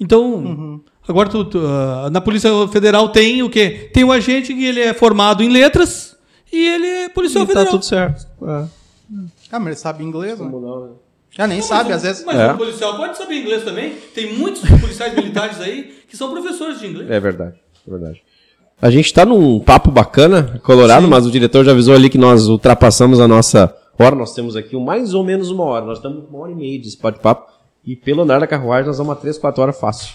Então, 0.00 0.82
agora 1.06 1.28
tu, 1.28 1.44
tu, 1.44 1.58
ah, 1.64 2.08
na 2.10 2.20
Polícia 2.20 2.50
Federal 2.72 3.08
tem 3.10 3.42
o 3.44 3.48
quê? 3.48 3.88
Tem 3.92 4.02
o 4.02 4.10
agente 4.10 4.52
que 4.52 4.64
ele 4.64 4.80
é 4.80 4.92
formado 4.92 5.42
em 5.42 5.48
letras 5.48 6.13
e 6.54 6.68
ele 6.68 6.86
é 6.86 7.08
policial 7.08 7.44
E 7.44 7.46
tá 7.46 7.52
federal. 7.52 7.70
tudo 7.72 7.84
certo. 7.84 8.26
É. 8.42 8.64
Ah, 9.52 9.58
mas 9.58 9.66
ele 9.66 9.76
sabe 9.76 10.04
inglês, 10.04 10.38
né? 10.38 10.48
Não, 10.50 10.96
Já 11.36 11.46
nem 11.48 11.58
Não, 11.58 11.66
sabe, 11.66 11.88
mas, 11.90 11.96
às 11.96 12.02
vezes. 12.02 12.24
Mas 12.24 12.38
É. 12.38 12.52
o 12.52 12.56
policial 12.56 12.96
pode 12.96 13.18
saber 13.18 13.34
inglês 13.40 13.64
também. 13.64 13.94
Tem 14.14 14.34
muitos 14.36 14.62
policiais 14.80 15.14
militares 15.14 15.60
aí 15.60 15.94
que 16.08 16.16
são 16.16 16.30
professores 16.30 16.78
de 16.80 16.86
inglês. 16.86 17.10
É 17.10 17.18
verdade, 17.18 17.56
é 17.86 17.90
verdade. 17.90 18.22
A 18.80 18.90
gente 18.90 19.12
tá 19.12 19.24
num 19.24 19.58
papo 19.60 19.90
bacana, 19.90 20.60
colorado, 20.64 21.08
mas 21.08 21.26
o 21.26 21.30
diretor 21.30 21.64
já 21.64 21.72
avisou 21.72 21.94
ali 21.94 22.08
que 22.10 22.18
nós 22.18 22.46
ultrapassamos 22.48 23.18
a 23.20 23.26
nossa 23.28 23.74
hora. 23.98 24.14
Nós 24.14 24.32
temos 24.34 24.56
aqui 24.56 24.76
mais 24.76 25.14
ou 25.14 25.24
menos 25.24 25.50
uma 25.50 25.64
hora. 25.64 25.84
Nós 25.84 25.98
estamos 25.98 26.24
com 26.26 26.36
uma 26.36 26.44
hora 26.44 26.52
e 26.52 26.54
meia 26.54 26.78
de 26.78 26.96
bate-papo. 26.98 27.52
E 27.86 27.94
pelo 27.96 28.22
andar 28.22 28.40
da 28.40 28.46
carruagem, 28.46 28.86
nós 28.86 28.98
vamos 28.98 29.12
a 29.12 29.16
3, 29.16 29.36
4 29.38 29.62
horas 29.62 29.78
fácil. 29.78 30.14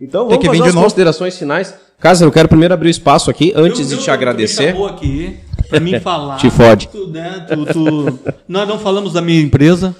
Então 0.00 0.24
vamos 0.26 0.36
que 0.38 0.42
vir 0.42 0.48
fazer 0.58 0.62
de 0.62 0.68
as 0.68 0.74
novo. 0.74 0.84
considerações 0.86 1.38
finais. 1.38 1.74
Cássio, 1.98 2.24
eu 2.26 2.32
quero 2.32 2.48
primeiro 2.48 2.74
abrir 2.74 2.88
o 2.88 2.90
espaço 2.90 3.30
aqui, 3.30 3.52
antes 3.56 3.90
Eu- 3.90 3.96
de 3.96 4.02
te 4.02 4.06
tu 4.06 4.10
agradecer. 4.10 4.72
chamou 4.72 4.86
aqui 4.86 5.38
pra 5.68 5.80
mim 5.80 5.98
falar. 6.00 6.36
Te 6.36 6.50
fode. 6.50 6.88
Tu, 6.88 7.06
né, 7.08 7.46
tu- 7.48 7.66
tu- 7.66 8.18
nós 8.48 8.68
não 8.68 8.78
falamos 8.78 9.12
da 9.12 9.20
minha 9.22 9.40
empresa. 9.40 9.94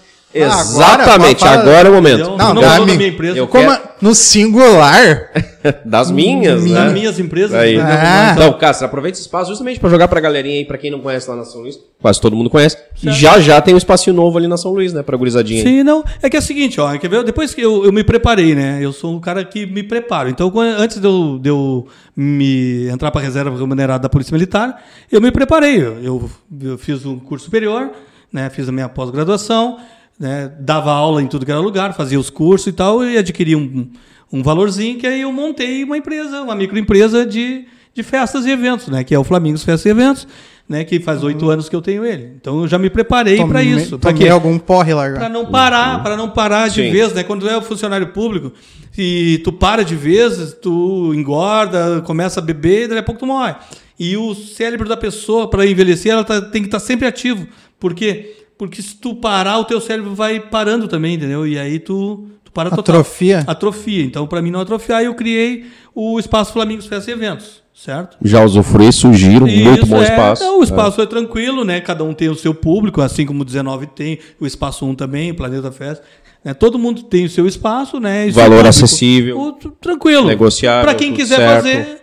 Exatamente, 0.45 1.45
agora, 1.45 1.61
agora, 1.61 1.89
é 1.89 1.91
o 1.91 1.95
momento. 1.95 2.19
Não, 2.37 2.55
não 2.55 2.61
da 2.63 2.79
da 2.79 2.85
minha- 2.85 2.97
minha 2.97 3.09
empresa. 3.11 3.39
eu 3.39 3.47
Como 3.49 3.65
quero- 3.71 3.75
a- 3.83 3.91
no 4.01 4.15
singular. 4.15 5.31
Das 5.85 6.13
minhas, 6.13 6.63
Das 6.63 6.71
né? 6.71 6.91
minhas 6.93 7.19
empresas. 7.19 7.53
Aí. 7.53 7.77
né, 7.77 7.83
Ah. 7.85 8.31
então, 8.37 8.53
Cássio, 8.53 8.87
aproveita 8.87 9.17
esse 9.17 9.23
espaço 9.27 9.51
justamente 9.51 9.81
para 9.81 9.91
jogar 9.91 10.07
pra 10.07 10.21
galerinha 10.21 10.59
aí, 10.59 10.65
pra 10.65 10.79
quem 10.79 10.93
não 10.93 11.01
conhece 11.01 11.29
lá 11.29 11.35
na 11.35 11.45
São 11.45 11.61
Luís. 11.63 11.77
Quase 12.01 12.21
todo 12.21 12.37
mundo 12.37 12.49
conhece. 12.49 12.77
E 13.03 13.11
já 13.11 13.41
já 13.41 13.61
tem 13.61 13.75
um 13.75 13.77
espacinho 13.77 14.15
novo 14.15 14.39
ali 14.39 14.47
na 14.47 14.57
São 14.57 14.71
Luís, 14.71 14.93
né? 14.93 15.03
Pra 15.03 15.17
gurizadinha. 15.17 15.65
Sim, 15.65 15.83
não. 15.83 16.05
É 16.23 16.31
que 16.31 16.37
é 16.37 16.39
o 16.39 16.43
seguinte, 16.43 16.81
ó. 16.81 16.97
Quer 16.97 17.09
ver? 17.09 17.25
Depois 17.25 17.53
que 17.53 17.61
eu, 17.63 17.85
eu 17.85 17.93
me 17.93 18.05
preparei, 18.05 18.55
né? 18.55 18.79
Eu 18.81 18.93
sou 18.93 19.13
um 19.13 19.19
cara 19.19 19.45
que 19.45 19.67
me 19.67 19.83
preparo. 19.83 20.29
Então, 20.29 20.53
antes 20.79 21.01
de 21.01 21.07
eu, 21.09 21.37
de 21.43 21.49
eu 21.49 21.89
me 22.17 22.87
entrar 22.89 23.11
para 23.11 23.21
a 23.21 23.25
reserva 23.25 23.51
remunerada 23.59 24.03
da 24.05 24.09
Polícia 24.09 24.33
Militar, 24.33 24.81
eu 25.11 25.21
me 25.21 25.33
preparei. 25.33 25.79
Eu, 25.83 25.99
eu, 26.01 26.31
eu 26.63 26.79
fiz 26.79 27.05
um 27.05 27.19
curso 27.19 27.47
superior, 27.47 27.91
né? 28.33 28.49
Fiz 28.51 28.69
a 28.69 28.73
minha 28.73 28.89
pós-graduação, 28.89 29.79
né? 30.19 30.51
Dava 30.61 30.91
aula 30.93 31.23
em 31.23 31.27
tudo 31.27 31.45
que 31.45 31.51
era 31.53 31.61
lugar, 31.61 31.95
fazia 31.95 32.19
os 32.19 32.31
cursos 32.31 32.67
e 32.69 32.73
tal, 32.73 33.05
e 33.05 33.17
adquiri 33.19 33.55
um, 33.57 33.89
um 34.33 34.43
valorzinho 34.43 34.99
que 34.99 35.07
aí 35.07 35.21
eu 35.21 35.33
montei 35.33 35.85
uma 35.85 35.97
empresa, 35.97 36.43
uma 36.43 36.55
microempresa 36.55 37.25
de, 37.27 37.65
de 37.95 38.03
festas 38.03 38.47
e 38.47 38.51
eventos, 38.51 38.89
né? 38.89 39.05
Que 39.05 39.15
é 39.15 39.19
o 39.19 39.25
Flamingos 39.25 39.63
Festas 39.65 39.87
e 39.87 39.89
Eventos. 39.91 40.27
Né, 40.69 40.83
que 40.83 40.99
faz 40.99 41.23
oito 41.23 41.49
anos 41.49 41.69
que 41.69 41.77
eu 41.77 41.81
tenho 41.81 42.05
ele. 42.05 42.33
Então 42.41 42.63
eu 42.63 42.67
já 42.67 42.77
me 42.77 42.91
preparei 42.91 43.37
para 43.47 43.63
isso. 43.63 44.01
Para 44.01 44.13
Tomei 44.13 44.29
algum 44.29 44.59
porre 44.59 44.93
lá. 44.93 45.13
para 45.13 45.29
não 45.29 45.47
parar, 45.47 46.03
para 46.03 46.17
não 46.17 46.29
parar 46.29 46.67
de 46.69 46.83
Sim. 46.83 46.91
vez, 46.91 47.13
né? 47.13 47.23
Quando 47.23 47.43
tu 47.43 47.49
é 47.49 47.57
um 47.57 47.63
funcionário 47.63 48.09
público 48.09 48.53
e 48.99 49.41
tu 49.45 49.53
para 49.53 49.85
de 49.85 49.95
vez, 49.95 50.55
tu 50.61 51.15
engorda, 51.15 52.03
começa 52.05 52.41
a 52.41 52.43
beber 52.43 52.87
e 52.87 52.89
daqui 52.89 52.99
a 52.99 53.03
pouco 53.05 53.21
tu 53.21 53.27
morre. 53.29 53.55
E 53.97 54.17
o 54.17 54.35
cérebro 54.35 54.89
da 54.89 54.97
pessoa, 54.97 55.49
para 55.49 55.65
envelhecer, 55.65 56.11
ela 56.11 56.25
tá- 56.25 56.41
tem 56.43 56.63
que 56.63 56.67
estar 56.67 56.81
sempre 56.81 57.07
ativo. 57.07 57.47
Por 57.79 57.95
quê? 57.95 58.46
Porque 58.59 58.81
se 58.81 58.97
tu 58.97 59.15
parar, 59.15 59.59
o 59.59 59.65
teu 59.65 59.81
cérebro 59.81 60.15
vai 60.15 60.41
parando 60.41 60.89
também, 60.89 61.15
entendeu? 61.15 61.47
E 61.47 61.59
aí 61.59 61.79
tu, 61.79 62.27
tu 62.45 62.51
para 62.53 62.71
total. 62.71 62.97
Atrofia? 62.97 63.45
Atrofia. 63.47 64.03
Então, 64.03 64.27
para 64.27 64.41
mim 64.41 64.51
não 64.51 64.61
atrofiar, 64.61 65.03
eu 65.03 65.15
criei 65.15 65.67
o 65.95 66.19
Espaço 66.19 66.53
Flamingos 66.53 66.87
Festas 66.87 67.09
e 67.09 67.11
Eventos, 67.13 67.63
certo? 67.75 68.17
Já 68.23 68.43
usufrui, 68.43 68.91
sugiro, 68.93 69.47
muito 69.47 69.81
Isso, 69.83 69.87
bom 69.87 70.01
é. 70.01 70.05
espaço. 70.05 70.43
Não, 70.43 70.61
o 70.61 70.65
espaço 70.65 71.01
é. 71.03 71.07
tranquilo, 71.07 71.65
né? 71.65 71.81
Cada 71.81 72.03
um 72.03 72.15
tem 72.15 72.29
o 72.31 72.35
seu 72.35 72.55
público, 72.55 73.01
assim 73.03 73.27
como 73.27 73.43
o 73.43 73.45
19 73.45 73.87
tem, 73.89 74.19
o 74.41 74.47
Espaço 74.47 74.87
1 74.87 74.95
também, 74.95 75.31
o 75.31 75.35
Planeta 75.35 75.71
Festa. 75.71 76.03
Né? 76.43 76.55
Todo 76.55 76.79
mundo 76.79 77.03
tem 77.03 77.25
o 77.27 77.29
seu 77.29 77.47
espaço, 77.47 77.99
né? 78.01 78.29
e 78.29 78.33
seu 78.33 78.43
Valor 78.43 78.65
acessível. 78.67 79.39
O- 79.39 79.53
tranquilo. 79.53 80.27
Negociável, 80.27 80.85
Para 80.85 80.95
quem 80.95 81.13
quiser 81.13 81.37
certo. 81.37 81.57
fazer 81.65 81.99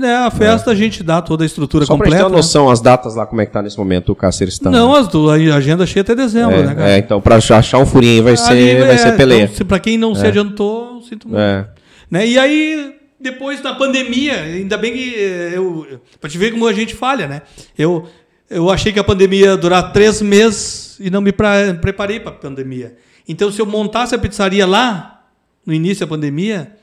né, 0.00 0.16
a 0.16 0.30
festa, 0.30 0.70
a 0.70 0.74
gente 0.74 1.02
dá 1.02 1.22
toda 1.22 1.44
a 1.44 1.46
estrutura 1.46 1.84
Só 1.84 1.96
pra 1.96 2.06
gente 2.06 2.12
completa. 2.14 2.24
ter 2.24 2.32
uma 2.32 2.36
noção, 2.36 2.68
as 2.68 2.80
datas 2.80 3.14
lá, 3.14 3.26
como 3.26 3.40
é 3.40 3.46
que 3.46 3.52
tá 3.52 3.62
nesse 3.62 3.78
momento, 3.78 4.12
o 4.12 4.16
Cássio 4.16 4.46
está. 4.48 4.70
né? 4.70 4.78
Não, 4.78 4.94
as 4.94 5.08
do, 5.08 5.30
a 5.30 5.34
agenda 5.34 5.86
cheia 5.86 6.02
até 6.02 6.14
dezembro, 6.14 6.62
né, 6.62 6.74
cara? 6.74 6.90
é, 6.90 6.94
é, 6.94 6.98
então, 6.98 7.20
pra 7.20 7.36
achar 7.36 7.78
um 7.78 7.86
furinho 7.86 8.24
vai 8.24 8.36
ser, 8.36 8.50
Ali, 8.50 8.74
vai 8.80 8.94
é, 8.94 8.98
ser 8.98 9.16
peleia. 9.16 9.44
Então, 9.44 9.56
se, 9.56 9.64
pra 9.64 9.78
quem 9.78 9.96
não 9.96 10.14
se 10.14 10.26
adiantou, 10.26 11.00
sinto 11.02 11.28
muito. 11.28 11.40
É. 11.40 11.68
Né? 12.10 12.26
E 12.26 12.38
aí, 12.38 12.94
depois 13.20 13.60
da 13.60 13.74
pandemia, 13.74 14.34
ainda 14.34 14.76
bem 14.76 14.92
que 14.92 15.14
eh, 15.14 15.52
eu. 15.54 16.00
Pra 16.20 16.28
te 16.28 16.38
ver 16.38 16.52
como 16.52 16.66
a 16.66 16.72
gente 16.72 16.94
falha, 16.94 17.26
né? 17.26 17.42
Eu, 17.76 18.06
eu 18.48 18.70
achei 18.70 18.92
que 18.92 18.98
a 18.98 19.04
pandemia 19.04 19.46
ia 19.46 19.56
durar 19.56 19.92
três 19.92 20.20
meses 20.22 20.96
e 21.00 21.10
não 21.10 21.20
me 21.20 21.32
pra, 21.32 21.74
preparei 21.80 22.20
para 22.20 22.30
a 22.30 22.34
pandemia. 22.34 22.96
Então, 23.28 23.50
se 23.50 23.60
eu 23.60 23.66
montasse 23.66 24.14
a 24.14 24.18
pizzaria 24.18 24.66
lá, 24.66 25.24
no 25.64 25.72
início 25.72 26.06
da 26.06 26.10
pandemia, 26.10 26.76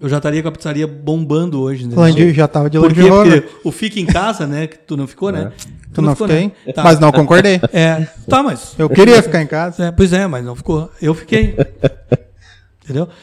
eu 0.00 0.08
já 0.08 0.18
estaria 0.18 0.42
com 0.42 0.48
a 0.48 0.52
pizzaria 0.52 0.86
bombando 0.86 1.60
hoje. 1.60 1.84
Entendeu? 1.84 2.00
Lange 2.00 2.32
já 2.32 2.46
tava 2.46 2.68
de 2.68 2.78
Por 2.78 2.88
Land 2.88 3.02
quê? 3.02 3.08
Rover. 3.08 3.42
Porque 3.42 3.68
o 3.68 3.72
Fica 3.72 4.00
em 4.00 4.06
Casa, 4.06 4.46
né? 4.46 4.66
Que 4.66 4.78
tu 4.78 4.96
não 4.96 5.06
ficou, 5.06 5.32
né? 5.32 5.52
Tu 5.92 6.02
não 6.02 6.12
ficou, 6.12 6.28
fiquei, 6.28 6.52
né? 6.66 6.72
Tá. 6.72 6.84
mas 6.84 6.98
não 6.98 7.10
concordei. 7.10 7.60
É, 7.72 8.06
tá, 8.28 8.42
mas. 8.42 8.74
Eu 8.78 8.90
queria 8.90 9.22
ficar 9.22 9.40
em 9.40 9.46
casa. 9.46 9.86
É, 9.86 9.90
pois 9.90 10.12
é, 10.12 10.26
mas 10.26 10.44
não 10.44 10.54
ficou. 10.54 10.90
Eu 11.00 11.14
fiquei. 11.14 11.56
Entendeu? 12.84 13.08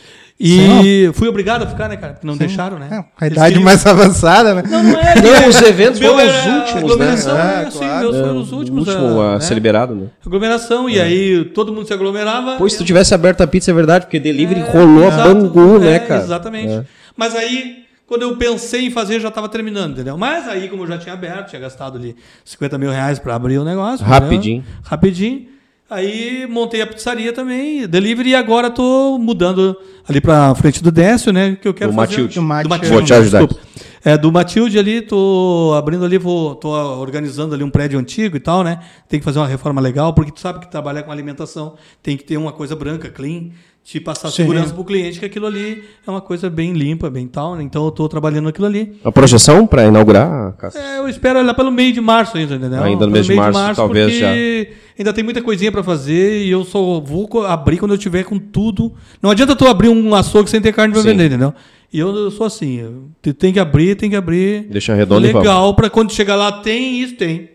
E 0.45 1.09
fui 1.13 1.27
obrigado 1.29 1.63
a 1.63 1.67
ficar, 1.67 1.87
né, 1.87 1.95
cara? 1.95 2.13
Porque 2.13 2.27
não 2.27 2.35
deixaram, 2.35 2.77
né? 2.77 2.87
É, 2.91 3.25
a 3.25 3.27
idade 3.27 3.47
queriam- 3.53 3.63
mais 3.63 3.85
avançada, 3.87 4.53
né? 4.55 4.63
Não, 4.69 4.83
não 4.83 4.99
é. 4.99 5.15
Não, 5.21 5.47
os 5.47 5.61
eventos 5.61 5.99
Meu 5.99 6.13
foram 6.13 6.27
os 6.27 6.33
últimos, 6.35 6.73
né? 6.73 6.79
aglomeração, 6.79 7.37
É, 7.37 7.43
né? 7.43 7.65
Assim, 7.67 7.77
claro. 7.79 7.99
meus 8.01 8.17
foram 8.17 8.27
É, 8.29 8.39
os 8.41 8.51
o 8.51 8.55
últimos. 8.57 8.87
último 8.87 9.21
a, 9.21 9.35
a 9.35 9.39
ser 9.39 9.53
liberado, 9.53 9.95
né? 9.95 10.07
Aglomeração, 10.25 10.89
e 10.89 10.99
aí 10.99 11.45
todo 11.45 11.71
mundo 11.73 11.87
se 11.87 11.93
aglomerava. 11.93 12.57
Pô, 12.57 12.67
se 12.67 12.77
tu 12.77 12.83
tivesse 12.83 13.13
aberto 13.13 13.41
a 13.41 13.47
pizza, 13.47 13.71
é 13.71 13.73
verdade, 13.73 14.05
porque 14.05 14.19
delivery 14.19 14.59
É, 14.61 14.69
rolou 14.71 15.05
a 15.05 15.07
exato. 15.07 15.33
bangu, 15.33 15.79
né, 15.79 15.95
É, 15.95 15.99
cara? 15.99 16.23
Exatamente. 16.23 16.71
É. 16.73 16.83
Mas 17.15 17.35
aí, 17.35 17.83
quando 18.05 18.23
eu 18.23 18.35
pensei 18.35 18.87
em 18.87 18.91
fazer, 18.91 19.19
já 19.21 19.29
estava 19.29 19.47
terminando, 19.47 19.93
entendeu? 19.93 20.17
Mas 20.17 20.47
aí, 20.47 20.67
como 20.67 20.83
eu 20.83 20.87
já 20.87 20.97
tinha 20.97 21.13
aberto, 21.13 21.49
tinha 21.49 21.61
gastado 21.61 21.97
ali 21.97 22.15
50 22.43 22.77
mil 22.77 22.91
reais 22.91 23.17
para 23.17 23.33
abrir 23.33 23.57
o 23.59 23.63
negócio. 23.63 24.05
Rapidinho. 24.05 24.57
entendeu? 24.61 24.81
Rapidinho. 24.83 25.52
Aí 25.93 26.47
montei 26.49 26.81
a 26.81 26.87
pizzaria 26.87 27.31
também, 27.31 27.87
delivery, 27.87 28.29
e 28.31 28.35
agora 28.35 28.71
tô 28.71 29.19
mudando 29.19 29.77
ali 30.09 30.19
pra 30.19 30.55
frente 30.55 30.81
do 30.81 30.91
Décio, 30.91 31.31
né? 31.31 31.55
Que 31.61 31.67
eu 31.67 31.73
quero 31.73 31.91
Do 31.91 31.95
fazer. 31.95 32.11
Matilde. 32.11 32.35
Do 32.35 32.41
Matilde. 32.41 32.87
Vou 32.87 33.03
te 33.03 33.13
ajudar. 33.13 33.39
desculpa. 33.39 33.63
É, 34.05 34.17
do 34.17 34.31
Matilde 34.31 34.77
ali, 34.77 35.01
tô 35.01 35.73
abrindo 35.77 36.03
ali, 36.03 36.17
vou, 36.17 36.55
tô 36.55 36.69
organizando 36.69 37.55
ali 37.55 37.63
um 37.63 37.69
prédio 37.69 37.97
antigo 37.97 38.35
e 38.35 38.39
tal, 38.39 38.63
né? 38.63 38.79
Tem 39.07 39.19
que 39.19 39.23
fazer 39.23 39.39
uma 39.39 39.47
reforma 39.47 39.79
legal, 39.79 40.13
porque 40.13 40.31
tu 40.31 40.39
sabe 40.41 40.59
que 40.59 40.69
trabalhar 40.69 41.03
com 41.03 41.11
alimentação 41.11 41.75
tem 42.01 42.17
que 42.17 42.23
ter 42.23 42.35
uma 42.35 42.51
coisa 42.51 42.75
branca, 42.75 43.09
clean, 43.09 43.51
te 43.83 43.99
passar 43.99 44.29
Sim. 44.29 44.37
segurança 44.37 44.73
pro 44.73 44.83
cliente, 44.85 45.19
que 45.19 45.25
aquilo 45.25 45.45
ali 45.45 45.83
é 46.07 46.09
uma 46.09 46.21
coisa 46.21 46.49
bem 46.49 46.71
limpa, 46.71 47.09
bem 47.09 47.27
tal, 47.27 47.55
né? 47.55 47.63
Então 47.63 47.83
eu 47.83 47.91
tô 47.91 48.07
trabalhando 48.07 48.45
naquilo 48.45 48.65
ali. 48.65 48.97
A 49.03 49.11
projeção 49.11 49.67
pra 49.67 49.85
inaugurar, 49.85 50.53
Cássio? 50.53 50.79
É, 50.79 50.99
eu 50.99 51.09
espero 51.09 51.45
lá 51.45 51.53
pelo 51.53 51.69
meio 51.69 51.91
de 51.91 51.99
março 51.99 52.37
ainda, 52.37 52.55
entendeu? 52.55 52.81
Ainda 52.81 53.05
no 53.05 53.11
Pelo 53.11 53.11
mês 53.11 53.25
de 53.25 53.33
meio 53.33 53.53
março, 53.53 53.75
talvez 53.75 54.13
porque 54.13 54.73
Ainda 54.97 55.11
tem 55.11 55.23
muita 55.23 55.41
coisinha 55.41 55.71
pra 55.71 55.83
fazer 55.83 56.45
e 56.45 56.51
eu 56.51 56.63
só 56.63 56.99
vou 56.99 57.27
abrir 57.45 57.77
quando 57.77 57.93
eu 57.93 57.97
tiver 57.97 58.23
com 58.23 58.37
tudo. 58.37 58.93
Não 59.21 59.31
adianta 59.31 59.55
tu 59.55 59.67
abrir 59.67 59.89
um 59.89 60.13
açougue 60.13 60.49
sem 60.49 60.61
ter 60.61 60.71
carne 60.71 60.93
pra 60.93 61.01
Sim. 61.01 61.09
vender, 61.09 61.25
entendeu? 61.25 61.53
E 61.91 61.99
eu, 61.99 62.15
eu 62.15 62.31
sou 62.31 62.45
assim, 62.45 62.79
eu 62.79 63.33
tem 63.33 63.51
que 63.51 63.59
abrir, 63.59 63.95
tem 63.95 64.09
que 64.09 64.15
abrir. 64.15 64.67
Deixa 64.69 64.93
redondo 64.93 65.27
e. 65.27 65.33
Legal, 65.33 65.75
pra 65.75 65.89
quando 65.89 66.11
chegar 66.11 66.35
lá, 66.35 66.51
tem 66.51 67.01
isso, 67.01 67.15
tem. 67.15 67.49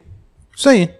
Isso 0.54 0.68
aí. 0.68 0.90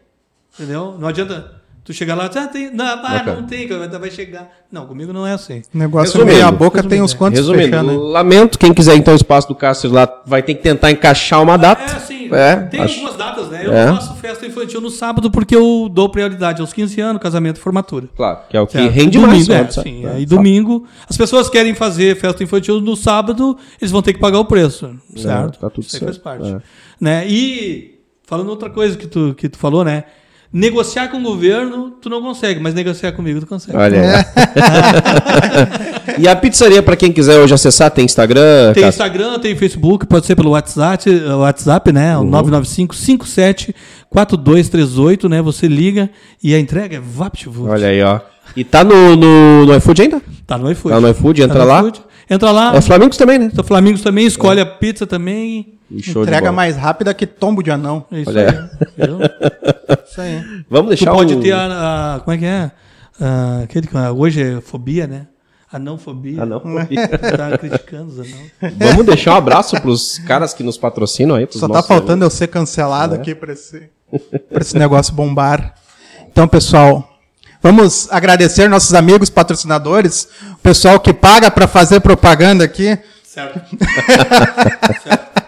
Entendeu? 0.55 0.96
Não 0.98 1.09
adianta 1.09 1.57
tu 1.89 1.94
chegar 1.94 2.15
lá, 2.15 2.27
ah, 2.27 2.47
tem, 2.47 2.70
não, 2.70 2.85
ah, 2.85 3.23
não 3.27 3.43
tem, 3.44 3.66
vai 3.66 3.89
vai 3.89 4.10
chegar. 4.10 4.48
Não, 4.70 4.86
comigo 4.86 5.12
não 5.12 5.27
é 5.27 5.32
assim. 5.32 5.62
O 5.74 5.78
negócio 5.78 6.12
Resumindo, 6.19 6.36
meia 6.39 6.52
boca 6.52 6.82
tem 6.82 7.01
resumindo, 7.01 7.05
uns 7.06 7.15
quantos 7.15 7.39
Resumindo, 7.40 7.65
fechando. 7.65 7.90
aí. 7.90 7.97
lamento, 7.97 8.59
quem 8.59 8.74
quiser 8.74 8.94
então 8.97 9.15
o 9.15 9.16
espaço 9.16 9.48
do 9.48 9.55
Cássio 9.55 9.90
lá 9.90 10.06
vai 10.27 10.43
ter 10.43 10.55
que 10.55 10.62
tentar 10.62 10.90
encaixar 10.90 11.43
uma 11.43 11.56
data. 11.56 11.82
É, 11.82 11.97
assim, 11.97 12.28
É, 12.31 12.56
tem 12.56 12.81
acho- 12.81 12.94
algumas 13.01 13.16
datas, 13.16 13.48
né? 13.48 13.62
Eu 13.65 13.73
É. 13.73 13.86
faço 13.86 14.15
festa 14.16 14.44
infantil 14.47 14.82
no 14.82 14.90
sábado 14.90 15.31
porque 15.31 15.56
eu 15.56 15.89
dou 15.90 16.10
prioridade 16.10 16.60
aos 16.60 16.74
15 16.74 17.01
anos, 17.01 17.23
casamento 17.23 17.56
e 17.56 17.60
formatura. 17.60 18.06
Claro, 18.15 18.40
que 18.51 18.56
é 18.56 18.60
o 18.60 18.66
que 18.66 18.74
Certo. 18.74 18.93
rende 18.93 19.19
domingo, 19.19 19.32
mais. 19.35 19.48
É, 19.48 19.62
né? 19.62 19.70
sim, 19.70 20.05
É, 20.05 20.10
aí 20.10 20.27
domingo. 20.27 20.86
As 21.09 21.16
pessoas 21.16 21.48
querem 21.48 21.74
fazer 21.74 22.16
festa 22.16 22.44
infantil 22.44 22.81
no 22.82 22.94
sábado, 22.97 23.56
eles 23.81 23.90
vão 23.90 24.02
ter 24.02 24.12
que 24.12 24.20
pagar 24.20 24.39
o 24.40 24.44
preço, 24.44 24.90
certo? 25.16 25.59
tá 25.59 25.70
tudo 25.70 25.85
Isso 25.86 25.97
aí 25.97 26.01
faz 26.01 26.16
certo, 26.16 26.23
parte. 26.23 26.47
é. 26.52 26.60
Né? 27.01 27.27
E 27.27 27.98
falando 28.27 28.51
outra 28.51 28.69
coisa 28.69 28.94
que 28.98 29.06
tu, 29.06 29.35
que 29.35 29.48
tu 29.48 29.56
falou, 29.56 29.82
né? 29.82 30.05
Negociar 30.50 31.08
com 31.08 31.18
o 31.18 31.22
governo, 31.22 31.90
tu 32.00 32.08
não 32.08 32.22
consegue, 32.22 32.58
mas 32.58 32.72
negociar 32.72 33.12
comigo 33.12 33.38
tu 33.38 33.46
consegue. 33.46 33.76
Olha 33.76 34.00
aí. 34.00 34.24
e 36.24 36.26
a 36.26 36.34
pizzaria, 36.34 36.82
pra 36.82 36.96
quem 36.96 37.12
quiser 37.12 37.38
hoje 37.38 37.52
acessar, 37.52 37.90
tem 37.90 38.06
Instagram? 38.06 38.72
Tem? 38.72 38.88
Instagram, 38.88 39.38
tem 39.40 39.54
Facebook, 39.54 40.06
pode 40.06 40.24
ser 40.24 40.36
pelo 40.36 40.52
WhatsApp, 40.52 41.10
eh, 41.10 41.34
WhatsApp 41.34 41.92
né? 41.92 42.16
Uhum. 42.16 42.22
O 42.22 42.30
995 42.30 42.94
57 42.94 43.74
4238, 44.08 45.28
né? 45.28 45.42
Você 45.42 45.68
liga 45.68 46.08
e 46.42 46.54
a 46.54 46.58
entrega 46.58 46.96
é 46.96 47.00
VaptVupt. 47.00 47.70
Olha 47.70 47.88
aí, 47.88 48.02
ó. 48.02 48.20
E 48.56 48.64
tá 48.64 48.82
no, 48.82 49.16
no, 49.16 49.66
no 49.66 49.76
iFood 49.76 50.02
ainda? 50.02 50.22
Tá 50.46 50.56
no 50.56 50.70
iFood. 50.70 50.94
Tá 50.94 51.00
no 51.00 51.10
iFood, 51.10 51.42
entra 51.42 51.58
no 51.58 51.66
lá. 51.66 51.80
iFood. 51.80 52.00
Entra 52.30 52.50
lá. 52.50 52.74
É 52.74 52.80
Flamingos 52.80 53.16
também, 53.16 53.38
né? 53.38 53.50
Então, 53.52 53.64
Flamingos 53.64 54.02
também, 54.02 54.26
escolhe 54.26 54.60
a 54.60 54.66
pizza 54.66 55.06
também. 55.06 55.77
Entrega 55.90 56.52
mais 56.52 56.77
rápida 56.77 57.15
que 57.15 57.27
tombo 57.27 57.62
de 57.62 57.70
anão. 57.70 58.05
É 58.12 58.20
isso 58.20 58.31
Olha 58.31 58.51
aí. 58.97 59.06
Viu? 59.06 59.19
Isso 60.06 60.20
aí. 60.20 60.43
Vamos 60.69 60.86
Tu 60.86 60.89
deixar 60.97 61.12
pode 61.12 61.35
o... 61.35 61.40
ter 61.40 61.52
a, 61.52 62.16
a- 62.16 62.20
Como 62.20 62.35
é 62.35 62.39
que 62.39 62.44
é? 62.44 62.70
Ah, 63.20 63.60
aquele 63.65 63.86
que 63.86 63.97
hoje 63.97 64.43
é 64.43 64.60
fobia, 64.60 65.06
né? 65.06 65.27
A 65.73 65.78
não 65.78 65.98
fobia. 65.98 66.43
Ah, 66.43 66.47
não. 66.47 66.60
Tá 67.36 67.59
criticando 67.59 68.10
os 68.10 68.19
anão. 68.20 68.73
Vamos 68.78 69.06
deixar 69.06 69.32
um 69.35 69.36
abraço 69.36 69.81
pros 69.81 70.19
caras 70.20 70.55
que 70.55 70.62
nos 70.62 70.77
patrocinam 70.78 71.36
aí. 71.36 71.47
Pros 71.47 71.60
Só 71.60 71.69
tá 71.69 71.82
faltando 71.82 72.24
eu 72.24 72.31
ser 72.31 72.48
cancelado 72.48 73.15
aqui 73.15 73.35
pra 73.35 73.52
esse, 73.52 73.89
pra 74.51 74.60
esse 74.62 74.78
negócio 74.78 75.12
bombar. 75.15 75.74
Então, 76.31 76.47
pessoal, 76.48 77.19
vamos 77.62 78.09
agradecer 78.10 78.69
nossos 78.69 78.94
amigos 78.94 79.28
patrocinadores, 79.28 80.28
o 80.52 80.59
pessoal 80.59 81.01
que 81.01 81.12
paga 81.12 81.51
pra 81.51 81.66
fazer 81.66 82.01
propaganda 82.01 82.65
aqui, 82.65 82.98
Certo. 83.24 83.60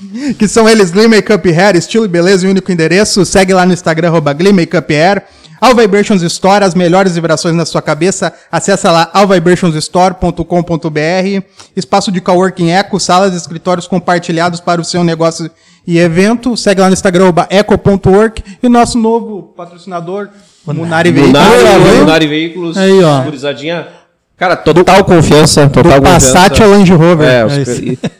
que 0.38 0.48
são 0.48 0.68
eles 0.68 0.90
Glee 0.90 1.08
Makeup 1.08 1.48
Hair, 1.48 1.76
estilo 1.76 2.04
e 2.04 2.08
beleza 2.08 2.46
e 2.46 2.50
único 2.50 2.70
endereço. 2.70 3.24
Segue 3.24 3.52
lá 3.52 3.66
no 3.66 3.72
Instagram, 3.72 4.08
arroba 4.08 4.32
Glee 4.32 4.52
Makeup 4.52 4.94
Hair. 4.94 5.24
All 5.60 5.76
Vibrations 5.76 6.22
Store, 6.22 6.64
as 6.64 6.74
melhores 6.74 7.14
vibrações 7.14 7.54
na 7.54 7.64
sua 7.64 7.80
cabeça. 7.80 8.32
Acesse 8.50 8.84
lá 8.88 9.08
allvibrationsstore.com.br. 9.14 11.46
Espaço 11.76 12.10
de 12.10 12.20
coworking 12.20 12.70
Eco, 12.70 12.98
salas 12.98 13.32
e 13.32 13.36
escritórios 13.36 13.86
compartilhados 13.86 14.58
para 14.58 14.80
o 14.80 14.84
seu 14.84 15.04
negócio 15.04 15.48
e 15.86 15.98
evento. 15.98 16.56
Segue 16.56 16.80
lá 16.80 16.88
no 16.88 16.94
Instagram, 16.94 17.26
arroba 17.26 17.46
eco.work. 17.48 18.42
E 18.60 18.68
nosso 18.68 18.98
novo 18.98 19.54
patrocinador, 19.56 20.30
Munari 20.66 21.12
Veículos. 21.12 21.40
Munari, 21.40 21.98
Munari 21.98 22.26
Veículos. 22.26 22.76
Aí, 22.76 23.00
ó. 23.04 23.22
Gurizadinha. 23.22 24.01
Cara, 24.42 24.56
total 24.56 25.04
confiança. 25.04 25.68
Total 25.68 26.00
Do 26.00 26.02
Passat 26.02 26.48
confiança. 26.50 26.64
ao 26.64 26.70
Land 26.70 26.92
Rover. 26.94 27.28
É, 27.28 27.44
os- 27.46 27.52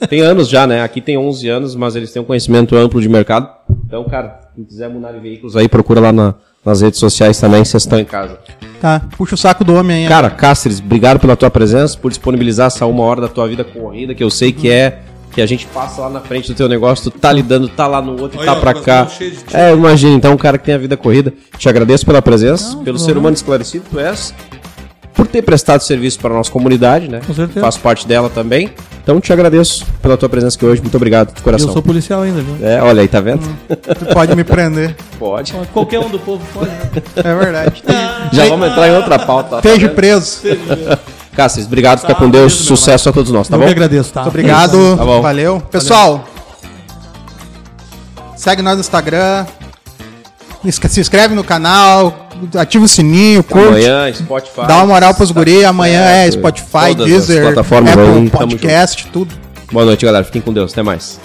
É 0.01 0.07
tem 0.07 0.21
anos 0.21 0.49
já, 0.49 0.69
né? 0.69 0.81
Aqui 0.81 1.01
tem 1.01 1.19
11 1.19 1.49
anos, 1.49 1.75
mas 1.75 1.97
eles 1.97 2.13
têm 2.13 2.23
um 2.23 2.25
conhecimento 2.25 2.77
amplo 2.77 3.01
de 3.01 3.09
mercado. 3.09 3.49
Então, 3.87 4.05
cara, 4.05 4.39
quem 4.55 4.63
quiser 4.65 4.89
Munari 4.89 5.19
Veículos 5.19 5.57
aí, 5.57 5.67
procura 5.69 5.99
lá 6.01 6.13
na- 6.13 6.35
nas 6.65 6.81
redes 6.81 7.01
sociais 7.01 7.41
também, 7.41 7.65
vocês 7.65 7.83
estão 7.83 7.99
em 7.99 8.05
casa. 8.05 8.39
Tá, 8.81 9.03
puxa 9.19 9.35
o 9.35 9.39
saco 9.39 9.65
do 9.65 9.75
homem 9.75 10.05
aí. 10.05 10.09
Cara, 10.09 10.31
Cáceres, 10.31 10.79
obrigado 10.79 11.19
pela 11.19 11.35
tua 11.35 11.51
presença, 11.51 11.99
por 11.99 12.09
disponibilizar 12.09 12.69
essa 12.69 12.87
uma 12.87 13.03
hora 13.03 13.21
da 13.23 13.29
tua 13.29 13.49
vida 13.49 13.65
corrida, 13.65 14.15
que 14.15 14.23
eu 14.23 14.31
sei 14.31 14.53
que 14.53 14.71
é 14.71 15.01
que 15.33 15.41
a 15.41 15.47
gente 15.47 15.67
passa 15.67 16.03
lá 16.03 16.11
na 16.11 16.21
frente 16.21 16.53
do 16.53 16.55
teu 16.55 16.69
negócio, 16.69 17.11
tu 17.11 17.19
tá 17.19 17.33
lidando, 17.33 17.67
tá 17.67 17.87
lá 17.87 18.01
no 18.03 18.21
outro, 18.21 18.39
Olha, 18.39 18.47
tá 18.55 18.61
pra 18.61 18.75
cá. 18.75 19.05
de 19.05 19.31
ti. 19.31 19.39
É, 19.53 19.73
imagina, 19.73 20.15
então 20.15 20.35
um 20.35 20.37
cara 20.37 20.59
que 20.59 20.65
tem 20.67 20.75
a 20.75 20.79
vida 20.79 20.95
corrida. 20.97 21.33
Te 21.59 21.69
agradeço 21.71 22.05
pela 22.07 22.21
presença, 22.23 22.77
Não, 22.77 22.85
pelo 22.85 22.99
ser 22.99 23.17
humano 23.17 23.35
esclarecido 23.35 23.85
tu 23.91 23.99
és, 23.99 24.33
por 25.15 25.27
ter 25.27 25.43
prestado 25.43 25.81
serviço 25.83 26.19
para 26.19 26.33
a 26.33 26.37
nossa 26.39 26.51
comunidade, 26.51 27.09
né? 27.09 27.21
Com 27.27 27.35
certeza. 27.35 27.61
Faço 27.61 27.81
parte 27.81 28.07
dela 28.07 28.31
também. 28.31 28.71
Então 29.03 29.21
te 29.21 29.33
agradeço 29.33 29.85
pela 30.01 30.17
tua 30.17 30.29
presença 30.29 30.57
aqui 30.57 30.65
hoje, 30.65 30.81
muito 30.81 30.97
obrigado 30.97 31.33
de 31.35 31.41
Eu 31.41 31.45
coração. 31.45 31.73
sou 31.73 31.83
policial 31.83 32.23
ainda, 32.23 32.41
viu? 32.41 32.57
É, 32.67 32.81
olha 32.83 33.03
aí, 33.03 33.09
tá 33.09 33.21
vendo? 33.21 33.43
Tu 33.69 34.07
pode 34.13 34.35
me 34.37 34.45
prender. 34.45 34.95
Pode. 35.19 35.53
Qualquer 35.73 36.01
um 36.01 36.09
do 36.09 36.19
povo 36.19 36.45
pode. 36.53 36.69
né? 36.71 36.91
É 37.17 37.35
verdade. 37.35 37.83
Já 38.33 38.47
vamos 38.47 38.69
entrar 38.69 38.89
em 38.89 38.97
outra 38.97 39.19
pauta. 39.21 39.51
tá 39.51 39.57
Esteja 39.59 39.87
vendo? 39.87 39.95
preso. 39.95 40.41
Cáceres, 41.35 41.67
obrigado, 41.67 42.01
fica 42.01 42.13
Tá, 42.15 42.19
com 42.19 42.29
Deus, 42.29 42.53
beleza, 42.53 42.57
meu 42.69 42.77
sucesso 42.77 43.09
a 43.09 43.13
todos 43.13 43.31
nós, 43.33 43.49
tá 43.49 43.55
eu 43.57 43.61
bom? 43.61 43.67
que 43.67 43.71
agradeço, 43.73 44.13
tá? 44.13 44.21
Muito 44.23 44.31
obrigado. 44.31 44.97
Tá 44.97 45.05
bom. 45.05 45.23
Valeu. 45.23 45.61
Pessoal, 45.71 46.25
segue 48.37 48.63
nós 48.63 48.75
no 48.75 48.81
Instagram. 48.81 49.47
Se 50.71 51.01
inscreve 51.01 51.35
no 51.35 51.43
canal. 51.45 52.22
Ativa 52.59 52.85
o 52.85 52.89
sininho, 52.89 53.43
curte. 53.45 53.69
Amanhã, 53.69 54.13
Spotify. 54.13 54.67
Dá 54.67 54.77
uma 54.79 54.87
moral 54.87 55.15
pros 55.15 55.31
guri. 55.31 55.65
Amanhã 55.65 56.01
é. 56.01 56.31
Spotify, 56.31 56.89
Todas 56.89 57.01
as 57.01 57.07
Deezer, 57.07 57.43
plataformas 57.43 57.93
Apple 57.93 58.05
aí, 58.05 58.31
Podcast, 58.31 59.07
tudo. 59.09 59.35
Boa 59.71 59.85
noite, 59.85 60.05
galera. 60.05 60.25
Fiquem 60.25 60.43
com 60.43 60.53
Deus. 60.53 60.73
Até 60.73 60.83
mais. 60.83 61.21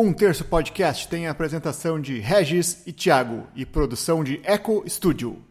Um 0.00 0.12
Terço 0.12 0.44
Podcast 0.44 1.08
tem 1.08 1.26
a 1.26 1.32
apresentação 1.32 2.00
de 2.00 2.20
Regis 2.20 2.82
e 2.86 2.92
Thiago 2.92 3.48
e 3.56 3.66
produção 3.66 4.22
de 4.22 4.40
Eco 4.44 4.84
Studio. 4.86 5.47